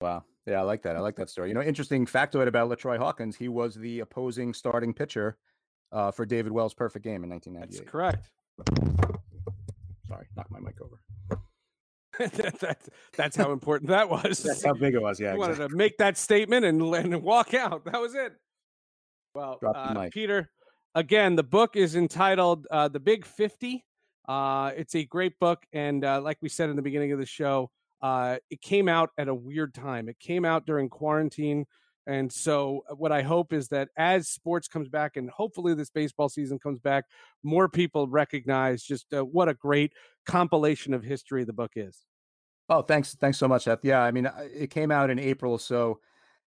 Wow. 0.00 0.24
Yeah, 0.46 0.60
I 0.60 0.62
like 0.62 0.82
that. 0.82 0.96
I 0.96 1.00
like 1.00 1.16
that 1.16 1.30
story. 1.30 1.48
You 1.48 1.54
know, 1.54 1.62
interesting 1.62 2.06
factoid 2.06 2.46
about 2.46 2.70
LaTroy 2.70 2.98
Hawkins. 2.98 3.36
He 3.36 3.48
was 3.48 3.74
the 3.74 4.00
opposing 4.00 4.52
starting 4.54 4.92
pitcher 4.92 5.38
uh, 5.90 6.10
for 6.10 6.26
David 6.26 6.52
Wells' 6.52 6.74
perfect 6.74 7.04
game 7.04 7.24
in 7.24 7.30
1998. 7.30 7.78
That's 7.78 7.90
correct. 7.90 8.30
Sorry, 10.08 10.26
knock 10.36 10.50
my 10.50 10.60
mic 10.60 10.76
over. 10.80 11.00
that, 12.18 12.78
that's 13.16 13.36
how 13.36 13.52
important 13.52 13.90
that 13.90 14.08
was. 14.10 14.42
that's 14.42 14.64
how 14.64 14.74
big 14.74 14.94
it 14.94 15.02
was. 15.02 15.18
Yeah, 15.18 15.30
I 15.30 15.34
exactly. 15.34 15.58
wanted 15.58 15.70
to 15.70 15.76
make 15.76 15.98
that 15.98 16.16
statement 16.16 16.64
and, 16.64 16.80
and 16.82 17.22
walk 17.22 17.54
out. 17.54 17.84
That 17.86 18.00
was 18.00 18.14
it. 18.14 18.34
Well, 19.34 19.58
uh, 19.74 20.08
Peter, 20.12 20.50
again, 20.94 21.34
the 21.36 21.42
book 21.42 21.76
is 21.76 21.96
entitled 21.96 22.66
uh, 22.70 22.88
"The 22.88 23.00
Big 23.00 23.24
50. 23.24 23.84
Uh, 24.28 24.72
it's 24.76 24.94
a 24.94 25.04
great 25.04 25.38
book, 25.38 25.64
and 25.72 26.04
uh, 26.04 26.20
like 26.20 26.38
we 26.40 26.48
said 26.48 26.70
in 26.70 26.76
the 26.76 26.82
beginning 26.82 27.12
of 27.12 27.18
the 27.18 27.26
show, 27.26 27.70
uh, 28.00 28.36
it 28.50 28.60
came 28.60 28.88
out 28.88 29.10
at 29.18 29.28
a 29.28 29.34
weird 29.34 29.74
time. 29.74 30.08
It 30.08 30.18
came 30.18 30.44
out 30.44 30.66
during 30.66 30.88
quarantine. 30.88 31.66
And 32.06 32.30
so, 32.30 32.84
uh, 32.90 32.94
what 32.94 33.12
I 33.12 33.22
hope 33.22 33.52
is 33.52 33.68
that 33.68 33.88
as 33.96 34.28
sports 34.28 34.68
comes 34.68 34.88
back, 34.88 35.16
and 35.16 35.30
hopefully 35.30 35.74
this 35.74 35.88
baseball 35.88 36.28
season 36.28 36.58
comes 36.58 36.78
back, 36.78 37.04
more 37.42 37.68
people 37.68 38.06
recognize 38.08 38.82
just 38.82 39.12
uh, 39.14 39.24
what 39.24 39.48
a 39.48 39.54
great 39.54 39.92
compilation 40.26 40.92
of 40.92 41.02
history 41.02 41.44
the 41.44 41.54
book 41.54 41.72
is. 41.76 42.04
Oh, 42.68 42.82
thanks, 42.82 43.14
thanks 43.14 43.38
so 43.38 43.48
much, 43.48 43.64
Seth. 43.64 43.80
Yeah, 43.82 44.02
I 44.02 44.10
mean, 44.10 44.28
it 44.54 44.68
came 44.68 44.90
out 44.90 45.10
in 45.10 45.18
April, 45.18 45.56
so 45.58 46.00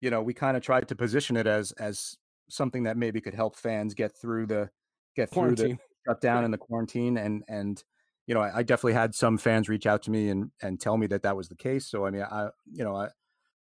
you 0.01 0.09
know 0.09 0.21
we 0.21 0.33
kind 0.33 0.57
of 0.57 0.63
tried 0.63 0.87
to 0.89 0.95
position 0.95 1.37
it 1.37 1.47
as 1.47 1.71
as 1.73 2.17
something 2.49 2.83
that 2.83 2.97
maybe 2.97 3.21
could 3.21 3.33
help 3.33 3.55
fans 3.55 3.93
get 3.93 4.15
through 4.15 4.47
the 4.47 4.69
get 5.15 5.31
through 5.31 5.55
the 5.55 5.77
shutdown 6.07 6.43
and 6.43 6.53
the 6.53 6.57
quarantine. 6.57 7.17
And 7.17 7.43
and 7.47 7.83
you 8.25 8.33
know, 8.33 8.41
I, 8.41 8.57
I, 8.57 8.63
definitely 8.63 8.93
had 8.93 9.15
some 9.15 9.37
fans 9.37 9.69
reach 9.69 9.85
out 9.85 10.03
to 10.03 10.11
me 10.11 10.29
and 10.29 10.51
and 10.61 10.79
tell 10.79 10.97
me 10.97 11.07
that 11.07 11.23
that 11.23 11.37
was 11.37 11.49
the 11.49 11.55
case. 11.55 11.89
So 11.89 12.05
I 12.05 12.11
mean, 12.11 12.23
I 12.23 12.49
you 12.71 12.83
know, 12.83 12.95
I, 12.95 13.09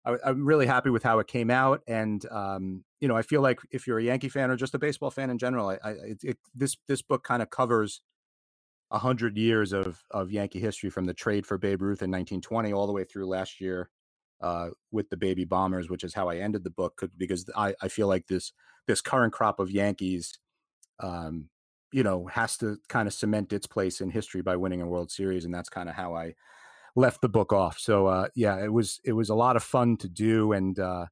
I 0.05 0.31
am 0.31 0.45
really 0.45 0.67
happy 0.67 0.91
with 0.91 1.03
how 1.03 1.19
it 1.19 1.27
came 1.27 1.51
out, 1.51 1.83
and 1.87 2.25
um, 2.31 2.85
you 3.01 3.09
know, 3.09 3.17
I 3.17 3.23
feel 3.23 3.43
like 3.43 3.61
if 3.71 3.87
you're 3.87 3.99
a 3.99 4.05
Yankee 4.05 4.29
fan 4.29 4.51
or 4.51 4.57
just 4.57 4.75
a 4.75 4.79
baseball 4.79 5.11
fan 5.11 5.31
in 5.31 5.39
general, 5.39 5.69
I, 5.69 5.79
I 5.83 5.91
it, 5.91 6.19
it, 6.23 6.39
this 6.55 6.77
this 6.89 7.03
book 7.03 7.25
kind 7.25 7.43
of 7.43 7.51
covers 7.51 8.01
a 8.91 8.99
hundred 8.99 9.37
years 9.37 9.73
of 9.73 10.05
of 10.11 10.31
Yankee 10.31 10.61
history 10.61 10.91
from 10.91 11.07
the 11.07 11.15
trade 11.15 11.47
for 11.47 11.59
Babe 11.59 11.83
Ruth 11.83 12.03
in 12.03 12.11
1920 12.11 12.73
all 12.73 12.87
the 12.87 12.93
way 12.93 13.05
through 13.05 13.27
last 13.27 13.61
year 13.61 13.91
uh, 14.41 14.71
with 14.91 15.09
the 15.11 15.17
baby 15.17 15.45
bombers, 15.45 15.89
which 15.89 16.05
is 16.05 16.15
how 16.15 16.29
I 16.29 16.37
ended 16.37 16.65
the 16.65 16.71
book 16.71 17.03
because 17.17 17.49
I, 17.57 17.75
I 17.81 17.89
feel 17.89 18.09
like 18.09 18.27
this 18.27 18.53
this 18.87 19.01
current 19.01 19.33
crop 19.33 19.59
of 19.59 19.71
Yankees, 19.71 20.39
um, 21.01 21.49
you 21.93 22.03
know, 22.03 22.27
has 22.27 22.57
to 22.59 22.79
kind 22.89 23.09
of 23.09 23.15
cement 23.15 23.53
its 23.53 23.67
place 23.67 24.01
in 24.01 24.11
history 24.11 24.43
by 24.43 24.57
winning 24.57 24.81
a 24.81 24.87
World 24.87 25.11
Series, 25.11 25.45
and 25.45 25.55
that's 25.55 25.69
kind 25.69 25.89
of 25.89 25.95
how 25.95 26.15
I 26.15 26.35
left 26.95 27.21
the 27.21 27.29
book 27.29 27.53
off. 27.53 27.79
So 27.79 28.07
uh, 28.07 28.29
yeah, 28.35 28.63
it 28.63 28.73
was 28.73 29.01
it 29.05 29.13
was 29.13 29.31
a 29.31 29.35
lot 29.35 29.57
of 29.57 29.63
fun 29.63 29.97
to 29.99 30.09
do, 30.09 30.53
and 30.53 30.79
uh, 30.79 31.07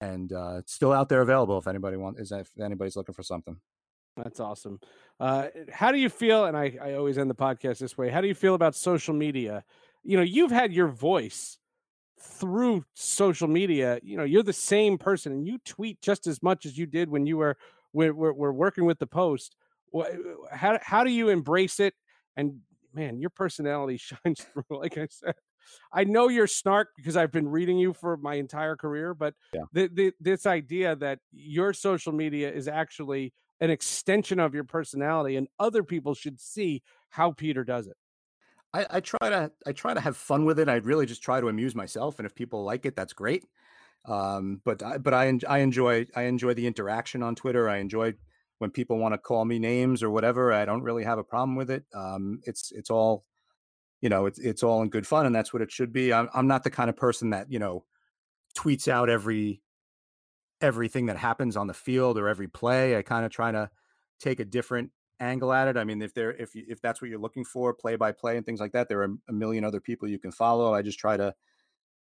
and 0.00 0.32
uh, 0.32 0.56
it's 0.58 0.72
still 0.72 0.92
out 0.92 1.08
there 1.08 1.22
available 1.22 1.58
if 1.58 1.66
anybody 1.66 1.96
wants 1.96 2.20
is 2.20 2.32
if 2.32 2.50
anybody's 2.60 2.96
looking 2.96 3.14
for 3.14 3.22
something. 3.22 3.56
That's 4.16 4.40
awesome. 4.40 4.80
Uh, 5.20 5.46
how 5.72 5.92
do 5.92 5.98
you 5.98 6.08
feel? 6.08 6.44
And 6.46 6.56
I, 6.56 6.76
I 6.82 6.94
always 6.94 7.18
end 7.18 7.30
the 7.30 7.36
podcast 7.36 7.78
this 7.78 7.96
way. 7.96 8.10
How 8.10 8.20
do 8.20 8.26
you 8.26 8.34
feel 8.34 8.54
about 8.54 8.74
social 8.74 9.14
media? 9.14 9.64
You 10.02 10.16
know, 10.16 10.24
you've 10.24 10.50
had 10.50 10.72
your 10.72 10.88
voice 10.88 11.58
through 12.20 12.84
social 12.94 13.48
media. 13.48 13.98
You 14.02 14.16
know, 14.16 14.24
you're 14.24 14.42
the 14.42 14.52
same 14.52 14.98
person, 14.98 15.32
and 15.32 15.46
you 15.46 15.58
tweet 15.58 16.00
just 16.02 16.26
as 16.26 16.42
much 16.42 16.66
as 16.66 16.76
you 16.76 16.86
did 16.86 17.08
when 17.08 17.26
you 17.26 17.36
were 17.36 17.56
were, 17.92 18.12
were 18.12 18.52
working 18.52 18.84
with 18.84 18.98
the 18.98 19.06
Post. 19.06 19.56
Eh, 19.94 20.04
how 20.52 20.78
how 20.82 21.04
do 21.04 21.10
you 21.10 21.28
embrace 21.28 21.80
it? 21.80 21.94
And 22.36 22.60
man, 22.94 23.18
your 23.18 23.30
personality 23.30 23.96
shines 24.24 24.40
through. 24.40 24.78
Like 24.78 24.98
I 24.98 25.06
said, 25.10 25.34
I 25.92 26.04
know 26.04 26.28
you're 26.28 26.46
snark 26.46 26.90
because 26.96 27.16
I've 27.16 27.32
been 27.32 27.48
reading 27.48 27.78
you 27.78 27.92
for 27.92 28.16
my 28.16 28.34
entire 28.34 28.76
career, 28.76 29.14
but 29.14 29.34
yeah. 29.52 29.62
the, 29.72 29.88
the, 29.92 30.12
this 30.20 30.46
idea 30.46 30.96
that 30.96 31.20
your 31.32 31.72
social 31.72 32.12
media 32.12 32.50
is 32.50 32.68
actually 32.68 33.32
an 33.60 33.70
extension 33.70 34.38
of 34.38 34.54
your 34.54 34.64
personality 34.64 35.36
and 35.36 35.48
other 35.58 35.82
people 35.82 36.14
should 36.14 36.40
see 36.40 36.82
how 37.10 37.32
Peter 37.32 37.64
does 37.64 37.86
it. 37.86 37.96
I, 38.74 38.86
I, 38.90 39.00
try 39.00 39.30
to 39.30 39.50
I 39.66 39.72
try 39.72 39.94
to 39.94 40.00
have 40.00 40.16
fun 40.16 40.44
with 40.44 40.58
it. 40.58 40.68
I 40.68 40.76
really 40.76 41.06
just 41.06 41.22
try 41.22 41.40
to 41.40 41.48
amuse 41.48 41.74
myself, 41.74 42.18
and 42.18 42.26
if 42.26 42.34
people 42.34 42.64
like 42.64 42.84
it, 42.84 42.96
that's 42.96 43.12
great. 43.12 43.44
Um, 44.06 44.60
but 44.64 44.82
I, 44.82 44.98
but 44.98 45.14
I 45.14 45.38
I 45.48 45.58
enjoy 45.58 46.06
I 46.14 46.22
enjoy 46.22 46.54
the 46.54 46.66
interaction 46.66 47.22
on 47.22 47.34
Twitter. 47.34 47.68
I 47.68 47.78
enjoy 47.78 48.14
when 48.58 48.70
people 48.70 48.98
want 48.98 49.14
to 49.14 49.18
call 49.18 49.44
me 49.44 49.58
names 49.58 50.02
or 50.02 50.10
whatever. 50.10 50.52
I 50.52 50.64
don't 50.64 50.82
really 50.82 51.04
have 51.04 51.18
a 51.18 51.24
problem 51.24 51.56
with 51.56 51.70
it. 51.70 51.84
Um, 51.94 52.40
it's 52.44 52.72
it's 52.72 52.90
all 52.90 53.24
you 54.00 54.08
know 54.08 54.26
it's 54.26 54.38
it's 54.38 54.62
all 54.62 54.82
in 54.82 54.90
good 54.90 55.06
fun, 55.06 55.26
and 55.26 55.34
that's 55.34 55.52
what 55.52 55.62
it 55.62 55.72
should 55.72 55.92
be. 55.92 56.12
I'm 56.12 56.28
I'm 56.34 56.46
not 56.46 56.64
the 56.64 56.70
kind 56.70 56.90
of 56.90 56.96
person 56.96 57.30
that 57.30 57.50
you 57.50 57.58
know 57.58 57.84
tweets 58.56 58.88
out 58.88 59.08
every 59.08 59.62
everything 60.60 61.06
that 61.06 61.16
happens 61.16 61.56
on 61.56 61.66
the 61.66 61.74
field 61.74 62.18
or 62.18 62.28
every 62.28 62.48
play. 62.48 62.96
I 62.96 63.02
kind 63.02 63.24
of 63.24 63.30
try 63.30 63.52
to 63.52 63.70
take 64.20 64.40
a 64.40 64.44
different 64.44 64.90
angle 65.20 65.52
at 65.52 65.68
it. 65.68 65.76
I 65.76 65.84
mean, 65.84 66.02
if 66.02 66.14
there 66.14 66.32
if 66.32 66.54
you, 66.54 66.64
if 66.68 66.80
that's 66.80 67.00
what 67.00 67.10
you're 67.10 67.18
looking 67.18 67.44
for, 67.44 67.74
play 67.74 67.96
by 67.96 68.12
play 68.12 68.36
and 68.36 68.44
things 68.46 68.60
like 68.60 68.72
that, 68.72 68.88
there 68.88 69.02
are 69.02 69.14
a 69.28 69.32
million 69.32 69.64
other 69.64 69.80
people 69.80 70.08
you 70.08 70.18
can 70.18 70.32
follow. 70.32 70.74
I 70.74 70.82
just 70.82 70.98
try 70.98 71.16
to, 71.16 71.34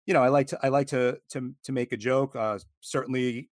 you 0.07 0.15
know, 0.15 0.23
I 0.23 0.29
like 0.29 0.49
to 0.49 0.59
I 0.63 0.69
like 0.69 0.89
to 0.89 1.19
to 1.31 1.55
to 1.65 1.73
make 1.73 1.93
a 1.93 1.97
joke. 1.97 2.37
Uh, 2.37 2.59
certainly, 2.81 3.51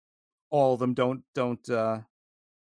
all 0.51 0.75
of 0.75 0.81
them 0.81 0.95
don't 0.95 1.23
don't 1.35 1.69
uh, 1.69 2.01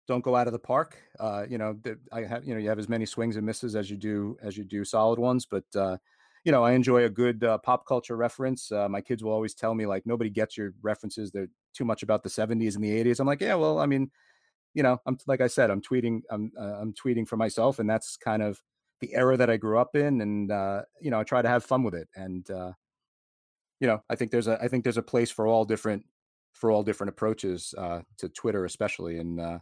don't 0.07 0.23
go 0.23 0.35
out 0.35 0.47
of 0.47 0.53
the 0.53 0.59
park. 0.59 0.97
Uh, 1.19 1.45
you 1.49 1.57
know, 1.57 1.77
I 2.11 2.23
have 2.23 2.45
you 2.45 2.53
know 2.53 2.59
you 2.59 2.69
have 2.69 2.79
as 2.79 2.89
many 2.89 3.05
swings 3.05 3.35
and 3.35 3.45
misses 3.45 3.75
as 3.75 3.89
you 3.89 3.97
do 3.97 4.37
as 4.41 4.57
you 4.57 4.63
do 4.63 4.85
solid 4.85 5.19
ones, 5.19 5.45
but 5.45 5.65
uh, 5.75 5.97
you 6.45 6.51
know, 6.51 6.63
I 6.63 6.73
enjoy 6.73 7.03
a 7.05 7.09
good 7.09 7.43
uh, 7.43 7.57
pop 7.57 7.87
culture 7.87 8.15
reference. 8.15 8.71
Uh, 8.71 8.87
my 8.87 9.01
kids 9.01 9.23
will 9.23 9.31
always 9.31 9.55
tell 9.55 9.73
me 9.73 9.87
like 9.87 10.05
nobody 10.05 10.29
gets 10.29 10.55
your 10.55 10.73
references. 10.83 11.31
They're 11.31 11.49
too 11.73 11.85
much 11.85 12.03
about 12.03 12.21
the 12.21 12.29
70s 12.29 12.75
and 12.75 12.83
the 12.83 13.03
80s. 13.03 13.19
I'm 13.19 13.25
like, 13.25 13.41
yeah, 13.41 13.55
well, 13.55 13.79
I 13.79 13.87
mean, 13.87 14.11
you 14.75 14.83
know, 14.83 15.01
I'm 15.07 15.17
like 15.25 15.41
I 15.41 15.47
said, 15.47 15.71
I'm 15.71 15.81
tweeting, 15.81 16.21
I'm 16.29 16.51
uh, 16.59 16.75
I'm 16.81 16.93
tweeting 16.93 17.27
for 17.27 17.37
myself, 17.37 17.79
and 17.79 17.89
that's 17.89 18.17
kind 18.17 18.43
of 18.43 18.61
the 18.99 19.15
era 19.15 19.37
that 19.37 19.49
I 19.49 19.57
grew 19.57 19.79
up 19.79 19.95
in, 19.95 20.21
and 20.21 20.51
uh, 20.51 20.81
you 21.01 21.09
know, 21.09 21.19
I 21.19 21.23
try 21.23 21.41
to 21.41 21.47
have 21.47 21.63
fun 21.63 21.81
with 21.81 21.95
it, 21.95 22.09
and 22.15 22.47
uh, 22.51 22.73
you 23.79 23.87
know, 23.87 24.03
I 24.09 24.15
think 24.15 24.31
there's 24.31 24.47
a 24.47 24.61
I 24.61 24.67
think 24.67 24.83
there's 24.83 24.97
a 24.97 25.01
place 25.01 25.31
for 25.31 25.47
all 25.47 25.63
different 25.65 26.03
for 26.51 26.71
all 26.71 26.83
different 26.83 27.09
approaches 27.09 27.73
uh, 27.77 28.01
to 28.17 28.29
Twitter, 28.29 28.65
especially, 28.65 29.17
and 29.17 29.39
uh, 29.39 29.59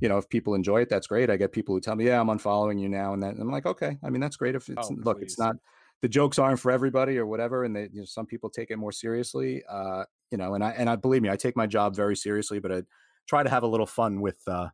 you 0.00 0.08
know, 0.08 0.16
if 0.16 0.28
people 0.30 0.54
enjoy 0.54 0.80
it, 0.80 0.88
that's 0.88 1.06
great. 1.06 1.28
I 1.28 1.36
get 1.36 1.52
people 1.52 1.74
who 1.74 1.80
tell 1.80 1.94
me, 1.94 2.06
yeah, 2.06 2.18
I'm 2.18 2.28
unfollowing 2.28 2.80
you 2.80 2.88
now, 2.88 3.12
and 3.12 3.22
then 3.22 3.36
I'm 3.38 3.50
like, 3.50 3.66
okay, 3.66 3.98
I 4.02 4.08
mean, 4.08 4.22
that's 4.22 4.36
great. 4.36 4.54
If 4.54 4.70
it's 4.70 4.90
oh, 4.90 4.96
look, 5.04 5.18
it's 5.20 5.38
not 5.38 5.56
the 6.00 6.08
jokes 6.08 6.38
aren't 6.38 6.60
for 6.60 6.70
everybody 6.70 7.18
or 7.18 7.26
whatever, 7.26 7.64
and 7.64 7.76
they, 7.76 7.88
you 7.92 8.00
know, 8.00 8.04
some 8.06 8.24
people 8.24 8.48
take 8.48 8.70
it 8.70 8.78
more 8.78 8.92
seriously. 8.92 9.62
Uh, 9.68 10.04
you 10.30 10.38
know, 10.38 10.54
and 10.54 10.64
I 10.64 10.70
and 10.70 10.88
I 10.88 10.96
believe 10.96 11.20
me, 11.20 11.28
I 11.28 11.36
take 11.36 11.56
my 11.56 11.66
job 11.66 11.94
very 11.94 12.16
seriously, 12.16 12.58
but 12.58 12.72
I 12.72 12.82
try 13.26 13.42
to 13.42 13.50
have 13.50 13.62
a 13.62 13.66
little 13.66 13.86
fun 13.86 14.20
with 14.20 14.38
uh, 14.46 14.68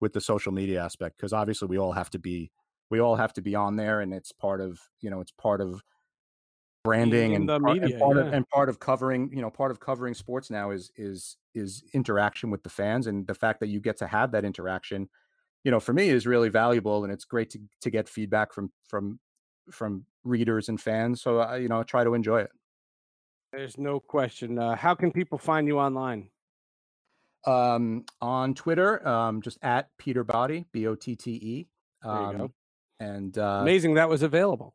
with 0.00 0.12
the 0.12 0.20
social 0.20 0.52
media 0.52 0.82
aspect 0.82 1.16
because 1.16 1.32
obviously 1.32 1.68
we 1.68 1.78
all 1.78 1.92
have 1.92 2.10
to 2.10 2.18
be 2.18 2.50
we 2.90 3.00
all 3.00 3.16
have 3.16 3.32
to 3.34 3.42
be 3.42 3.54
on 3.54 3.76
there, 3.76 4.00
and 4.00 4.12
it's 4.12 4.32
part 4.32 4.60
of 4.60 4.80
you 5.00 5.10
know 5.10 5.20
it's 5.20 5.32
part 5.32 5.60
of 5.60 5.82
branding 6.84 7.34
and, 7.34 7.48
the 7.48 7.58
part, 7.58 7.74
media, 7.74 7.96
and 7.96 8.00
part, 8.00 8.16
yeah. 8.16 8.22
of, 8.22 8.32
and 8.32 8.48
part 8.48 8.68
of 8.68 8.78
covering 8.78 9.30
you 9.32 9.42
know 9.42 9.50
part 9.50 9.70
of 9.70 9.80
covering 9.80 10.14
sports 10.14 10.50
now 10.50 10.70
is 10.70 10.90
is 10.96 11.36
is 11.54 11.82
interaction 11.94 12.50
with 12.50 12.62
the 12.62 12.68
fans 12.68 13.06
and 13.08 13.26
the 13.26 13.34
fact 13.34 13.60
that 13.60 13.68
you 13.68 13.80
get 13.80 13.96
to 13.96 14.06
have 14.06 14.30
that 14.30 14.44
interaction 14.44 15.08
you 15.64 15.72
know 15.72 15.80
for 15.80 15.92
me 15.92 16.08
is 16.08 16.28
really 16.28 16.48
valuable 16.48 17.02
and 17.02 17.12
it's 17.12 17.24
great 17.24 17.50
to 17.50 17.58
to 17.80 17.90
get 17.90 18.08
feedback 18.08 18.52
from 18.52 18.70
from 18.84 19.18
from 19.72 20.04
readers 20.22 20.68
and 20.68 20.80
fans 20.80 21.20
so 21.20 21.40
I, 21.40 21.56
you 21.56 21.66
know 21.66 21.80
I 21.80 21.82
try 21.82 22.04
to 22.04 22.14
enjoy 22.14 22.42
it 22.42 22.50
there's 23.52 23.78
no 23.78 24.00
question. 24.00 24.58
Uh, 24.58 24.76
how 24.76 24.94
can 24.94 25.10
people 25.10 25.38
find 25.38 25.66
you 25.66 25.78
online? 25.78 26.28
Um, 27.44 28.04
on 28.20 28.54
Twitter, 28.54 29.06
um, 29.06 29.40
just 29.40 29.58
at 29.62 29.90
Peter 29.98 30.24
Botte, 30.24 30.64
B 30.72 30.86
O 30.86 30.94
T 30.94 31.14
T 31.14 31.30
E. 31.30 31.68
Um, 32.02 32.52
and 32.98 33.36
uh, 33.36 33.58
amazing 33.62 33.94
that 33.94 34.08
was 34.08 34.22
available. 34.22 34.74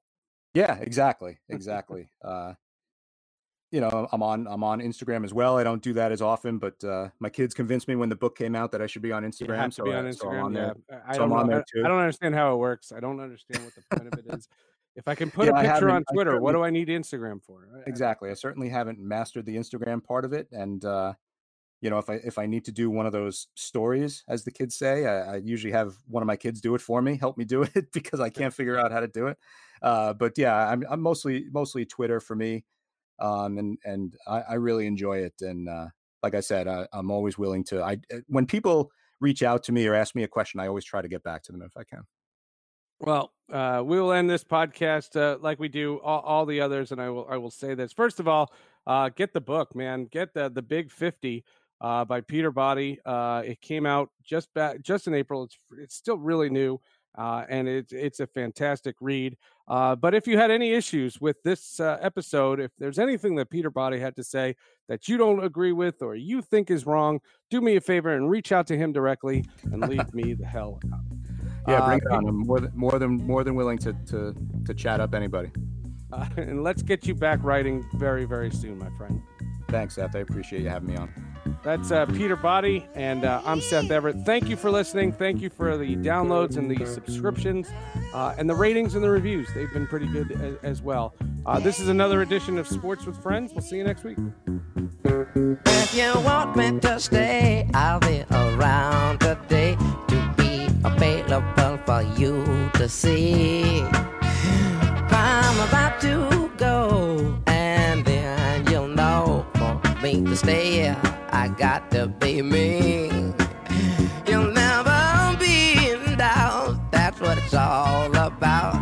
Yeah, 0.54 0.76
exactly, 0.76 1.40
exactly. 1.50 2.10
uh, 2.24 2.54
you 3.72 3.80
know, 3.80 4.08
I'm 4.12 4.22
on 4.22 4.48
I'm 4.48 4.64
on 4.64 4.80
Instagram 4.80 5.24
as 5.24 5.34
well. 5.34 5.58
I 5.58 5.64
don't 5.64 5.82
do 5.82 5.94
that 5.94 6.12
as 6.12 6.22
often, 6.22 6.58
but 6.58 6.84
uh, 6.84 7.08
my 7.20 7.30
kids 7.30 7.54
convinced 7.54 7.88
me 7.88 7.96
when 7.96 8.10
the 8.10 8.16
book 8.16 8.38
came 8.38 8.54
out 8.54 8.72
that 8.74 8.82
I 8.82 8.88
should 8.88 9.02
be 9.02 9.14
on 9.14 9.24
Instagram. 9.24 9.74
so, 9.74 9.84
be 9.86 9.94
on 9.94 10.06
Instagram. 10.06 10.16
So 10.18 10.30
I'm 10.30 10.44
on 10.44 10.54
there. 10.54 10.76
Yeah. 10.90 11.00
I, 11.08 11.14
so 11.14 11.20
don't 11.20 11.30
know, 11.30 11.36
I, 11.56 11.80
I, 11.80 11.88
don't 11.88 12.00
understand 12.00 12.36
how 12.36 12.54
it 12.54 12.58
works. 12.58 12.92
I 12.92 13.00
don't 13.00 13.22
understand 13.22 13.64
what 13.64 13.74
the 13.76 13.96
point 13.96 14.14
of 14.14 14.20
it 14.20 14.26
is. 14.38 14.50
If 14.98 15.08
I 15.08 15.16
can 15.16 15.32
put 15.32 15.46
yeah, 15.46 15.58
a 15.58 15.72
picture 15.72 15.90
on 15.90 16.04
Twitter, 16.12 16.42
what 16.42 16.52
do 16.52 16.64
I 16.64 16.70
need 16.70 16.90
Instagram 16.90 17.42
for? 17.42 17.66
Exactly. 17.88 18.30
I 18.30 18.34
certainly 18.34 18.68
haven't 18.68 19.00
mastered 19.00 19.46
the 19.46 19.56
Instagram 19.56 20.04
part 20.04 20.26
of 20.26 20.34
it, 20.34 20.50
and 20.52 20.84
uh, 20.84 21.14
you 21.82 21.90
know, 21.90 21.98
if 21.98 22.10
I 22.10 22.14
if 22.24 22.38
I 22.38 22.46
need 22.46 22.64
to 22.66 22.72
do 22.72 22.90
one 22.90 23.08
of 23.08 23.12
those 23.12 23.48
stories, 23.56 24.24
as 24.28 24.44
the 24.44 24.52
kids 24.52 24.76
say, 24.76 25.06
I, 25.06 25.34
I, 25.34 25.36
usually 25.38 25.74
have 25.74 25.96
one 26.08 26.22
of 26.22 26.28
my 26.28 26.36
kids 26.36 26.62
do 26.62 26.76
it 26.76 26.82
for 26.82 27.02
me, 27.02 27.18
help 27.18 27.38
me 27.38 27.44
do 27.44 27.64
it 27.76 27.92
because 27.92 28.20
I 28.20 28.30
can't 28.30 28.54
figure 28.54 28.78
out 28.78 28.92
how 28.92 29.00
to 29.00 29.08
do 29.08 29.28
it. 29.28 29.38
Uh, 29.82 30.14
but 30.14 30.38
yeah, 30.38 30.56
I'm, 30.56 30.84
I'm 30.90 31.02
mostly 31.02 31.46
mostly 31.52 31.86
Twitter 31.86 32.20
for 32.20 32.36
me, 32.36 32.64
um, 33.20 33.58
and 33.58 33.78
and 33.84 34.16
I, 34.28 34.42
I, 34.42 34.54
really 34.56 34.86
enjoy 34.86 35.20
it. 35.20 35.34
And 35.42 35.68
uh, 35.68 35.88
like 36.22 36.36
I 36.36 36.40
said, 36.40 36.68
I, 36.68 36.88
I'm 36.94 37.10
always 37.10 37.40
willing 37.40 37.64
to. 37.66 37.82
I 37.82 37.94
uh, 38.14 38.18
when 38.28 38.46
people 38.46 38.92
reach 39.20 39.42
out 39.42 39.64
to 39.64 39.72
me 39.72 39.88
or 39.88 39.96
ask 39.96 40.14
me 40.14 40.24
a 40.24 40.28
question, 40.28 40.60
I 40.60 40.68
always 40.68 40.86
try 40.86 41.02
to 41.02 41.08
get 41.08 41.24
back 41.24 41.42
to 41.44 41.52
them 41.52 41.64
if 41.64 41.76
I 41.76 41.84
can. 41.84 42.04
Well, 43.00 43.34
uh, 43.52 43.82
we 43.84 44.00
will 44.00 44.12
end 44.12 44.30
this 44.30 44.44
podcast 44.44 45.20
uh, 45.20 45.40
like 45.42 45.60
we 45.60 45.68
do 45.68 46.00
all, 46.04 46.20
all, 46.20 46.46
the 46.46 46.62
others, 46.62 46.92
and 46.92 47.02
I 47.02 47.10
will 47.10 47.26
I 47.28 47.38
will 47.38 47.50
say 47.50 47.74
this 47.74 47.92
first 47.92 48.20
of 48.20 48.28
all, 48.28 48.54
uh, 48.86 49.10
get 49.10 49.34
the 49.34 49.42
book, 49.42 49.76
man, 49.76 50.06
get 50.06 50.36
the 50.36 50.50
the 50.50 50.62
Big 50.62 50.92
Fifty 50.92 51.44
uh, 51.82 52.06
by 52.06 52.22
Peter 52.22 52.52
Botte. 52.52 52.98
Uh, 53.06 53.42
it 53.46 53.60
came 53.62 53.86
out 53.86 54.10
just 54.24 54.54
back 54.54 54.82
just 54.82 55.08
in 55.08 55.14
April. 55.14 55.44
It's 55.44 55.58
it's 55.80 55.96
still 55.96 56.18
really 56.18 56.50
new, 56.50 56.80
uh, 57.18 57.44
and 57.50 57.68
it's 57.68 57.92
it's 57.92 58.20
a 58.20 58.28
fantastic 58.28 58.96
read. 59.02 59.36
but 59.68 60.14
if 60.14 60.28
you 60.28 60.38
had 60.38 60.52
any 60.52 60.72
issues 60.72 61.20
with 61.20 61.42
this 61.44 61.80
episode, 61.80 62.60
if 62.60 62.72
there's 62.78 63.00
anything 63.00 63.36
that 63.36 63.50
Peter 63.50 63.72
Botte 63.72 64.00
had 64.00 64.16
to 64.16 64.24
say 64.24 64.56
that 64.88 65.08
you 65.08 65.18
don't 65.18 65.44
agree 65.44 65.72
with 65.72 66.02
or 66.02 66.16
you 66.16 66.42
think 66.42 66.70
is 66.70 66.86
wrong, 66.86 67.20
do 67.50 67.62
me 67.62 67.76
a 67.76 67.82
favor 67.82 68.16
and 68.16 68.30
reach 68.30 68.52
out 68.52 68.68
to 68.68 68.78
him 68.78 68.94
directly 68.94 69.44
and 69.72 69.88
leave 69.90 70.14
me 70.14 70.34
the 70.34 70.46
hell 70.46 70.80
out. 70.94 71.00
Yeah, 71.68 71.86
bring 71.86 72.02
uh, 72.06 72.10
it 72.10 72.12
on. 72.12 72.28
I'm 72.28 72.38
more 72.40 72.60
than 72.60 72.72
more 72.76 73.00
than 73.00 73.18
more 73.26 73.44
than 73.44 73.56
willing 73.56 73.78
to 73.80 73.94
to 74.08 74.36
to 74.66 74.74
chat 74.74 75.00
up 75.00 75.16
anybody. 75.16 75.52
Uh, 76.14 76.28
and 76.38 76.64
let's 76.64 76.82
get 76.82 77.08
you 77.08 77.16
back 77.16 77.40
writing 77.44 77.84
very 77.96 78.26
very 78.26 78.52
soon, 78.52 78.78
my 78.78 78.90
friend. 78.98 79.22
Thanks, 79.70 79.96
Seth. 79.96 80.16
I 80.16 80.20
appreciate 80.20 80.62
you 80.64 80.70
having 80.70 80.90
me 80.90 80.98
on. 80.98 81.31
That's 81.64 81.92
uh, 81.92 82.08
Peter 82.08 82.36
Botte, 82.36 82.88
and 82.96 83.24
uh, 83.24 83.42
I'm 83.46 83.62
Seth 83.62 83.92
Everett. 83.92 84.16
Thank 84.26 84.50
you 84.50 84.56
for 84.56 84.72
listening. 84.72 85.12
Thank 85.12 85.42
you 85.42 85.50
for 85.52 85.78
the 85.78 85.96
downloads 85.96 86.58
and 86.58 86.72
the 86.72 86.86
subscriptions 86.88 87.70
uh, 88.16 88.34
and 88.36 88.50
the 88.50 88.56
ratings 88.56 88.96
and 88.96 89.04
the 89.04 89.10
reviews. 89.12 89.48
They've 89.54 89.72
been 89.72 89.86
pretty 89.86 90.08
good 90.08 90.32
as, 90.42 90.56
as 90.64 90.82
well. 90.82 91.14
Uh, 91.46 91.60
this 91.60 91.80
is 91.80 91.88
another 91.88 92.24
edition 92.24 92.58
of 92.58 92.68
Sports 92.68 93.06
with 93.06 93.22
Friends. 93.22 93.54
We'll 93.54 93.62
see 93.62 93.78
you 93.78 93.84
next 93.84 94.04
week. 94.04 94.18
If 95.06 95.96
you 95.96 96.12
want 96.22 96.56
me 96.56 96.80
to 96.80 97.00
stay, 97.00 97.70
I'll 97.76 98.00
be 98.00 98.26
around 98.32 99.20
today 99.20 99.78
to 100.08 100.34
be 100.38 100.68
available 100.84 101.78
for 101.86 102.02
you 102.20 102.72
to 102.74 102.90
see. 102.90 103.84
I'm 105.14 105.60
about 105.70 106.02
to 106.02 106.52
go, 106.58 107.40
and 107.46 108.04
then 108.04 108.66
you'll 108.66 108.88
know 108.88 109.46
for 109.54 109.80
me 110.02 110.24
to 110.24 110.36
stay. 110.36 110.96
I 111.32 111.48
got 111.48 111.90
to 111.92 112.08
be 112.08 112.42
me. 112.42 113.10
You'll 114.28 114.52
never 114.52 115.38
be 115.40 115.90
in 115.90 116.18
doubt. 116.18 116.92
That's 116.92 117.20
what 117.20 117.38
it's 117.38 117.54
all 117.54 118.14
about. 118.16 118.76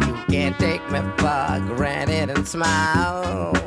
You 0.00 0.14
can't 0.28 0.58
take 0.58 0.82
me 0.90 1.00
for 1.18 1.74
granted 1.76 2.30
and 2.30 2.46
smile. 2.48 3.59